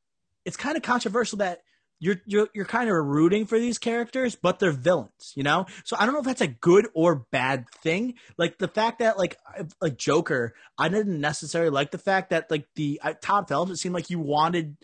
it's 0.45 0.55
kind 0.55 0.77
of 0.77 0.83
controversial 0.83 1.39
that 1.39 1.61
you're 1.99 2.21
you're 2.25 2.47
you're 2.53 2.65
kind 2.65 2.89
of 2.89 2.95
rooting 2.95 3.45
for 3.45 3.57
these 3.59 3.77
characters, 3.77 4.35
but 4.35 4.59
they're 4.59 4.71
villains, 4.71 5.33
you 5.35 5.43
know. 5.43 5.65
So 5.83 5.95
I 5.99 6.05
don't 6.05 6.13
know 6.13 6.19
if 6.19 6.25
that's 6.25 6.41
a 6.41 6.47
good 6.47 6.87
or 6.93 7.25
bad 7.31 7.65
thing. 7.83 8.15
Like 8.37 8.57
the 8.59 8.67
fact 8.67 8.99
that 8.99 9.17
like 9.17 9.37
like 9.81 9.97
Joker, 9.97 10.53
I 10.77 10.89
didn't 10.89 11.19
necessarily 11.19 11.71
like 11.71 11.91
the 11.91 11.97
fact 11.97 12.29
that 12.29 12.51
like 12.51 12.67
the 12.75 12.99
uh, 13.03 13.13
Todd 13.21 13.47
Phillips. 13.47 13.71
It 13.71 13.77
seemed 13.77 13.95
like 13.95 14.09
you 14.09 14.19
wanted 14.19 14.77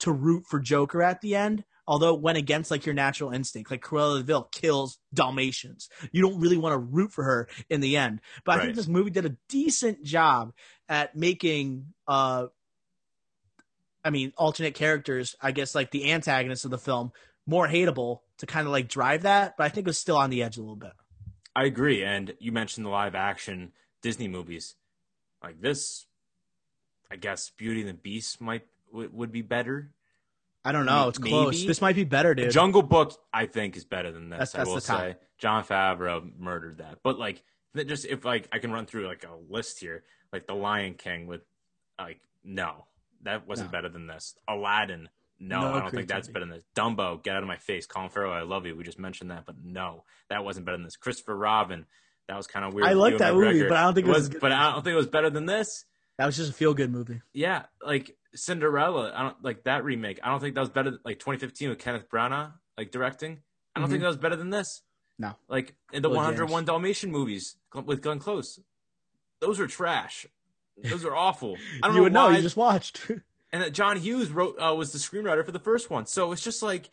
to 0.00 0.12
root 0.12 0.44
for 0.46 0.60
Joker 0.60 1.02
at 1.02 1.20
the 1.22 1.34
end, 1.34 1.64
although 1.86 2.14
it 2.14 2.20
went 2.20 2.38
against 2.38 2.70
like 2.70 2.84
your 2.86 2.94
natural 2.94 3.30
instinct. 3.30 3.70
Like 3.70 3.82
Cruella 3.82 4.18
de 4.18 4.24
Vil 4.24 4.48
kills 4.52 4.98
Dalmatians. 5.14 5.88
You 6.12 6.22
don't 6.22 6.38
really 6.40 6.58
want 6.58 6.74
to 6.74 6.78
root 6.78 7.12
for 7.12 7.24
her 7.24 7.48
in 7.70 7.80
the 7.80 7.96
end. 7.96 8.20
But 8.44 8.52
I 8.52 8.56
Right. 8.58 8.64
think 8.66 8.76
this 8.76 8.88
movie 8.88 9.10
did 9.10 9.26
a 9.26 9.36
decent 9.48 10.04
job 10.04 10.52
at 10.88 11.16
making 11.16 11.86
uh 12.06 12.46
I 14.08 14.10
mean, 14.10 14.32
alternate 14.38 14.74
characters, 14.74 15.36
I 15.38 15.52
guess 15.52 15.74
like 15.74 15.90
the 15.90 16.10
antagonists 16.10 16.64
of 16.64 16.70
the 16.70 16.78
film, 16.78 17.12
more 17.44 17.68
hateable 17.68 18.20
to 18.38 18.46
kind 18.46 18.66
of 18.66 18.72
like 18.72 18.88
drive 18.88 19.24
that, 19.24 19.54
but 19.58 19.64
I 19.64 19.68
think 19.68 19.86
it 19.86 19.90
was 19.90 19.98
still 19.98 20.16
on 20.16 20.30
the 20.30 20.42
edge 20.42 20.56
a 20.56 20.60
little 20.60 20.76
bit. 20.76 20.92
I 21.54 21.64
agree. 21.64 22.02
And 22.02 22.32
you 22.38 22.50
mentioned 22.50 22.86
the 22.86 22.90
live 22.90 23.14
action 23.14 23.72
Disney 24.00 24.26
movies. 24.26 24.76
Like 25.42 25.60
this, 25.60 26.06
I 27.10 27.16
guess 27.16 27.50
Beauty 27.50 27.80
and 27.80 27.90
the 27.90 27.94
Beast 27.94 28.40
might 28.40 28.62
w- 28.90 29.10
would 29.12 29.30
be 29.30 29.42
better. 29.42 29.90
I 30.64 30.72
don't 30.72 30.86
know. 30.86 31.08
It's 31.08 31.20
Maybe. 31.20 31.30
close. 31.30 31.66
This 31.66 31.82
might 31.82 31.94
be 31.94 32.04
better, 32.04 32.34
dude. 32.34 32.50
Jungle 32.50 32.82
Book, 32.82 33.12
I 33.30 33.44
think, 33.44 33.76
is 33.76 33.84
better 33.84 34.10
than 34.10 34.30
this. 34.30 34.52
That's- 34.52 34.66
I 34.66 34.72
will 34.72 34.80
say. 34.80 35.16
Jon 35.36 35.64
Favreau 35.64 36.32
murdered 36.38 36.78
that. 36.78 37.00
But 37.02 37.18
like, 37.18 37.42
just 37.76 38.06
if 38.06 38.24
like 38.24 38.48
I 38.52 38.58
can 38.58 38.72
run 38.72 38.86
through 38.86 39.06
like 39.06 39.24
a 39.24 39.36
list 39.52 39.80
here, 39.80 40.04
like 40.32 40.46
The 40.46 40.54
Lion 40.54 40.94
King 40.94 41.26
with, 41.26 41.42
like, 41.98 42.20
no, 42.42 42.86
that 43.22 43.46
wasn't 43.46 43.70
No. 43.70 43.72
better 43.78 43.88
than 43.88 44.06
this. 44.06 44.36
Aladdin, 44.46 45.08
no, 45.40 45.60
No 45.60 45.74
I 45.74 45.80
don't 45.80 45.90
think 45.90 46.08
that's 46.08 46.28
better 46.28 46.46
than 46.46 46.54
this. 46.56 46.64
Dumbo, 46.76 47.22
get 47.22 47.36
out 47.36 47.42
of 47.42 47.48
my 47.48 47.56
face. 47.56 47.86
Colin 47.86 48.08
Farrell, 48.10 48.32
I 48.32 48.42
love 48.42 48.66
you. 48.66 48.74
We 48.76 48.84
just 48.84 48.98
mentioned 48.98 49.30
that, 49.30 49.44
but 49.46 49.56
no, 49.62 50.04
that 50.28 50.44
wasn't 50.44 50.66
better 50.66 50.76
than 50.78 50.84
this. 50.84 50.96
Christopher 50.96 51.36
Robin, 51.36 51.86
that 52.28 52.36
was 52.36 52.46
kind 52.46 52.64
of 52.64 52.74
weird. 52.74 52.86
I 52.86 52.92
like 52.92 53.18
that 53.18 53.34
movie, 53.34 53.60
McGregor. 53.60 53.68
but 53.68 53.76
I 53.78 53.82
don't 53.84 53.94
think 53.94 54.06
it 54.06 54.10
was- 54.10 54.28
But 54.30 54.52
I 54.52 54.70
don't 54.72 54.82
think 54.82 54.94
it 54.94 54.96
was 54.96 55.06
better 55.06 55.30
than 55.30 55.46
this. 55.46 55.84
that 56.16 56.26
was 56.26 56.36
just 56.36 56.50
a 56.50 56.54
feel 56.54 56.74
good 56.74 56.90
movie. 56.90 57.22
Yeah, 57.32 57.66
like 57.82 58.16
Cinderella. 58.34 59.12
I 59.14 59.22
don't 59.22 59.42
like 59.42 59.64
that 59.64 59.84
remake. 59.84 60.18
I 60.22 60.28
don't 60.30 60.40
think 60.40 60.54
that 60.56 60.60
was 60.60 60.68
better. 60.70 60.98
Like 61.04 61.18
2015 61.20 61.68
with 61.70 61.78
Kenneth 61.78 62.08
Branagh, 62.10 62.52
like 62.76 62.90
directing. 62.90 63.42
I 63.76 63.80
don't 63.80 63.88
think 63.88 64.00
Mhm. 64.00 64.02
that 64.02 64.08
was 64.08 64.16
better 64.16 64.36
than 64.36 64.50
this. 64.50 64.82
No. 65.18 65.36
Like 65.48 65.74
in 65.92 66.02
the 66.02 66.08
Billy 66.08 66.16
101 66.16 66.64
Dalmatian 66.64 67.10
movies 67.12 67.56
with 67.72 68.02
Glenn 68.02 68.18
Close, 68.18 68.60
those 69.40 69.58
are 69.60 69.66
trash. 69.68 70.26
Those 70.84 71.04
are 71.04 71.14
awful. 71.14 71.56
I 71.82 71.86
don't 71.86 71.94
you 71.94 71.98
know 71.98 72.02
would 72.04 72.12
know. 72.12 72.28
You 72.30 72.42
just 72.42 72.56
watched. 72.56 73.10
And 73.50 73.62
that 73.62 73.72
John 73.72 73.96
Hughes 73.96 74.30
wrote 74.30 74.56
uh, 74.60 74.74
was 74.74 74.92
the 74.92 74.98
screenwriter 74.98 75.42
for 75.42 75.52
the 75.52 75.58
first 75.58 75.88
one. 75.88 76.04
So 76.04 76.32
it's 76.32 76.44
just 76.44 76.62
like 76.62 76.90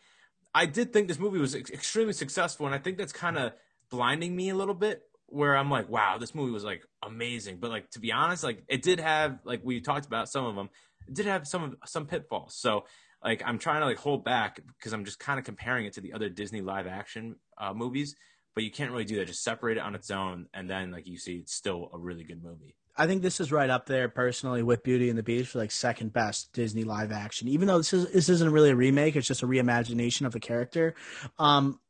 I 0.54 0.64
did 0.64 0.90
think 0.90 1.06
this 1.06 1.18
movie 1.18 1.38
was 1.38 1.54
ex- 1.54 1.70
extremely 1.70 2.14
successful, 2.14 2.64
and 2.64 2.74
I 2.74 2.78
think 2.78 2.96
that's 2.96 3.12
kind 3.12 3.36
of 3.36 3.52
blinding 3.90 4.34
me 4.34 4.48
a 4.48 4.54
little 4.54 4.74
bit. 4.74 5.02
Where 5.26 5.54
I'm 5.54 5.70
like, 5.70 5.90
wow, 5.90 6.16
this 6.16 6.34
movie 6.34 6.52
was 6.52 6.64
like 6.64 6.82
amazing, 7.04 7.58
but 7.60 7.68
like 7.70 7.90
to 7.90 8.00
be 8.00 8.10
honest, 8.10 8.42
like 8.42 8.62
it 8.68 8.80
did 8.80 9.00
have 9.00 9.40
like 9.44 9.60
we 9.64 9.82
talked 9.82 10.06
about 10.06 10.30
some 10.30 10.46
of 10.46 10.54
them, 10.56 10.70
it 11.06 11.12
did 11.12 11.26
have 11.26 11.46
some 11.46 11.62
of 11.62 11.74
some 11.84 12.06
pitfalls. 12.06 12.54
So 12.54 12.86
like 13.22 13.42
I'm 13.44 13.58
trying 13.58 13.80
to 13.80 13.86
like 13.86 13.98
hold 13.98 14.24
back 14.24 14.60
because 14.78 14.94
I'm 14.94 15.04
just 15.04 15.18
kind 15.18 15.38
of 15.38 15.44
comparing 15.44 15.84
it 15.84 15.92
to 15.94 16.00
the 16.00 16.14
other 16.14 16.30
Disney 16.30 16.62
live 16.62 16.86
action 16.86 17.36
uh, 17.58 17.74
movies, 17.74 18.16
but 18.54 18.64
you 18.64 18.70
can't 18.70 18.92
really 18.92 19.04
do 19.04 19.16
that. 19.16 19.26
Just 19.26 19.42
separate 19.42 19.76
it 19.76 19.80
on 19.80 19.94
its 19.94 20.10
own, 20.10 20.46
and 20.54 20.70
then 20.70 20.90
like 20.90 21.06
you 21.06 21.18
see, 21.18 21.34
it's 21.36 21.52
still 21.52 21.90
a 21.92 21.98
really 21.98 22.24
good 22.24 22.42
movie. 22.42 22.76
I 22.96 23.06
think 23.06 23.22
this 23.22 23.40
is 23.40 23.52
right 23.52 23.68
up 23.68 23.86
there 23.86 24.08
personally 24.08 24.62
with 24.62 24.82
Beauty 24.82 25.08
and 25.08 25.18
the 25.18 25.22
Beast 25.22 25.50
for 25.50 25.58
like 25.58 25.70
second 25.70 26.12
best 26.12 26.52
Disney 26.52 26.84
live 26.84 27.12
action. 27.12 27.48
Even 27.48 27.68
though 27.68 27.78
this 27.78 27.92
is 27.92 28.10
this 28.10 28.28
isn't 28.28 28.52
really 28.52 28.70
a 28.70 28.76
remake, 28.76 29.16
it's 29.16 29.26
just 29.26 29.42
a 29.42 29.46
reimagination 29.46 30.26
of 30.26 30.32
the 30.32 30.40
character. 30.40 30.94
Um, 31.38 31.80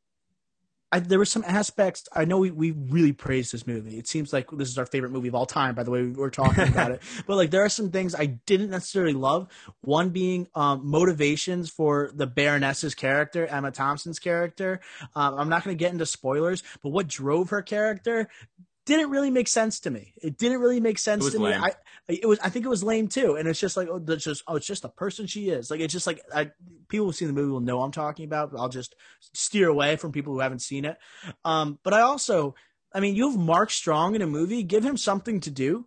I, 0.89 0.99
there 0.99 1.19
were 1.19 1.25
some 1.25 1.43
aspects. 1.45 2.07
I 2.13 2.23
know 2.23 2.37
we, 2.37 2.49
we 2.49 2.71
really 2.71 3.11
praised 3.11 3.51
this 3.51 3.67
movie. 3.67 3.97
It 3.97 4.07
seems 4.07 4.31
like 4.31 4.49
this 4.51 4.69
is 4.69 4.77
our 4.77 4.85
favorite 4.85 5.11
movie 5.11 5.27
of 5.27 5.35
all 5.35 5.45
time. 5.45 5.75
By 5.75 5.83
the 5.83 5.91
way, 5.91 6.01
we 6.01 6.11
were 6.11 6.29
talking 6.29 6.67
about 6.67 6.91
it, 6.91 7.01
but 7.25 7.35
like 7.35 7.51
there 7.51 7.63
are 7.63 7.69
some 7.69 7.91
things 7.91 8.15
I 8.15 8.25
didn't 8.25 8.69
necessarily 8.69 9.13
love. 9.13 9.49
One 9.81 10.09
being 10.09 10.47
um, 10.55 10.89
motivations 10.89 11.69
for 11.69 12.11
the 12.13 12.25
Baroness's 12.25 12.95
character, 12.95 13.45
Emma 13.47 13.71
Thompson's 13.71 14.19
character. 14.19 14.79
Um, 15.13 15.37
I'm 15.37 15.49
not 15.49 15.65
going 15.65 15.77
to 15.77 15.79
get 15.79 15.91
into 15.91 16.05
spoilers, 16.05 16.63
but 16.81 16.89
what 16.89 17.07
drove 17.07 17.49
her 17.49 17.61
character 17.61 18.29
didn't 18.87 19.11
really 19.11 19.29
make 19.29 19.47
sense 19.47 19.81
to 19.81 19.91
me. 19.91 20.13
It 20.21 20.37
didn't 20.37 20.59
really 20.59 20.79
make 20.79 20.97
sense 20.97 21.31
to 21.31 21.37
me. 21.39 21.53
I 21.53 21.73
it 22.07 22.25
was 22.27 22.39
I 22.39 22.49
think 22.49 22.65
it 22.65 22.69
was 22.69 22.83
lame 22.83 23.07
too, 23.07 23.35
and 23.35 23.47
it's 23.47 23.59
just 23.59 23.77
like 23.77 23.87
oh, 23.89 23.99
that's 23.99 24.23
just 24.23 24.41
oh, 24.47 24.55
it's 24.55 24.65
just 24.65 24.81
the 24.81 24.89
person 24.89 25.27
she 25.27 25.49
is. 25.49 25.69
Like 25.69 25.81
it's 25.81 25.93
just 25.93 26.07
like 26.07 26.21
I, 26.33 26.51
people 26.87 27.05
who've 27.05 27.15
seen 27.15 27.27
the 27.27 27.33
movie 27.33 27.51
will 27.51 27.59
know 27.59 27.81
I'm 27.81 27.91
talking 27.91 28.25
about. 28.25 28.51
But 28.51 28.59
I'll 28.59 28.69
just 28.69 28.95
steer 29.33 29.67
away 29.69 29.97
from 29.97 30.11
people 30.11 30.33
who 30.33 30.39
haven't 30.39 30.61
seen 30.63 30.85
it. 30.85 30.97
Um, 31.45 31.77
but 31.83 31.93
I 31.93 32.01
also, 32.01 32.55
I 32.93 32.99
mean, 33.01 33.13
you 33.15 33.29
have 33.29 33.37
Mark 33.37 33.69
Strong 33.69 34.15
in 34.15 34.21
a 34.23 34.27
movie. 34.27 34.63
Give 34.63 34.83
him 34.83 34.97
something 34.97 35.41
to 35.41 35.51
do, 35.51 35.85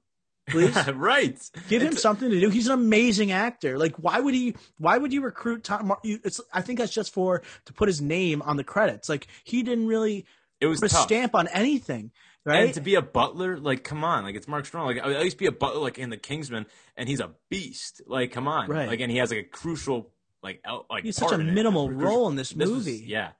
please. 0.48 0.76
right. 0.94 1.40
Give 1.68 1.80
him 1.82 1.88
It's- 1.88 2.02
something 2.02 2.30
to 2.30 2.38
do. 2.38 2.50
He's 2.50 2.66
an 2.66 2.74
amazing 2.74 3.32
actor. 3.32 3.78
Like, 3.78 3.96
why 3.96 4.20
would 4.20 4.34
he? 4.34 4.54
Why 4.78 4.98
would 4.98 5.12
you 5.12 5.22
recruit 5.22 5.64
Tom? 5.64 5.88
Mar- 5.88 6.00
you, 6.04 6.20
it's. 6.22 6.40
I 6.52 6.60
think 6.60 6.78
that's 6.78 6.92
just 6.92 7.12
for 7.14 7.42
to 7.64 7.72
put 7.72 7.88
his 7.88 8.00
name 8.00 8.42
on 8.42 8.56
the 8.56 8.64
credits. 8.64 9.08
Like, 9.08 9.26
he 9.44 9.62
didn't 9.62 9.86
really 9.86 10.26
It 10.60 10.66
was 10.66 10.80
put 10.80 10.92
a 10.92 10.94
stamp 10.94 11.34
on 11.34 11.48
anything, 11.48 12.10
right? 12.44 12.64
And 12.64 12.74
to 12.74 12.80
be 12.80 12.94
a 12.94 13.02
butler, 13.02 13.58
like, 13.58 13.84
come 13.84 14.04
on, 14.04 14.24
like 14.24 14.34
it's 14.34 14.48
Mark 14.48 14.66
Strong. 14.66 14.86
Like, 14.86 14.96
at 14.98 15.20
least 15.20 15.38
be 15.38 15.46
a 15.46 15.52
butler, 15.52 15.80
like 15.80 15.98
in 15.98 16.10
the 16.10 16.16
Kingsman, 16.16 16.66
and 16.96 17.08
he's 17.08 17.20
a 17.20 17.32
beast. 17.50 18.02
Like, 18.06 18.32
come 18.32 18.48
on, 18.48 18.68
Right. 18.68 18.88
Like, 18.88 19.00
and 19.00 19.10
he 19.10 19.18
has 19.18 19.30
like 19.30 19.40
a 19.40 19.48
crucial, 19.48 20.10
like, 20.42 20.60
el- 20.64 20.86
like 20.90 21.04
He's 21.04 21.16
such 21.16 21.32
a 21.32 21.34
in 21.34 21.48
it. 21.48 21.52
minimal 21.52 21.90
role 21.90 22.28
in 22.28 22.36
this 22.36 22.54
was- 22.54 22.68
movie. 22.68 23.04
yeah, 23.06 23.30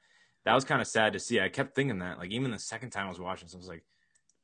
that 0.45 0.55
was 0.55 0.65
kind 0.65 0.81
of 0.81 0.87
sad 0.87 1.13
to 1.15 1.19
see. 1.19 1.41
I 1.41 1.49
kept 1.49 1.75
thinking 1.75 1.99
that, 2.01 2.19
like, 2.19 2.31
even 2.31 2.51
the 2.51 2.59
second 2.59 2.91
time 2.91 3.07
I 3.07 3.11
was 3.11 3.21
watching, 3.21 3.47
this, 3.47 3.55
I 3.55 3.59
was 3.59 3.69
like, 3.69 3.85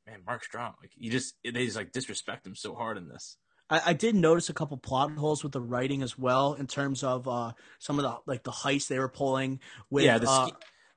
man, 0.06 0.20
Mark 0.26 0.44
Strong, 0.44 0.74
like, 0.80 0.92
you 0.96 1.10
just 1.10 1.34
they 1.44 1.64
just 1.64 1.76
like 1.76 1.92
disrespect 1.92 2.46
him 2.46 2.54
so 2.54 2.74
hard 2.74 2.96
in 2.96 3.08
this. 3.08 3.36
I, 3.68 3.80
I 3.86 3.92
did 3.94 4.14
notice 4.14 4.48
a 4.48 4.54
couple 4.54 4.76
plot 4.76 5.10
holes 5.16 5.42
with 5.42 5.50
the 5.52 5.60
writing 5.60 6.00
as 6.02 6.16
well, 6.16 6.54
in 6.54 6.68
terms 6.68 7.02
of 7.02 7.26
uh, 7.26 7.52
some 7.80 7.98
of 7.98 8.04
the 8.04 8.16
like 8.24 8.44
the 8.44 8.52
heists 8.52 8.86
they 8.86 8.98
were 9.00 9.08
pulling 9.08 9.58
with. 9.90 10.04
yeah, 10.04 10.18
the, 10.18 10.30
uh, 10.30 10.46
ske- 10.46 10.54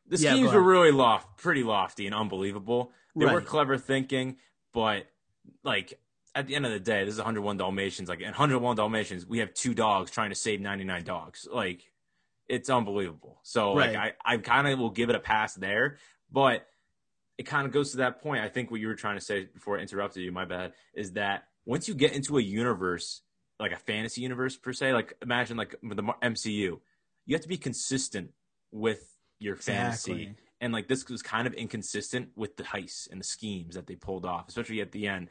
the 0.09 0.17
yeah, 0.17 0.31
schemes 0.31 0.51
were 0.51 0.61
really 0.61 0.91
loft, 0.91 1.37
pretty 1.37 1.63
lofty 1.63 2.05
and 2.05 2.15
unbelievable. 2.15 2.91
They 3.15 3.25
were 3.25 3.41
clever 3.41 3.77
thinking, 3.77 4.37
but 4.73 5.05
like 5.63 5.99
at 6.35 6.47
the 6.47 6.55
end 6.55 6.65
of 6.65 6.71
the 6.71 6.79
day, 6.79 7.03
this 7.03 7.13
is 7.13 7.19
101 7.19 7.57
Dalmatians. 7.57 8.09
Like 8.09 8.19
in 8.19 8.27
101 8.27 8.75
Dalmatians, 8.75 9.25
we 9.25 9.39
have 9.39 9.53
two 9.53 9.73
dogs 9.73 10.11
trying 10.11 10.29
to 10.29 10.35
save 10.35 10.61
99 10.61 11.03
dogs. 11.03 11.47
Like 11.51 11.91
it's 12.47 12.69
unbelievable. 12.69 13.39
So 13.43 13.73
like 13.73 13.95
I, 13.95 14.13
I 14.25 14.37
kind 14.37 14.67
of 14.67 14.79
will 14.79 14.89
give 14.89 15.09
it 15.09 15.15
a 15.15 15.19
pass 15.19 15.53
there, 15.53 15.97
but 16.31 16.65
it 17.37 17.43
kind 17.43 17.65
of 17.65 17.71
goes 17.71 17.91
to 17.91 17.97
that 17.97 18.21
point. 18.21 18.43
I 18.43 18.49
think 18.49 18.71
what 18.71 18.79
you 18.79 18.87
were 18.87 18.95
trying 18.95 19.17
to 19.17 19.23
say 19.23 19.45
before 19.45 19.77
I 19.77 19.81
interrupted 19.81 20.23
you, 20.23 20.31
my 20.31 20.45
bad, 20.45 20.73
is 20.93 21.13
that 21.13 21.43
once 21.65 21.87
you 21.87 21.93
get 21.93 22.13
into 22.13 22.37
a 22.37 22.41
universe, 22.41 23.21
like 23.60 23.71
a 23.71 23.77
fantasy 23.77 24.21
universe 24.21 24.57
per 24.57 24.73
se, 24.73 24.93
like 24.93 25.13
imagine 25.21 25.55
like 25.55 25.75
the 25.83 26.03
MCU, 26.23 26.79
you 27.25 27.35
have 27.35 27.41
to 27.41 27.47
be 27.47 27.57
consistent 27.57 28.31
with 28.71 29.18
your 29.40 29.56
fantasy. 29.56 30.12
Exactly. 30.12 30.35
And 30.62 30.73
like 30.73 30.87
this 30.87 31.08
was 31.08 31.21
kind 31.21 31.48
of 31.48 31.54
inconsistent 31.54 32.29
with 32.35 32.58
the 32.58 32.63
heists 32.63 33.10
and 33.10 33.19
the 33.19 33.25
schemes 33.25 33.75
that 33.75 33.87
they 33.87 33.96
pulled 33.96 34.25
off, 34.25 34.50
especially 34.50 34.81
at 34.81 34.92
the 34.92 35.08
end. 35.08 35.29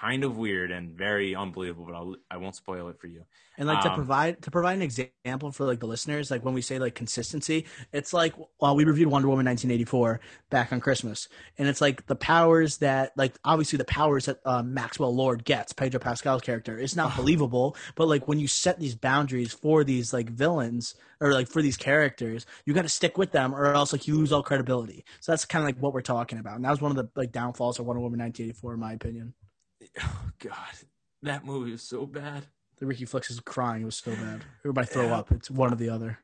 Kind 0.00 0.24
of 0.24 0.36
weird 0.36 0.70
and 0.70 0.90
very 0.96 1.34
unbelievable. 1.34 1.86
But 1.86 1.94
I'll, 1.94 2.16
I 2.30 2.36
won't 2.38 2.56
spoil 2.56 2.88
it 2.88 2.98
for 3.00 3.06
you. 3.06 3.24
And 3.58 3.68
like 3.68 3.80
to 3.82 3.90
Um, 3.90 3.96
provide 3.96 4.40
to 4.42 4.50
provide 4.50 4.74
an 4.74 4.82
example 4.82 5.52
for 5.52 5.66
like 5.66 5.78
the 5.80 5.86
listeners, 5.86 6.30
like 6.30 6.42
when 6.42 6.54
we 6.54 6.62
say 6.62 6.78
like 6.78 6.94
consistency, 6.94 7.66
it's 7.92 8.14
like 8.14 8.32
well, 8.60 8.74
we 8.74 8.84
reviewed 8.84 9.08
Wonder 9.08 9.28
Woman 9.28 9.44
1984 9.44 10.20
back 10.50 10.72
on 10.72 10.80
Christmas, 10.80 11.28
and 11.58 11.68
it's 11.68 11.80
like 11.80 12.06
the 12.06 12.16
powers 12.16 12.78
that 12.78 13.12
like 13.14 13.34
obviously 13.44 13.76
the 13.76 13.84
powers 13.84 14.24
that 14.24 14.40
uh, 14.46 14.62
Maxwell 14.62 15.14
Lord 15.14 15.44
gets, 15.44 15.74
Pedro 15.74 16.00
Pascal's 16.00 16.40
character, 16.40 16.78
is 16.78 16.96
not 16.96 17.14
believable. 17.16 17.76
But 17.94 18.08
like 18.08 18.26
when 18.26 18.38
you 18.40 18.48
set 18.48 18.80
these 18.80 18.94
boundaries 18.94 19.52
for 19.52 19.84
these 19.84 20.14
like 20.14 20.30
villains 20.30 20.94
or 21.20 21.34
like 21.34 21.48
for 21.48 21.60
these 21.60 21.76
characters, 21.76 22.46
you 22.64 22.72
got 22.72 22.82
to 22.82 22.88
stick 22.88 23.18
with 23.18 23.32
them, 23.32 23.54
or 23.54 23.66
else 23.74 23.92
like 23.92 24.06
you 24.08 24.16
lose 24.16 24.32
all 24.32 24.42
credibility. 24.42 25.04
So 25.20 25.32
that's 25.32 25.44
kind 25.44 25.62
of 25.62 25.68
like 25.68 25.78
what 25.78 25.92
we're 25.92 26.00
talking 26.00 26.38
about, 26.38 26.56
and 26.56 26.64
that 26.64 26.70
was 26.70 26.80
one 26.80 26.90
of 26.90 26.96
the 26.96 27.10
like 27.20 27.32
downfalls 27.32 27.78
of 27.78 27.84
Wonder 27.86 28.00
Woman 28.00 28.18
1984, 28.20 28.74
in 28.74 28.80
my 28.80 28.92
opinion. 28.94 29.34
Oh 30.00 30.30
God, 30.38 30.56
that 31.22 31.44
movie 31.44 31.72
was 31.72 31.82
so 31.82 32.06
bad. 32.06 32.44
The 32.78 32.86
Ricky 32.86 33.04
Flex 33.04 33.30
is 33.30 33.40
crying; 33.40 33.82
it 33.82 33.86
was 33.86 33.96
so 33.96 34.12
bad. 34.12 34.44
Everybody 34.60 34.86
throw 34.88 35.06
Yeah. 35.06 35.16
up. 35.18 35.32
It's 35.32 35.50
one 35.50 35.72
or 35.72 35.76
the 35.76 35.90
other. 35.90 36.18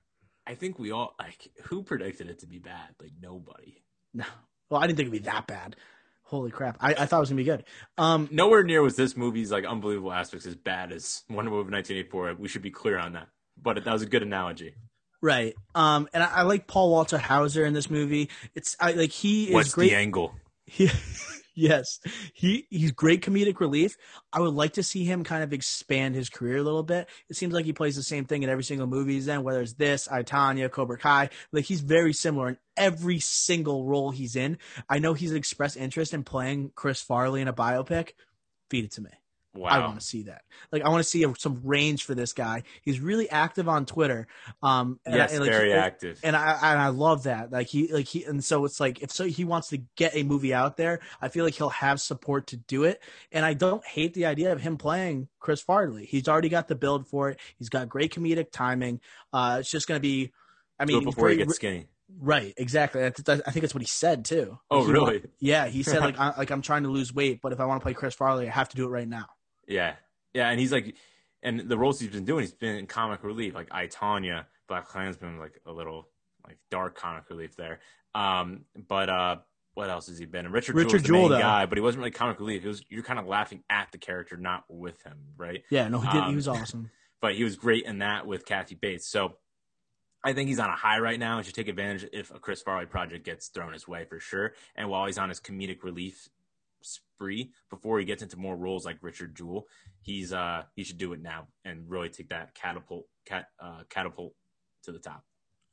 I 0.46 0.54
think 0.54 0.78
we 0.78 0.90
all 0.92 1.14
like 1.18 1.50
who 1.64 1.82
predicted 1.82 2.28
it 2.30 2.38
to 2.40 2.46
be 2.46 2.58
bad? 2.58 2.94
Like 3.00 3.12
nobody. 3.20 3.82
No. 4.14 4.24
Well, 4.70 4.80
I 4.80 4.86
didn't 4.86 4.96
think 4.96 5.08
it'd 5.08 5.22
be 5.22 5.28
that 5.30 5.46
bad. 5.46 5.76
Holy 6.24 6.50
crap. 6.50 6.76
I, 6.80 6.90
I 6.94 7.06
thought 7.06 7.18
it 7.18 7.20
was 7.20 7.28
gonna 7.30 7.36
be 7.38 7.44
good. 7.44 7.64
Um 7.98 8.28
Nowhere 8.32 8.62
near 8.62 8.82
was 8.82 8.96
this 8.96 9.16
movie's 9.16 9.50
like 9.52 9.64
unbelievable 9.64 10.12
aspects 10.12 10.46
as 10.46 10.54
bad 10.56 10.90
as 10.92 11.22
Wonder 11.30 11.50
Woman 11.50 11.72
1984. 11.72 12.34
We 12.38 12.48
should 12.48 12.62
be 12.62 12.70
clear 12.70 12.98
on 12.98 13.12
that. 13.12 13.28
But 13.60 13.84
that 13.84 13.92
was 13.92 14.02
a 14.02 14.06
good 14.06 14.22
analogy. 14.22 14.74
right. 15.22 15.54
Um 15.74 16.08
and 16.14 16.22
I, 16.22 16.26
I 16.38 16.42
like 16.42 16.66
Paul 16.66 16.90
Walter 16.90 17.18
Hauser 17.18 17.64
in 17.66 17.72
this 17.74 17.90
movie. 17.90 18.30
It's 18.54 18.76
I 18.80 18.92
like 18.92 19.10
he 19.10 19.48
is 19.48 19.54
What's 19.54 19.74
great. 19.74 19.90
the 19.90 19.96
angle? 19.96 20.34
He, 20.66 20.90
yes, 21.58 21.98
he 22.32 22.66
he's 22.70 22.92
great 22.92 23.22
comedic 23.22 23.60
relief. 23.60 23.96
I 24.32 24.40
would 24.40 24.54
like 24.54 24.74
to 24.74 24.82
see 24.82 25.04
him 25.04 25.24
kind 25.24 25.42
of 25.42 25.52
expand 25.52 26.14
his 26.14 26.28
career 26.28 26.58
a 26.58 26.62
little 26.62 26.82
bit. 26.82 27.08
It 27.28 27.36
seems 27.36 27.52
like 27.52 27.64
he 27.64 27.72
plays 27.72 27.96
the 27.96 28.02
same 28.02 28.24
thing 28.24 28.42
in 28.42 28.48
every 28.48 28.64
single 28.64 28.86
movie 28.86 29.14
he's 29.14 29.28
in, 29.28 29.42
whether 29.42 29.60
it's 29.60 29.74
this, 29.74 30.08
I 30.08 30.22
Tonya, 30.22 30.70
Cobra 30.70 30.98
Kai. 30.98 31.30
Like 31.52 31.64
he's 31.64 31.80
very 31.80 32.12
similar 32.12 32.48
in 32.48 32.58
every 32.76 33.18
single 33.18 33.84
role 33.84 34.10
he's 34.10 34.36
in. 34.36 34.58
I 34.88 35.00
know 35.00 35.14
he's 35.14 35.32
expressed 35.32 35.76
interest 35.76 36.14
in 36.14 36.22
playing 36.24 36.72
Chris 36.74 37.02
Farley 37.02 37.40
in 37.40 37.48
a 37.48 37.52
biopic. 37.52 38.12
Feed 38.70 38.84
it 38.84 38.92
to 38.92 39.02
me. 39.02 39.10
Wow. 39.54 39.68
I 39.70 39.78
want 39.80 39.98
to 39.98 40.04
see 40.06 40.24
that. 40.24 40.42
Like 40.70 40.82
I 40.82 40.88
want 40.88 41.02
to 41.02 41.08
see 41.08 41.24
some 41.38 41.60
range 41.64 42.04
for 42.04 42.14
this 42.14 42.32
guy. 42.32 42.62
He's 42.82 43.00
really 43.00 43.28
active 43.30 43.68
on 43.68 43.86
Twitter. 43.86 44.28
Um, 44.62 45.00
and 45.06 45.16
yes, 45.16 45.30
I- 45.30 45.34
and, 45.34 45.42
like, 45.42 45.50
very 45.52 45.68
he- 45.70 45.74
active. 45.74 46.20
and 46.22 46.36
I 46.36 46.52
and 46.72 46.78
I 46.80 46.88
love 46.88 47.24
that. 47.24 47.50
Like 47.50 47.66
he 47.66 47.92
like 47.92 48.06
he 48.06 48.24
and 48.24 48.44
so 48.44 48.64
it's 48.66 48.78
like 48.78 49.02
if 49.02 49.10
so 49.10 49.24
he 49.24 49.44
wants 49.44 49.68
to 49.70 49.78
get 49.96 50.14
a 50.14 50.22
movie 50.22 50.54
out 50.54 50.76
there, 50.76 51.00
I 51.20 51.28
feel 51.28 51.44
like 51.44 51.54
he'll 51.54 51.70
have 51.70 52.00
support 52.00 52.48
to 52.48 52.56
do 52.56 52.84
it. 52.84 53.02
And 53.32 53.44
I 53.44 53.54
don't 53.54 53.84
hate 53.84 54.14
the 54.14 54.26
idea 54.26 54.52
of 54.52 54.60
him 54.60 54.76
playing 54.76 55.28
Chris 55.40 55.60
Farley. 55.60 56.04
He's 56.04 56.28
already 56.28 56.50
got 56.50 56.68
the 56.68 56.74
build 56.76 57.08
for 57.08 57.30
it. 57.30 57.40
He's 57.58 57.68
got 57.70 57.88
great 57.88 58.14
comedic 58.14 58.52
timing. 58.52 59.00
Uh, 59.32 59.56
it's 59.60 59.70
just 59.70 59.88
gonna 59.88 59.98
be. 60.00 60.32
I 60.78 60.84
mean, 60.84 61.02
before 61.04 61.30
he 61.30 61.36
gets 61.36 61.56
skinny. 61.56 61.88
right, 62.20 62.54
exactly. 62.56 63.04
I, 63.04 63.10
th- 63.10 63.40
I 63.46 63.50
think 63.50 63.62
that's 63.62 63.74
what 63.74 63.82
he 63.82 63.88
said 63.88 64.24
too. 64.24 64.58
Oh, 64.70 64.84
he 64.86 64.92
really? 64.92 65.18
wa- 65.18 65.24
yeah, 65.40 65.66
he 65.66 65.82
said 65.82 66.00
like 66.00 66.16
I, 66.20 66.34
like 66.38 66.50
I'm 66.50 66.62
trying 66.62 66.84
to 66.84 66.90
lose 66.90 67.12
weight, 67.12 67.40
but 67.42 67.52
if 67.52 67.58
I 67.58 67.64
want 67.64 67.80
to 67.80 67.84
play 67.84 67.94
Chris 67.94 68.14
Farley, 68.14 68.46
I 68.46 68.52
have 68.52 68.68
to 68.68 68.76
do 68.76 68.84
it 68.84 68.90
right 68.90 69.08
now. 69.08 69.26
Yeah, 69.68 69.94
yeah, 70.34 70.48
and 70.50 70.58
he's 70.58 70.72
like, 70.72 70.96
and 71.42 71.60
the 71.60 71.78
roles 71.78 72.00
he's 72.00 72.10
been 72.10 72.24
doing, 72.24 72.40
he's 72.42 72.52
been 72.52 72.76
in 72.76 72.86
comic 72.86 73.22
relief, 73.22 73.54
like 73.54 73.68
I 73.70 73.86
Tonya, 73.86 74.46
Black 74.66 74.86
Klansman, 74.86 75.38
like 75.38 75.60
a 75.66 75.72
little 75.72 76.08
like 76.46 76.58
dark 76.70 76.96
comic 76.98 77.28
relief 77.30 77.54
there. 77.56 77.80
Um, 78.14 78.62
but 78.88 79.08
uh, 79.08 79.36
what 79.74 79.90
else 79.90 80.08
has 80.08 80.18
he 80.18 80.24
been? 80.24 80.46
in? 80.46 80.52
Richard, 80.52 80.74
Richard 80.74 81.04
Jewell, 81.04 81.28
main 81.28 81.38
guy, 81.40 81.66
but 81.66 81.76
he 81.78 81.82
wasn't 81.82 82.00
really 82.00 82.10
comic 82.10 82.40
relief. 82.40 82.64
It 82.64 82.68
was 82.68 82.82
you're 82.88 83.02
kind 83.02 83.18
of 83.18 83.26
laughing 83.26 83.62
at 83.70 83.88
the 83.92 83.98
character, 83.98 84.36
not 84.36 84.64
with 84.68 85.00
him, 85.02 85.18
right? 85.36 85.62
Yeah, 85.70 85.88
no, 85.88 86.00
he 86.00 86.06
did. 86.08 86.14
he 86.14 86.28
Um, 86.30 86.34
was 86.34 86.48
awesome. 86.48 86.90
But 87.20 87.34
he 87.34 87.42
was 87.42 87.56
great 87.56 87.84
in 87.84 87.98
that 87.98 88.28
with 88.28 88.46
Kathy 88.46 88.76
Bates. 88.76 89.04
So 89.08 89.38
I 90.22 90.32
think 90.34 90.48
he's 90.48 90.60
on 90.60 90.70
a 90.70 90.76
high 90.76 91.00
right 91.00 91.18
now 91.18 91.36
and 91.36 91.44
should 91.44 91.54
take 91.56 91.66
advantage 91.66 92.08
if 92.12 92.30
a 92.32 92.38
Chris 92.38 92.62
Farley 92.62 92.86
project 92.86 93.24
gets 93.24 93.48
thrown 93.48 93.72
his 93.72 93.88
way 93.88 94.04
for 94.04 94.20
sure. 94.20 94.52
And 94.76 94.88
while 94.88 95.04
he's 95.06 95.18
on 95.18 95.28
his 95.28 95.40
comedic 95.40 95.82
relief 95.82 96.28
spree 96.82 97.50
before 97.70 97.98
he 97.98 98.04
gets 98.04 98.22
into 98.22 98.36
more 98.36 98.56
roles 98.56 98.84
like 98.84 98.98
Richard 99.02 99.34
Jewell, 99.36 99.66
he's 100.00 100.32
uh 100.32 100.62
he 100.74 100.84
should 100.84 100.98
do 100.98 101.12
it 101.12 101.20
now 101.20 101.48
and 101.64 101.88
really 101.88 102.08
take 102.08 102.30
that 102.30 102.54
catapult 102.54 103.06
cat 103.26 103.46
uh 103.60 103.82
catapult 103.88 104.34
to 104.84 104.92
the 104.92 104.98
top. 104.98 105.24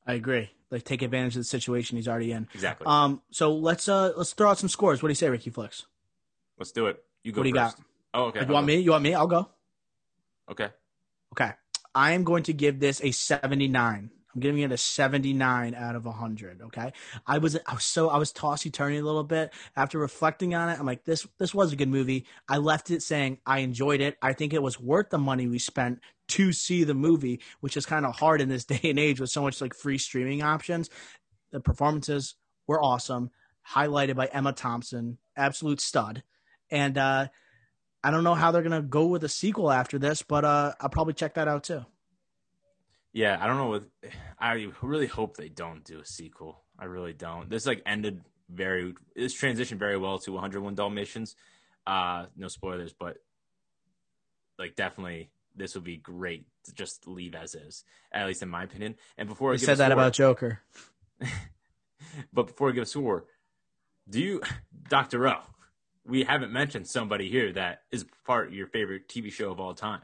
I 0.08 0.14
agree. 0.14 0.49
Like 0.70 0.84
take 0.84 1.01
advantage 1.01 1.36
of 1.36 1.39
the 1.39 1.45
situation 1.45 1.97
he's 1.97 2.08
already 2.08 2.32
in. 2.32 2.47
Exactly. 2.53 2.86
Um, 2.88 3.22
so 3.32 3.56
let's 3.56 3.89
uh 3.89 4.14
let's 4.16 4.34
throw 4.34 4.49
out 4.49 4.58
some 4.58 4.70
scores. 4.70 5.01
What 5.01 5.08
do 5.08 5.12
you 5.12 5.16
say, 5.16 5.30
Ricky 5.30 5.49
Flex? 5.49 5.86
Let's 6.58 6.72
do 6.72 6.88
it. 6.88 7.03
You 7.24 7.32
go 7.32 7.39
what 7.39 7.43
do 7.43 7.49
you 7.49 7.56
first. 7.56 7.78
got? 7.78 7.86
Oh, 8.14 8.24
okay. 8.26 8.45
you 8.45 8.53
want 8.53 8.68
me? 8.68 8.78
You 8.78 8.91
want 8.91 9.03
me? 9.03 9.14
I'll 9.14 9.28
go. 9.28 9.49
Okay. 10.49 10.70
Okay. 11.34 11.51
I 11.93 12.12
am 12.12 12.24
going 12.24 12.43
to 12.43 12.53
give 12.53 12.80
this 12.80 13.01
a 13.03 13.12
79. 13.12 14.12
I'm 14.36 14.41
giving 14.41 14.61
it 14.61 14.71
a 14.71 14.77
79 14.77 15.73
out 15.73 15.95
of 15.95 16.05
100. 16.05 16.61
Okay. 16.63 16.91
I 17.25 17.38
was, 17.38 17.57
I 17.65 17.73
was 17.73 17.86
so, 17.86 18.09
I 18.09 18.17
was 18.17 18.33
tossy 18.33 18.69
turning 18.69 18.99
a 18.99 19.05
little 19.05 19.23
bit 19.23 19.53
after 19.77 19.97
reflecting 19.97 20.53
on 20.53 20.69
it. 20.69 20.77
I'm 20.77 20.86
like, 20.86 21.05
this, 21.05 21.25
this 21.39 21.55
was 21.55 21.71
a 21.71 21.77
good 21.77 21.88
movie. 21.88 22.25
I 22.49 22.57
left 22.57 22.91
it 22.91 23.01
saying 23.01 23.39
I 23.45 23.59
enjoyed 23.59 24.01
it. 24.01 24.17
I 24.21 24.33
think 24.33 24.53
it 24.53 24.61
was 24.61 24.79
worth 24.79 25.09
the 25.09 25.17
money 25.17 25.47
we 25.47 25.57
spent 25.57 26.01
to 26.27 26.51
see 26.51 26.83
the 26.83 26.93
movie, 26.93 27.39
which 27.61 27.77
is 27.77 27.86
kind 27.86 28.05
of 28.05 28.15
hard 28.17 28.41
in 28.41 28.49
this 28.49 28.65
day 28.65 28.81
and 28.83 28.99
age 28.99 29.21
with 29.21 29.29
so 29.29 29.41
much 29.41 29.61
like 29.61 29.73
free 29.73 29.97
streaming 29.97 30.43
options. 30.43 30.89
The 31.51 31.61
performances 31.61 32.36
were 32.67 32.83
awesome, 32.83 33.31
highlighted 33.73 34.15
by 34.15 34.25
Emma 34.25 34.51
Thompson, 34.51 35.17
absolute 35.38 35.79
stud. 35.79 36.23
And, 36.69 36.97
uh, 36.97 37.27
I 38.03 38.11
don't 38.11 38.23
know 38.23 38.36
how 38.36 38.51
they're 38.51 38.61
gonna 38.61 38.83
go 38.83 39.07
with 39.07 39.23
a 39.23 39.29
sequel 39.29 39.71
after 39.71 39.97
this, 39.97 40.21
but 40.21 40.45
uh, 40.45 40.73
I'll 40.79 40.89
probably 40.89 41.15
check 41.15 41.33
that 41.36 41.47
out 41.47 41.63
too. 41.63 41.86
Yeah, 43.16 43.38
I 43.39 43.47
don't 43.47 43.55
know. 43.55 43.70
With 43.70 43.88
I 44.38 44.68
really 44.82 45.07
hope 45.07 45.38
they 45.38 45.47
don't 45.47 45.86
do 45.86 46.01
a 46.01 46.05
sequel. 46.05 46.61
I 46.78 46.84
really 46.84 47.13
don't. 47.13 47.49
This 47.49 47.66
like 47.66 47.82
ended 47.86 48.20
very. 48.49 48.93
This 49.16 49.34
transitioned 49.34 49.78
very 49.78 49.97
well 49.97 50.20
to 50.20 50.34
101 50.34 50.76
Dalmatians. 50.76 51.38
Uh, 51.88 52.26
no 52.36 52.49
spoilers, 52.49 52.91
but 52.91 53.16
like 54.59 54.76
definitely 54.76 55.30
this 55.55 55.76
would 55.76 55.86
be 55.86 55.95
great 55.95 56.45
to 56.66 56.74
just 56.74 57.07
leave 57.07 57.36
as 57.36 57.55
is, 57.55 57.86
at 58.11 58.28
least 58.28 58.43
in 58.43 58.49
my 58.49 58.63
opinion. 58.63 58.95
And 59.18 59.30
before 59.30 59.51
I 59.51 59.53
give 59.53 59.61
said 59.61 59.78
that 59.78 59.91
score- 59.91 59.93
about 59.93 60.11
Joker. 60.11 60.59
but 62.34 62.47
before 62.47 62.68
I 62.68 62.74
give 62.74 62.84
a 62.84 62.86
score, 62.86 63.28
do 64.09 64.20
you, 64.20 64.41
Doctor 64.89 65.26
O? 65.30 65.38
We 66.05 66.26
haven't 66.26 66.51
mentioned 66.51 66.88
somebody 66.88 67.30
here 67.30 67.53
that 67.53 67.84
is 67.93 68.05
part 68.26 68.49
of 68.49 68.53
your 68.53 68.68
favorite 68.68 69.07
TV 69.07 69.32
show 69.32 69.51
of 69.51 69.61
all 69.61 69.74
time. 69.74 70.01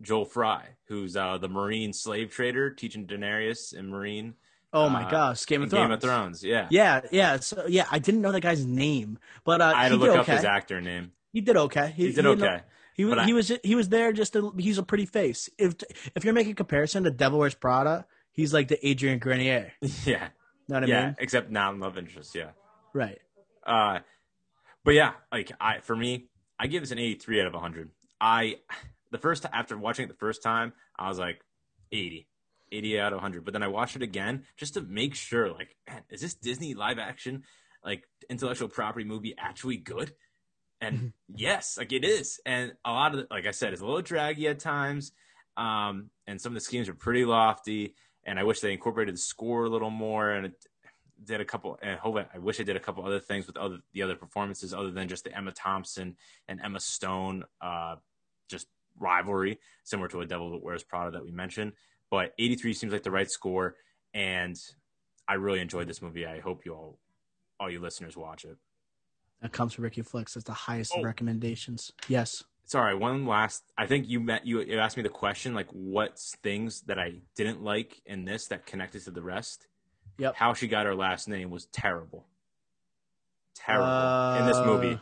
Joel 0.00 0.24
Fry, 0.24 0.62
who's 0.88 1.16
uh, 1.16 1.38
the 1.38 1.48
Meereen 1.48 1.94
slave 1.94 2.30
trader 2.30 2.70
teaching 2.70 3.06
Daenerys 3.06 3.76
and 3.76 3.92
Meereen 3.92 4.34
Oh 4.72 4.88
my 4.90 5.04
Uh, 5.04 5.10
gosh, 5.10 5.46
Game 5.46 5.62
of 5.62 5.70
Thrones. 5.70 5.84
Game 5.84 5.92
of 5.92 6.00
Thrones. 6.02 6.44
Yeah, 6.44 6.66
Yeah, 6.70 7.00
yeah. 7.10 7.38
So 7.38 7.64
yeah, 7.66 7.86
I 7.90 7.98
didn't 7.98 8.20
know 8.20 8.32
that 8.32 8.40
guy's 8.42 8.66
name, 8.66 9.18
but 9.44 9.60
uh, 9.62 9.72
I 9.74 9.84
had 9.84 9.92
he 9.92 9.96
to 9.98 10.04
look 10.04 10.10
did 10.12 10.18
up 10.20 10.24
okay. 10.26 10.36
his 10.36 10.44
actor 10.44 10.80
name. 10.80 11.12
He 11.32 11.40
did 11.40 11.56
okay. 11.56 11.92
He 11.96 12.06
did 12.12 12.16
didn't- 12.16 12.42
okay. 12.42 12.62
He 12.94 13.04
was 13.04 13.18
I- 13.18 13.24
he 13.26 13.32
was 13.32 13.52
he 13.62 13.74
was 13.74 13.88
there 13.90 14.12
just 14.12 14.32
to, 14.34 14.52
he's 14.58 14.78
a 14.78 14.82
pretty 14.82 15.06
face. 15.06 15.48
If 15.58 15.76
if 16.14 16.24
you're 16.24 16.34
making 16.34 16.52
a 16.52 16.56
comparison 16.56 17.04
to 17.04 17.10
Devil 17.10 17.38
Wears 17.38 17.54
Prada, 17.54 18.06
he's 18.32 18.52
like 18.54 18.68
the 18.68 18.86
Adrian 18.86 19.18
Grenier. 19.18 19.72
yeah, 20.04 20.28
Know 20.68 20.76
what 20.76 20.84
I 20.84 20.86
yeah. 20.86 21.04
mean? 21.06 21.16
Except 21.20 21.50
not 21.50 21.74
in 21.74 21.80
love 21.80 21.96
interest. 21.98 22.34
Yeah. 22.34 22.50
Right. 22.92 23.18
Uh, 23.66 23.98
but 24.84 24.94
yeah, 24.94 25.12
like 25.30 25.52
I 25.60 25.80
for 25.80 25.94
me, 25.96 26.26
I 26.58 26.66
give 26.68 26.82
this 26.82 26.90
an 26.90 26.98
83 26.98 27.42
out 27.42 27.46
of 27.48 27.52
100. 27.54 27.90
I 28.20 28.56
the 29.10 29.18
first 29.18 29.46
after 29.52 29.76
watching 29.76 30.04
it 30.04 30.08
the 30.08 30.14
first 30.14 30.42
time, 30.42 30.72
I 30.98 31.08
was 31.08 31.18
like 31.18 31.40
80. 31.92 32.26
80 32.72 33.00
out 33.00 33.12
of 33.12 33.18
100. 33.18 33.44
But 33.44 33.52
then 33.52 33.62
I 33.62 33.68
watched 33.68 33.96
it 33.96 34.02
again 34.02 34.44
just 34.56 34.74
to 34.74 34.80
make 34.80 35.14
sure 35.14 35.52
like, 35.52 35.76
man, 35.88 36.02
is 36.10 36.20
this 36.20 36.34
Disney 36.34 36.74
live 36.74 36.98
action 36.98 37.44
like 37.84 38.04
intellectual 38.28 38.68
property 38.68 39.04
movie 39.04 39.34
actually 39.38 39.76
good? 39.76 40.12
And 40.80 41.12
yes, 41.34 41.78
like 41.78 41.92
it 41.92 42.04
is. 42.04 42.40
And 42.44 42.72
a 42.84 42.90
lot 42.90 43.14
of 43.14 43.20
the, 43.20 43.26
like 43.30 43.46
I 43.46 43.52
said, 43.52 43.72
it's 43.72 43.82
a 43.82 43.86
little 43.86 44.02
draggy 44.02 44.48
at 44.48 44.58
times. 44.58 45.12
Um, 45.56 46.10
and 46.26 46.40
some 46.40 46.52
of 46.52 46.54
the 46.54 46.60
schemes 46.60 46.88
are 46.88 46.94
pretty 46.94 47.24
lofty. 47.24 47.94
And 48.24 48.38
I 48.38 48.42
wish 48.42 48.60
they 48.60 48.72
incorporated 48.72 49.14
the 49.14 49.18
score 49.18 49.64
a 49.64 49.70
little 49.70 49.90
more. 49.90 50.30
And 50.30 50.46
it 50.46 50.52
did 51.22 51.40
a 51.40 51.44
couple. 51.44 51.78
And 51.80 51.98
hope 51.98 52.16
I 52.16 52.38
wish 52.38 52.60
I 52.60 52.64
did 52.64 52.76
a 52.76 52.80
couple 52.80 53.06
other 53.06 53.20
things 53.20 53.46
with 53.46 53.56
other 53.56 53.78
the 53.92 54.02
other 54.02 54.16
performances 54.16 54.74
other 54.74 54.90
than 54.90 55.08
just 55.08 55.24
the 55.24 55.34
Emma 55.34 55.52
Thompson 55.52 56.16
and 56.48 56.60
Emma 56.62 56.80
Stone, 56.80 57.44
uh, 57.60 57.96
just 58.48 58.66
rivalry 58.98 59.58
similar 59.84 60.08
to 60.08 60.20
a 60.20 60.26
Devil 60.26 60.50
That 60.52 60.62
Wears 60.62 60.82
Prada 60.82 61.10
that 61.12 61.24
we 61.24 61.30
mentioned. 61.30 61.72
But 62.10 62.32
83 62.38 62.72
seems 62.74 62.92
like 62.92 63.02
the 63.02 63.10
right 63.10 63.30
score, 63.30 63.76
and 64.14 64.56
I 65.28 65.34
really 65.34 65.60
enjoyed 65.60 65.88
this 65.88 66.00
movie. 66.02 66.24
I 66.26 66.40
hope 66.40 66.64
you 66.64 66.72
all, 66.74 66.98
all 67.58 67.70
you 67.70 67.80
listeners, 67.80 68.16
watch 68.16 68.44
it. 68.44 68.56
That 69.42 69.52
comes 69.52 69.74
from 69.74 69.84
Ricky 69.84 70.02
Flex. 70.02 70.34
That's 70.34 70.44
the 70.46 70.52
highest 70.52 70.92
Oh. 70.96 71.02
recommendations. 71.02 71.92
Yes. 72.08 72.42
sorry 72.68 72.96
one 72.96 73.24
last 73.26 73.62
i 73.78 73.86
think 73.86 74.08
you 74.08 74.18
met 74.18 74.44
you, 74.44 74.60
you 74.60 74.76
asked 74.80 74.96
me 74.96 75.02
the 75.04 75.08
question 75.08 75.54
like 75.54 75.68
what's 75.70 76.34
things 76.42 76.80
that 76.80 76.98
i 76.98 77.14
didn't 77.36 77.62
like 77.62 78.02
in 78.06 78.24
this 78.24 78.48
that 78.48 78.66
connected 78.66 79.00
to 79.04 79.10
the 79.12 79.22
rest 79.22 79.68
Yep. 80.18 80.34
how 80.34 80.52
she 80.52 80.66
got 80.66 80.84
her 80.84 80.94
last 80.96 81.28
name 81.28 81.48
was 81.48 81.66
terrible 81.66 82.26
terrible 83.54 84.40
in 84.40 84.46
this 84.46 84.58
movie 84.66 84.94
Uh, 84.94 84.98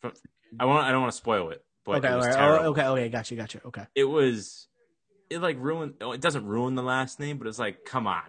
From, 0.00 0.12
I 0.58 0.64
want. 0.64 0.86
I 0.86 0.90
don't 0.90 1.00
want 1.02 1.12
to 1.12 1.16
spoil 1.16 1.50
it, 1.50 1.64
but 1.88 2.04
okay, 2.04 2.12
it 2.12 2.16
was 2.16 2.26
all 2.36 2.50
right. 2.52 2.60
Oh, 2.64 2.70
okay, 2.70 2.84
okay, 2.86 3.08
gotcha, 3.08 3.34
gotcha. 3.34 3.60
Okay. 3.66 3.84
It 3.94 4.04
was. 4.04 4.66
It 5.30 5.40
like 5.42 5.56
ruined. 5.58 5.94
oh, 6.00 6.12
It 6.12 6.20
doesn't 6.20 6.46
ruin 6.46 6.74
the 6.74 6.82
last 6.82 7.18
name, 7.20 7.38
but 7.38 7.46
it's 7.48 7.58
like, 7.58 7.84
come 7.84 8.06
on, 8.06 8.22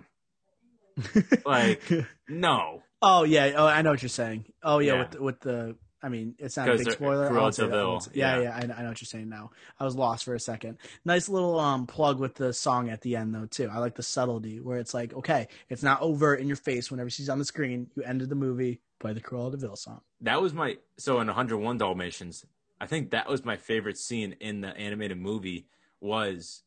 like 1.45 1.81
no, 2.27 2.83
oh 3.01 3.23
yeah, 3.23 3.53
oh 3.55 3.65
I 3.67 3.81
know 3.81 3.91
what 3.91 4.01
you're 4.01 4.09
saying. 4.09 4.45
Oh 4.63 4.79
yeah, 4.79 4.93
Yeah. 4.93 4.99
with 4.99 5.11
the, 5.11 5.21
with 5.23 5.39
the. 5.41 5.75
I 6.01 6.07
mean, 6.07 6.35
it's 6.39 6.55
not 6.55 6.69
a 6.69 6.77
big 6.77 6.91
spoiler. 6.91 7.25
I 7.27 7.29
Cruella 7.29 7.41
won't 7.41 7.55
say 7.55 7.63
that. 7.63 7.67
I 7.67 7.71
de 7.71 7.77
Vil, 7.77 7.89
won't 7.89 8.03
say- 8.03 8.11
Yeah, 8.13 8.35
yeah. 8.37 8.41
yeah, 8.43 8.55
I, 8.55 8.65
know- 8.65 8.73
I 8.77 8.81
know 8.83 8.87
what 8.87 9.01
you're 9.01 9.05
saying 9.05 9.27
now. 9.27 9.51
I 9.77 9.83
was 9.83 9.97
lost 9.97 10.23
for 10.23 10.33
a 10.33 10.39
second. 10.39 10.77
Nice 11.03 11.27
little 11.27 11.59
um 11.59 11.87
plug 11.87 12.19
with 12.19 12.35
the 12.35 12.53
song 12.53 12.89
at 12.89 13.01
the 13.01 13.17
end 13.17 13.35
though 13.35 13.45
too. 13.47 13.69
I 13.69 13.79
like 13.79 13.95
the 13.95 14.03
subtlety 14.03 14.61
where 14.61 14.77
it's 14.77 14.93
like, 14.93 15.13
okay, 15.13 15.47
it's 15.67 15.83
not 15.83 16.01
overt 16.01 16.39
in 16.39 16.47
your 16.47 16.55
face 16.55 16.89
whenever 16.89 17.09
she's 17.09 17.27
on 17.27 17.37
the 17.37 17.43
screen. 17.45 17.89
You 17.95 18.03
ended 18.03 18.29
the 18.29 18.35
movie 18.35 18.79
play 18.99 19.11
the 19.13 19.19
Cruella 19.21 19.51
de 19.51 19.57
Vil 19.57 19.75
song. 19.75 19.99
that 20.21 20.41
was 20.41 20.53
my. 20.53 20.77
So 20.97 21.19
in 21.19 21.27
101 21.27 21.77
Dalmatians, 21.77 22.45
I 22.81 22.87
think 22.87 23.11
that 23.11 23.27
was 23.29 23.43
my 23.43 23.57
favorite 23.57 23.97
scene 23.97 24.35
in 24.39 24.61
the 24.61 24.75
animated 24.77 25.17
movie. 25.17 25.67
Was 26.01 26.63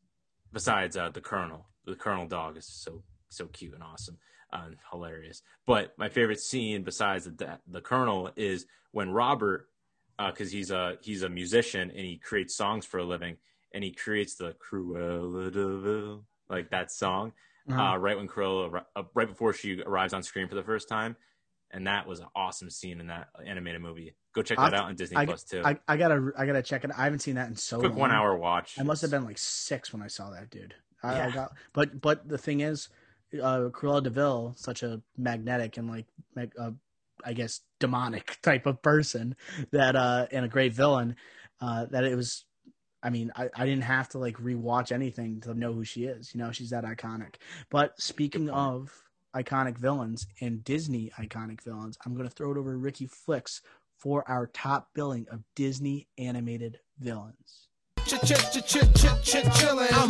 besides 0.52 0.96
uh, 0.96 1.08
the 1.08 1.20
Colonel, 1.22 1.66
the 1.86 1.94
Colonel 1.94 2.26
dog 2.26 2.56
is 2.58 2.66
so 2.66 3.02
so 3.28 3.46
cute 3.46 3.72
and 3.74 3.82
awesome 3.82 4.18
uh, 4.52 4.64
and 4.66 4.76
hilarious. 4.90 5.42
But 5.66 5.94
my 5.96 6.08
favorite 6.10 6.40
scene 6.40 6.82
besides 6.82 7.24
the 7.24 7.58
the 7.66 7.80
Colonel 7.80 8.30
is 8.36 8.66
when 8.90 9.10
Robert, 9.10 9.68
because 10.18 10.52
he's 10.52 10.70
a 10.70 10.98
he's 11.00 11.22
a 11.22 11.28
musician 11.30 11.90
and 11.90 12.00
he 12.00 12.18
creates 12.18 12.54
songs 12.54 12.84
for 12.84 12.98
a 12.98 13.04
living, 13.04 13.36
and 13.72 13.82
he 13.82 13.90
creates 13.92 14.34
the 14.34 14.54
Cruella 14.60 15.50
de 15.50 15.78
Vil 15.78 16.24
like 16.50 16.68
that 16.70 16.90
song 16.92 17.32
Uh-huh. 17.70 17.80
uh, 17.80 17.96
right 17.96 18.16
when 18.18 18.28
Cruella 18.28 18.84
uh, 18.94 19.02
right 19.14 19.28
before 19.28 19.54
she 19.54 19.80
arrives 19.82 20.12
on 20.12 20.22
screen 20.22 20.46
for 20.48 20.56
the 20.56 20.62
first 20.62 20.88
time, 20.88 21.16
and 21.72 21.86
that 21.86 22.06
was 22.06 22.20
an 22.20 22.26
awesome 22.34 22.70
scene 22.70 23.00
in 23.00 23.06
that 23.08 23.28
animated 23.44 23.80
movie. 23.80 24.14
Go 24.34 24.42
check 24.42 24.58
that 24.58 24.74
I- 24.74 24.78
out 24.78 24.84
on 24.84 24.96
Disney 24.96 25.16
I, 25.18 25.26
Plus 25.26 25.44
too. 25.44 25.62
I, 25.64 25.78
I 25.88 25.96
gotta 25.96 26.32
I 26.36 26.46
gotta 26.46 26.62
check 26.62 26.84
it. 26.84 26.90
I 26.96 27.04
haven't 27.04 27.20
seen 27.20 27.34
that 27.36 27.48
in 27.48 27.56
so 27.56 27.78
Quick 27.78 27.92
long. 27.92 27.98
one 28.00 28.10
hour 28.12 28.36
watch. 28.36 28.76
I 28.78 28.82
must 28.82 29.02
have 29.02 29.10
been 29.10 29.24
like 29.24 29.38
six 29.38 29.92
when 29.92 30.02
I 30.02 30.06
saw 30.06 30.30
that 30.30 30.50
dude. 30.50 30.74
I, 31.02 31.08
I 31.08 31.16
Yeah. 31.16 31.30
got, 31.30 31.52
but 31.72 32.00
but 32.00 32.28
the 32.28 32.38
thing 32.38 32.60
is, 32.60 32.88
uh, 33.34 33.68
Cruella 33.72 34.02
de 34.02 34.10
Vil, 34.10 34.54
such 34.56 34.82
a 34.82 35.02
magnetic 35.16 35.76
and 35.76 35.90
like, 35.90 36.06
uh, 36.58 36.70
I 37.24 37.32
guess 37.34 37.60
demonic 37.80 38.38
type 38.42 38.66
of 38.66 38.82
person 38.82 39.36
that 39.70 39.96
uh, 39.96 40.26
and 40.30 40.44
a 40.44 40.48
great 40.48 40.72
villain, 40.72 41.16
uh, 41.60 41.86
that 41.86 42.04
it 42.04 42.16
was. 42.16 42.44
I 43.04 43.10
mean, 43.10 43.32
I, 43.34 43.48
I 43.56 43.64
didn't 43.66 43.82
have 43.82 44.10
to 44.10 44.18
like 44.18 44.36
rewatch 44.38 44.92
anything 44.92 45.40
to 45.40 45.54
know 45.54 45.72
who 45.72 45.82
she 45.82 46.04
is. 46.04 46.32
You 46.32 46.40
know, 46.40 46.52
she's 46.52 46.70
that 46.70 46.84
iconic. 46.84 47.34
But 47.68 48.00
speaking 48.00 48.48
of 48.48 48.92
iconic 49.34 49.78
villains 49.78 50.26
and 50.40 50.62
Disney 50.64 51.10
iconic 51.18 51.62
villains, 51.62 51.96
I'm 52.04 52.14
going 52.14 52.28
to 52.28 52.34
throw 52.34 52.52
it 52.52 52.58
over 52.58 52.72
to 52.72 52.76
Ricky 52.76 53.06
Flex 53.06 53.62
for 53.98 54.28
our 54.28 54.46
top 54.48 54.90
billing 54.94 55.26
of 55.30 55.42
Disney 55.54 56.08
animated 56.18 56.80
villains. 56.98 57.68
I'm 57.98 58.08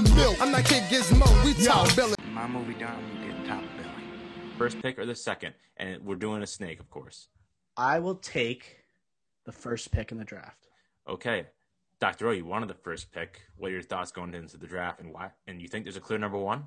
Bill. 0.05 0.35
I'm 0.41 0.53
that 0.53 0.65
kid 0.67 0.85
Gizmo. 0.85 1.45
We 1.45 1.55
talk 1.65 1.95
Billy. 1.95 2.15
My 2.33 2.47
movie 2.47 2.75
done, 2.75 2.99
you 3.15 3.31
get 3.31 3.47
top 3.47 3.63
billing. 3.77 3.93
First 4.59 4.81
pick 4.83 4.99
or 4.99 5.07
the 5.07 5.15
second, 5.15 5.55
and 5.77 6.05
we're 6.05 6.17
doing 6.17 6.43
a 6.43 6.47
snake, 6.47 6.81
of 6.81 6.91
course. 6.91 7.29
I 7.77 7.99
will 8.01 8.17
take 8.17 8.85
the 9.45 9.53
first 9.53 9.93
pick 9.93 10.11
in 10.11 10.19
the 10.19 10.25
draft. 10.25 10.69
Okay, 11.09 11.47
Doctor 12.01 12.29
O, 12.29 12.31
you 12.33 12.45
wanted 12.45 12.69
the 12.69 12.75
first 12.75 13.13
pick. 13.13 13.43
What 13.57 13.69
are 13.69 13.73
your 13.73 13.83
thoughts 13.83 14.11
going 14.11 14.35
into 14.35 14.57
the 14.57 14.67
draft, 14.67 15.01
and 15.01 15.13
why? 15.13 15.31
And 15.47 15.61
you 15.61 15.69
think 15.69 15.85
there's 15.85 15.97
a 15.97 16.01
clear 16.01 16.19
number 16.19 16.39
one? 16.39 16.65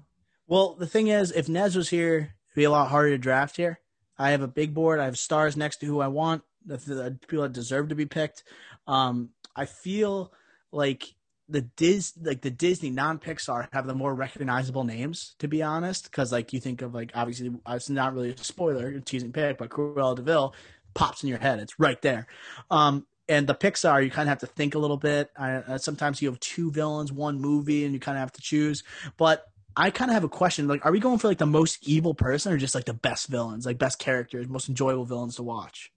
Well, 0.47 0.75
the 0.75 0.87
thing 0.87 1.07
is, 1.07 1.31
if 1.31 1.49
Nez 1.49 1.75
was 1.75 1.89
here, 1.89 2.35
be 2.55 2.63
a 2.63 2.71
lot 2.71 2.89
harder 2.89 3.11
to 3.11 3.17
draft 3.17 3.57
here. 3.57 3.79
I 4.17 4.31
have 4.31 4.41
a 4.41 4.47
big 4.47 4.73
board. 4.73 4.99
I 4.99 5.05
have 5.05 5.19
stars 5.19 5.57
next 5.57 5.77
to 5.77 5.85
who 5.85 5.99
I 5.99 6.07
want, 6.07 6.43
the, 6.65 6.77
the 6.77 7.19
people 7.27 7.43
that 7.43 7.53
deserve 7.53 7.89
to 7.89 7.95
be 7.95 8.05
picked. 8.05 8.43
Um, 8.87 9.29
I 9.55 9.65
feel 9.65 10.33
like 10.71 11.13
the 11.47 11.61
Dis, 11.61 12.13
like 12.21 12.41
the 12.41 12.49
Disney 12.49 12.89
non-Pixar, 12.89 13.67
have 13.73 13.85
the 13.85 13.93
more 13.93 14.15
recognizable 14.15 14.83
names. 14.83 15.35
To 15.39 15.47
be 15.47 15.61
honest, 15.61 16.05
because 16.05 16.31
like 16.31 16.53
you 16.53 16.59
think 16.59 16.81
of 16.81 16.93
like 16.93 17.11
obviously 17.13 17.51
it's 17.67 17.89
not 17.89 18.13
really 18.13 18.31
a 18.31 18.37
spoiler, 18.37 18.89
you're 18.89 19.01
teasing 19.01 19.33
pick, 19.33 19.57
but 19.57 19.69
Cruella 19.69 20.15
de 20.15 20.21
Vil 20.21 20.55
pops 20.93 21.23
in 21.23 21.29
your 21.29 21.39
head. 21.39 21.59
It's 21.59 21.79
right 21.79 22.01
there. 22.01 22.27
Um, 22.71 23.05
and 23.27 23.47
the 23.47 23.55
Pixar, 23.55 24.03
you 24.03 24.11
kind 24.11 24.27
of 24.27 24.29
have 24.29 24.49
to 24.49 24.55
think 24.55 24.75
a 24.75 24.79
little 24.79 24.97
bit. 24.97 25.31
I, 25.37 25.53
uh, 25.55 25.77
sometimes 25.77 26.21
you 26.21 26.29
have 26.29 26.39
two 26.39 26.71
villains, 26.71 27.11
one 27.11 27.41
movie, 27.41 27.83
and 27.83 27.93
you 27.93 27.99
kind 27.99 28.17
of 28.17 28.21
have 28.21 28.31
to 28.33 28.41
choose. 28.41 28.83
But 29.17 29.45
I 29.77 29.89
kind 29.91 30.09
of 30.09 30.15
have 30.15 30.23
a 30.23 30.29
question. 30.29 30.67
Like, 30.67 30.85
are 30.85 30.91
we 30.91 30.99
going 30.99 31.17
for 31.17 31.27
like 31.27 31.37
the 31.37 31.45
most 31.45 31.87
evil 31.87 32.13
person 32.13 32.53
or 32.53 32.57
just 32.57 32.75
like 32.75 32.85
the 32.85 32.93
best 32.93 33.27
villains, 33.27 33.65
like 33.65 33.77
best 33.77 33.99
characters, 33.99 34.47
most 34.47 34.69
enjoyable 34.69 35.05
villains 35.05 35.35
to 35.35 35.43
watch? 35.43 35.91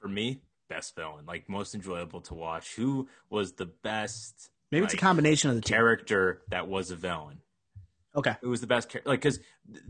For 0.00 0.08
me, 0.08 0.40
best 0.68 0.94
villain, 0.94 1.26
like 1.26 1.48
most 1.48 1.74
enjoyable 1.74 2.20
to 2.22 2.34
watch. 2.34 2.74
Who 2.76 3.08
was 3.28 3.52
the 3.52 3.66
best? 3.66 4.50
Maybe 4.70 4.84
it's 4.84 4.94
a 4.94 4.98
combination 4.98 5.50
of 5.50 5.56
the 5.56 5.62
two. 5.62 5.74
character 5.74 6.42
that 6.48 6.68
was 6.68 6.90
a 6.90 6.96
villain. 6.96 7.40
Okay. 8.14 8.34
Who 8.40 8.50
was 8.50 8.62
the 8.62 8.66
best? 8.66 8.90
Char- 8.90 9.02
like, 9.04 9.20
because 9.20 9.38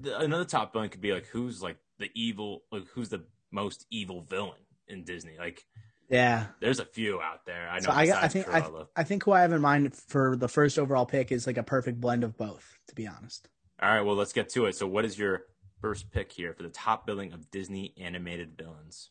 another 0.05 0.45
top 0.45 0.73
villain 0.73 0.89
could 0.89 1.01
be 1.01 1.13
like, 1.13 1.27
who's 1.27 1.63
like 1.63 1.77
the 1.99 2.11
evil? 2.15 2.63
Like, 2.73 2.87
who's 2.89 3.09
the 3.09 3.25
most 3.53 3.87
evil 3.91 4.23
villain 4.23 4.61
in 4.89 5.05
Disney? 5.05 5.37
Like, 5.39 5.65
Yeah. 6.09 6.47
there's 6.61 6.79
a 6.79 6.85
few 6.85 7.21
out 7.21 7.45
there. 7.47 7.69
I 7.69 7.77
know. 7.77 7.87
So 7.87 7.91
I, 7.91 8.25
I 8.25 8.29
think 8.29 8.49
I, 8.49 8.69
I 8.95 9.03
think 9.03 9.25
who 9.25 9.33
I 9.33 9.41
have 9.43 9.53
in 9.53 9.61
mind 9.61 9.95
for 9.95 10.37
the 10.37 10.49
first 10.49 10.79
overall 10.79 11.07
pick 11.07 11.33
is 11.33 11.47
like 11.47 11.57
a 11.57 11.63
perfect 11.63 12.01
blend 12.01 12.25
of 12.25 12.37
both. 12.37 12.79
To 12.89 12.95
be 12.95 13.07
honest. 13.07 13.49
All 13.83 13.91
right, 13.91 14.03
well, 14.03 14.15
let's 14.15 14.33
get 14.33 14.49
to 14.51 14.67
it. 14.67 14.77
So, 14.77 14.87
what 14.87 15.05
is 15.05 15.19
your 15.19 15.43
first 15.81 16.11
pick 16.11 16.33
here 16.33 16.55
for 16.55 16.63
the 16.63 16.71
top 16.71 17.07
billing 17.07 17.33
of 17.33 17.51
Disney 17.51 17.93
animated 17.99 18.57
villains? 18.57 19.11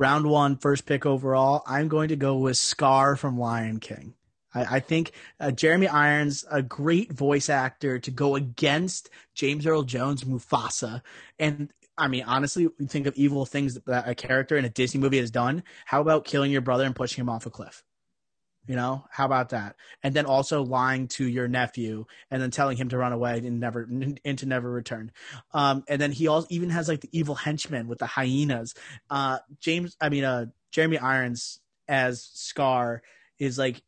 round 0.00 0.26
one, 0.26 0.56
first 0.56 0.86
pick 0.86 1.06
overall, 1.06 1.62
I'm 1.66 1.86
going 1.86 2.08
to 2.08 2.16
go 2.16 2.36
with 2.36 2.56
Scar 2.56 3.16
from 3.16 3.38
Lion 3.38 3.78
King. 3.78 4.14
I, 4.52 4.76
I 4.76 4.80
think 4.80 5.12
uh, 5.38 5.52
Jeremy 5.52 5.86
Irons, 5.88 6.44
a 6.50 6.62
great 6.62 7.12
voice 7.12 7.48
actor, 7.48 7.98
to 8.00 8.10
go 8.10 8.34
against 8.34 9.10
James 9.34 9.66
Earl 9.66 9.82
Jones, 9.82 10.24
Mufasa, 10.24 11.02
and 11.38 11.70
I 12.00 12.08
mean, 12.08 12.24
honestly, 12.26 12.66
we 12.78 12.86
think 12.86 13.06
of 13.06 13.14
evil 13.14 13.44
things 13.44 13.78
that 13.86 14.08
a 14.08 14.14
character 14.14 14.56
in 14.56 14.64
a 14.64 14.70
Disney 14.70 15.00
movie 15.00 15.18
has 15.18 15.30
done. 15.30 15.62
How 15.84 16.00
about 16.00 16.24
killing 16.24 16.50
your 16.50 16.62
brother 16.62 16.84
and 16.84 16.96
pushing 16.96 17.20
him 17.20 17.28
off 17.28 17.44
a 17.44 17.50
cliff? 17.50 17.84
You 18.66 18.76
know, 18.76 19.04
how 19.10 19.26
about 19.26 19.50
that? 19.50 19.76
And 20.02 20.14
then 20.14 20.26
also 20.26 20.62
lying 20.62 21.08
to 21.08 21.26
your 21.26 21.48
nephew 21.48 22.06
and 22.30 22.40
then 22.40 22.50
telling 22.50 22.76
him 22.76 22.88
to 22.90 22.98
run 22.98 23.12
away 23.12 23.38
and 23.38 23.60
never 23.60 23.82
and 23.82 24.38
to 24.38 24.46
never 24.46 24.70
return. 24.70 25.12
Um, 25.52 25.84
and 25.88 26.00
then 26.00 26.12
he 26.12 26.28
also 26.28 26.46
even 26.50 26.70
has 26.70 26.88
like 26.88 27.00
the 27.00 27.08
evil 27.12 27.34
henchman 27.34 27.86
with 27.86 27.98
the 27.98 28.06
hyenas. 28.06 28.74
Uh, 29.10 29.38
James, 29.60 29.96
I 30.00 30.08
mean, 30.08 30.24
uh, 30.24 30.46
Jeremy 30.72 30.98
Irons 30.98 31.60
as 31.88 32.22
Scar 32.32 33.02
is 33.38 33.58
like 33.58 33.82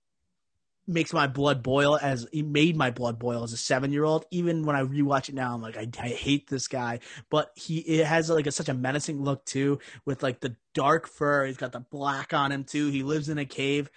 makes 0.86 1.12
my 1.12 1.26
blood 1.26 1.62
boil 1.62 1.98
as 2.00 2.26
he 2.32 2.42
made 2.42 2.76
my 2.76 2.90
blood 2.90 3.18
boil 3.18 3.44
as 3.44 3.52
a 3.52 3.56
seven 3.56 3.92
year 3.92 4.04
old. 4.04 4.24
Even 4.30 4.64
when 4.64 4.76
I 4.76 4.82
rewatch 4.82 5.28
it 5.28 5.34
now, 5.34 5.54
I'm 5.54 5.62
like, 5.62 5.76
I, 5.76 5.88
I 6.00 6.08
hate 6.08 6.48
this 6.48 6.68
guy, 6.68 7.00
but 7.30 7.50
he 7.54 7.78
it 7.78 8.06
has 8.06 8.28
like 8.30 8.46
a, 8.46 8.52
such 8.52 8.68
a 8.68 8.74
menacing 8.74 9.22
look 9.22 9.44
too, 9.44 9.78
with 10.04 10.22
like 10.22 10.40
the 10.40 10.56
dark 10.74 11.06
fur. 11.06 11.46
He's 11.46 11.56
got 11.56 11.72
the 11.72 11.80
black 11.80 12.34
on 12.34 12.52
him 12.52 12.64
too. 12.64 12.90
He 12.90 13.02
lives 13.02 13.28
in 13.28 13.38
a 13.38 13.44
cave. 13.44 13.90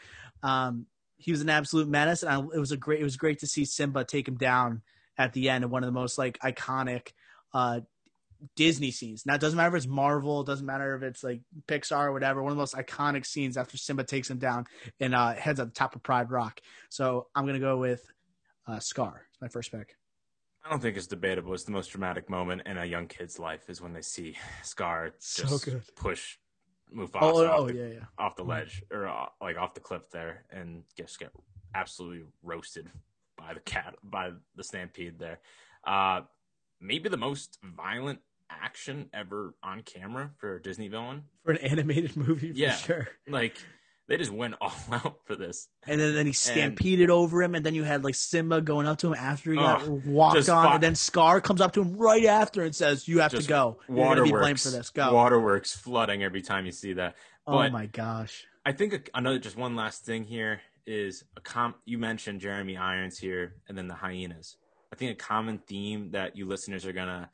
Um, 0.44 0.86
he 1.18 1.32
was 1.32 1.42
an 1.42 1.50
absolute 1.50 1.88
menace, 1.88 2.24
and 2.24 2.32
I, 2.32 2.40
it 2.56 2.60
was 2.60 2.72
a 2.72 2.78
great. 2.78 3.00
It 3.00 3.04
was 3.04 3.18
great 3.18 3.40
to 3.40 3.48
see 3.48 3.66
Simba 3.66 4.04
take 4.04 4.28
him 4.28 4.38
down 4.38 4.82
at 5.18 5.34
the 5.34 5.50
end 5.50 5.64
of 5.64 5.72
one 5.72 5.84
of 5.84 5.88
the 5.88 6.00
most 6.00 6.18
like 6.18 6.38
iconic 6.40 7.14
uh, 7.54 7.80
Disney 8.56 8.92
scenes. 8.92 9.26
Now 9.26 9.36
it 9.36 9.42
doesn't 9.42 9.58
matter 9.58 9.76
if 9.76 9.84
it's 9.84 9.92
Marvel, 9.92 10.42
it 10.42 10.48
doesn't 10.48 10.66
matter 10.66 10.96
if 10.96 11.04
it's 11.04 11.24
like 11.24 11.42
Pixar 11.68 12.06
or 12.08 12.14
whatever. 12.14 12.42
One 12.44 12.52
of 12.52 12.58
the 12.58 12.62
most 12.62 12.76
iconic 12.76 13.26
scenes 13.26 13.58
after 13.58 13.78
Simba 13.78 14.04
takes 14.04 14.30
him 14.30 14.38
down 14.38 14.66
and 15.00 15.14
uh, 15.16 15.34
heads 15.34 15.60
up 15.60 15.68
the 15.70 15.74
top 15.74 15.96
of 15.96 16.04
Pride 16.04 16.32
Rock. 16.32 16.60
So 16.90 17.28
I'm 17.36 17.46
gonna 17.46 17.60
go 17.60 17.78
with 17.78 18.06
uh, 18.68 18.80
Scar. 18.80 19.24
My 19.42 19.48
first 19.48 19.72
pick. 19.72 19.96
I 20.66 20.70
don't 20.70 20.82
think 20.82 20.98
it's 20.98 21.06
debatable. 21.08 21.54
It's 21.54 21.64
the 21.64 21.72
most 21.72 21.90
dramatic 21.92 22.30
moment 22.30 22.64
in 22.66 22.78
a 22.80 22.86
young 22.86 23.08
kid's 23.08 23.38
life 23.38 23.70
is 23.70 23.82
when 23.82 23.94
they 23.94 24.02
see 24.02 24.36
Scar 24.64 25.12
So 25.20 25.44
just 25.44 25.66
good. 25.66 25.84
push 25.96 26.38
Mufasa 26.96 27.10
Oh, 27.22 27.38
oh, 27.38 27.46
off, 27.48 27.60
oh 27.60 27.68
the, 27.68 27.74
yeah, 27.76 27.86
yeah. 27.88 28.00
off 28.18 28.36
the 28.36 28.44
ledge 28.44 28.82
or 28.92 29.08
uh, 29.08 29.26
like 29.42 29.58
off 29.58 29.74
the 29.76 29.80
cliff 29.80 30.10
there 30.12 30.46
and 30.52 30.84
just 30.98 31.20
get 31.20 31.30
absolutely 31.76 32.24
roasted 32.42 32.90
by 33.38 33.54
the 33.54 33.60
cat 33.60 33.96
by 34.04 34.32
the 34.56 34.64
stampede 34.64 35.20
there. 35.20 35.40
Uh, 35.86 36.22
maybe 36.82 37.10
the 37.10 37.18
most 37.18 37.60
violent 37.64 38.20
action 38.50 39.10
ever 39.14 39.54
on 39.64 39.82
camera 39.82 40.32
for 40.38 40.56
a 40.58 40.62
Disney 40.62 40.88
villain. 40.88 41.24
For 41.44 41.52
an 41.52 41.58
animated 41.58 42.16
movie, 42.16 42.52
for 42.52 42.58
Yeah. 42.58 42.76
sure. 42.76 43.08
Like 43.28 43.58
they 44.08 44.18
just 44.18 44.32
went 44.32 44.54
all 44.62 44.72
out 44.92 45.18
for 45.26 45.36
this. 45.36 45.68
And 45.88 46.00
then, 46.00 46.14
then 46.14 46.26
he 46.28 46.32
stampeded 46.34 47.10
over 47.10 47.42
him, 47.42 47.56
and 47.56 47.66
then 47.66 47.74
you 47.74 47.84
had 47.84 48.04
like 48.04 48.14
Simba 48.16 48.62
going 48.62 48.86
up 48.88 49.00
to 49.00 49.08
him 49.08 49.16
after 49.16 49.52
he 49.52 49.58
got 49.58 49.82
Ugh, 49.82 50.06
walked 50.06 50.48
on, 50.50 50.74
and 50.74 50.84
then 50.84 50.96
Scar 50.96 51.42
comes 51.42 51.60
up 51.62 51.74
to 51.74 51.82
him 51.82 51.98
right 51.98 52.26
after 52.26 52.62
and 52.64 52.76
says, 52.76 53.08
"You 53.08 53.20
have 53.22 53.32
to 53.32 53.42
go. 53.44 53.80
You're 53.90 53.98
gonna 53.98 54.24
be 54.24 54.30
blamed 54.30 54.34
Waterworks, 54.42 54.64
for 54.64 54.70
this. 54.78 54.90
Go." 54.92 55.14
waterworks 55.14 55.76
flooding 55.76 56.24
every 56.24 56.42
time 56.44 56.66
you 56.66 56.72
see 56.72 56.94
that. 56.94 57.16
oh 57.48 57.54
But 57.58 57.72
my 57.72 57.88
gosh. 57.88 58.46
I 58.66 58.72
think 58.74 58.94
a- 58.94 59.18
another 59.18 59.40
just 59.40 59.58
one 59.58 59.76
last 59.76 60.06
thing 60.06 60.24
here 60.24 60.62
is 60.88 61.24
a 61.36 61.42
com. 61.42 61.74
You 61.86 61.98
mentioned 61.98 62.42
Jeremy 62.42 62.78
Irons 62.78 63.18
here, 63.18 63.56
and 63.68 63.76
then 63.78 63.88
the 63.88 63.96
hyenas. 63.96 64.58
I 64.94 64.96
think 64.98 65.12
a 65.12 65.16
common 65.16 65.58
theme 65.58 66.12
that 66.12 66.36
you 66.38 66.46
listeners 66.46 66.86
are 66.86 66.94
gonna 66.94 67.30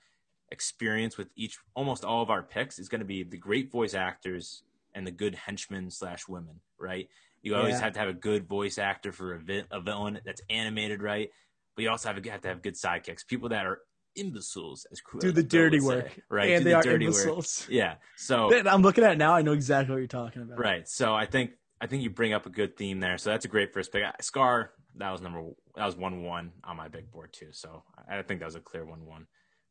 experience 0.51 1.17
with 1.17 1.29
each 1.35 1.57
almost 1.75 2.03
all 2.03 2.21
of 2.21 2.29
our 2.29 2.43
picks 2.43 2.77
is 2.79 2.89
going 2.89 2.99
to 2.99 3.05
be 3.05 3.23
the 3.23 3.37
great 3.37 3.71
voice 3.71 3.93
actors 3.93 4.63
and 4.93 5.07
the 5.07 5.11
good 5.11 5.35
henchmen 5.35 5.89
slash 5.89 6.27
women, 6.27 6.59
right? 6.79 7.07
You 7.41 7.55
always 7.55 7.75
Yeah. 7.75 7.81
have 7.81 7.93
to 7.93 7.99
have 7.99 8.09
a 8.09 8.13
good 8.13 8.47
voice 8.47 8.77
actor 8.77 9.11
for 9.11 9.33
a, 9.35 9.39
vi- 9.39 9.65
a 9.71 9.79
villain 9.79 10.19
that's 10.25 10.41
animated, 10.49 11.01
right? 11.01 11.29
But 11.75 11.83
you 11.83 11.89
also 11.89 12.11
have, 12.11 12.21
to 12.21 12.29
have 12.29 12.41
to 12.41 12.47
have 12.49 12.61
good 12.61 12.75
sidekicks, 12.75 13.25
people 13.25 13.49
that 13.49 13.65
are 13.65 13.79
imbeciles, 14.15 14.85
as 14.91 15.01
Cruella 15.01 15.21
Do 15.21 15.31
the 15.31 15.43
dirty 15.43 15.79
say, 15.79 15.85
work, 15.85 16.19
right? 16.29 16.49
And 16.51 16.59
Do 16.59 16.63
they 16.65 16.69
the 16.71 16.75
are 16.75 16.83
dirty 16.83 17.07
work. 17.07 17.15
imbeciles. 17.15 17.65
Yeah. 17.69 17.95
So 18.17 18.53
I'm 18.67 18.81
looking 18.81 19.03
at 19.05 19.13
it 19.13 19.17
now. 19.17 19.33
I 19.33 19.41
know 19.41 19.53
exactly 19.53 19.93
what 19.93 19.99
you're 19.99 20.07
talking 20.07 20.41
about. 20.41 20.59
Right. 20.59 20.87
So 20.87 21.15
I 21.15 21.25
think 21.25 21.51
I 21.79 21.87
think 21.87 22.03
you 22.03 22.09
bring 22.09 22.33
up 22.33 22.45
a 22.45 22.49
good 22.49 22.77
theme 22.77 22.99
there. 22.99 23.17
So 23.17 23.29
that's 23.31 23.45
a 23.45 23.47
great 23.47 23.73
first 23.73 23.91
pick. 23.91 24.03
Scar 24.21 24.73
that 24.97 25.09
was 25.11 25.21
number 25.21 25.41
that 25.75 25.85
was 25.85 25.95
one 25.95 26.23
one 26.23 26.51
on 26.65 26.75
my 26.75 26.89
big 26.89 27.09
board 27.09 27.31
too. 27.31 27.47
So 27.53 27.83
I 28.09 28.21
think 28.21 28.41
that 28.41 28.45
was 28.45 28.55
a 28.55 28.59
clear 28.59 28.85
one 28.85 29.05
one. 29.05 29.25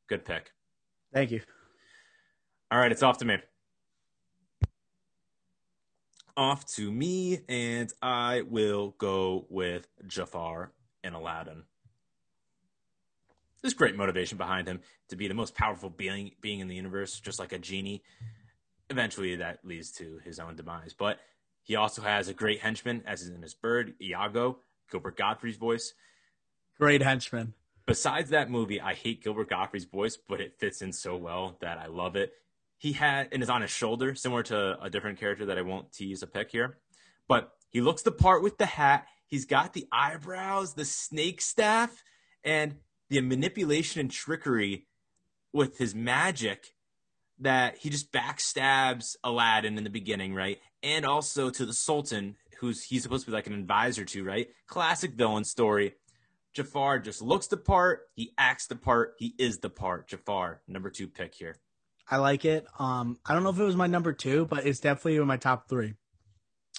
Good 0.09 0.25
pick. 0.25 0.51
Thank 1.13 1.31
you. 1.31 1.41
All 2.71 2.79
right, 2.79 2.93
it's 2.93 3.03
off 3.03 3.19
to 3.19 3.25
me. 3.25 3.39
Off 6.37 6.65
to 6.75 6.91
me, 6.91 7.41
and 7.49 7.93
I 8.01 8.43
will 8.43 8.95
go 8.99 9.47
with 9.51 9.89
Jafar 10.07 10.73
and 11.03 11.15
Aladdin. 11.15 11.65
There's 13.61 13.75
great 13.75 13.97
motivation 13.97 14.39
behind 14.39 14.69
him 14.69 14.81
to 15.09 15.17
be 15.17 15.29
the 15.29 15.35
most 15.35 15.55
powerful 15.55 15.91
being 15.91 16.31
being 16.41 16.61
in 16.61 16.69
the 16.69 16.77
universe, 16.77 17.21
just 17.21 17.39
like 17.39 17.53
a 17.53 17.59
genie. 17.59 18.03
Eventually, 18.89 19.37
that 19.37 19.59
leads 19.65 19.91
to 19.93 20.21
his 20.25 20.39
own 20.39 20.57
demise. 20.57 20.95
But 20.95 21.19
he 21.63 21.77
also 21.77 22.03
has 22.03 22.29
a 22.29 22.35
great 22.35 22.61
henchman, 22.61 23.03
as 23.07 23.23
is 23.23 23.29
in 23.29 23.43
his 23.43 23.55
bird, 23.55 23.95
Iago, 24.01 24.59
Gilbert 24.91 25.17
Gottfried's 25.17 25.59
voice. 25.59 25.93
Great 26.79 27.03
henchman. 27.03 27.55
Besides 27.91 28.31
that 28.31 28.49
movie, 28.49 28.81
I 28.81 28.95
hate 28.95 29.21
Gilbert 29.21 29.51
Gottfried's 29.51 29.85
voice, 29.85 30.17
but 30.17 30.41
it 30.41 30.61
fits 30.61 30.81
in 30.81 30.93
so 30.93 31.17
well 31.17 31.57
that 31.61 31.77
I 31.77 31.87
love 31.87 32.15
it. 32.15 32.35
He 32.79 32.93
had 32.93 33.27
and 33.33 33.43
is 33.43 33.51
on 33.51 33.63
his 33.63 33.73
shoulder, 33.73 34.15
similar 34.15 34.45
to 34.45 34.81
a 34.81 34.89
different 34.89 35.19
character 35.19 35.47
that 35.47 35.59
I 35.59 35.63
won't 35.63 35.93
tease 35.93 36.23
a 36.23 36.29
pick 36.29 36.53
here. 36.53 36.79
But 37.27 37.51
he 37.69 37.81
looks 37.81 38.03
the 38.03 38.13
part 38.13 38.45
with 38.45 38.59
the 38.59 38.67
hat. 38.67 39.09
He's 39.27 39.45
got 39.45 39.73
the 39.73 39.89
eyebrows, 39.91 40.75
the 40.75 40.85
snake 40.85 41.41
staff, 41.41 42.05
and 42.45 42.77
the 43.09 43.21
manipulation 43.23 44.01
and 44.01 44.09
trickery 44.09 44.87
with 45.53 45.79
his 45.79 45.93
magic 45.93 46.69
that 47.41 47.79
he 47.79 47.91
just 47.91 48.13
backstabs 48.13 49.17
Aladdin 49.25 49.77
in 49.77 49.83
the 49.83 49.91
beginning, 49.91 50.33
right? 50.33 50.61
And 50.85 51.05
also 51.05 51.51
to 51.51 51.67
the 51.67 51.75
Sultan, 51.75 52.37
who's 52.61 52.85
he's 52.85 53.03
supposed 53.03 53.25
to 53.25 53.33
be 53.33 53.35
like 53.35 53.49
an 53.49 53.55
advisor 53.55 54.05
to, 54.05 54.23
right? 54.23 54.49
Classic 54.69 55.11
villain 55.11 55.43
story. 55.43 55.95
Jafar 56.53 56.99
just 56.99 57.23
looks 57.23 57.47
the 57.47 57.57
part, 57.57 58.09
he 58.15 58.33
acts 58.37 58.67
the 58.67 58.77
part, 58.77 59.15
he 59.19 59.35
is 59.39 59.59
the 59.59 59.71
part. 59.71 60.09
Jafar, 60.09 60.63
number 60.67 60.91
two 60.91 61.07
pick 61.07 61.35
here. 61.35 61.57
I 62.11 62.17
like 62.17 62.45
it. 62.45 62.67
Um, 62.79 63.19
I 63.25 63.35
don't 63.35 63.45
know 63.45 63.51
if 63.51 63.59
it 63.59 63.65
was 63.65 63.77
my 63.77 63.87
number 63.87 64.13
two, 64.13 64.47
but 64.47 64.67
it's 64.67 64.81
definitely 64.81 65.17
in 65.17 65.27
my 65.27 65.37
top 65.37 65.69
three. 65.69 65.95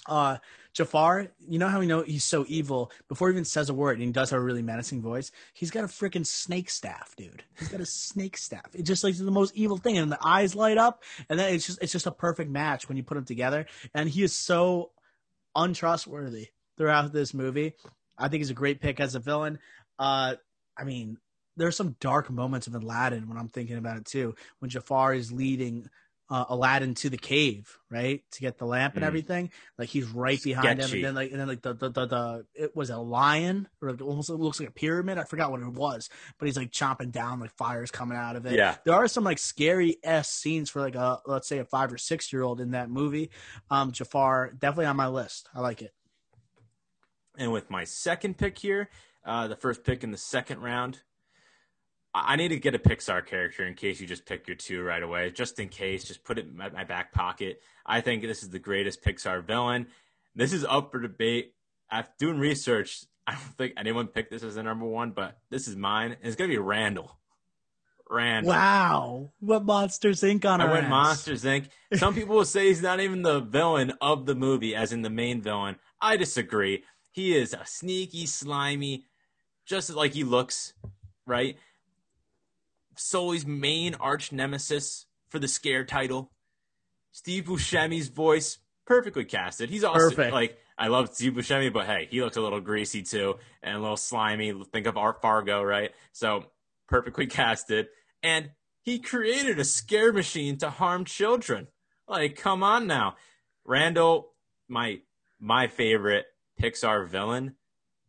Uh, 0.06 0.38
Jafar, 0.74 1.28
you 1.38 1.58
know 1.58 1.68
how 1.68 1.78
we 1.78 1.86
know 1.86 2.02
he's 2.02 2.24
so 2.24 2.44
evil 2.48 2.90
before 3.08 3.28
he 3.28 3.34
even 3.34 3.44
says 3.44 3.68
a 3.68 3.74
word 3.74 3.98
and 3.98 4.02
he 4.06 4.10
does 4.10 4.30
have 4.30 4.40
a 4.40 4.42
really 4.42 4.62
menacing 4.62 5.00
voice. 5.00 5.30
He's 5.52 5.70
got 5.70 5.84
a 5.84 5.88
freaking 5.88 6.26
snake 6.26 6.70
staff, 6.70 7.14
dude. 7.16 7.44
He's 7.58 7.68
got 7.68 7.80
a 7.80 7.86
snake 7.86 8.36
staff. 8.36 8.70
It's 8.74 8.88
just 8.88 9.04
like 9.04 9.16
the 9.16 9.30
most 9.30 9.54
evil 9.54 9.76
thing, 9.76 9.98
and 9.98 10.10
the 10.10 10.18
eyes 10.22 10.54
light 10.54 10.78
up, 10.78 11.02
and 11.28 11.38
then 11.38 11.54
it's 11.54 11.66
just 11.66 11.82
it's 11.82 11.92
just 11.92 12.06
a 12.06 12.10
perfect 12.10 12.50
match 12.50 12.88
when 12.88 12.96
you 12.96 13.02
put 13.02 13.14
them 13.14 13.24
together. 13.24 13.66
And 13.94 14.08
he 14.08 14.22
is 14.22 14.32
so 14.34 14.92
untrustworthy 15.54 16.48
throughout 16.76 17.12
this 17.12 17.34
movie. 17.34 17.74
I 18.22 18.28
think 18.28 18.40
he's 18.40 18.50
a 18.50 18.54
great 18.54 18.80
pick 18.80 19.00
as 19.00 19.14
a 19.14 19.20
villain. 19.20 19.58
Uh, 19.98 20.36
I 20.78 20.84
mean, 20.84 21.18
there's 21.56 21.76
some 21.76 21.96
dark 22.00 22.30
moments 22.30 22.66
of 22.66 22.74
Aladdin 22.74 23.28
when 23.28 23.36
I'm 23.36 23.48
thinking 23.48 23.76
about 23.76 23.98
it 23.98 24.06
too. 24.06 24.34
When 24.60 24.70
Jafar 24.70 25.12
is 25.14 25.30
leading 25.32 25.88
uh, 26.30 26.46
Aladdin 26.48 26.94
to 26.94 27.10
the 27.10 27.18
cave, 27.18 27.76
right, 27.90 28.22
to 28.30 28.40
get 28.40 28.56
the 28.56 28.64
lamp 28.64 28.94
and 28.94 29.02
Mm. 29.04 29.06
everything, 29.06 29.50
like 29.76 29.90
he's 29.90 30.06
right 30.06 30.42
behind 30.42 30.78
him, 30.80 30.90
and 30.94 31.04
then 31.04 31.14
like 31.14 31.30
and 31.30 31.38
then 31.38 31.46
like 31.48 31.60
the 31.60 31.74
the 31.74 31.90
the, 31.90 32.06
the 32.06 32.46
it 32.54 32.74
was 32.74 32.88
a 32.88 32.96
lion 32.96 33.68
or 33.82 33.90
it 33.90 34.00
almost 34.00 34.30
looks 34.30 34.58
like 34.58 34.70
a 34.70 34.72
pyramid. 34.72 35.18
I 35.18 35.24
forgot 35.24 35.50
what 35.50 35.60
it 35.60 35.66
was, 35.68 36.08
but 36.38 36.46
he's 36.46 36.56
like 36.56 36.70
chomping 36.70 37.12
down, 37.12 37.38
like 37.40 37.50
fires 37.58 37.90
coming 37.90 38.16
out 38.16 38.36
of 38.36 38.46
it. 38.46 38.54
Yeah. 38.54 38.76
there 38.86 38.94
are 38.94 39.08
some 39.08 39.24
like 39.24 39.38
scary 39.38 39.98
s 40.02 40.30
scenes 40.30 40.70
for 40.70 40.80
like 40.80 40.94
a 40.94 41.20
let's 41.26 41.48
say 41.48 41.58
a 41.58 41.66
five 41.66 41.92
or 41.92 41.98
six 41.98 42.32
year 42.32 42.42
old 42.42 42.62
in 42.62 42.70
that 42.70 42.88
movie. 42.88 43.30
Um, 43.70 43.92
Jafar 43.92 44.52
definitely 44.52 44.86
on 44.86 44.96
my 44.96 45.08
list. 45.08 45.50
I 45.54 45.60
like 45.60 45.82
it. 45.82 45.92
And 47.38 47.52
with 47.52 47.70
my 47.70 47.84
second 47.84 48.36
pick 48.38 48.58
here, 48.58 48.90
uh, 49.24 49.48
the 49.48 49.56
first 49.56 49.84
pick 49.84 50.04
in 50.04 50.10
the 50.10 50.18
second 50.18 50.60
round, 50.60 51.00
I 52.14 52.36
need 52.36 52.48
to 52.48 52.58
get 52.58 52.74
a 52.74 52.78
Pixar 52.78 53.24
character 53.24 53.66
in 53.66 53.74
case 53.74 54.00
you 54.00 54.06
just 54.06 54.26
pick 54.26 54.46
your 54.46 54.56
two 54.56 54.82
right 54.82 55.02
away. 55.02 55.30
Just 55.30 55.58
in 55.58 55.68
case, 55.68 56.04
just 56.04 56.24
put 56.24 56.38
it 56.38 56.46
in 56.46 56.56
my, 56.56 56.68
my 56.68 56.84
back 56.84 57.12
pocket. 57.12 57.62
I 57.86 58.02
think 58.02 58.22
this 58.22 58.42
is 58.42 58.50
the 58.50 58.58
greatest 58.58 59.02
Pixar 59.02 59.42
villain. 59.44 59.86
This 60.34 60.52
is 60.52 60.64
up 60.64 60.90
for 60.92 61.00
debate. 61.00 61.54
After 61.90 62.12
doing 62.18 62.38
research, 62.38 63.04
I 63.26 63.32
don't 63.32 63.56
think 63.56 63.74
anyone 63.76 64.08
picked 64.08 64.30
this 64.30 64.42
as 64.42 64.56
the 64.56 64.62
number 64.62 64.84
one, 64.84 65.12
but 65.12 65.38
this 65.50 65.68
is 65.68 65.76
mine. 65.76 66.12
And 66.12 66.20
it's 66.22 66.36
gonna 66.36 66.48
be 66.48 66.58
Randall. 66.58 67.16
Randall. 68.10 68.52
Wow, 68.52 69.30
what 69.40 69.64
Monsters 69.64 70.20
Inc. 70.20 70.44
on 70.44 70.60
I 70.60 70.64
our 70.66 70.70
went 70.72 70.84
ass. 70.84 70.90
Monsters 70.90 71.44
Inc. 71.44 71.68
Some 71.94 72.14
people 72.14 72.36
will 72.36 72.44
say 72.44 72.68
he's 72.68 72.82
not 72.82 73.00
even 73.00 73.22
the 73.22 73.40
villain 73.40 73.94
of 74.02 74.26
the 74.26 74.34
movie, 74.34 74.74
as 74.74 74.92
in 74.92 75.00
the 75.00 75.08
main 75.08 75.40
villain. 75.40 75.76
I 75.98 76.18
disagree. 76.18 76.84
He 77.12 77.36
is 77.36 77.52
a 77.52 77.64
sneaky, 77.64 78.26
slimy, 78.26 79.04
just 79.66 79.90
like 79.90 80.14
he 80.14 80.24
looks, 80.24 80.72
right? 81.26 81.56
Sully's 82.96 83.46
main 83.46 83.94
arch 83.94 84.32
nemesis 84.32 85.06
for 85.28 85.38
the 85.38 85.48
scare 85.48 85.84
title. 85.84 86.32
Steve 87.12 87.44
Buscemi's 87.44 88.08
voice, 88.08 88.58
perfectly 88.86 89.24
casted. 89.24 89.70
He's 89.70 89.84
also 89.84 90.08
Perfect. 90.10 90.32
like 90.32 90.58
I 90.78 90.88
love 90.88 91.14
Steve 91.14 91.34
Buscemi, 91.34 91.72
but 91.72 91.86
hey, 91.86 92.08
he 92.10 92.22
looks 92.22 92.36
a 92.36 92.40
little 92.40 92.60
greasy 92.60 93.02
too 93.02 93.36
and 93.62 93.76
a 93.76 93.80
little 93.80 93.96
slimy. 93.96 94.52
Think 94.72 94.86
of 94.86 94.96
Art 94.96 95.20
Fargo, 95.20 95.62
right? 95.62 95.90
So 96.12 96.46
perfectly 96.88 97.26
casted. 97.26 97.88
And 98.22 98.50
he 98.80 98.98
created 98.98 99.58
a 99.58 99.64
scare 99.64 100.12
machine 100.12 100.56
to 100.58 100.70
harm 100.70 101.04
children. 101.04 101.68
Like, 102.08 102.36
come 102.36 102.62
on 102.62 102.86
now. 102.86 103.16
Randall, 103.64 104.32
my 104.68 105.00
my 105.38 105.68
favorite 105.68 106.26
Pixar 106.60 107.08
villain. 107.08 107.54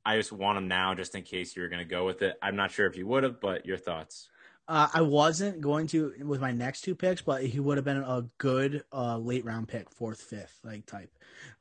I 0.05 0.17
just 0.17 0.31
want 0.31 0.57
him 0.57 0.67
now 0.67 0.93
just 0.95 1.15
in 1.15 1.23
case 1.23 1.55
you 1.55 1.61
were 1.61 1.69
gonna 1.69 1.85
go 1.85 2.05
with 2.05 2.21
it. 2.21 2.37
I'm 2.41 2.55
not 2.55 2.71
sure 2.71 2.87
if 2.87 2.97
you 2.97 3.07
would 3.07 3.23
have, 3.23 3.39
but 3.39 3.65
your 3.65 3.77
thoughts. 3.77 4.29
Uh, 4.67 4.87
I 4.93 5.01
wasn't 5.01 5.59
going 5.59 5.87
to 5.87 6.13
with 6.23 6.39
my 6.39 6.51
next 6.51 6.81
two 6.81 6.95
picks, 6.95 7.21
but 7.21 7.43
he 7.43 7.59
would 7.59 7.77
have 7.77 7.83
been 7.83 7.97
a 7.97 8.25
good 8.37 8.83
uh, 8.93 9.17
late 9.17 9.43
round 9.43 9.67
pick, 9.67 9.89
fourth, 9.89 10.21
fifth, 10.21 10.59
like 10.63 10.85
type. 10.85 11.11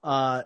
Uh, 0.05 0.45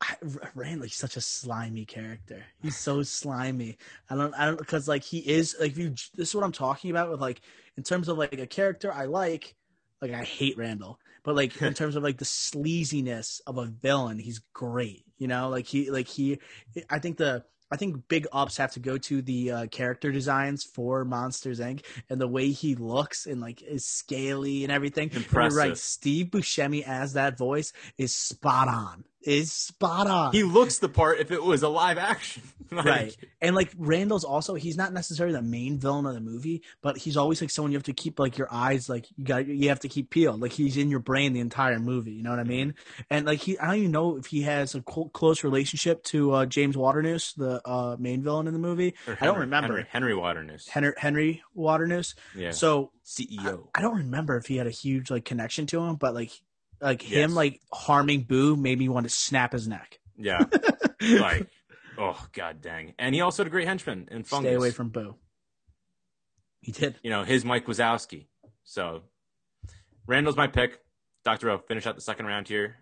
I, 0.00 0.16
Randall's 0.54 0.94
such 0.96 1.16
a 1.16 1.20
slimy 1.20 1.84
character. 1.84 2.44
He's 2.60 2.76
so 2.76 3.02
slimy. 3.04 3.78
I 4.10 4.16
don't, 4.16 4.34
I 4.34 4.46
don't, 4.46 4.58
because 4.58 4.88
like 4.88 5.04
he 5.04 5.18
is 5.18 5.54
like 5.60 5.76
you. 5.76 5.90
This 6.14 6.30
is 6.30 6.34
what 6.34 6.44
I'm 6.44 6.52
talking 6.52 6.90
about 6.90 7.10
with 7.10 7.20
like 7.20 7.40
in 7.76 7.84
terms 7.84 8.08
of 8.08 8.18
like 8.18 8.38
a 8.38 8.46
character 8.46 8.92
I 8.92 9.04
like. 9.04 9.54
Like 10.02 10.12
I 10.12 10.24
hate 10.24 10.58
Randall, 10.58 10.98
but 11.24 11.34
like 11.34 11.60
in 11.60 11.74
terms 11.74 11.96
of 11.96 12.02
like 12.02 12.18
the 12.18 12.24
sleaziness 12.24 13.40
of 13.46 13.58
a 13.58 13.66
villain, 13.66 14.18
he's 14.18 14.40
great. 14.52 15.04
You 15.18 15.28
know, 15.28 15.48
like 15.48 15.66
he, 15.66 15.90
like 15.90 16.08
he. 16.08 16.38
I 16.88 16.98
think 16.98 17.16
the 17.16 17.44
I 17.74 17.76
think 17.76 18.06
big 18.08 18.26
ups 18.32 18.58
have 18.58 18.72
to 18.72 18.80
go 18.80 18.98
to 18.98 19.20
the 19.22 19.50
uh, 19.50 19.66
character 19.66 20.12
designs 20.12 20.62
for 20.62 21.04
Monsters 21.04 21.58
Inc. 21.58 21.84
and 22.08 22.20
the 22.20 22.28
way 22.28 22.50
he 22.50 22.76
looks 22.76 23.26
and 23.26 23.40
like 23.40 23.62
is 23.62 23.84
scaly 23.84 24.62
and 24.62 24.72
everything. 24.72 25.10
And 25.12 25.26
you're 25.32 25.48
right, 25.50 25.76
Steve 25.76 26.26
Buscemi 26.26 26.84
as 26.86 27.14
that 27.14 27.36
voice 27.36 27.72
is 27.98 28.14
spot 28.14 28.68
on. 28.68 29.04
Is 29.24 29.52
spot 29.52 30.06
on. 30.06 30.32
He 30.32 30.42
looks 30.42 30.78
the 30.78 30.88
part 30.88 31.18
if 31.18 31.30
it 31.30 31.42
was 31.42 31.62
a 31.62 31.68
live 31.68 31.98
action. 31.98 32.42
Like, 32.70 32.86
right. 32.86 33.16
And 33.40 33.54
like 33.54 33.70
Randall's 33.78 34.24
also 34.24 34.54
he's 34.54 34.76
not 34.76 34.92
necessarily 34.92 35.32
the 35.32 35.42
main 35.42 35.78
villain 35.78 36.06
of 36.06 36.14
the 36.14 36.20
movie, 36.20 36.62
but 36.82 36.96
he's 36.96 37.16
always 37.16 37.40
like 37.40 37.50
someone 37.50 37.70
you 37.70 37.76
have 37.76 37.84
to 37.84 37.92
keep 37.92 38.18
like 38.18 38.36
your 38.36 38.48
eyes 38.50 38.88
like 38.88 39.06
you 39.16 39.24
got 39.24 39.46
you 39.46 39.68
have 39.68 39.78
to 39.80 39.88
keep 39.88 40.10
peeled. 40.10 40.40
Like 40.40 40.50
he's 40.50 40.76
in 40.76 40.90
your 40.90 40.98
brain 40.98 41.34
the 41.34 41.40
entire 41.40 41.78
movie. 41.78 42.12
You 42.12 42.24
know 42.24 42.30
what 42.30 42.40
I 42.40 42.44
mean? 42.44 42.74
And 43.10 43.26
like 43.26 43.38
he 43.38 43.56
I 43.58 43.66
don't 43.66 43.76
even 43.76 43.90
know 43.92 44.16
if 44.16 44.26
he 44.26 44.42
has 44.42 44.74
a 44.74 44.82
cl- 44.88 45.10
close 45.10 45.44
relationship 45.44 46.02
to 46.04 46.32
uh, 46.32 46.46
James 46.46 46.76
Waternoose, 46.76 47.34
the 47.34 47.60
uh, 47.68 47.96
main 47.98 48.22
villain 48.22 48.48
in 48.48 48.54
the 48.54 48.58
movie. 48.58 48.94
Or 49.06 49.16
I 49.20 49.26
don't 49.26 49.38
remember. 49.38 49.68
Henry, 49.68 49.86
Henry 49.90 50.14
Waternoose. 50.14 50.68
Henry, 50.68 50.94
Henry 50.96 51.42
Waternoose. 51.54 52.14
Yeah. 52.34 52.50
So 52.50 52.90
CEO. 53.04 53.68
I 53.74 53.82
don't 53.82 53.98
remember 53.98 54.36
if 54.36 54.46
he 54.46 54.56
had 54.56 54.66
a 54.66 54.70
huge 54.70 55.12
like 55.12 55.24
connection 55.24 55.66
to 55.66 55.80
him, 55.80 55.94
but 55.96 56.14
like 56.14 56.32
like 56.84 57.02
Yes. 57.02 57.24
him 57.24 57.34
like 57.34 57.60
harming 57.72 58.22
Boo 58.22 58.54
made 58.56 58.78
me 58.78 58.88
want 58.88 59.04
to 59.04 59.10
snap 59.10 59.52
his 59.52 59.66
neck. 59.66 59.98
yeah. 60.16 60.44
like, 61.00 61.48
oh 61.98 62.24
god 62.32 62.60
dang. 62.60 62.94
And 62.98 63.14
he 63.14 63.20
also 63.20 63.42
had 63.42 63.48
a 63.48 63.50
great 63.50 63.66
henchman 63.66 64.08
in 64.10 64.22
Fungus. 64.22 64.50
Stay 64.50 64.54
away 64.54 64.70
from 64.70 64.90
Boo. 64.90 65.16
He 66.60 66.72
did. 66.72 66.96
you 67.02 67.10
know, 67.10 67.24
his 67.24 67.44
Mike 67.44 67.66
Wazowski. 67.66 68.26
So 68.64 69.02
Randall's 70.06 70.36
my 70.36 70.46
pick. 70.46 70.78
Dr. 71.24 71.50
O, 71.50 71.58
finish 71.58 71.86
out 71.86 71.94
the 71.94 72.00
second 72.02 72.26
round 72.26 72.48
here. 72.48 72.76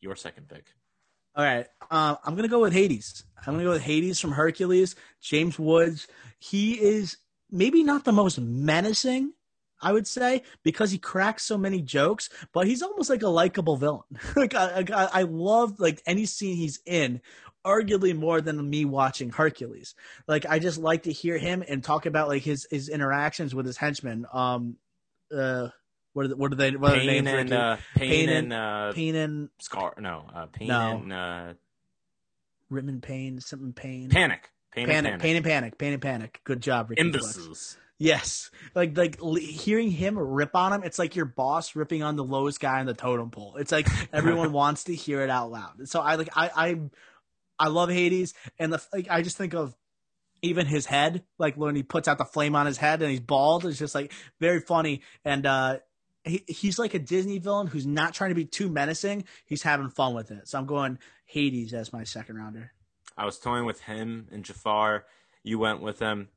Your 0.00 0.16
second 0.16 0.48
pick. 0.48 0.66
All 1.36 1.44
right. 1.44 1.66
Um, 1.90 2.18
I'm 2.24 2.34
going 2.34 2.42
to 2.42 2.48
go 2.48 2.60
with 2.60 2.72
Hades. 2.72 3.24
I'm 3.38 3.54
going 3.54 3.58
to 3.58 3.64
go 3.64 3.70
with 3.72 3.82
Hades 3.82 4.18
from 4.20 4.32
Hercules. 4.32 4.96
James 5.20 5.58
Woods. 5.58 6.08
He 6.38 6.74
is 6.80 7.16
maybe 7.50 7.82
not 7.84 8.04
the 8.04 8.12
most 8.12 8.38
menacing 8.40 9.32
I 9.82 9.92
would 9.92 10.06
say, 10.06 10.42
because 10.62 10.90
he 10.90 10.98
cracks 10.98 11.44
so 11.44 11.56
many 11.56 11.80
jokes, 11.82 12.28
but 12.52 12.66
he's 12.66 12.82
almost 12.82 13.08
like 13.10 13.22
a 13.22 13.28
likable 13.28 13.76
villain. 13.76 14.04
like 14.36 14.54
I, 14.54 14.84
I, 14.94 15.08
I 15.20 15.22
love 15.22 15.80
like 15.80 16.02
any 16.06 16.26
scene 16.26 16.56
he's 16.56 16.80
in, 16.86 17.20
arguably 17.64 18.14
more 18.16 18.40
than 18.40 18.68
me 18.68 18.84
watching 18.84 19.30
Hercules. 19.30 19.94
Like 20.28 20.44
I 20.46 20.58
just 20.58 20.78
like 20.78 21.04
to 21.04 21.12
hear 21.12 21.38
him 21.38 21.62
and 21.66 21.82
talk 21.82 22.06
about 22.06 22.28
like 22.28 22.42
his 22.42 22.66
his 22.70 22.88
interactions 22.88 23.54
with 23.54 23.66
his 23.66 23.76
henchmen. 23.76 24.26
Um, 24.32 24.76
uh, 25.34 25.68
what 26.12 26.24
are 26.24 26.28
the, 26.28 26.36
what 26.36 26.52
are 26.52 26.56
they? 26.56 26.72
What 26.72 26.92
are 26.92 27.00
the 27.00 27.06
Pain 27.06 27.24
names? 27.24 27.28
and 27.40 27.52
uh, 27.52 27.76
pain, 27.94 28.08
Pain 28.10 28.28
and 28.28 28.52
uh, 28.52 28.92
Pain 28.92 29.14
and 29.14 29.48
scar. 29.60 29.94
No, 29.98 30.24
uh, 30.34 30.46
pain 30.46 30.68
No. 30.68 30.96
and 30.98 31.12
uh, 31.12 31.52
Rittman 32.70 33.00
Pain, 33.02 33.40
something 33.40 33.72
Pain. 33.72 34.08
panic. 34.10 34.50
Pain, 34.72 34.86
Panic, 34.86 34.96
and 34.98 35.04
panic. 35.06 35.20
pain 35.22 35.36
and 35.36 35.44
panic, 35.44 35.78
pain 35.78 35.92
and 35.94 36.02
panic. 36.02 36.40
Good 36.44 36.60
job, 36.60 36.90
Ricky. 36.90 37.10
Flex. 37.10 37.76
Yes, 38.02 38.50
like 38.74 38.96
like 38.96 39.18
l- 39.20 39.34
hearing 39.34 39.90
him 39.90 40.18
rip 40.18 40.56
on 40.56 40.72
him, 40.72 40.82
it's 40.84 40.98
like 40.98 41.16
your 41.16 41.26
boss 41.26 41.76
ripping 41.76 42.02
on 42.02 42.16
the 42.16 42.24
lowest 42.24 42.58
guy 42.58 42.80
on 42.80 42.86
the 42.86 42.94
totem 42.94 43.30
pole. 43.30 43.56
It's 43.56 43.70
like 43.70 43.86
everyone 44.12 44.52
wants 44.52 44.84
to 44.84 44.94
hear 44.94 45.20
it 45.20 45.28
out 45.28 45.50
loud. 45.50 45.86
So 45.86 46.00
I 46.00 46.14
like 46.14 46.30
I 46.34 46.50
I 46.56 46.80
I 47.58 47.68
love 47.68 47.90
Hades, 47.90 48.32
and 48.58 48.72
the 48.72 48.82
like 48.90 49.08
I 49.10 49.20
just 49.20 49.36
think 49.36 49.52
of 49.52 49.76
even 50.40 50.64
his 50.64 50.86
head, 50.86 51.24
like 51.38 51.56
when 51.58 51.76
he 51.76 51.82
puts 51.82 52.08
out 52.08 52.16
the 52.16 52.24
flame 52.24 52.56
on 52.56 52.64
his 52.64 52.78
head 52.78 53.02
and 53.02 53.10
he's 53.10 53.20
bald, 53.20 53.66
it's 53.66 53.78
just 53.78 53.94
like 53.94 54.14
very 54.40 54.60
funny. 54.60 55.02
And 55.22 55.44
uh 55.44 55.80
he 56.24 56.42
he's 56.48 56.78
like 56.78 56.94
a 56.94 56.98
Disney 56.98 57.38
villain 57.38 57.66
who's 57.66 57.86
not 57.86 58.14
trying 58.14 58.30
to 58.30 58.34
be 58.34 58.46
too 58.46 58.70
menacing. 58.70 59.24
He's 59.44 59.62
having 59.62 59.90
fun 59.90 60.14
with 60.14 60.30
it. 60.30 60.48
So 60.48 60.58
I'm 60.58 60.64
going 60.64 60.98
Hades 61.26 61.74
as 61.74 61.92
my 61.92 62.04
second 62.04 62.36
rounder. 62.36 62.72
I 63.14 63.26
was 63.26 63.38
toying 63.38 63.66
with 63.66 63.82
him 63.82 64.28
and 64.32 64.42
Jafar. 64.42 65.04
You 65.42 65.58
went 65.58 65.82
with 65.82 65.98
him. 65.98 66.28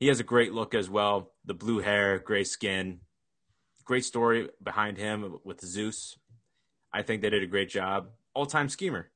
He 0.00 0.08
has 0.08 0.20
a 0.20 0.24
great 0.24 0.52
look 0.52 0.74
as 0.74 0.90
well. 0.90 1.32
The 1.44 1.54
blue 1.54 1.78
hair, 1.80 2.18
gray 2.18 2.44
skin. 2.44 3.00
Great 3.84 4.04
story 4.04 4.48
behind 4.62 4.96
him 4.98 5.38
with 5.44 5.60
Zeus. 5.60 6.16
I 6.92 7.02
think 7.02 7.22
they 7.22 7.30
did 7.30 7.42
a 7.42 7.46
great 7.46 7.68
job. 7.68 8.08
All 8.34 8.46
time 8.46 8.68
schemer. 8.68 9.10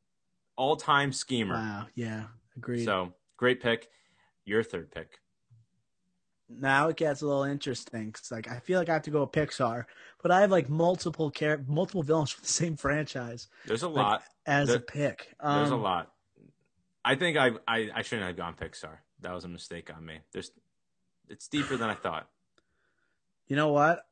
All 0.56 0.76
time 0.76 1.12
schemer. 1.12 1.54
Wow, 1.54 1.86
yeah, 1.94 2.24
agreed. 2.56 2.84
So 2.84 3.14
great 3.36 3.62
pick. 3.62 3.88
Your 4.44 4.62
third 4.62 4.90
pick. 4.90 5.18
now 6.50 6.88
it 6.88 6.96
gets 6.96 7.20
a 7.20 7.26
little 7.26 7.42
interesting 7.44 8.06
because 8.06 8.30
like 8.30 8.50
I 8.50 8.58
feel 8.60 8.78
like 8.78 8.88
I 8.88 8.94
have 8.94 9.02
to 9.02 9.10
go 9.10 9.20
with 9.20 9.32
Pixar, 9.32 9.84
but 10.22 10.30
I 10.30 10.40
have 10.40 10.50
like 10.50 10.68
multiple 10.70 11.30
char- 11.30 11.62
multiple 11.66 12.02
villains 12.02 12.30
from 12.30 12.42
the 12.42 12.48
same 12.48 12.76
franchise 12.76 13.48
There's 13.66 13.82
a 13.82 13.88
Like, 13.88 14.04
lot. 14.06 14.22
as 14.46 14.68
a 14.70 14.72
There- 14.72 14.80
pick. 14.80 15.34
There's 15.42 15.70
a 15.70 15.74
Um, 15.74 15.82
lot. 15.82 16.12
I 17.04 17.14
think 17.16 17.36
I, 17.36 17.50
I 17.66 17.90
I 17.96 18.02
shouldn't 18.02 18.26
have 18.26 18.36
gone 18.36 18.54
Pixar. 18.54 18.98
That 19.20 19.32
was 19.34 19.44
a 19.44 19.48
mistake 19.48 19.94
on 19.94 20.04
me. 20.04 20.20
There's 20.32 20.50
it's 21.28 21.48
deeper 21.48 21.76
than 21.76 21.90
I 21.90 21.94
thought. 21.94 22.28
You 23.46 23.56
know 23.56 23.68
what? 23.68 24.04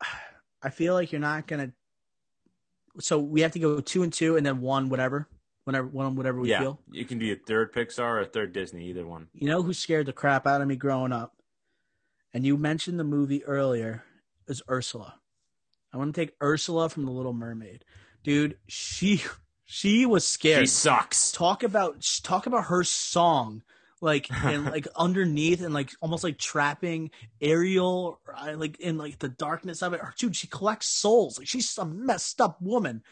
I 0.62 0.70
feel 0.70 0.94
like 0.94 1.12
you're 1.12 1.20
not 1.20 1.46
gonna. 1.46 1.72
So 2.98 3.18
we 3.18 3.42
have 3.42 3.52
to 3.52 3.58
go 3.58 3.80
two 3.80 4.02
and 4.02 4.12
two, 4.12 4.36
and 4.36 4.44
then 4.44 4.60
one 4.60 4.88
whatever, 4.88 5.28
whenever 5.64 5.86
one 5.86 6.16
whatever 6.16 6.40
we 6.40 6.50
yeah, 6.50 6.60
feel. 6.60 6.80
you 6.90 7.04
can 7.04 7.18
be 7.18 7.32
a 7.32 7.36
third 7.36 7.72
Pixar 7.74 8.00
or 8.00 8.20
a 8.20 8.26
third 8.26 8.52
Disney, 8.52 8.86
either 8.86 9.06
one. 9.06 9.28
You 9.34 9.48
know 9.48 9.62
who 9.62 9.72
scared 9.72 10.06
the 10.06 10.12
crap 10.12 10.46
out 10.46 10.62
of 10.62 10.68
me 10.68 10.76
growing 10.76 11.12
up? 11.12 11.34
And 12.32 12.44
you 12.44 12.56
mentioned 12.56 12.98
the 12.98 13.04
movie 13.04 13.44
earlier 13.44 14.04
is 14.48 14.62
Ursula. 14.70 15.14
I 15.92 15.98
want 15.98 16.14
to 16.14 16.20
take 16.20 16.34
Ursula 16.42 16.88
from 16.88 17.04
The 17.04 17.10
Little 17.10 17.32
Mermaid, 17.32 17.84
dude. 18.22 18.56
She 18.66 19.22
she 19.64 20.06
was 20.06 20.26
scared. 20.26 20.60
She 20.60 20.66
sucks. 20.66 21.32
talk 21.32 21.62
about 21.62 22.04
talk 22.22 22.46
about 22.46 22.66
her 22.66 22.84
song 22.84 23.62
like 24.00 24.30
and 24.44 24.64
like 24.70 24.86
underneath 24.96 25.62
and 25.62 25.72
like 25.72 25.90
almost 26.00 26.24
like 26.24 26.38
trapping 26.38 27.10
Ariel 27.40 28.20
uh, 28.36 28.54
like 28.56 28.78
in 28.80 28.98
like 28.98 29.18
the 29.18 29.28
darkness 29.28 29.82
of 29.82 29.92
it. 29.92 30.00
Her, 30.00 30.14
dude, 30.18 30.36
she 30.36 30.46
collects 30.46 30.88
souls. 30.88 31.38
Like 31.38 31.48
she's 31.48 31.76
a 31.78 31.84
messed 31.84 32.40
up 32.40 32.60
woman. 32.60 33.02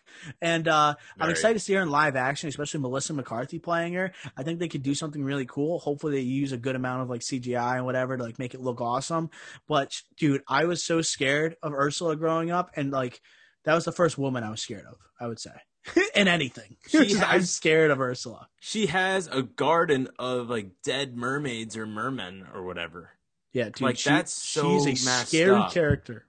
And 0.41 0.68
uh 0.68 0.95
I'm 1.18 1.30
excited 1.30 1.55
to 1.55 1.61
see 1.61 1.74
her 1.74 1.82
in 1.82 1.91
live 1.91 2.16
action, 2.16 2.49
especially 2.49 2.80
Melissa 2.80 3.14
McCarthy 3.14 3.59
playing 3.59 3.95
her. 3.95 4.12
I 4.37 4.43
think 4.43 4.59
they 4.59 4.68
could 4.68 4.82
do 4.82 4.95
something 4.95 5.24
really 5.24 5.47
cool. 5.47 5.78
Hopefully 5.78 6.14
they 6.14 6.20
use 6.20 6.53
a 6.53 6.59
good 6.59 6.76
amount 6.76 7.03
of 7.03 7.11
like 7.11 7.20
CGI 7.20 7.76
and 7.76 7.87
whatever 7.87 8.16
to 8.16 8.22
like 8.22 8.39
make 8.39 8.55
it 8.55 8.61
look 8.61 8.80
awesome. 8.80 9.30
But 9.66 9.95
dude, 10.16 10.43
I 10.49 10.64
was 10.66 10.85
so 10.85 11.03
scared 11.03 11.57
of 11.62 11.72
Ursula 11.72 12.16
growing 12.16 12.51
up 12.51 12.70
and 12.76 12.91
like 12.91 13.20
that 13.64 13.74
was 13.74 13.85
the 13.85 13.93
first 13.93 14.18
woman 14.18 14.45
I 14.45 14.51
was 14.51 14.61
scared 14.61 14.85
of, 14.87 14.97
I 15.20 15.26
would 15.26 15.41
say. 15.41 15.53
in 16.14 16.28
anything. 16.28 16.76
She 16.89 17.07
Just, 17.07 17.22
I'm 17.22 17.43
scared 17.43 17.91
of 17.91 18.01
Ursula. 18.01 18.49
She 18.61 18.87
has 18.87 19.26
a 19.28 19.43
garden 19.43 20.09
of 20.18 20.49
like 20.49 20.70
dead 20.82 21.16
mermaids 21.16 21.76
or 21.76 21.87
mermen 21.87 22.47
or 22.55 22.62
whatever. 22.62 23.11
Yeah, 23.53 23.64
dude, 23.66 23.80
Like, 23.82 23.99
she- 23.99 24.11
that's 24.11 24.32
so 24.32 24.85
she's 24.85 25.07
a 25.07 25.11
scary 25.26 25.57
up. 25.57 25.72
character. 25.72 26.26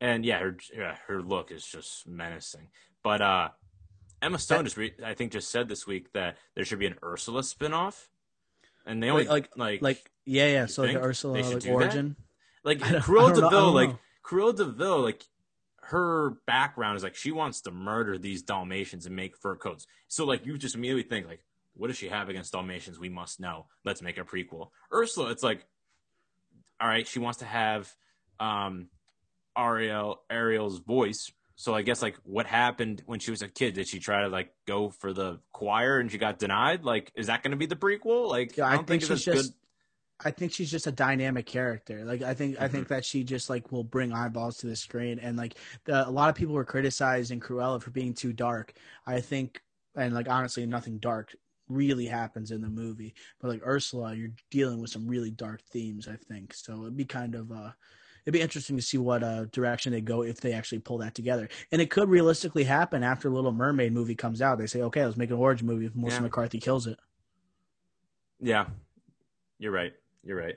And 0.00 0.24
yeah, 0.24 0.38
her 0.40 0.56
yeah, 0.76 0.96
her 1.06 1.22
look 1.22 1.50
is 1.52 1.64
just 1.64 2.06
menacing. 2.06 2.68
But 3.02 3.20
uh 3.22 3.48
Emma 4.22 4.38
Stone 4.38 4.64
just 4.64 4.76
re- 4.76 4.94
I 5.04 5.14
think 5.14 5.32
just 5.32 5.50
said 5.50 5.68
this 5.68 5.86
week 5.86 6.12
that 6.14 6.36
there 6.54 6.64
should 6.64 6.78
be 6.78 6.86
an 6.86 6.96
Ursula 7.02 7.42
spinoff. 7.42 8.08
And 8.86 9.02
they 9.02 9.10
only 9.10 9.26
Like- 9.26 9.56
like 9.56 9.82
Like, 9.82 10.10
yeah, 10.24 10.46
yeah. 10.48 10.66
So 10.66 10.82
like 10.82 10.92
think 10.92 11.04
Ursula, 11.04 11.38
like 11.40 11.44
do 11.50 11.60
that? 11.60 11.68
origin. 11.70 12.16
Like 12.64 12.78
Cruella 12.80 13.34
don't 13.34 13.40
know- 13.40 13.46
I 13.48 13.50
de 13.50 13.56
Vil, 13.56 13.72
like. 13.72 13.90
Cruella 14.24 14.56
de 14.56 14.64
Vil, 14.64 15.00
like 15.02 15.22
her 15.86 16.36
background 16.46 16.96
is 16.96 17.02
like 17.02 17.14
she 17.14 17.30
wants 17.30 17.60
to 17.62 17.70
murder 17.70 18.18
these 18.18 18.42
Dalmatians 18.42 19.06
and 19.06 19.14
make 19.14 19.36
fur 19.36 19.56
coats. 19.56 19.86
So 20.08 20.24
like 20.24 20.46
you 20.46 20.56
just 20.58 20.74
immediately 20.74 21.02
think 21.02 21.26
like, 21.26 21.44
what 21.74 21.88
does 21.88 21.96
she 21.96 22.08
have 22.08 22.28
against 22.28 22.52
Dalmatians? 22.52 22.98
We 22.98 23.08
must 23.08 23.40
know. 23.40 23.66
Let's 23.84 24.00
make 24.00 24.18
a 24.18 24.22
prequel. 24.22 24.68
Ursula, 24.92 25.30
it's 25.30 25.42
like, 25.42 25.66
all 26.80 26.88
right, 26.88 27.06
she 27.06 27.18
wants 27.18 27.38
to 27.38 27.44
have 27.44 27.92
um 28.40 28.88
Ariel 29.56 30.22
Ariel's 30.30 30.78
voice. 30.78 31.32
So 31.56 31.74
I 31.74 31.82
guess 31.82 32.02
like 32.02 32.16
what 32.24 32.46
happened 32.46 33.02
when 33.06 33.20
she 33.20 33.30
was 33.30 33.42
a 33.42 33.48
kid? 33.48 33.74
Did 33.74 33.86
she 33.86 34.00
try 34.00 34.22
to 34.22 34.28
like 34.28 34.52
go 34.66 34.90
for 34.90 35.12
the 35.12 35.38
choir 35.52 36.00
and 36.00 36.10
she 36.10 36.18
got 36.18 36.38
denied? 36.38 36.84
Like, 36.84 37.12
is 37.14 37.28
that 37.28 37.42
going 37.42 37.52
to 37.52 37.56
be 37.56 37.66
the 37.66 37.76
prequel? 37.76 38.28
Like, 38.28 38.56
Yeah, 38.56 38.66
I 38.66 38.74
don't 38.74 38.86
think 38.86 39.02
it's 39.02 39.10
she's 39.10 39.28
as 39.28 39.34
just. 39.34 39.54
I 40.24 40.30
think 40.30 40.52
she's 40.52 40.70
just 40.70 40.86
a 40.86 40.92
dynamic 40.92 41.46
character. 41.46 42.04
Like 42.04 42.22
I 42.22 42.34
think 42.34 42.60
I 42.60 42.66
Mm-hmm. 42.66 42.68
think 42.68 42.88
that 42.88 43.04
she 43.04 43.24
just 43.24 43.50
like 43.50 43.70
will 43.70 43.84
bring 43.84 44.12
eyeballs 44.12 44.58
to 44.58 44.66
the 44.66 44.76
screen, 44.76 45.18
and 45.18 45.36
like 45.36 45.56
the, 45.84 46.08
a 46.08 46.10
lot 46.10 46.30
of 46.30 46.34
people 46.34 46.54
were 46.54 46.64
criticizing 46.64 47.40
Cruella 47.40 47.80
for 47.82 47.90
being 47.90 48.14
too 48.14 48.32
dark. 48.32 48.72
I 49.06 49.20
think, 49.20 49.60
and 49.96 50.14
like 50.14 50.28
honestly, 50.28 50.66
nothing 50.66 50.98
dark 50.98 51.34
really 51.68 52.06
happens 52.06 52.50
in 52.50 52.60
the 52.60 52.68
movie. 52.68 53.14
But 53.40 53.48
like 53.48 53.62
Ursula, 53.66 54.14
you're 54.14 54.32
dealing 54.50 54.80
with 54.80 54.90
some 54.90 55.06
really 55.06 55.30
dark 55.30 55.62
themes. 55.62 56.08
I 56.08 56.16
think 56.16 56.54
so. 56.54 56.82
It'd 56.82 56.96
be 56.96 57.04
kind 57.04 57.34
of 57.34 57.52
uh, 57.52 57.70
it'd 58.24 58.32
be 58.32 58.40
interesting 58.40 58.76
to 58.76 58.82
see 58.82 58.98
what 58.98 59.22
uh 59.22 59.44
direction 59.46 59.92
they 59.92 60.00
go 60.00 60.22
if 60.22 60.40
they 60.40 60.52
actually 60.52 60.78
pull 60.80 60.98
that 60.98 61.14
together. 61.14 61.48
And 61.72 61.82
it 61.82 61.90
could 61.90 62.08
realistically 62.08 62.64
happen 62.64 63.02
after 63.02 63.30
Little 63.30 63.52
Mermaid 63.52 63.92
movie 63.92 64.14
comes 64.14 64.40
out. 64.42 64.58
They 64.58 64.66
say, 64.66 64.82
okay, 64.82 65.04
let's 65.04 65.16
make 65.18 65.30
an 65.30 65.36
origin 65.36 65.66
movie 65.66 65.86
if 65.86 65.94
Melissa 65.94 66.22
Yeah. 66.22 66.22
McCarthy 66.22 66.60
kills 66.60 66.86
it. 66.86 66.98
Yeah, 68.40 68.66
you're 69.58 69.72
right. 69.72 69.92
You're 70.24 70.38
right. 70.38 70.54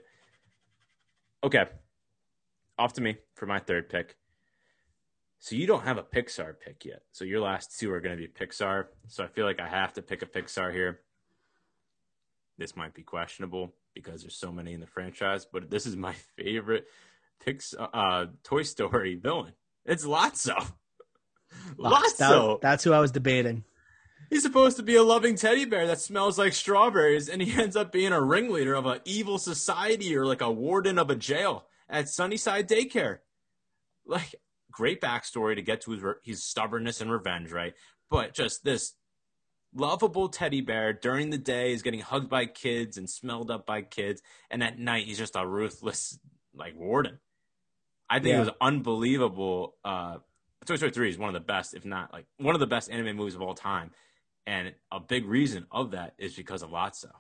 Okay, 1.44 1.66
off 2.80 2.94
to 2.94 3.02
me 3.02 3.18
for 3.36 3.46
my 3.46 3.60
third 3.60 3.90
pick. 3.90 4.16
So 5.40 5.56
you 5.56 5.68
don't 5.68 5.84
have 5.84 5.98
a 5.98 6.04
Pixar 6.04 6.54
pick 6.60 6.84
yet. 6.84 7.04
So 7.12 7.24
your 7.24 7.42
last 7.42 7.78
two 7.80 7.92
are 7.92 8.00
going 8.02 8.18
to 8.18 8.22
be 8.22 8.28
Pixar. 8.28 8.86
So 9.08 9.24
I 9.24 9.28
feel 9.28 9.46
like 9.46 9.60
I 9.60 9.68
have 9.68 9.94
to 9.94 10.02
pick 10.02 10.24
a 10.24 10.26
Pixar 10.26 10.74
here. 10.74 11.02
This 12.58 12.76
might 12.76 12.96
be 12.96 13.04
questionable 13.04 13.76
because 13.94 14.22
there's 14.22 14.36
so 14.36 14.52
many 14.52 14.74
in 14.74 14.80
the 14.80 14.88
franchise, 14.88 15.46
but 15.46 15.70
this 15.70 15.86
is 15.86 15.96
my 15.96 16.14
favorite 16.38 16.88
Pixar 17.46 17.90
uh, 17.94 18.26
Toy 18.44 18.64
Story 18.64 19.16
villain. 19.16 19.54
It's 19.86 20.06
Lotso. 20.06 20.56
That- 20.58 21.78
Lotso. 21.78 22.60
that's 22.62 22.84
who 22.84 22.92
I 22.94 23.00
was 23.00 23.12
debating. 23.12 23.64
He's 24.30 24.44
supposed 24.44 24.78
to 24.78 24.84
be 24.84 24.96
a 24.96 25.04
loving 25.04 25.36
teddy 25.36 25.66
bear 25.66 25.88
that 25.88 26.00
smells 26.02 26.38
like 26.38 26.54
strawberries, 26.54 27.30
and 27.30 27.42
he 27.42 27.60
ends 27.62 27.76
up 27.76 27.92
being 27.92 28.12
a 28.12 28.22
ringleader 28.22 28.74
of 28.74 28.86
an 28.86 29.00
evil 29.06 29.38
society 29.38 30.16
or 30.18 30.26
like 30.26 30.42
a 30.42 30.52
warden 30.52 31.00
of 31.00 31.10
a 31.10 31.16
jail 31.16 31.66
at 31.90 32.10
Sunnyside 32.10 32.68
Daycare. 32.68 33.20
Like, 34.06 34.36
great 34.72 35.02
backstory 35.02 35.56
to 35.56 35.62
get 35.62 35.82
to 35.82 35.92
his, 35.92 36.04
his 36.24 36.44
stubbornness 36.44 37.02
and 37.02 37.12
revenge, 37.12 37.52
right? 37.52 37.74
But 38.10 38.34
just 38.34 38.64
this 38.64 38.94
lovable 39.74 40.30
teddy 40.30 40.62
bear 40.62 40.94
during 40.94 41.30
the 41.30 41.38
day 41.38 41.74
is 41.74 41.82
getting 41.82 42.00
hugged 42.00 42.30
by 42.30 42.46
kids 42.46 42.98
and 42.98 43.10
smelled 43.10 43.52
up 43.52 43.66
by 43.66 43.82
kids, 43.82 44.22
and 44.50 44.64
at 44.64 44.80
night 44.80 45.06
he's 45.06 45.18
just 45.18 45.36
a 45.36 45.46
ruthless 45.46 46.20
like 46.54 46.76
warden. 46.76 47.20
I 48.10 48.20
think 48.20 48.30
Yeah. 48.34 48.38
it 48.38 48.46
was 48.46 48.50
unbelievable. 48.62 49.76
Uh, 49.84 50.18
Toy 50.66 50.76
Story 50.78 50.92
3 50.92 51.10
is 51.10 51.18
one 51.18 51.30
of 51.30 51.34
the 51.34 51.40
best, 51.46 51.74
if 51.74 51.86
not 51.86 52.12
like 52.14 52.26
one 52.38 52.56
of 52.56 52.60
the 52.60 52.68
best 52.68 52.90
anime 52.90 53.16
movies 53.16 53.36
of 53.36 53.42
all 53.42 53.54
time. 53.54 53.92
And 54.48 54.74
a 54.94 55.00
big 55.02 55.26
reason 55.28 55.68
of 55.72 55.92
that 55.92 56.14
is 56.18 56.34
because 56.34 56.64
of 56.64 56.72
Lotso. 56.72 57.12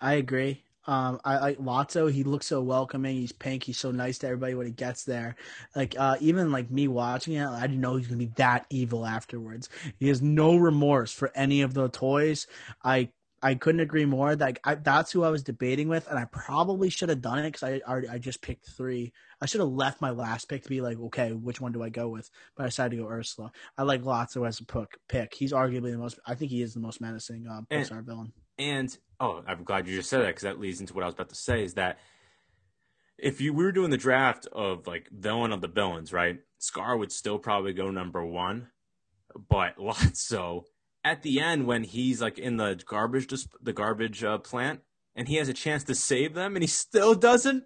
I 0.00 0.14
agree. 0.14 0.64
Um, 0.86 1.20
I 1.22 1.38
like 1.38 1.58
Lotso. 1.58 2.10
He 2.10 2.24
looks 2.24 2.46
so 2.46 2.62
welcoming. 2.62 3.16
He's 3.16 3.32
pink. 3.32 3.62
He's 3.62 3.78
so 3.78 3.90
nice 3.90 4.16
to 4.18 4.26
everybody 4.26 4.54
when 4.54 4.64
he 4.64 4.72
gets 4.72 5.04
there. 5.04 5.36
Like, 5.76 5.94
uh, 5.98 6.16
even 6.20 6.50
like 6.50 6.70
me 6.70 6.88
watching 6.88 7.34
it, 7.34 7.46
I 7.46 7.60
didn't 7.66 7.82
know 7.82 7.92
he 7.92 7.98
was 7.98 8.06
gonna 8.06 8.16
be 8.16 8.32
that 8.36 8.64
evil 8.70 9.04
afterwards. 9.04 9.68
He 9.98 10.08
has 10.08 10.22
no 10.22 10.56
remorse 10.56 11.12
for 11.12 11.30
any 11.34 11.60
of 11.60 11.74
the 11.74 11.90
toys. 11.90 12.46
I 12.82 13.10
I 13.42 13.54
couldn't 13.54 13.80
agree 13.80 14.04
more. 14.04 14.34
Like 14.34 14.60
I, 14.64 14.74
that's 14.74 15.12
who 15.12 15.22
I 15.22 15.30
was 15.30 15.42
debating 15.42 15.88
with, 15.88 16.08
and 16.08 16.18
I 16.18 16.24
probably 16.26 16.90
should 16.90 17.08
have 17.08 17.20
done 17.20 17.38
it 17.38 17.52
because 17.52 17.62
I 17.62 17.80
already 17.88 18.08
I 18.08 18.18
just 18.18 18.42
picked 18.42 18.66
three. 18.66 19.12
I 19.40 19.46
should 19.46 19.60
have 19.60 19.70
left 19.70 20.00
my 20.00 20.10
last 20.10 20.48
pick 20.48 20.62
to 20.64 20.68
be 20.68 20.80
like, 20.80 20.98
okay, 20.98 21.32
which 21.32 21.60
one 21.60 21.72
do 21.72 21.82
I 21.82 21.88
go 21.88 22.08
with? 22.08 22.28
But 22.56 22.64
I 22.64 22.66
decided 22.66 22.96
to 22.96 23.02
go 23.02 23.08
Ursula. 23.08 23.52
I 23.76 23.84
like 23.84 24.02
Lotso 24.02 24.46
as 24.46 24.58
a 24.60 24.64
pick. 24.64 24.98
Pick. 25.08 25.34
He's 25.34 25.52
arguably 25.52 25.92
the 25.92 25.98
most. 25.98 26.18
I 26.26 26.34
think 26.34 26.50
he 26.50 26.62
is 26.62 26.74
the 26.74 26.80
most 26.80 27.00
menacing 27.00 27.46
uh, 27.48 27.60
And- 27.70 27.84
Pixar 27.84 28.04
villain. 28.04 28.32
And 28.58 28.96
oh, 29.20 29.44
I'm 29.46 29.62
glad 29.62 29.86
you 29.86 29.94
just 29.94 30.10
said 30.10 30.22
that 30.22 30.26
because 30.28 30.42
that 30.42 30.58
leads 30.58 30.80
into 30.80 30.92
what 30.92 31.04
I 31.04 31.06
was 31.06 31.14
about 31.14 31.28
to 31.28 31.36
say 31.36 31.62
is 31.62 31.74
that 31.74 31.98
if 33.16 33.40
you 33.40 33.52
we 33.52 33.62
were 33.62 33.72
doing 33.72 33.90
the 33.90 33.96
draft 33.96 34.48
of 34.50 34.86
like 34.88 35.08
villain 35.12 35.52
of 35.52 35.60
the 35.60 35.68
villains, 35.68 36.12
right? 36.12 36.38
Scar 36.58 36.96
would 36.96 37.12
still 37.12 37.38
probably 37.38 37.72
go 37.72 37.90
number 37.92 38.24
one, 38.24 38.68
but 39.48 39.76
Lotso 39.78 40.64
at 41.08 41.22
the 41.22 41.40
end 41.40 41.66
when 41.66 41.84
he's 41.84 42.20
like 42.20 42.38
in 42.38 42.56
the 42.56 42.80
garbage 42.86 43.26
dis- 43.26 43.48
the 43.62 43.72
garbage 43.72 44.22
uh, 44.22 44.38
plant 44.38 44.80
and 45.16 45.26
he 45.28 45.36
has 45.36 45.48
a 45.48 45.52
chance 45.54 45.84
to 45.84 45.94
save 45.94 46.34
them 46.34 46.54
and 46.56 46.62
he 46.62 46.66
still 46.68 47.14
doesn't. 47.14 47.64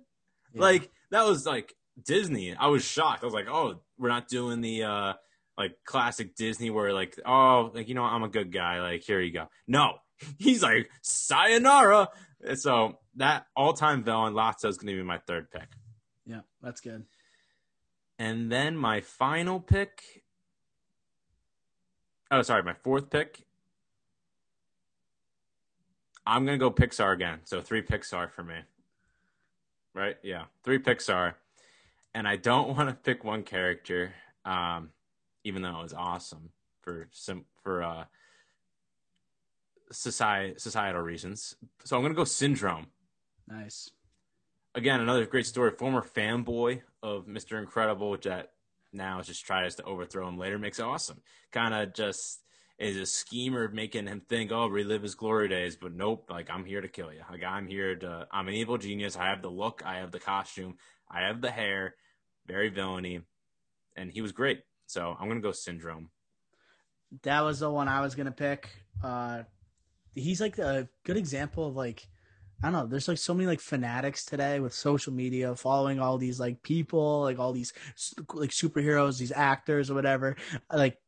Yeah. 0.55 0.61
Like 0.61 0.91
that 1.11 1.25
was 1.25 1.45
like 1.47 1.75
Disney. 2.03 2.55
I 2.55 2.69
was 2.69 2.85
shocked. 2.85 3.23
I 3.23 3.27
was 3.27 3.35
like, 3.35 3.49
oh, 3.49 3.83
we're 3.99 4.09
not 4.09 4.29
doing 4.29 4.61
the 4.61 4.85
uh 4.85 5.13
like 5.59 5.73
classic 5.85 6.35
Disney 6.37 6.71
where 6.71 6.93
like, 6.93 7.19
oh, 7.27 7.71
like 7.75 7.89
you 7.89 7.95
know, 7.95 8.05
I'm 8.05 8.23
a 8.23 8.29
good 8.29 8.53
guy. 8.53 8.81
Like 8.81 9.03
here 9.03 9.21
you 9.21 9.33
go. 9.33 9.49
No, 9.67 9.95
he's 10.39 10.63
like 10.63 10.89
sayonara. 11.03 12.09
And 12.47 12.59
So 12.59 12.99
that 13.17 13.47
all 13.57 13.73
time 13.75 14.03
villain 14.05 14.35
Lotso 14.35 14.67
is 14.69 14.79
going 14.79 14.95
to 14.95 15.01
be 15.01 15.07
my 15.07 15.19
third 15.27 15.51
pick, 15.51 15.69
Yeah, 16.27 16.41
that's 16.63 16.81
good. 16.81 17.05
and 18.19 18.51
then 18.51 18.77
my 18.77 19.01
final 19.01 19.61
pick. 19.61 20.22
Oh, 22.33 22.41
sorry, 22.41 22.63
my 22.63 22.73
fourth 22.73 23.11
pick. 23.11 23.45
I'm 26.27 26.47
gonna 26.47 26.57
go 26.57 26.71
Pixar 26.71 27.13
again. 27.13 27.41
So 27.45 27.61
three 27.61 27.83
Pixar 27.83 28.31
for 28.31 28.43
me. 28.43 28.55
Right? 29.95 30.17
Yeah, 30.23 30.45
three 30.65 30.79
Pixar, 30.79 31.35
and 32.15 32.27
I 32.27 32.37
don't 32.37 32.69
want 32.77 32.89
to 32.89 32.95
pick 32.95 33.23
one 33.23 33.43
character, 33.43 34.15
um, 34.47 34.91
even 35.45 35.61
though 35.61 35.81
it 35.81 35.83
was 35.83 35.93
awesome 35.93 36.49
for 36.81 37.09
some 37.13 37.45
for 37.63 37.83
uh 37.83 38.05
society 39.91 40.55
societal 40.57 41.03
reasons. 41.03 41.57
So 41.85 41.97
I'm 41.97 42.03
gonna 42.03 42.15
go 42.15 42.25
Syndrome 42.25 42.87
Nice. 43.47 43.91
again, 44.75 45.01
another 45.01 45.27
great 45.27 45.45
story. 45.45 45.71
Former 45.73 46.01
fanboy 46.01 46.81
of 47.03 47.27
Mr. 47.27 47.59
Incredible, 47.59 48.11
which 48.11 48.25
that 48.25 48.53
now 48.93 49.21
just 49.23 49.45
tries 49.45 49.77
to 49.77 49.85
overthrow 49.85 50.29
him 50.29 50.39
later, 50.39 50.59
makes 50.59 50.79
it 50.79 50.85
awesome. 50.85 51.23
Kind 51.51 51.75
of 51.75 51.95
just 51.95 52.43
is 52.79 52.97
a 52.97 53.07
schemer 53.07 53.69
making 53.69 54.07
him 54.07 54.21
think, 54.29 54.51
oh, 54.51 54.67
relive 54.67 55.03
his 55.03 55.15
glory 55.15 55.49
days. 55.49 55.77
But 55.77 55.95
nope, 55.95 56.27
like 56.31 56.51
I'm 56.51 56.65
here 56.65 56.81
to 56.81 56.89
kill 56.89 57.13
you. 57.13 57.21
Like 57.31 57.45
I'm 57.45 57.67
here 57.67 57.95
to, 57.97 58.27
I'm 58.33 58.49
an 58.49 58.55
evil 58.55 58.79
genius. 58.79 59.17
I 59.17 59.27
have 59.27 59.43
the 59.43 59.51
look, 59.51 59.83
I 59.85 59.99
have 59.99 60.11
the 60.11 60.19
costume, 60.19 60.77
I 61.11 61.23
have 61.23 61.41
the 61.41 61.51
hair, 61.51 61.95
very 62.47 62.71
villainy, 62.71 63.21
and 63.97 64.11
he 64.11 64.21
was 64.21 64.33
great. 64.33 64.61
So 64.87 65.17
I'm 65.19 65.29
gonna 65.29 65.41
go 65.41 65.53
Syndrome. 65.53 66.11
That 67.23 67.43
was 67.43 67.61
the 67.61 67.71
one 67.71 67.89
I 67.89 68.01
was 68.01 68.15
gonna 68.15 68.33
pick. 68.33 68.69
Uh, 69.03 69.43
he's 70.15 70.41
like 70.41 70.59
a 70.59 70.89
good 71.05 71.17
example 71.17 71.69
of 71.69 71.77
like 71.77 72.07
I 72.63 72.71
don't 72.71 72.73
know. 72.73 72.87
There's 72.87 73.09
like 73.09 73.19
so 73.19 73.35
many 73.35 73.47
like 73.47 73.61
fanatics 73.61 74.25
today 74.25 74.61
with 74.61 74.73
social 74.73 75.13
media 75.13 75.55
following 75.57 75.99
all 76.01 76.17
these 76.19 76.39
like 76.39 76.63
people, 76.63 77.23
like 77.23 77.39
all 77.39 77.53
these 77.53 77.73
like 78.35 78.51
superheroes, 78.51 79.19
these 79.19 79.33
actors 79.33 79.91
or 79.91 79.95
whatever. 79.95 80.37
Like, 80.73 80.99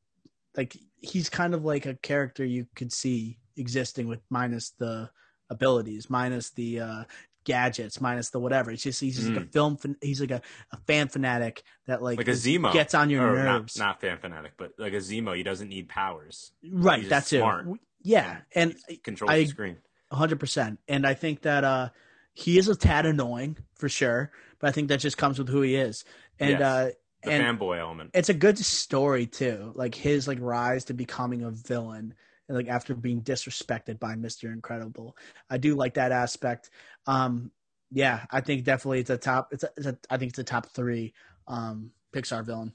like 0.56 0.76
he's 1.00 1.28
kind 1.28 1.54
of 1.54 1.64
like 1.64 1.86
a 1.86 1.94
character 1.94 2.44
you 2.44 2.66
could 2.74 2.92
see 2.92 3.38
existing 3.56 4.08
with 4.08 4.20
minus 4.30 4.70
the 4.70 5.10
abilities, 5.50 6.10
minus 6.10 6.50
the 6.50 6.80
uh 6.80 7.04
gadgets, 7.44 8.00
minus 8.00 8.30
the 8.30 8.40
whatever. 8.40 8.70
It's 8.70 8.82
just 8.82 9.00
he's 9.00 9.16
just 9.16 9.28
like 9.28 9.44
a 9.44 9.46
film. 9.46 9.76
Fan- 9.76 9.96
he's 10.00 10.20
like 10.20 10.30
a, 10.30 10.40
a 10.72 10.78
fan 10.88 11.08
fanatic 11.08 11.62
that 11.86 12.02
like, 12.02 12.18
Like 12.18 12.28
a 12.28 12.32
Zemo 12.32 12.72
gets 12.72 12.94
on 12.94 13.10
your 13.10 13.28
Or 13.30 13.36
nerves. 13.44 13.78
Not, 13.78 13.86
not 13.86 14.00
fan 14.00 14.18
fanatic, 14.18 14.52
but 14.56 14.72
like 14.78 14.92
a 14.94 14.96
Zemo, 14.96 15.36
he 15.36 15.42
doesn't 15.42 15.68
need 15.68 15.88
powers. 15.88 16.52
right. 16.68 17.00
he's 17.00 17.08
That's 17.10 17.28
smart. 17.28 17.68
it. 17.68 17.78
Yeah, 18.02 18.38
and 18.54 18.74
He 18.88 18.96
controls 18.96 19.30
I- 19.30 19.38
the 19.40 19.46
screen. 19.46 19.76
Hundred 20.14 20.40
percent. 20.40 20.80
And 20.88 21.06
I 21.06 21.14
think 21.14 21.42
that 21.42 21.64
uh 21.64 21.90
he 22.34 22.58
is 22.58 22.68
a 22.68 22.76
tad 22.76 23.06
annoying 23.06 23.56
for 23.76 23.88
sure, 23.88 24.32
but 24.58 24.68
I 24.68 24.72
think 24.72 24.88
that 24.88 25.00
just 25.00 25.16
comes 25.18 25.38
with 25.38 25.48
who 25.48 25.62
he 25.62 25.76
is. 25.76 26.04
And 26.40 26.60
Yes. 26.60 26.62
uh 26.62 26.90
The 27.22 27.30
and 27.30 27.58
fanboy 27.58 27.78
element. 27.78 28.10
it's 28.14 28.28
a 28.28 28.34
good 28.34 28.58
story 28.58 29.26
too. 29.26 29.72
Like 29.74 29.94
his 29.94 30.28
like 30.28 30.38
rise 30.40 30.84
to 30.86 30.94
becoming 30.94 31.42
a 31.42 31.50
villain 31.50 32.14
and 32.48 32.56
like 32.56 32.68
after 32.68 32.94
being 32.94 33.22
disrespected 33.22 33.98
by 33.98 34.14
Mr. 34.14 34.52
Incredible. 34.52 35.16
I 35.48 35.58
do 35.58 35.74
like 35.74 35.94
that 35.94 36.12
aspect. 36.12 36.70
Um 37.06 37.50
yeah, 37.90 38.26
I 38.30 38.40
think 38.40 38.64
definitely 38.64 39.00
it's 39.00 39.10
a 39.10 39.16
top 39.16 39.48
it's 39.52 39.62
a, 39.64 39.70
it's 39.76 39.86
a 39.86 39.98
I 40.10 40.16
think 40.16 40.30
it's 40.30 40.38
a 40.38 40.44
top 40.44 40.66
3 40.66 41.12
um 41.46 41.92
Pixar 42.12 42.44
villain. 42.44 42.74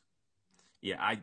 yeah, 0.81 0.97
I 0.99 1.19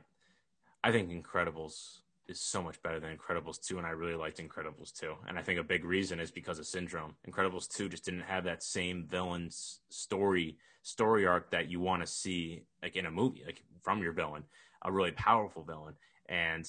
I 0.84 0.92
think 0.92 1.10
Incredibles 1.10 1.98
is 2.28 2.40
so 2.40 2.62
much 2.62 2.82
better 2.82 2.98
than 2.98 3.16
Incredibles 3.16 3.60
2 3.60 3.78
and 3.78 3.86
I 3.86 3.90
really 3.90 4.14
liked 4.14 4.38
Incredibles 4.38 4.92
2. 4.98 5.14
And 5.28 5.38
I 5.38 5.42
think 5.42 5.60
a 5.60 5.64
big 5.64 5.84
reason 5.84 6.20
is 6.20 6.30
because 6.30 6.58
of 6.58 6.66
Syndrome. 6.66 7.14
Incredibles 7.28 7.68
2 7.68 7.88
just 7.88 8.04
didn't 8.04 8.22
have 8.22 8.44
that 8.44 8.62
same 8.62 9.06
villain's 9.08 9.80
story 9.88 10.56
story 10.82 11.26
arc 11.26 11.50
that 11.50 11.68
you 11.68 11.80
want 11.80 12.00
to 12.00 12.06
see 12.06 12.62
like 12.82 12.96
in 12.96 13.06
a 13.06 13.10
movie, 13.10 13.42
like 13.44 13.62
from 13.82 14.02
your 14.02 14.12
villain, 14.12 14.44
a 14.82 14.92
really 14.92 15.10
powerful 15.12 15.64
villain. 15.64 15.94
And 16.28 16.68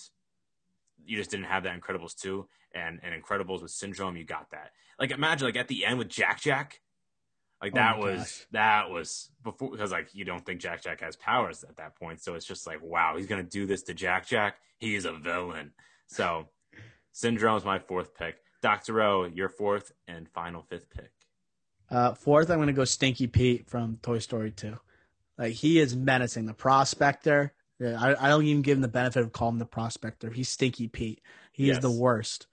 you 1.05 1.17
just 1.17 1.31
didn't 1.31 1.45
have 1.45 1.63
that 1.63 1.79
Incredibles 1.79 2.15
2 2.15 2.47
and 2.73 2.99
and 3.03 3.23
Incredibles 3.23 3.61
with 3.61 3.71
Syndrome 3.71 4.17
you 4.17 4.25
got 4.25 4.51
that. 4.51 4.71
Like 4.99 5.11
imagine 5.11 5.47
like 5.47 5.57
at 5.57 5.67
the 5.67 5.85
end 5.85 5.97
with 5.97 6.09
Jack 6.09 6.41
Jack 6.41 6.81
like 7.61 7.73
Oh 7.73 7.75
that 7.75 7.99
was 7.99 8.17
gosh. 8.19 8.47
that 8.51 8.89
was 8.89 9.29
before 9.43 9.71
because 9.71 9.91
like 9.91 10.09
you 10.13 10.25
don't 10.25 10.45
think 10.45 10.61
Jack 10.61 10.83
Jack 10.83 11.01
has 11.01 11.15
powers 11.15 11.63
at 11.63 11.77
that 11.77 11.95
point, 11.95 12.21
so 12.21 12.35
it's 12.35 12.45
just 12.45 12.67
like 12.67 12.81
wow, 12.81 13.15
he's 13.17 13.27
gonna 13.27 13.43
do 13.43 13.65
this 13.65 13.83
to 13.83 13.93
Jack 13.93 14.27
Jack. 14.27 14.55
He's 14.77 15.05
a 15.05 15.13
villain. 15.13 15.71
So 16.07 16.47
Syndrome's 17.13 17.65
my 17.65 17.79
fourth 17.79 18.13
pick. 18.15 18.35
Doctor 18.61 19.01
O, 19.01 19.25
your 19.25 19.49
fourth 19.49 19.91
and 20.07 20.29
final 20.29 20.61
fifth 20.63 20.89
pick. 20.89 21.11
Uh, 21.89 22.13
fourth, 22.13 22.49
I'm 22.49 22.57
going 22.57 22.67
to 22.67 22.73
go 22.73 22.83
Stinky 22.85 23.27
Pete 23.27 23.69
from 23.69 23.97
Toy 24.01 24.19
Story 24.19 24.51
2. 24.51 24.77
Like 25.37 25.53
he 25.53 25.79
is 25.79 25.95
menacing. 25.95 26.45
The 26.45 26.53
prospector. 26.53 27.53
Yeah, 27.79 27.95
I, 27.99 28.25
I 28.25 28.29
don't 28.29 28.43
even 28.45 28.61
give 28.63 28.77
him 28.77 28.81
the 28.81 28.87
benefit 28.87 29.23
of 29.23 29.31
calling 29.31 29.55
him 29.55 29.59
the 29.59 29.65
prospector. 29.65 30.29
He's 30.31 30.49
Stinky 30.49 30.87
Pete. 30.87 31.21
He 31.51 31.69
is 31.69 31.79
the 31.79 31.91
worst. 31.91 32.47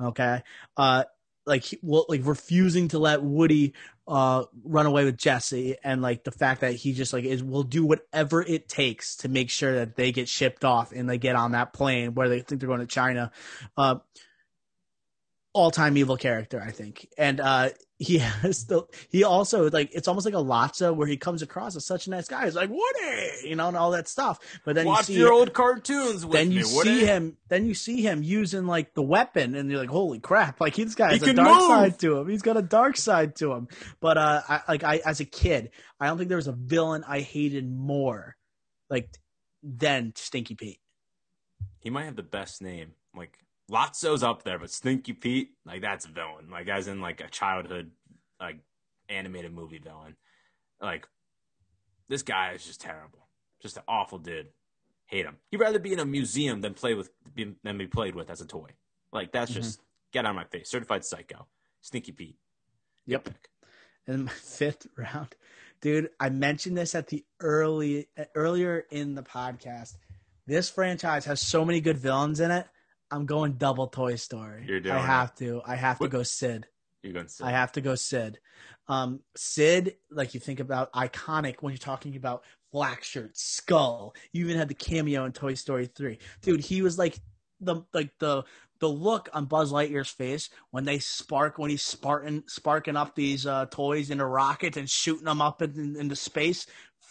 Okay. 0.00 0.42
Uh, 0.76 1.04
like 1.46 1.64
like 1.82 2.20
refusing 2.24 2.88
to 2.88 2.98
let 2.98 3.22
Woody 3.22 3.74
uh 4.08 4.44
run 4.64 4.86
away 4.86 5.04
with 5.04 5.16
Jesse, 5.16 5.76
and 5.82 6.02
like 6.02 6.24
the 6.24 6.32
fact 6.32 6.60
that 6.60 6.74
he 6.74 6.92
just 6.92 7.12
like 7.12 7.24
is 7.24 7.42
will 7.42 7.62
do 7.62 7.84
whatever 7.86 8.42
it 8.42 8.68
takes 8.68 9.16
to 9.18 9.28
make 9.28 9.50
sure 9.50 9.74
that 9.76 9.96
they 9.96 10.12
get 10.12 10.28
shipped 10.28 10.64
off 10.64 10.92
and 10.92 11.08
they 11.08 11.18
get 11.18 11.36
on 11.36 11.52
that 11.52 11.72
plane 11.72 12.14
where 12.14 12.28
they 12.28 12.40
think 12.40 12.60
they're 12.60 12.68
going 12.68 12.80
to 12.80 12.86
China. 12.86 13.30
Uh, 13.76 13.96
all 15.52 15.70
time 15.70 15.96
evil 15.96 16.18
character, 16.18 16.62
I 16.62 16.70
think. 16.70 17.08
And 17.16 17.40
uh 17.40 17.70
he 17.98 18.18
has 18.18 18.64
the 18.66 18.82
he 19.08 19.24
also 19.24 19.70
like 19.70 19.90
it's 19.94 20.06
almost 20.06 20.26
like 20.26 20.34
a 20.34 20.38
Lotso 20.38 20.94
where 20.94 21.06
he 21.06 21.16
comes 21.16 21.40
across 21.40 21.76
as 21.76 21.86
such 21.86 22.06
a 22.06 22.10
nice 22.10 22.28
guy. 22.28 22.44
He's 22.44 22.54
like 22.54 22.68
Woody, 22.68 23.48
you 23.48 23.56
know, 23.56 23.68
and 23.68 23.76
all 23.76 23.92
that 23.92 24.06
stuff. 24.06 24.38
But 24.64 24.74
then 24.74 24.84
Watch 24.86 25.08
you 25.08 25.14
see 25.14 25.20
your 25.20 25.32
old 25.32 25.54
cartoons 25.54 26.24
with 26.26 26.34
then 26.34 26.50
me. 26.50 26.56
you 26.56 26.68
Woody. 26.74 27.00
see 27.00 27.06
him 27.06 27.36
then 27.48 27.64
you 27.64 27.74
see 27.74 28.02
him 28.02 28.22
using 28.22 28.66
like 28.66 28.92
the 28.94 29.02
weapon 29.02 29.54
and 29.54 29.70
you're 29.70 29.80
like, 29.80 29.88
holy 29.88 30.18
crap, 30.18 30.60
like 30.60 30.74
this 30.74 30.94
guy 30.94 31.14
He 31.14 31.18
has 31.20 31.28
a 31.28 31.32
dark 31.32 31.48
move! 31.48 31.68
side 31.68 31.98
to 32.00 32.18
him. 32.18 32.28
He's 32.28 32.42
got 32.42 32.56
a 32.58 32.62
dark 32.62 32.96
side 32.98 33.34
to 33.36 33.52
him. 33.52 33.68
But 34.00 34.18
uh 34.18 34.42
I 34.46 34.60
like 34.68 34.84
I 34.84 35.00
as 35.04 35.20
a 35.20 35.24
kid, 35.24 35.70
I 35.98 36.06
don't 36.08 36.18
think 36.18 36.28
there 36.28 36.36
was 36.36 36.48
a 36.48 36.52
villain 36.52 37.02
I 37.08 37.20
hated 37.20 37.66
more 37.70 38.36
like 38.90 39.08
than 39.62 40.12
Stinky 40.16 40.54
Pete. 40.54 40.80
He 41.80 41.88
might 41.90 42.04
have 42.04 42.16
the 42.16 42.22
best 42.22 42.60
name. 42.60 42.92
Like 43.16 43.38
Lotso's 43.70 44.22
up 44.22 44.44
there, 44.44 44.58
but 44.58 44.70
Stinky 44.70 45.12
Pete, 45.12 45.50
like 45.64 45.80
that's 45.80 46.04
a 46.04 46.08
villain. 46.08 46.50
Like 46.50 46.68
as 46.68 46.88
in 46.88 47.00
like 47.00 47.20
a 47.20 47.28
childhood 47.28 47.90
like 48.40 48.58
animated 49.08 49.52
movie 49.52 49.78
villain. 49.78 50.16
Like 50.80 51.06
this 52.08 52.22
guy 52.22 52.52
is 52.52 52.64
just 52.64 52.80
terrible. 52.80 53.26
Just 53.60 53.76
an 53.76 53.82
awful 53.88 54.18
dude. 54.18 54.48
Hate 55.06 55.24
him. 55.24 55.36
He'd 55.50 55.60
rather 55.60 55.78
be 55.78 55.92
in 55.92 56.00
a 56.00 56.04
museum 56.04 56.60
than 56.60 56.74
play 56.74 56.94
with 56.94 57.10
be, 57.34 57.54
than 57.62 57.78
be 57.78 57.86
played 57.86 58.14
with 58.14 58.30
as 58.30 58.40
a 58.40 58.46
toy. 58.46 58.70
Like 59.12 59.32
that's 59.32 59.52
mm-hmm. 59.52 59.62
just 59.62 59.80
get 60.12 60.24
out 60.24 60.30
of 60.30 60.36
my 60.36 60.44
face. 60.44 60.70
Certified 60.70 61.04
psycho. 61.04 61.46
Stinky 61.80 62.12
Pete. 62.12 62.38
Yep. 63.06 63.24
Pick. 63.24 63.50
in 64.06 64.24
my 64.24 64.32
fifth 64.42 64.86
round. 64.96 65.34
Dude, 65.80 66.10
I 66.18 66.30
mentioned 66.30 66.76
this 66.76 66.94
at 66.94 67.08
the 67.08 67.24
early 67.40 68.08
earlier 68.34 68.84
in 68.90 69.14
the 69.14 69.22
podcast. 69.22 69.96
This 70.46 70.70
franchise 70.70 71.24
has 71.26 71.40
so 71.40 71.64
many 71.64 71.80
good 71.80 71.98
villains 71.98 72.40
in 72.40 72.50
it. 72.50 72.66
I'm 73.10 73.26
going 73.26 73.52
double 73.52 73.86
Toy 73.86 74.16
Story. 74.16 74.64
You're 74.66 74.80
doing 74.80 74.96
I 74.96 74.98
it. 74.98 75.06
have 75.06 75.34
to. 75.36 75.62
I 75.64 75.76
have 75.76 75.98
to 76.00 76.08
go 76.08 76.22
Sid. 76.22 76.66
You're 77.02 77.12
going 77.12 77.28
Sid. 77.28 77.46
I 77.46 77.50
have 77.50 77.72
to 77.72 77.80
go 77.80 77.94
Sid. 77.94 78.38
Um, 78.88 79.20
Sid, 79.36 79.96
like 80.10 80.34
you 80.34 80.40
think 80.40 80.60
about 80.60 80.92
iconic 80.92 81.56
when 81.60 81.72
you're 81.72 81.78
talking 81.78 82.16
about 82.16 82.44
black 82.72 83.04
shirt, 83.04 83.36
skull. 83.36 84.14
You 84.32 84.44
even 84.44 84.58
had 84.58 84.68
the 84.68 84.74
cameo 84.74 85.24
in 85.24 85.32
Toy 85.32 85.54
Story 85.54 85.86
3. 85.86 86.18
Dude, 86.42 86.60
he 86.60 86.82
was 86.82 86.98
like 86.98 87.18
the 87.60 87.82
like 87.94 88.10
the 88.18 88.42
the 88.80 88.88
look 88.88 89.28
on 89.32 89.46
Buzz 89.46 89.72
Lightyear's 89.72 90.10
face 90.10 90.50
when 90.70 90.84
they 90.84 90.98
spark 90.98 91.58
when 91.58 91.70
he's 91.70 91.82
sparking 91.82 92.44
sparking 92.46 92.96
up 92.96 93.14
these 93.14 93.46
uh, 93.46 93.66
toys 93.66 94.10
in 94.10 94.20
a 94.20 94.26
rocket 94.26 94.76
and 94.76 94.88
shooting 94.90 95.24
them 95.24 95.40
up 95.40 95.62
in, 95.62 95.96
into 95.98 96.16
space, 96.16 96.66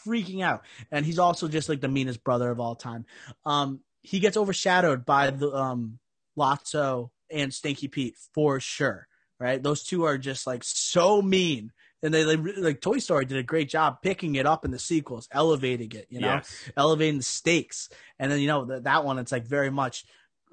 freaking 0.06 0.44
out. 0.44 0.64
And 0.92 1.06
he's 1.06 1.20
also 1.20 1.48
just 1.48 1.70
like 1.70 1.82
the 1.82 1.88
meanest 1.88 2.24
brother 2.24 2.52
of 2.52 2.60
all 2.60 2.76
time. 2.76 3.06
Um, 3.46 3.80
he 4.06 4.20
gets 4.20 4.38
overshadowed 4.38 5.06
by 5.06 5.32
the 5.32 5.52
um, 5.52 6.00
Lotso 6.38 7.10
and 7.32 7.54
Stinky 7.54 7.88
Pete 7.88 8.16
for 8.34 8.60
sure. 8.60 9.08
Right, 9.38 9.62
those 9.62 9.84
two 9.84 10.06
are 10.06 10.18
just 10.18 10.48
like 10.48 10.64
so 10.64 11.22
mean. 11.22 11.74
And 12.02 12.14
they, 12.14 12.24
they 12.24 12.38
like 12.38 12.80
Toy 12.80 13.00
Story 13.00 13.26
did 13.26 13.38
a 13.38 13.44
great 13.44 13.68
job 13.68 13.98
picking 14.02 14.36
it 14.36 14.46
up 14.46 14.64
in 14.64 14.72
the 14.72 14.80
sequels, 14.80 15.28
elevating 15.32 15.92
it, 15.92 16.08
you 16.10 16.22
know, 16.22 16.36
Yes. 16.36 16.70
elevating 16.78 17.18
the 17.18 17.24
stakes. 17.24 17.90
And 18.18 18.32
then 18.32 18.40
you 18.40 18.48
know 18.48 18.64
that 18.66 18.86
that 18.86 19.04
one, 19.04 19.20
it's 19.20 19.34
like 19.34 19.46
very 19.46 19.70
much 19.70 20.06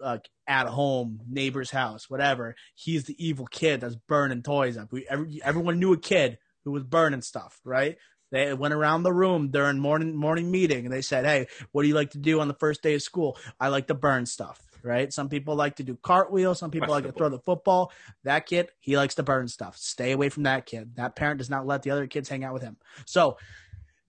uh, 0.02 0.18
at 0.48 0.66
home, 0.66 1.20
neighbor's 1.28 1.70
house, 1.70 2.10
whatever. 2.10 2.56
He's 2.74 3.04
the 3.04 3.24
evil 3.24 3.46
kid 3.46 3.82
that's 3.82 3.94
burning 3.94 4.42
toys 4.42 4.76
up. 4.76 4.90
We 4.90 5.06
every, 5.08 5.40
everyone 5.44 5.78
knew 5.78 5.92
a 5.92 5.98
kid 5.98 6.38
who 6.64 6.72
was 6.72 6.82
burning 6.82 7.22
stuff, 7.22 7.60
right? 7.64 7.98
They 8.32 8.52
went 8.54 8.74
around 8.74 9.04
the 9.04 9.12
room 9.12 9.50
during 9.50 9.78
morning 9.78 10.16
morning 10.16 10.50
meeting 10.50 10.86
and 10.86 10.92
they 10.92 11.02
said, 11.02 11.24
"Hey, 11.24 11.46
what 11.70 11.82
do 11.82 11.88
you 11.88 11.94
like 11.94 12.10
to 12.12 12.18
do 12.18 12.40
on 12.40 12.48
the 12.48 12.54
first 12.54 12.82
day 12.82 12.94
of 12.94 13.02
school?" 13.02 13.36
I 13.60 13.68
like 13.68 13.86
to 13.88 13.94
burn 13.94 14.24
stuff, 14.26 14.60
right? 14.82 15.12
Some 15.12 15.28
people 15.28 15.54
like 15.54 15.76
to 15.76 15.84
do 15.84 15.96
cartwheels. 16.02 16.58
Some 16.58 16.70
people 16.70 16.88
like 16.88 17.04
to 17.04 17.12
throw 17.12 17.28
the 17.28 17.38
football. 17.38 17.92
That 18.24 18.46
kid, 18.46 18.70
he 18.80 18.96
likes 18.96 19.14
to 19.16 19.22
burn 19.22 19.48
stuff. 19.48 19.76
Stay 19.76 20.12
away 20.12 20.30
from 20.30 20.44
that 20.44 20.66
kid. 20.66 20.96
That 20.96 21.14
parent 21.14 21.38
does 21.38 21.50
not 21.50 21.66
let 21.66 21.82
the 21.82 21.90
other 21.90 22.06
kids 22.06 22.28
hang 22.28 22.42
out 22.42 22.54
with 22.54 22.62
him. 22.62 22.78
So. 23.04 23.36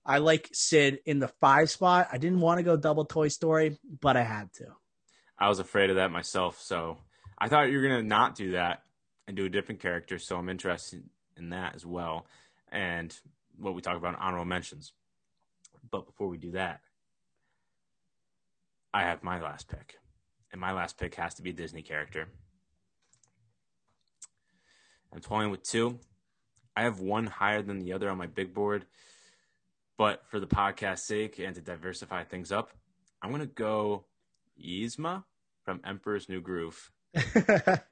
I 0.06 0.18
like 0.18 0.50
Sid 0.52 1.00
in 1.06 1.20
the 1.20 1.30
five 1.30 1.70
spot. 1.70 2.10
I 2.12 2.18
didn't 2.18 2.42
want 2.42 2.58
to 2.58 2.64
go 2.64 2.76
double 2.76 3.06
Toy 3.06 3.30
Story, 3.30 3.80
but 4.02 4.18
I 4.18 4.24
had 4.24 4.52
to. 4.56 4.66
I 5.40 5.48
was 5.48 5.60
afraid 5.60 5.90
of 5.92 5.96
that 5.96 6.12
myself, 6.12 6.60
so 6.60 6.98
I 7.38 7.48
thought 7.48 7.72
you 7.72 7.78
were 7.78 7.84
gonna 7.88 8.04
not 8.04 8.36
do 8.36 8.52
that 8.52 8.84
and 9.28 9.38
do 9.38 9.46
a 9.46 9.50
different 9.50 9.80
character. 9.80 10.20
So 10.20 10.36
I'm 10.36 10.50
interested 10.50 11.04
in 11.38 11.52
that 11.52 11.76
as 11.76 11.86
well, 11.86 12.26
and 12.70 13.18
what 13.58 13.76
we 13.76 13.82
talk 13.82 13.98
about 13.98 14.16
in 14.16 14.20
honorable 14.20 14.46
mentions. 14.46 14.94
But 15.90 16.06
before 16.06 16.28
we 16.28 16.38
do 16.38 16.52
that, 16.52 16.82
I 18.94 19.04
have 19.04 19.24
my 19.24 19.42
last 19.42 19.68
pick, 19.68 19.96
and 20.52 20.62
my 20.62 20.72
last 20.72 20.98
pick 20.98 21.16
has 21.16 21.34
to 21.36 21.42
be 21.42 21.50
a 21.50 21.54
Disney 21.54 21.82
character. 21.82 22.28
I'm 25.14 25.20
toying 25.20 25.52
with 25.52 25.64
two. 25.64 26.00
I 26.76 26.84
have 26.84 27.00
one 27.00 27.28
higher 27.28 27.62
than 27.62 27.80
the 27.80 27.94
other 27.94 28.10
on 28.10 28.18
my 28.18 28.28
big 28.28 28.54
board, 28.54 28.86
but 29.98 30.24
for 30.30 30.40
the 30.40 30.48
podcast 30.48 31.00
sake 31.00 31.40
and 31.40 31.54
to 31.56 31.62
diversify 31.62 32.24
things 32.24 32.52
up, 32.52 32.72
I'm 33.22 33.32
gonna 33.32 33.46
go 33.46 34.06
Yzma 34.64 35.24
from 35.64 35.82
Emperor's 35.86 36.30
New 36.30 36.42
Groove. 36.42 36.92
that, 37.14 37.84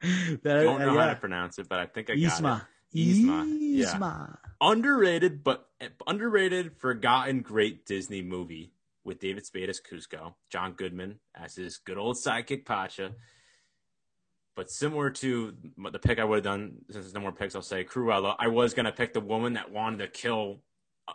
Don't 0.44 0.80
know 0.80 0.90
how 0.90 0.96
yeah. 0.96 1.14
to 1.14 1.20
pronounce 1.20 1.60
it, 1.60 1.70
but 1.70 1.80
I 1.80 1.86
think 1.86 2.10
I 2.10 2.16
got 2.16 2.42
Yzma. 2.42 2.66
Yzma. 2.96 3.58
Yeah. 3.60 4.51
Underrated, 4.62 5.44
but 5.44 5.68
underrated, 6.06 6.78
forgotten, 6.78 7.42
great 7.42 7.86
Disney 7.86 8.22
movie 8.22 8.74
with 9.04 9.20
David 9.20 9.46
Spade 9.46 9.70
as 9.70 9.82
Kuzco, 9.82 10.36
John 10.52 10.74
Goodman 10.74 11.20
as 11.36 11.56
his 11.56 11.78
good 11.78 11.98
old 11.98 12.16
sidekick 12.16 12.66
Pacha. 12.66 13.14
But 14.56 14.70
similar 14.70 15.10
to 15.10 15.56
the 15.92 15.98
pick 16.00 16.20
I 16.20 16.24
would 16.24 16.36
have 16.36 16.44
done, 16.44 16.74
since 16.92 17.06
there's 17.06 17.14
no 17.14 17.22
more 17.22 17.32
picks, 17.32 17.56
I'll 17.56 17.62
say 17.62 17.84
Cruella. 17.84 18.36
I 18.38 18.50
was 18.50 18.74
gonna 18.74 18.92
pick 18.92 19.14
the 19.14 19.22
woman 19.22 19.54
that 19.54 19.72
wanted 19.72 19.98
to 19.98 20.08
kill 20.08 20.62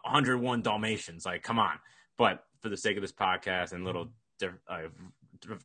101 0.03 0.63
Dalmatians. 0.63 1.25
Like, 1.25 1.43
come 1.43 1.59
on! 1.59 1.79
But 2.19 2.45
for 2.61 2.69
the 2.69 2.77
sake 2.77 2.97
of 2.97 3.03
this 3.03 3.13
podcast 3.13 3.73
and 3.73 3.85
little 3.85 4.09
diff- 4.41 4.59
uh, 4.69 4.89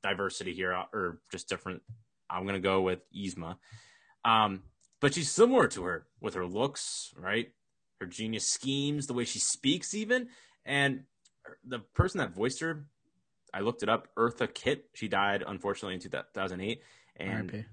diversity 0.03 0.53
here, 0.53 0.73
uh, 0.73 0.83
or 0.93 1.21
just 1.31 1.49
different, 1.49 1.81
I'm 2.29 2.45
gonna 2.45 2.59
go 2.59 2.81
with 2.81 2.99
Yzma. 3.11 3.55
Um, 4.23 4.63
but 4.99 5.15
she's 5.15 5.31
similar 5.31 5.67
to 5.69 5.83
her 5.83 6.05
with 6.19 6.35
her 6.35 6.45
looks, 6.45 7.13
right? 7.17 7.51
Her 8.01 8.07
genius 8.07 8.47
schemes, 8.49 9.05
the 9.05 9.13
way 9.13 9.25
she 9.25 9.37
speaks, 9.37 9.93
even, 9.93 10.27
and 10.65 11.03
the 11.63 11.79
person 11.79 12.17
that 12.17 12.33
voiced 12.33 12.59
her, 12.61 12.87
I 13.53 13.59
looked 13.59 13.83
it 13.83 13.89
up. 13.89 14.07
Eartha 14.17 14.51
Kitt. 14.51 14.89
She 14.95 15.07
died 15.07 15.43
unfortunately 15.47 15.93
in 15.93 16.01
2008, 16.01 16.81
and 17.17 17.51
RIP. 17.53 17.65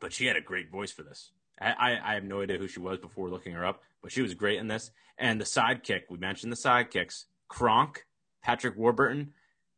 but 0.00 0.12
she 0.12 0.26
had 0.26 0.36
a 0.36 0.40
great 0.40 0.68
voice 0.68 0.90
for 0.90 1.04
this. 1.04 1.30
I, 1.60 1.70
I, 1.92 2.10
I 2.10 2.14
have 2.14 2.24
no 2.24 2.42
idea 2.42 2.58
who 2.58 2.66
she 2.66 2.80
was 2.80 2.98
before 2.98 3.30
looking 3.30 3.52
her 3.52 3.64
up, 3.64 3.82
but 4.02 4.10
she 4.10 4.20
was 4.20 4.34
great 4.34 4.58
in 4.58 4.66
this. 4.66 4.90
And 5.16 5.40
the 5.40 5.44
sidekick, 5.44 6.02
we 6.10 6.18
mentioned 6.18 6.50
the 6.50 6.56
sidekicks. 6.56 7.24
Kronk, 7.46 8.04
Patrick 8.42 8.76
Warburton, 8.76 9.32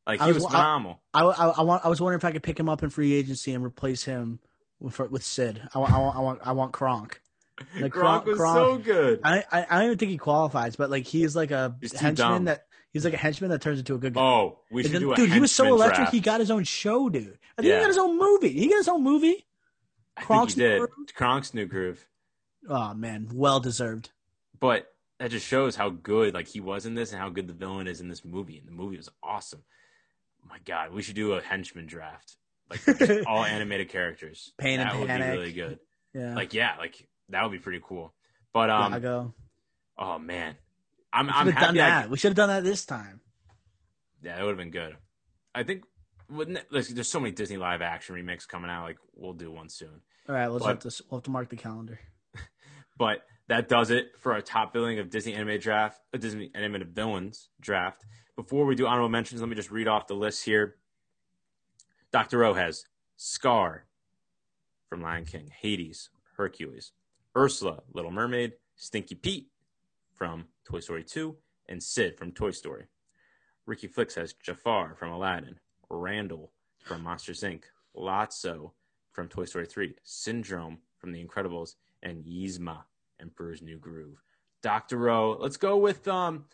like 0.07 0.23
I 0.23 0.27
he 0.29 0.33
was- 0.33 0.45
was 0.45 0.53
phenomenal. 0.53 1.03
I, 1.12 1.25
I, 1.25 1.49
I 1.49 1.61
want. 1.61 1.85
I 1.85 1.89
was 1.89 2.01
wondering 2.01 2.19
if 2.21 2.25
I 2.25 2.33
could 2.33 2.43
pick 2.43 2.59
him 2.59 2.71
up 2.71 2.83
in 2.83 2.89
free 2.89 3.12
agency 3.12 3.53
and 3.53 3.62
replace 3.62 4.05
him 4.05 4.39
with 4.81 4.99
with 5.11 5.23
Sid. 5.23 5.61
I. 5.75 5.79
I 5.79 5.99
want. 5.99 6.16
I 6.16 6.21
want. 6.21 6.41
I 6.45 6.53
want 6.53 6.73
Kronk. 6.73 7.21
Like 7.81 7.93
Kronk 7.93 8.25
was 8.27 8.39
Kronk- 8.39 8.57
so 8.57 8.79
good. 8.79 9.21
I, 9.25 9.45
I 9.51 9.67
I 9.69 9.75
don't 9.77 9.87
even 9.87 9.99
think 9.99 10.11
he 10.11 10.19
qualifies, 10.19 10.77
but 10.77 10.91
like 10.91 11.05
he's 11.07 11.35
like 11.37 11.51
a 11.51 11.77
He's 11.81 11.93
henchman 11.99 12.45
that 12.45 12.67
he's 12.93 13.05
like 13.05 13.15
a 13.15 13.19
henchman 13.19 13.51
that 13.51 13.61
turns 13.61 13.79
into 13.79 13.95
a 13.95 13.99
good 13.99 14.15
guy. 14.15 14.21
Oh, 14.21 14.59
we 14.71 14.83
should 14.83 14.93
then- 14.93 15.01
do 15.03 15.13
a 15.13 15.17
dude, 15.17 15.33
he 15.33 15.41
was 15.41 15.53
so 15.55 15.67
electric. 15.67 15.97
draft. 15.97 16.13
He 16.13 16.21
got 16.21 16.41
his 16.41 16.51
own 16.51 16.65
show, 16.65 17.09
dude. 17.09 17.39
I 17.57 17.63
think 17.63 17.71
Yeah. 17.71 17.77
he 17.77 17.81
got 17.83 17.89
his 17.89 17.99
own 17.99 18.19
movie. 18.19 18.51
He 18.53 18.69
got 18.69 18.77
his 18.79 18.89
own 18.89 19.03
movie? 19.03 19.47
I 20.17 20.21
think 20.21 20.27
Kronk's 20.31 20.55
he 20.55 20.61
did. 20.63 20.81
New 20.81 20.87
Groove? 20.87 21.15
Kronk's 21.15 21.55
New 21.55 21.67
Groove. 21.67 22.07
Oh 22.69 22.95
man, 22.95 23.29
well 23.33 23.61
deserved. 23.61 24.11
But 24.61 24.87
that 25.19 25.31
just 25.31 25.47
shows 25.47 25.75
how 25.77 25.91
good 25.91 26.35
like 26.35 26.47
he 26.49 26.61
was 26.61 26.87
in 26.87 26.95
this 26.95 27.13
and 27.13 27.21
how 27.21 27.29
good 27.29 27.47
the 27.49 27.53
villain 27.53 27.87
is 27.89 28.01
in 28.01 28.09
this 28.09 28.25
movie. 28.25 28.59
And 28.59 28.67
the 28.69 28.73
movie 28.73 28.97
was 28.97 29.09
awesome. 29.23 29.63
My 30.49 30.59
God, 30.65 30.93
we 30.93 31.03
should 31.03 31.15
do 31.17 31.33
a 31.35 31.43
henchman 31.43 31.87
draft, 31.87 32.37
like 32.71 32.81
all 33.27 33.45
animated 33.45 33.89
characters. 33.91 34.53
Pain 34.59 34.81
and 34.81 34.99
would 35.01 35.09
Panic. 35.09 35.31
be 35.33 35.37
really 35.39 35.53
good. 35.53 35.79
Yeah. 36.15 36.35
Like 36.35 36.55
yeah, 36.55 36.77
like 36.79 37.07
that 37.31 37.43
would 37.43 37.53
be 37.53 37.59
pretty 37.59 37.81
cool. 37.83 38.12
But 38.53 38.70
um, 38.70 38.93
Iago. 38.93 39.35
oh 39.99 40.18
man, 40.18 40.57
I'm 41.12 41.26
We 41.26 41.33
I'm 41.33 41.47
done 41.47 41.55
happy. 41.55 41.81
I- 41.81 41.89
that. 41.91 42.11
We 42.11 42.18
should 42.18 42.29
have 42.31 42.37
done 42.37 42.49
that 42.49 42.64
this 42.64 42.85
time. 42.87 43.20
yeah, 44.22 44.39
it 44.39 44.43
would 44.43 44.51
have 44.51 44.59
been 44.59 44.70
good. 44.70 44.97
I 45.55 45.62
think 45.62 45.85
wouldn't 46.31 46.59
it, 46.59 46.66
there's, 46.70 46.89
there's 46.89 47.09
so 47.09 47.20
many 47.20 47.33
Disney 47.33 47.57
live 47.57 47.83
action 47.83 48.14
remakes 48.14 48.47
coming 48.47 48.70
out. 48.70 48.85
Like 48.85 48.99
we'll 49.14 49.33
do 49.33 49.51
one 49.51 49.68
soon. 49.68 50.01
All 50.29 50.35
right, 50.35 50.47
let's 50.49 50.64
have 50.66 50.79
to 50.81 51.03
we'll 51.11 51.18
have 51.18 51.24
to 51.24 51.31
mark 51.31 51.49
the 51.49 51.57
calendar. 51.57 51.99
But 52.99 53.22
that 53.47 53.68
does 53.68 53.91
it 53.93 54.09
for 54.18 54.33
our 54.33 54.41
top 54.41 54.72
billing 54.72 54.99
of 54.99 55.09
Disney 55.09 55.33
animated 55.35 55.61
draft, 55.62 56.01
uh, 56.12 56.18
Disney 56.18 56.51
animated 56.55 56.95
villains 56.97 57.49
draft. 57.61 58.05
Before 58.35 58.66
we 58.66 58.74
do 58.74 58.87
honorable 58.89 59.09
mentions, 59.09 59.41
let 59.41 59.49
me 59.49 59.55
just 59.55 59.70
read 59.70 59.87
off 59.87 60.09
the 60.09 60.14
list 60.14 60.45
here. 60.45 60.74
Dr. 62.12 62.45
O 62.45 62.55
has 62.55 62.85
Scar 63.16 63.85
from 64.89 65.01
Lion 65.03 65.24
King, 65.26 65.51
Hades, 65.61 66.11
Hercules, 66.37 66.91
Ursula, 67.39 67.82
Little 67.95 68.11
Mermaid, 68.11 68.55
Stinky 68.74 69.14
Pete 69.14 69.47
from 70.16 70.47
Toy 70.64 70.80
Story 70.80 71.05
2, 71.05 71.36
and 71.68 71.80
Sid 71.80 72.18
from 72.18 72.32
Toy 72.32 72.51
Story. 72.51 72.86
Ricky 73.64 73.86
Flex 73.86 74.16
has 74.16 74.32
Jafar 74.32 74.97
from 74.97 75.12
Aladdin, 75.12 75.61
Randall 75.89 76.51
from 76.82 77.05
Monsters 77.05 77.43
Inc., 77.43 77.62
Lotso 77.97 78.72
from 79.12 79.28
Toy 79.28 79.45
Story 79.45 79.66
3, 79.66 79.95
Syndrome 80.03 80.78
from 80.99 81.12
The 81.12 81.24
Incredibles, 81.24 81.76
and 82.03 82.24
Yzma, 82.24 82.82
Emperor's 83.20 83.62
New 83.62 83.78
Groove. 83.78 84.20
Dr. 84.61 85.09
O, 85.09 85.36
let's 85.39 85.57
go 85.57 85.76
with 85.76 86.09
um 86.09 86.47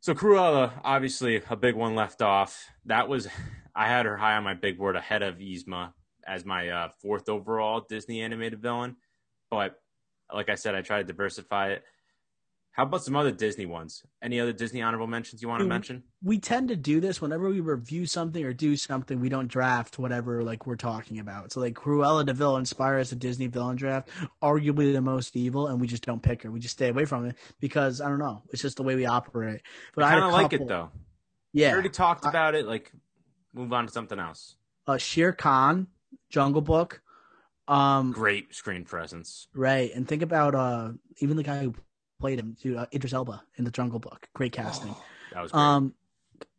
so 0.00 0.14
Cruella, 0.14 0.72
obviously 0.82 1.40
a 1.48 1.54
big 1.54 1.76
one 1.76 1.94
left 1.94 2.22
off. 2.22 2.66
That 2.86 3.08
was 3.08 3.28
I 3.74 3.86
had 3.86 4.04
her 4.04 4.16
high 4.16 4.34
on 4.34 4.42
my 4.42 4.54
big 4.54 4.78
board 4.78 4.96
ahead 4.96 5.22
of 5.22 5.36
Yzma 5.36 5.92
as 6.26 6.44
my 6.44 6.68
uh, 6.70 6.88
fourth 7.00 7.28
overall 7.28 7.86
Disney 7.88 8.20
animated 8.20 8.60
villain. 8.60 8.96
But 9.54 9.80
like 10.34 10.48
I 10.48 10.54
said, 10.56 10.74
I 10.74 10.82
try 10.82 10.98
to 10.98 11.04
diversify 11.04 11.70
it. 11.70 11.84
How 12.72 12.82
about 12.82 13.04
some 13.04 13.14
other 13.14 13.30
Disney 13.30 13.66
ones? 13.66 14.02
Any 14.20 14.40
other 14.40 14.52
Disney 14.52 14.82
honorable 14.82 15.06
mentions 15.06 15.40
you 15.40 15.48
want 15.48 15.60
to 15.60 15.66
mention? 15.66 16.02
We 16.24 16.40
tend 16.40 16.70
to 16.70 16.76
do 16.76 16.98
this 17.00 17.22
whenever 17.22 17.48
we 17.48 17.60
review 17.60 18.04
something 18.04 18.44
or 18.44 18.52
do 18.52 18.74
something. 18.76 19.20
We 19.20 19.28
don't 19.28 19.46
draft 19.46 19.96
whatever 19.96 20.42
like 20.42 20.66
we're 20.66 20.74
talking 20.74 21.20
about. 21.20 21.52
So 21.52 21.60
like 21.60 21.74
Cruella 21.74 22.26
de 22.26 22.32
Vil 22.32 22.56
inspires 22.56 23.12
a 23.12 23.14
Disney 23.14 23.46
villain 23.46 23.76
draft, 23.76 24.08
arguably 24.42 24.92
the 24.92 25.00
most 25.00 25.36
evil, 25.36 25.68
and 25.68 25.80
we 25.80 25.86
just 25.86 26.04
don't 26.04 26.20
pick 26.20 26.42
her. 26.42 26.50
We 26.50 26.58
just 26.58 26.74
stay 26.74 26.88
away 26.88 27.04
from 27.04 27.26
it 27.26 27.36
because 27.60 28.00
I 28.00 28.08
don't 28.08 28.18
know. 28.18 28.42
It's 28.50 28.62
just 28.62 28.76
the 28.76 28.82
way 28.82 28.96
we 28.96 29.06
operate. 29.06 29.60
But 29.94 30.02
I 30.04 30.10
kind 30.10 30.24
of 30.24 30.32
like 30.32 30.52
it 30.52 30.66
though. 30.66 30.90
Yeah, 31.52 31.68
We 31.68 31.74
already 31.74 31.90
talked 31.90 32.26
I- 32.26 32.30
about 32.30 32.56
it. 32.56 32.66
Like, 32.66 32.90
move 33.52 33.72
on 33.72 33.86
to 33.86 33.92
something 33.92 34.18
else. 34.18 34.56
uh, 34.88 34.98
Shere 34.98 35.32
Khan, 35.32 35.86
Jungle 36.28 36.60
Book. 36.60 37.02
Um, 37.66 38.12
Great 38.12 38.54
screen 38.54 38.84
presence. 38.84 39.48
right, 39.54 39.90
and 39.94 40.06
think 40.06 40.22
about 40.22 40.54
uh 40.54 40.92
even 41.18 41.36
the 41.36 41.42
guy 41.42 41.62
who 41.62 41.74
played 42.20 42.38
him, 42.38 42.56
dude, 42.60 42.76
uh, 42.76 42.86
Idris 42.92 43.12
Elba 43.12 43.42
in 43.56 43.64
the 43.64 43.70
Jungle 43.70 43.98
Book. 43.98 44.28
Great 44.34 44.52
casting. 44.52 44.94
That 45.32 45.42
was 45.42 45.50
great. 45.50 45.60
Um, 45.60 45.94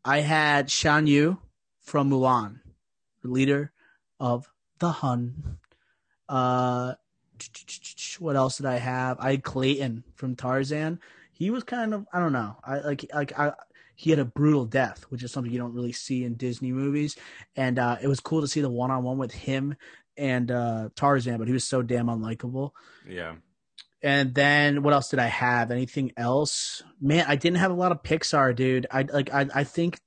I 0.03 0.19
had 0.19 0.69
Shan 0.69 1.07
Yu 1.07 1.37
from 1.79 2.09
Mulan, 2.09 2.59
leader 3.23 3.71
of 4.19 4.51
the 4.79 4.89
Hun. 4.89 5.57
Uh, 6.27 6.95
what 8.19 8.35
else 8.35 8.57
did 8.57 8.65
I 8.65 8.77
have? 8.77 9.17
I 9.19 9.31
had 9.31 9.43
Clayton 9.43 10.03
from 10.15 10.35
Tarzan. 10.35 10.99
He 11.31 11.51
was 11.51 11.63
kind 11.63 11.93
of 11.93 12.05
I 12.11 12.19
don't 12.19 12.33
know. 12.33 12.57
I 12.65 12.79
like 12.79 13.05
like 13.13 13.39
I. 13.39 13.53
he 13.95 14.09
had 14.09 14.19
a 14.19 14.25
brutal 14.25 14.65
death, 14.65 15.03
which 15.09 15.23
is 15.23 15.31
something 15.31 15.53
you 15.53 15.59
don't 15.59 15.73
really 15.73 15.93
see 15.93 16.25
in 16.25 16.33
Disney 16.35 16.73
movies. 16.73 17.15
And 17.55 17.79
uh, 17.79 17.95
it 18.01 18.07
was 18.07 18.19
cool 18.19 18.41
to 18.41 18.47
see 18.47 18.59
the 18.59 18.69
one 18.69 18.91
on 18.91 19.03
one 19.03 19.17
with 19.17 19.31
him 19.31 19.75
and 20.18 20.51
uh, 20.51 20.89
Tarzan, 20.95 21.38
but 21.38 21.47
he 21.47 21.53
was 21.53 21.63
so 21.63 21.82
damn 21.82 22.07
unlikable. 22.07 22.72
Yeah. 23.07 23.36
And 24.01 24.36
then 24.36 24.84
what 24.84 24.93
else 24.93 25.09
did 25.09 25.20
I 25.20 25.28
have? 25.28 25.72
Anything 25.72 26.11
else? 26.16 26.84
Man, 27.01 27.26
I 27.28 27.36
didn't 27.36 27.57
have 27.57 27.72
a 27.72 27.76
lot 27.76 27.91
of 27.91 28.03
Pixar, 28.03 28.55
dude. 28.55 28.86
I 28.91 29.03
like 29.03 29.34
I 29.34 29.47
I 29.53 29.63
think 29.63 29.99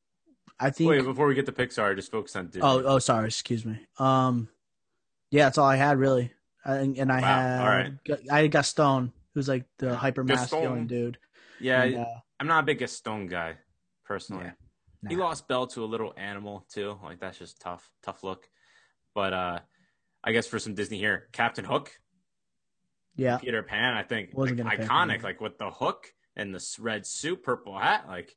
I 0.61 0.71
think 0.71 0.91
Wait, 0.91 1.05
before 1.05 1.27
we 1.27 1.35
get 1.35 1.47
to 1.47 1.53
Pixar, 1.53 1.95
just 1.97 2.11
focus 2.11 2.37
on 2.37 2.47
Disney. 2.47 2.63
Oh, 2.63 2.83
oh, 2.85 2.99
sorry. 2.99 3.27
Excuse 3.27 3.65
me. 3.65 3.79
Um, 3.99 4.49
yeah, 5.31 5.45
that's 5.45 5.59
all 5.59 5.67
I 5.67 5.77
had 5.77 5.99
really. 5.99 6.33
I, 6.65 6.77
and 6.77 7.11
I 7.13 7.21
Wow, 7.21 7.27
had, 7.27 7.61
all 7.61 7.67
right. 7.67 7.93
I 8.31 8.43
had 8.43 8.51
Gaston, 8.51 9.13
who's 9.35 9.49
like 9.49 9.65
the 9.79 9.95
hyper 9.97 10.23
masculine 10.25 10.87
dude. 10.87 11.19
yeah, 11.61 11.83
And, 11.83 11.97
uh, 11.97 12.05
I'm 12.41 12.47
not 12.47 12.65
a 12.65 12.67
big 12.67 12.79
Gaston 12.79 13.27
guy, 13.27 13.57
personally. 14.05 14.45
Yeah. 14.45 15.09
He 15.11 15.17
lost 15.17 15.47
Belle 15.49 15.67
to 15.69 15.85
a 15.85 15.87
little 15.87 16.13
animal 16.17 16.67
too. 16.73 16.99
Like 17.05 17.21
that's 17.21 17.39
just 17.39 17.61
tough, 17.61 17.89
tough 18.03 18.25
look. 18.25 18.49
But 19.15 19.33
uh 19.33 19.59
I 20.29 20.33
guess 20.33 20.47
for 20.47 20.59
some 20.59 20.74
Disney 20.74 20.99
here, 20.99 21.26
Captain 21.33 21.64
Hook, 21.64 21.91
yeah, 23.16 23.39
Peter 23.39 23.62
Pan, 23.62 23.97
I 23.97 24.03
think 24.03 24.31
like, 24.35 24.55
iconic, 24.57 25.22
like 25.22 25.41
with 25.41 25.57
the 25.57 25.70
hook 25.70 26.12
and 26.37 26.55
the 26.55 26.62
red 26.79 27.07
suit, 27.07 27.43
purple 27.43 27.76
hat, 27.79 28.05
like 28.07 28.37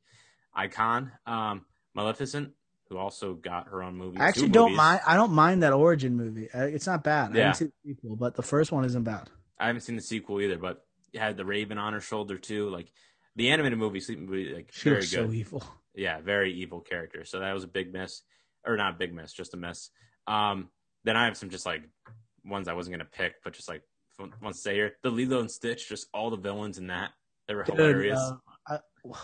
icon. 0.56 1.12
Um, 1.26 1.66
Maleficent, 1.94 2.54
who 2.88 2.98
also 2.98 3.34
got 3.34 3.68
her 3.68 3.84
own 3.84 3.98
movie. 3.98 4.18
I 4.20 4.28
actually 4.30 4.48
don't 4.50 4.70
movies. 4.70 4.78
mind. 4.78 5.02
I 5.06 5.16
don't 5.18 5.34
mind 5.34 5.64
that 5.64 5.74
origin 5.74 6.16
movie. 6.16 6.48
It's 6.54 6.88
not 6.88 7.04
bad. 7.04 7.32
I 7.34 7.36
Yeah. 7.36 7.42
haven't 7.48 7.56
seen 7.58 7.72
the 7.84 7.94
sequel, 7.94 8.16
but 8.16 8.36
the 8.36 8.42
first 8.44 8.72
one 8.72 8.86
isn't 8.86 9.04
bad. 9.04 9.30
I 9.60 9.68
haven't 9.68 9.82
seen 9.82 9.98
the 9.98 10.02
sequel 10.02 10.40
either, 10.40 10.58
but 10.58 10.86
had 11.14 11.36
the 11.36 11.44
Raven 11.44 11.78
on 11.78 11.92
her 11.92 12.00
shoulder 12.00 12.38
too. 12.38 12.70
Like 12.70 12.90
the 13.36 13.50
animated 13.52 13.78
movie, 13.78 14.00
Sleeping 14.00 14.28
Beauty, 14.28 14.56
like 14.56 14.72
She 14.72 14.90
very 14.90 15.02
good. 15.02 15.10
so 15.10 15.32
evil. 15.34 15.62
yeah, 15.94 16.22
very 16.22 16.54
evil 16.54 16.80
character. 16.80 17.26
So 17.26 17.42
that 17.42 17.52
was 17.54 17.66
a 17.66 17.68
big 17.68 17.92
miss, 17.92 18.22
or 18.66 18.78
not 18.78 18.94
a 18.96 18.98
big 18.98 19.14
miss, 19.14 19.34
just 19.34 19.54
a 19.54 19.58
miss. 19.58 19.90
Um, 20.26 20.70
then 21.04 21.18
I 21.18 21.26
have 21.26 21.38
some 21.38 21.50
just 21.50 21.66
like 21.66 21.84
ones 22.46 22.68
I 22.68 22.74
wasn't 22.74 22.96
gonna 22.96 23.10
pick, 23.12 23.36
but 23.44 23.54
just 23.54 23.70
like 23.70 23.84
ones 24.42 24.58
to 24.58 24.62
say 24.62 24.76
here, 24.76 24.94
the 25.04 25.10
Lilo 25.10 25.40
and 25.40 25.50
Stitch, 25.50 25.90
just 25.90 26.08
all 26.14 26.30
the 26.30 26.38
villains 26.38 26.78
in 26.78 26.88
that, 26.88 27.12
they 27.48 27.56
were 27.56 27.64
Dude, 27.64 27.76
hilarious. 27.76 28.20
uh, 28.70 28.78
I- 29.06 29.10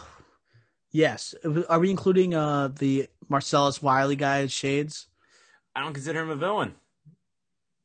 yes. 0.92 1.36
Are 1.70 1.80
we 1.80 1.90
including 1.90 2.34
uh 2.34 2.70
the 2.70 3.08
Marcellus 3.30 3.82
Wiley 3.82 4.16
guy 4.16 4.40
as 4.42 4.52
Shades? 4.52 5.08
I 5.76 5.82
don't 5.82 5.94
consider 5.94 6.22
him 6.22 6.30
a 6.30 6.36
villain. 6.36 6.74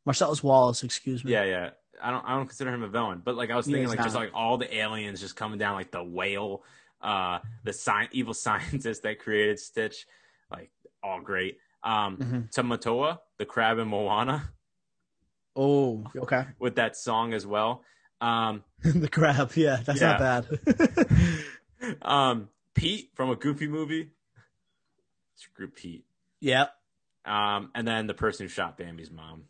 Marcellus 0.05 0.43
Wallace, 0.43 0.83
excuse 0.83 1.25
me. 1.25 1.33
Yeah, 1.33 1.45
yeah. 1.45 1.71
I 2.03 2.11
don't. 2.11 2.25
I 2.25 2.35
don't 2.37 2.47
consider 2.47 2.73
him 2.73 2.83
a 2.83 2.89
villain. 2.89 3.23
But 3.25 3.37
like 3.37 3.51
I 3.51 3.57
was 3.57 3.67
thinking, 3.67 3.87
like 3.89 4.03
just 4.03 4.17
like 4.17 4.31
all 4.35 4.59
the 4.59 4.75
aliens 4.75 5.21
just 5.21 5.37
coming 5.37 5.59
down, 5.59 5.75
like 5.75 5.93
the 5.93 6.03
whale, 6.03 6.65
uh, 7.01 7.39
the 7.65 7.73
sci- 7.73 8.09
evil 8.11 8.35
scientist 8.45 9.05
that 9.05 9.21
created 9.21 9.61
Stitch, 9.61 10.07
like 10.51 10.71
all 11.03 11.21
great. 11.21 11.59
Um, 11.85 12.17
Mhm. 12.17 12.53
Tamatoa, 12.53 13.19
the 13.39 13.45
crab 13.45 13.79
in 13.79 13.89
Moana, 13.89 14.51
Oh, 15.57 16.05
okay. 16.17 16.47
with 16.59 16.77
that 16.77 16.97
song 16.97 17.35
as 17.35 17.47
well. 17.47 17.83
Um, 18.21 18.63
the 18.85 19.09
crab. 19.09 19.53
Yeah, 19.57 19.81
that's 19.85 20.01
not 20.01 20.19
bad. 20.19 20.47
um, 22.03 22.49
Pete 22.75 23.11
from 23.15 23.31
a 23.31 23.37
Goofy 23.37 23.67
movie. 23.67 24.11
Screw 25.37 25.69
Pete. 25.69 26.05
yeah. 26.41 26.67
Um, 27.25 27.71
and 27.77 27.87
then 27.87 28.09
the 28.09 28.15
person 28.15 28.45
who 28.45 28.49
shot 28.49 28.77
Bambi's 28.77 29.11
mom. 29.11 29.45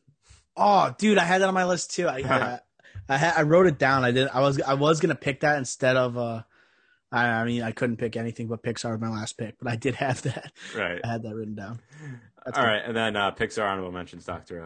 Oh, 0.57 0.95
dude, 0.99 1.17
I 1.17 1.25
had 1.25 1.41
that 1.41 1.49
on 1.49 1.55
my 1.55 1.65
list 1.65 1.95
too. 1.95 2.07
I 2.07 2.19
I, 2.19 2.61
I, 3.09 3.17
had, 3.17 3.35
I 3.39 3.43
wrote 3.43 3.67
it 3.67 3.79
down. 3.79 4.05
I 4.05 4.11
did. 4.11 4.29
I 4.29 4.41
was 4.41 4.61
I 4.61 4.75
was 4.75 5.01
gonna 5.01 5.15
pick 5.15 5.41
that 5.41 5.57
instead 5.57 5.97
of. 5.97 6.19
uh 6.19 6.43
I, 7.13 7.27
I 7.29 7.45
mean, 7.45 7.63
I 7.63 7.73
couldn't 7.73 7.99
pick 7.99 8.17
anything 8.17 8.49
but 8.49 8.63
Pixar 8.63 8.91
was 8.93 9.01
my 9.01 9.11
last 9.11 9.37
pick, 9.37 9.57
but 9.61 9.71
I 9.71 9.77
did 9.77 9.95
have 9.97 10.23
that. 10.23 10.53
Right. 10.77 11.01
I 11.05 11.07
had 11.07 11.23
that 11.25 11.35
written 11.35 11.55
down. 11.55 11.81
That's 12.45 12.57
All 12.59 12.65
good. 12.65 12.71
right, 12.71 12.83
and 12.85 12.97
then 12.97 13.15
uh, 13.17 13.31
Pixar 13.33 13.69
honorable 13.69 13.93
mentions 13.93 14.25
Doctor 14.25 14.65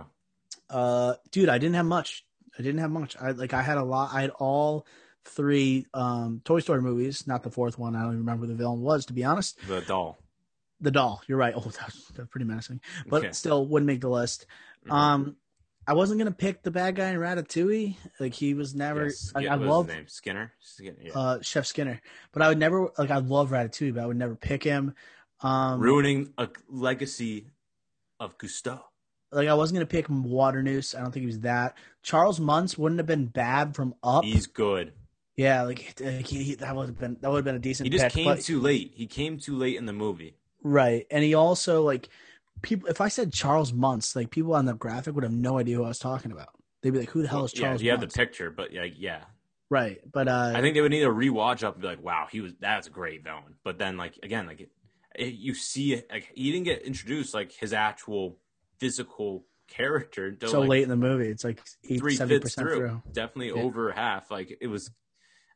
O. 0.70 0.74
Uh, 0.74 1.14
dude, 1.32 1.48
I 1.48 1.58
didn't 1.58 1.74
have 1.76 1.86
much. 1.86 2.24
I 2.58 2.62
didn't 2.62 2.80
have 2.80 2.90
much. 2.90 3.16
I 3.20 3.32
like 3.32 3.52
I 3.52 3.62
had 3.62 3.76
a 3.76 3.84
lot. 3.84 4.14
I 4.14 4.22
had 4.22 4.30
all 4.30 4.86
three 5.26 5.86
um 5.92 6.40
Toy 6.44 6.60
Story 6.60 6.80
movies, 6.80 7.26
not 7.26 7.42
the 7.42 7.50
fourth 7.50 7.78
one. 7.78 7.94
I 7.94 8.00
don't 8.00 8.10
even 8.12 8.18
remember 8.20 8.46
who 8.46 8.52
the 8.52 8.56
villain 8.58 8.80
was 8.80 9.04
to 9.06 9.12
be 9.12 9.24
honest. 9.24 9.58
The 9.66 9.80
doll. 9.82 10.18
The 10.80 10.90
doll. 10.90 11.22
You're 11.26 11.38
right. 11.38 11.52
Oh, 11.56 11.60
that's, 11.60 12.08
that's 12.08 12.28
pretty 12.30 12.46
menacing, 12.46 12.80
but 13.06 13.18
Okay. 13.24 13.32
still 13.32 13.66
wouldn't 13.66 13.86
make 13.86 14.00
the 14.00 14.08
list. 14.08 14.46
Mhm. 14.86 14.92
Um, 14.92 15.36
I 15.88 15.94
wasn't 15.94 16.18
gonna 16.18 16.32
pick 16.32 16.62
the 16.62 16.70
bad 16.70 16.96
guy 16.96 17.10
in 17.10 17.16
Ratatouille. 17.16 17.96
Like 18.18 18.34
he 18.34 18.54
was 18.54 18.74
never. 18.74 19.04
Yes, 19.04 19.32
like, 19.34 19.44
yeah, 19.44 19.52
I 19.52 19.56
love 19.56 19.86
his 19.86 19.96
name? 19.96 20.08
Skinner. 20.08 20.52
Skinner 20.58 20.96
yeah. 21.00 21.12
uh 21.14 21.38
Chef 21.42 21.66
Skinner, 21.66 22.00
but 22.32 22.42
I 22.42 22.48
would 22.48 22.58
never 22.58 22.90
like. 22.98 23.10
I 23.10 23.18
love 23.18 23.50
Ratatouille, 23.50 23.94
but 23.94 24.02
I 24.02 24.06
would 24.06 24.16
never 24.16 24.34
pick 24.34 24.64
him. 24.64 24.94
Um, 25.40 25.80
Ruining 25.80 26.32
a 26.38 26.48
legacy 26.68 27.48
of 28.18 28.38
Gusteau. 28.38 28.80
like 29.30 29.48
I 29.48 29.54
wasn't 29.54 29.76
gonna 29.76 29.86
pick 29.86 30.06
Waternoose. 30.08 30.94
I 30.94 31.02
don't 31.02 31.12
think 31.12 31.22
he 31.22 31.26
was 31.26 31.40
that. 31.40 31.76
Charles 32.02 32.40
Muntz 32.40 32.76
wouldn't 32.76 32.98
have 32.98 33.06
been 33.06 33.26
bad 33.26 33.76
from 33.76 33.94
Up. 34.02 34.24
He's 34.24 34.46
good. 34.46 34.92
Yeah, 35.36 35.62
like 35.62 36.00
uh, 36.04 36.08
he, 36.08 36.42
he, 36.42 36.54
that 36.56 36.74
would 36.74 36.86
have 36.86 36.98
been 36.98 37.18
that 37.20 37.30
would 37.30 37.38
have 37.38 37.44
been 37.44 37.56
a 37.56 37.60
decent. 37.60 37.86
He 37.86 37.90
just 37.90 38.04
pick, 38.06 38.12
came 38.12 38.24
but- 38.24 38.40
too 38.40 38.60
late. 38.60 38.92
He 38.94 39.06
came 39.06 39.38
too 39.38 39.56
late 39.56 39.76
in 39.76 39.86
the 39.86 39.92
movie. 39.92 40.36
right, 40.62 41.06
and 41.10 41.22
he 41.22 41.34
also 41.34 41.82
like 41.82 42.08
people. 42.62 42.88
If 42.88 43.00
I 43.00 43.08
said 43.08 43.32
Charles 43.32 43.72
Muntz, 43.72 44.16
like 44.16 44.30
people 44.30 44.54
on 44.54 44.66
the 44.66 44.74
graphic 44.74 45.14
would 45.14 45.24
have 45.24 45.32
no 45.32 45.58
idea 45.58 45.76
who 45.76 45.84
I 45.84 45.88
was 45.88 45.98
talking 45.98 46.32
about. 46.32 46.50
They'd 46.82 46.90
be 46.90 47.00
like, 47.00 47.10
"Who 47.10 47.22
the 47.22 47.28
hell 47.28 47.44
is 47.44 47.54
yeah, 47.54 47.60
Charles?" 47.60 47.82
Yeah, 47.82 47.86
you 47.86 47.98
have 47.98 48.00
the 48.00 48.14
picture, 48.14 48.50
but 48.50 48.72
like, 48.72 48.94
yeah, 48.96 49.24
right, 49.70 49.98
but 50.10 50.28
uh, 50.28 50.52
I 50.54 50.60
think 50.60 50.74
they 50.74 50.80
would 50.80 50.92
need 50.92 51.02
a 51.02 51.08
rewatch 51.08 51.64
up 51.64 51.74
and 51.74 51.82
be 51.82 51.88
like, 51.88 52.02
"Wow, 52.02 52.28
he 52.30 52.40
was 52.40 52.52
that's 52.60 52.86
a 52.86 52.90
great 52.90 53.24
villain." 53.24 53.56
But 53.64 53.78
then, 53.78 53.96
like 53.96 54.18
again, 54.22 54.46
like 54.46 54.60
it, 54.60 54.70
it, 55.14 55.34
you 55.34 55.54
see, 55.54 56.02
like 56.10 56.30
he 56.34 56.52
didn't 56.52 56.64
get 56.64 56.82
introduced 56.82 57.34
like 57.34 57.52
his 57.52 57.72
actual 57.72 58.38
physical 58.78 59.46
character 59.68 60.26
until 60.26 60.50
so 60.50 60.60
like, 60.60 60.68
late 60.68 60.82
in 60.82 60.88
the 60.88 60.96
movie, 60.96 61.28
it's 61.28 61.44
like 61.44 61.62
three 61.86 62.16
70% 62.16 62.28
fifths 62.28 62.54
through. 62.54 62.76
through. 62.76 63.02
Definitely 63.12 63.48
Yeah. 63.48 63.66
over 63.66 63.92
half. 63.92 64.30
Like 64.30 64.56
it 64.60 64.68
was. 64.68 64.90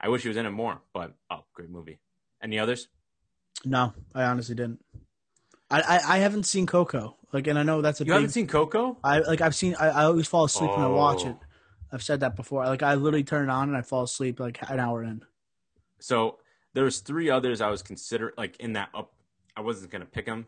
I 0.00 0.08
wish 0.08 0.22
he 0.22 0.28
was 0.28 0.36
in 0.38 0.46
it 0.46 0.50
more, 0.50 0.80
but 0.94 1.14
oh, 1.30 1.44
great 1.52 1.68
movie. 1.68 2.00
Any 2.42 2.58
others? 2.58 2.88
No, 3.64 3.92
I 4.14 4.24
honestly 4.24 4.54
didn't. 4.54 4.82
I, 5.70 5.80
I 5.80 6.00
I 6.16 6.18
haven't 6.18 6.44
seen 6.44 6.66
Coco. 6.66 7.16
Like, 7.32 7.46
and 7.46 7.58
I 7.58 7.62
know 7.62 7.80
that's 7.80 8.00
a 8.00 8.04
You 8.04 8.08
big. 8.08 8.14
haven't 8.14 8.30
seen 8.30 8.46
Coco? 8.46 8.98
I 9.04 9.20
like 9.20 9.40
I've 9.40 9.54
seen. 9.54 9.74
I, 9.78 9.88
I 9.88 10.04
always 10.04 10.26
fall 10.26 10.44
asleep 10.44 10.70
when 10.70 10.80
I 10.80 10.88
watch 10.88 11.22
Oh. 11.24 11.30
it. 11.30 11.36
I've 11.92 12.02
said 12.02 12.20
that 12.20 12.36
before. 12.36 12.64
Like 12.66 12.82
I 12.82 12.94
literally 12.94 13.24
turn 13.24 13.48
it 13.48 13.52
on 13.52 13.68
and 13.68 13.76
I 13.76 13.82
fall 13.82 14.02
asleep 14.04 14.40
like 14.40 14.58
an 14.70 14.78
hour 14.80 15.02
in. 15.04 15.22
So 15.98 16.38
there 16.72 16.84
was 16.84 17.00
three 17.00 17.30
others 17.30 17.60
I 17.60 17.68
was 17.70 17.82
consider 17.82 18.32
like 18.36 18.56
in 18.58 18.72
that 18.74 18.88
up. 18.94 19.12
I 19.56 19.60
wasn't 19.60 19.90
gonna 19.90 20.06
pick 20.06 20.26
them, 20.26 20.46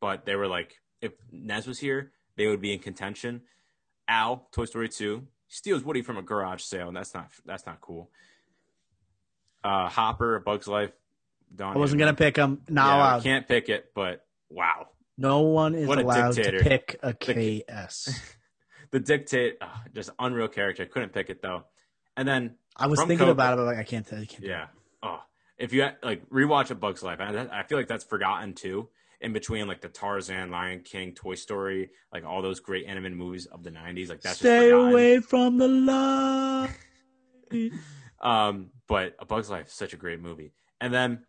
but 0.00 0.24
they 0.26 0.36
were 0.36 0.46
like 0.48 0.80
if 1.00 1.12
Nez 1.32 1.66
was 1.66 1.78
here, 1.78 2.12
they 2.36 2.46
would 2.46 2.60
be 2.60 2.72
in 2.72 2.78
contention. 2.80 3.42
Al, 4.08 4.48
Toy 4.52 4.64
Story 4.66 4.88
two, 4.88 5.26
steals 5.48 5.84
Woody 5.84 6.02
from 6.02 6.16
a 6.18 6.22
garage 6.22 6.62
sale, 6.62 6.88
and 6.88 6.96
that's 6.96 7.14
not 7.14 7.28
that's 7.46 7.64
not 7.66 7.80
cool. 7.80 8.10
Uh, 9.62 9.88
Hopper, 9.88 10.36
A 10.36 10.40
Bug's 10.40 10.66
Life. 10.68 10.92
Don't 11.54 11.74
I 11.74 11.78
wasn't 11.78 11.98
gonna 11.98 12.14
pick 12.14 12.36
him. 12.36 12.62
Not 12.68 12.96
Yeah, 12.96 13.16
I. 13.16 13.20
Can't 13.20 13.46
pick 13.48 13.68
it, 13.68 13.90
but 13.94 14.24
wow, 14.50 14.88
No 15.16 15.40
one 15.40 15.74
is 15.74 15.88
allowed 15.88 16.34
dictator. 16.34 16.58
to 16.58 16.64
pick 16.64 16.96
a 17.02 17.12
KS. 17.14 18.18
the 18.90 19.00
dictate, 19.00 19.56
oh, 19.60 19.80
just 19.94 20.10
unreal 20.18 20.48
character. 20.48 20.82
I 20.82 20.86
couldn't 20.86 21.12
pick 21.12 21.30
it 21.30 21.40
though. 21.42 21.64
And 22.16 22.26
then 22.28 22.56
I 22.76 22.86
was 22.86 23.00
thinking 23.04 23.28
about 23.28 23.54
it, 23.54 23.56
but 23.56 23.66
like 23.66 23.78
I 23.78 23.84
can't 23.84 24.06
tell 24.06 24.18
you. 24.20 24.26
Can't 24.26 24.44
Yeah. 24.44 24.66
Oh, 25.02 25.20
if 25.58 25.72
you 25.72 25.88
like 26.02 26.28
rewatch 26.30 26.70
A 26.70 26.74
Bug's 26.74 27.02
Life, 27.02 27.18
that- 27.18 27.52
I 27.52 27.62
feel 27.62 27.78
like 27.78 27.88
that's 27.88 28.04
forgotten 28.04 28.54
too. 28.54 28.88
In 29.22 29.34
between 29.34 29.68
like 29.68 29.82
the 29.82 29.88
Tarzan, 29.88 30.50
Lion 30.50 30.80
King, 30.80 31.12
Toy 31.12 31.34
Story, 31.34 31.90
like 32.10 32.24
all 32.24 32.40
those 32.40 32.58
great 32.60 32.86
animated 32.86 33.18
movies 33.18 33.44
of 33.44 33.62
the 33.62 33.70
'90s, 33.70 34.08
like 34.08 34.22
that's 34.22 34.38
Stay 34.38 34.70
away 34.70 35.20
from 35.20 35.58
the 35.58 35.68
love. 35.68 36.74
Um, 38.20 38.70
but 38.86 39.16
A 39.18 39.24
Bug's 39.24 39.50
Life 39.50 39.70
such 39.70 39.92
a 39.94 39.96
great 39.96 40.20
movie. 40.20 40.52
And 40.80 40.92
then 40.92 41.24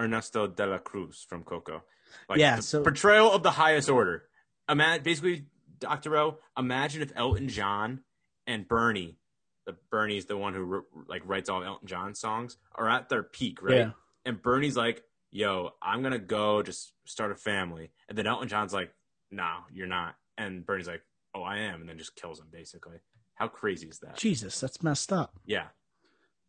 Ernesto 0.00 0.46
de 0.48 0.66
la 0.66 0.78
Cruz 0.78 1.24
from 1.28 1.44
Coco, 1.44 1.84
like 2.28 2.38
Yeah, 2.38 2.60
so- 2.60 2.82
portrayal 2.82 3.30
of 3.32 3.42
the 3.42 3.52
highest 3.52 3.88
order. 3.88 4.24
Imagine 4.68 5.02
basically, 5.02 5.46
Doctor 5.78 6.16
O. 6.16 6.38
Imagine 6.56 7.02
if 7.02 7.12
Elton 7.16 7.48
John 7.48 8.00
and 8.46 8.66
Bernie, 8.68 9.18
the 9.66 9.76
Bernie's 9.90 10.26
the 10.26 10.36
one 10.36 10.54
who 10.54 10.84
like 11.06 11.22
writes 11.24 11.48
all 11.48 11.62
Elton 11.64 11.88
John 11.88 12.14
songs, 12.14 12.56
are 12.74 12.88
at 12.88 13.08
their 13.08 13.22
peak, 13.22 13.62
right? 13.62 13.76
Yeah. 13.76 13.90
And 14.26 14.42
Bernie's 14.42 14.76
like, 14.76 15.02
"Yo, 15.30 15.70
I'm 15.80 16.02
gonna 16.02 16.18
go 16.18 16.62
just 16.62 16.92
start 17.04 17.30
a 17.32 17.34
family," 17.36 17.90
and 18.08 18.18
then 18.18 18.26
Elton 18.26 18.48
John's 18.48 18.72
like, 18.74 18.92
"No, 19.30 19.60
you're 19.72 19.86
not," 19.86 20.16
and 20.36 20.66
Bernie's 20.66 20.88
like, 20.88 21.02
"Oh, 21.34 21.42
I 21.42 21.58
am," 21.58 21.80
and 21.80 21.88
then 21.88 21.96
just 21.98 22.14
kills 22.16 22.40
him 22.40 22.48
basically. 22.50 22.96
How 23.34 23.48
crazy 23.48 23.86
is 23.88 24.00
that? 24.00 24.16
Jesus, 24.16 24.58
that's 24.60 24.82
messed 24.82 25.12
up. 25.12 25.38
Yeah. 25.46 25.68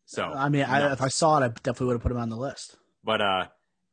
So 0.05 0.23
I 0.25 0.49
mean, 0.49 0.63
I, 0.63 0.91
if 0.91 1.01
I 1.01 1.07
saw 1.07 1.37
it, 1.39 1.45
I 1.45 1.47
definitely 1.49 1.87
would 1.87 1.93
have 1.93 2.01
put 2.01 2.11
him 2.11 2.17
on 2.17 2.29
the 2.29 2.35
list. 2.37 2.77
but 3.03 3.21
uh, 3.21 3.47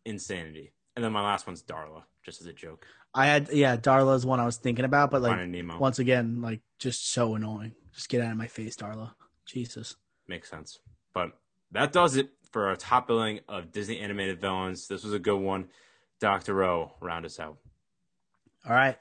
insanity. 0.04 0.72
And 0.96 1.04
then 1.04 1.12
my 1.12 1.22
last 1.22 1.46
one's 1.46 1.62
Darla, 1.62 2.02
just 2.24 2.40
as 2.40 2.46
a 2.46 2.52
joke. 2.52 2.86
I 3.14 3.26
had, 3.26 3.50
yeah, 3.52 3.76
Darla's 3.76 4.26
one 4.26 4.40
I 4.40 4.46
was 4.46 4.56
thinking 4.56 4.84
about, 4.84 5.10
but 5.10 5.22
like 5.22 5.38
once 5.78 5.98
again, 5.98 6.40
like 6.42 6.60
just 6.78 7.12
so 7.12 7.34
annoying. 7.34 7.72
Just 7.94 8.08
get 8.08 8.20
out 8.20 8.32
of 8.32 8.36
my 8.36 8.46
face, 8.46 8.76
Darla. 8.76 9.12
Jesus. 9.46 9.96
makes 10.26 10.50
sense. 10.50 10.80
But 11.14 11.32
that 11.72 11.92
does 11.92 12.16
it 12.16 12.30
for 12.50 12.68
our 12.68 12.76
top 12.76 13.06
billing 13.06 13.40
of 13.48 13.72
Disney 13.72 14.00
animated 14.00 14.40
villains. 14.40 14.88
This 14.88 15.04
was 15.04 15.12
a 15.12 15.18
good 15.18 15.38
one. 15.38 15.68
Doctor 16.20 16.64
O, 16.64 16.94
round 17.00 17.24
us 17.24 17.38
out. 17.38 17.58
All 18.68 18.74
right. 18.74 18.96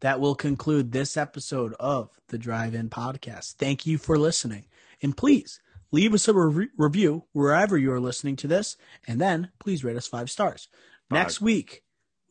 That 0.00 0.20
will 0.20 0.34
conclude 0.34 0.92
this 0.92 1.16
episode 1.16 1.74
of 1.80 2.10
the 2.28 2.38
Drive 2.38 2.74
In 2.74 2.90
Podcast. 2.90 3.54
Thank 3.54 3.86
you 3.86 3.96
for 3.98 4.18
listening. 4.18 4.66
And 5.02 5.16
please 5.16 5.60
leave 5.90 6.12
us 6.12 6.28
a 6.28 6.34
re- 6.34 6.68
review 6.76 7.24
wherever 7.32 7.78
you 7.78 7.92
are 7.92 8.00
listening 8.00 8.36
to 8.36 8.46
this. 8.46 8.76
And 9.08 9.20
then 9.20 9.50
please 9.58 9.84
rate 9.84 9.96
us 9.96 10.06
five 10.06 10.30
stars. 10.30 10.68
Next 11.10 11.40
week, 11.40 11.82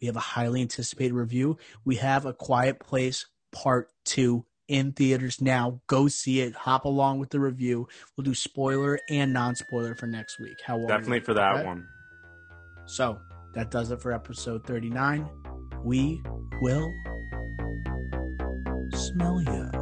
we 0.01 0.07
have 0.07 0.15
a 0.15 0.21
highly 0.21 0.61
anticipated 0.61 1.13
review. 1.13 1.57
We 1.85 1.95
have 1.95 2.25
A 2.25 2.33
Quiet 2.33 2.79
Place 2.79 3.25
Part 3.51 3.89
2 4.05 4.45
in 4.67 4.91
theaters 4.91 5.41
now. 5.41 5.81
Go 5.87 6.07
see 6.07 6.41
it. 6.41 6.53
Hop 6.55 6.85
along 6.85 7.19
with 7.19 7.29
the 7.29 7.39
review. 7.39 7.87
We'll 8.15 8.25
do 8.25 8.33
spoiler 8.33 8.99
and 9.09 9.31
non 9.31 9.55
spoiler 9.55 9.95
for 9.95 10.07
next 10.07 10.39
week. 10.39 10.59
How 10.65 10.77
Definitely 10.85 11.21
for 11.21 11.33
that 11.33 11.65
one. 11.65 11.87
So 12.85 13.17
that 13.53 13.71
does 13.71 13.91
it 13.91 14.01
for 14.01 14.11
episode 14.11 14.65
39. 14.65 15.29
We 15.83 16.21
will 16.61 16.93
smell 18.93 19.41
ya. 19.41 19.74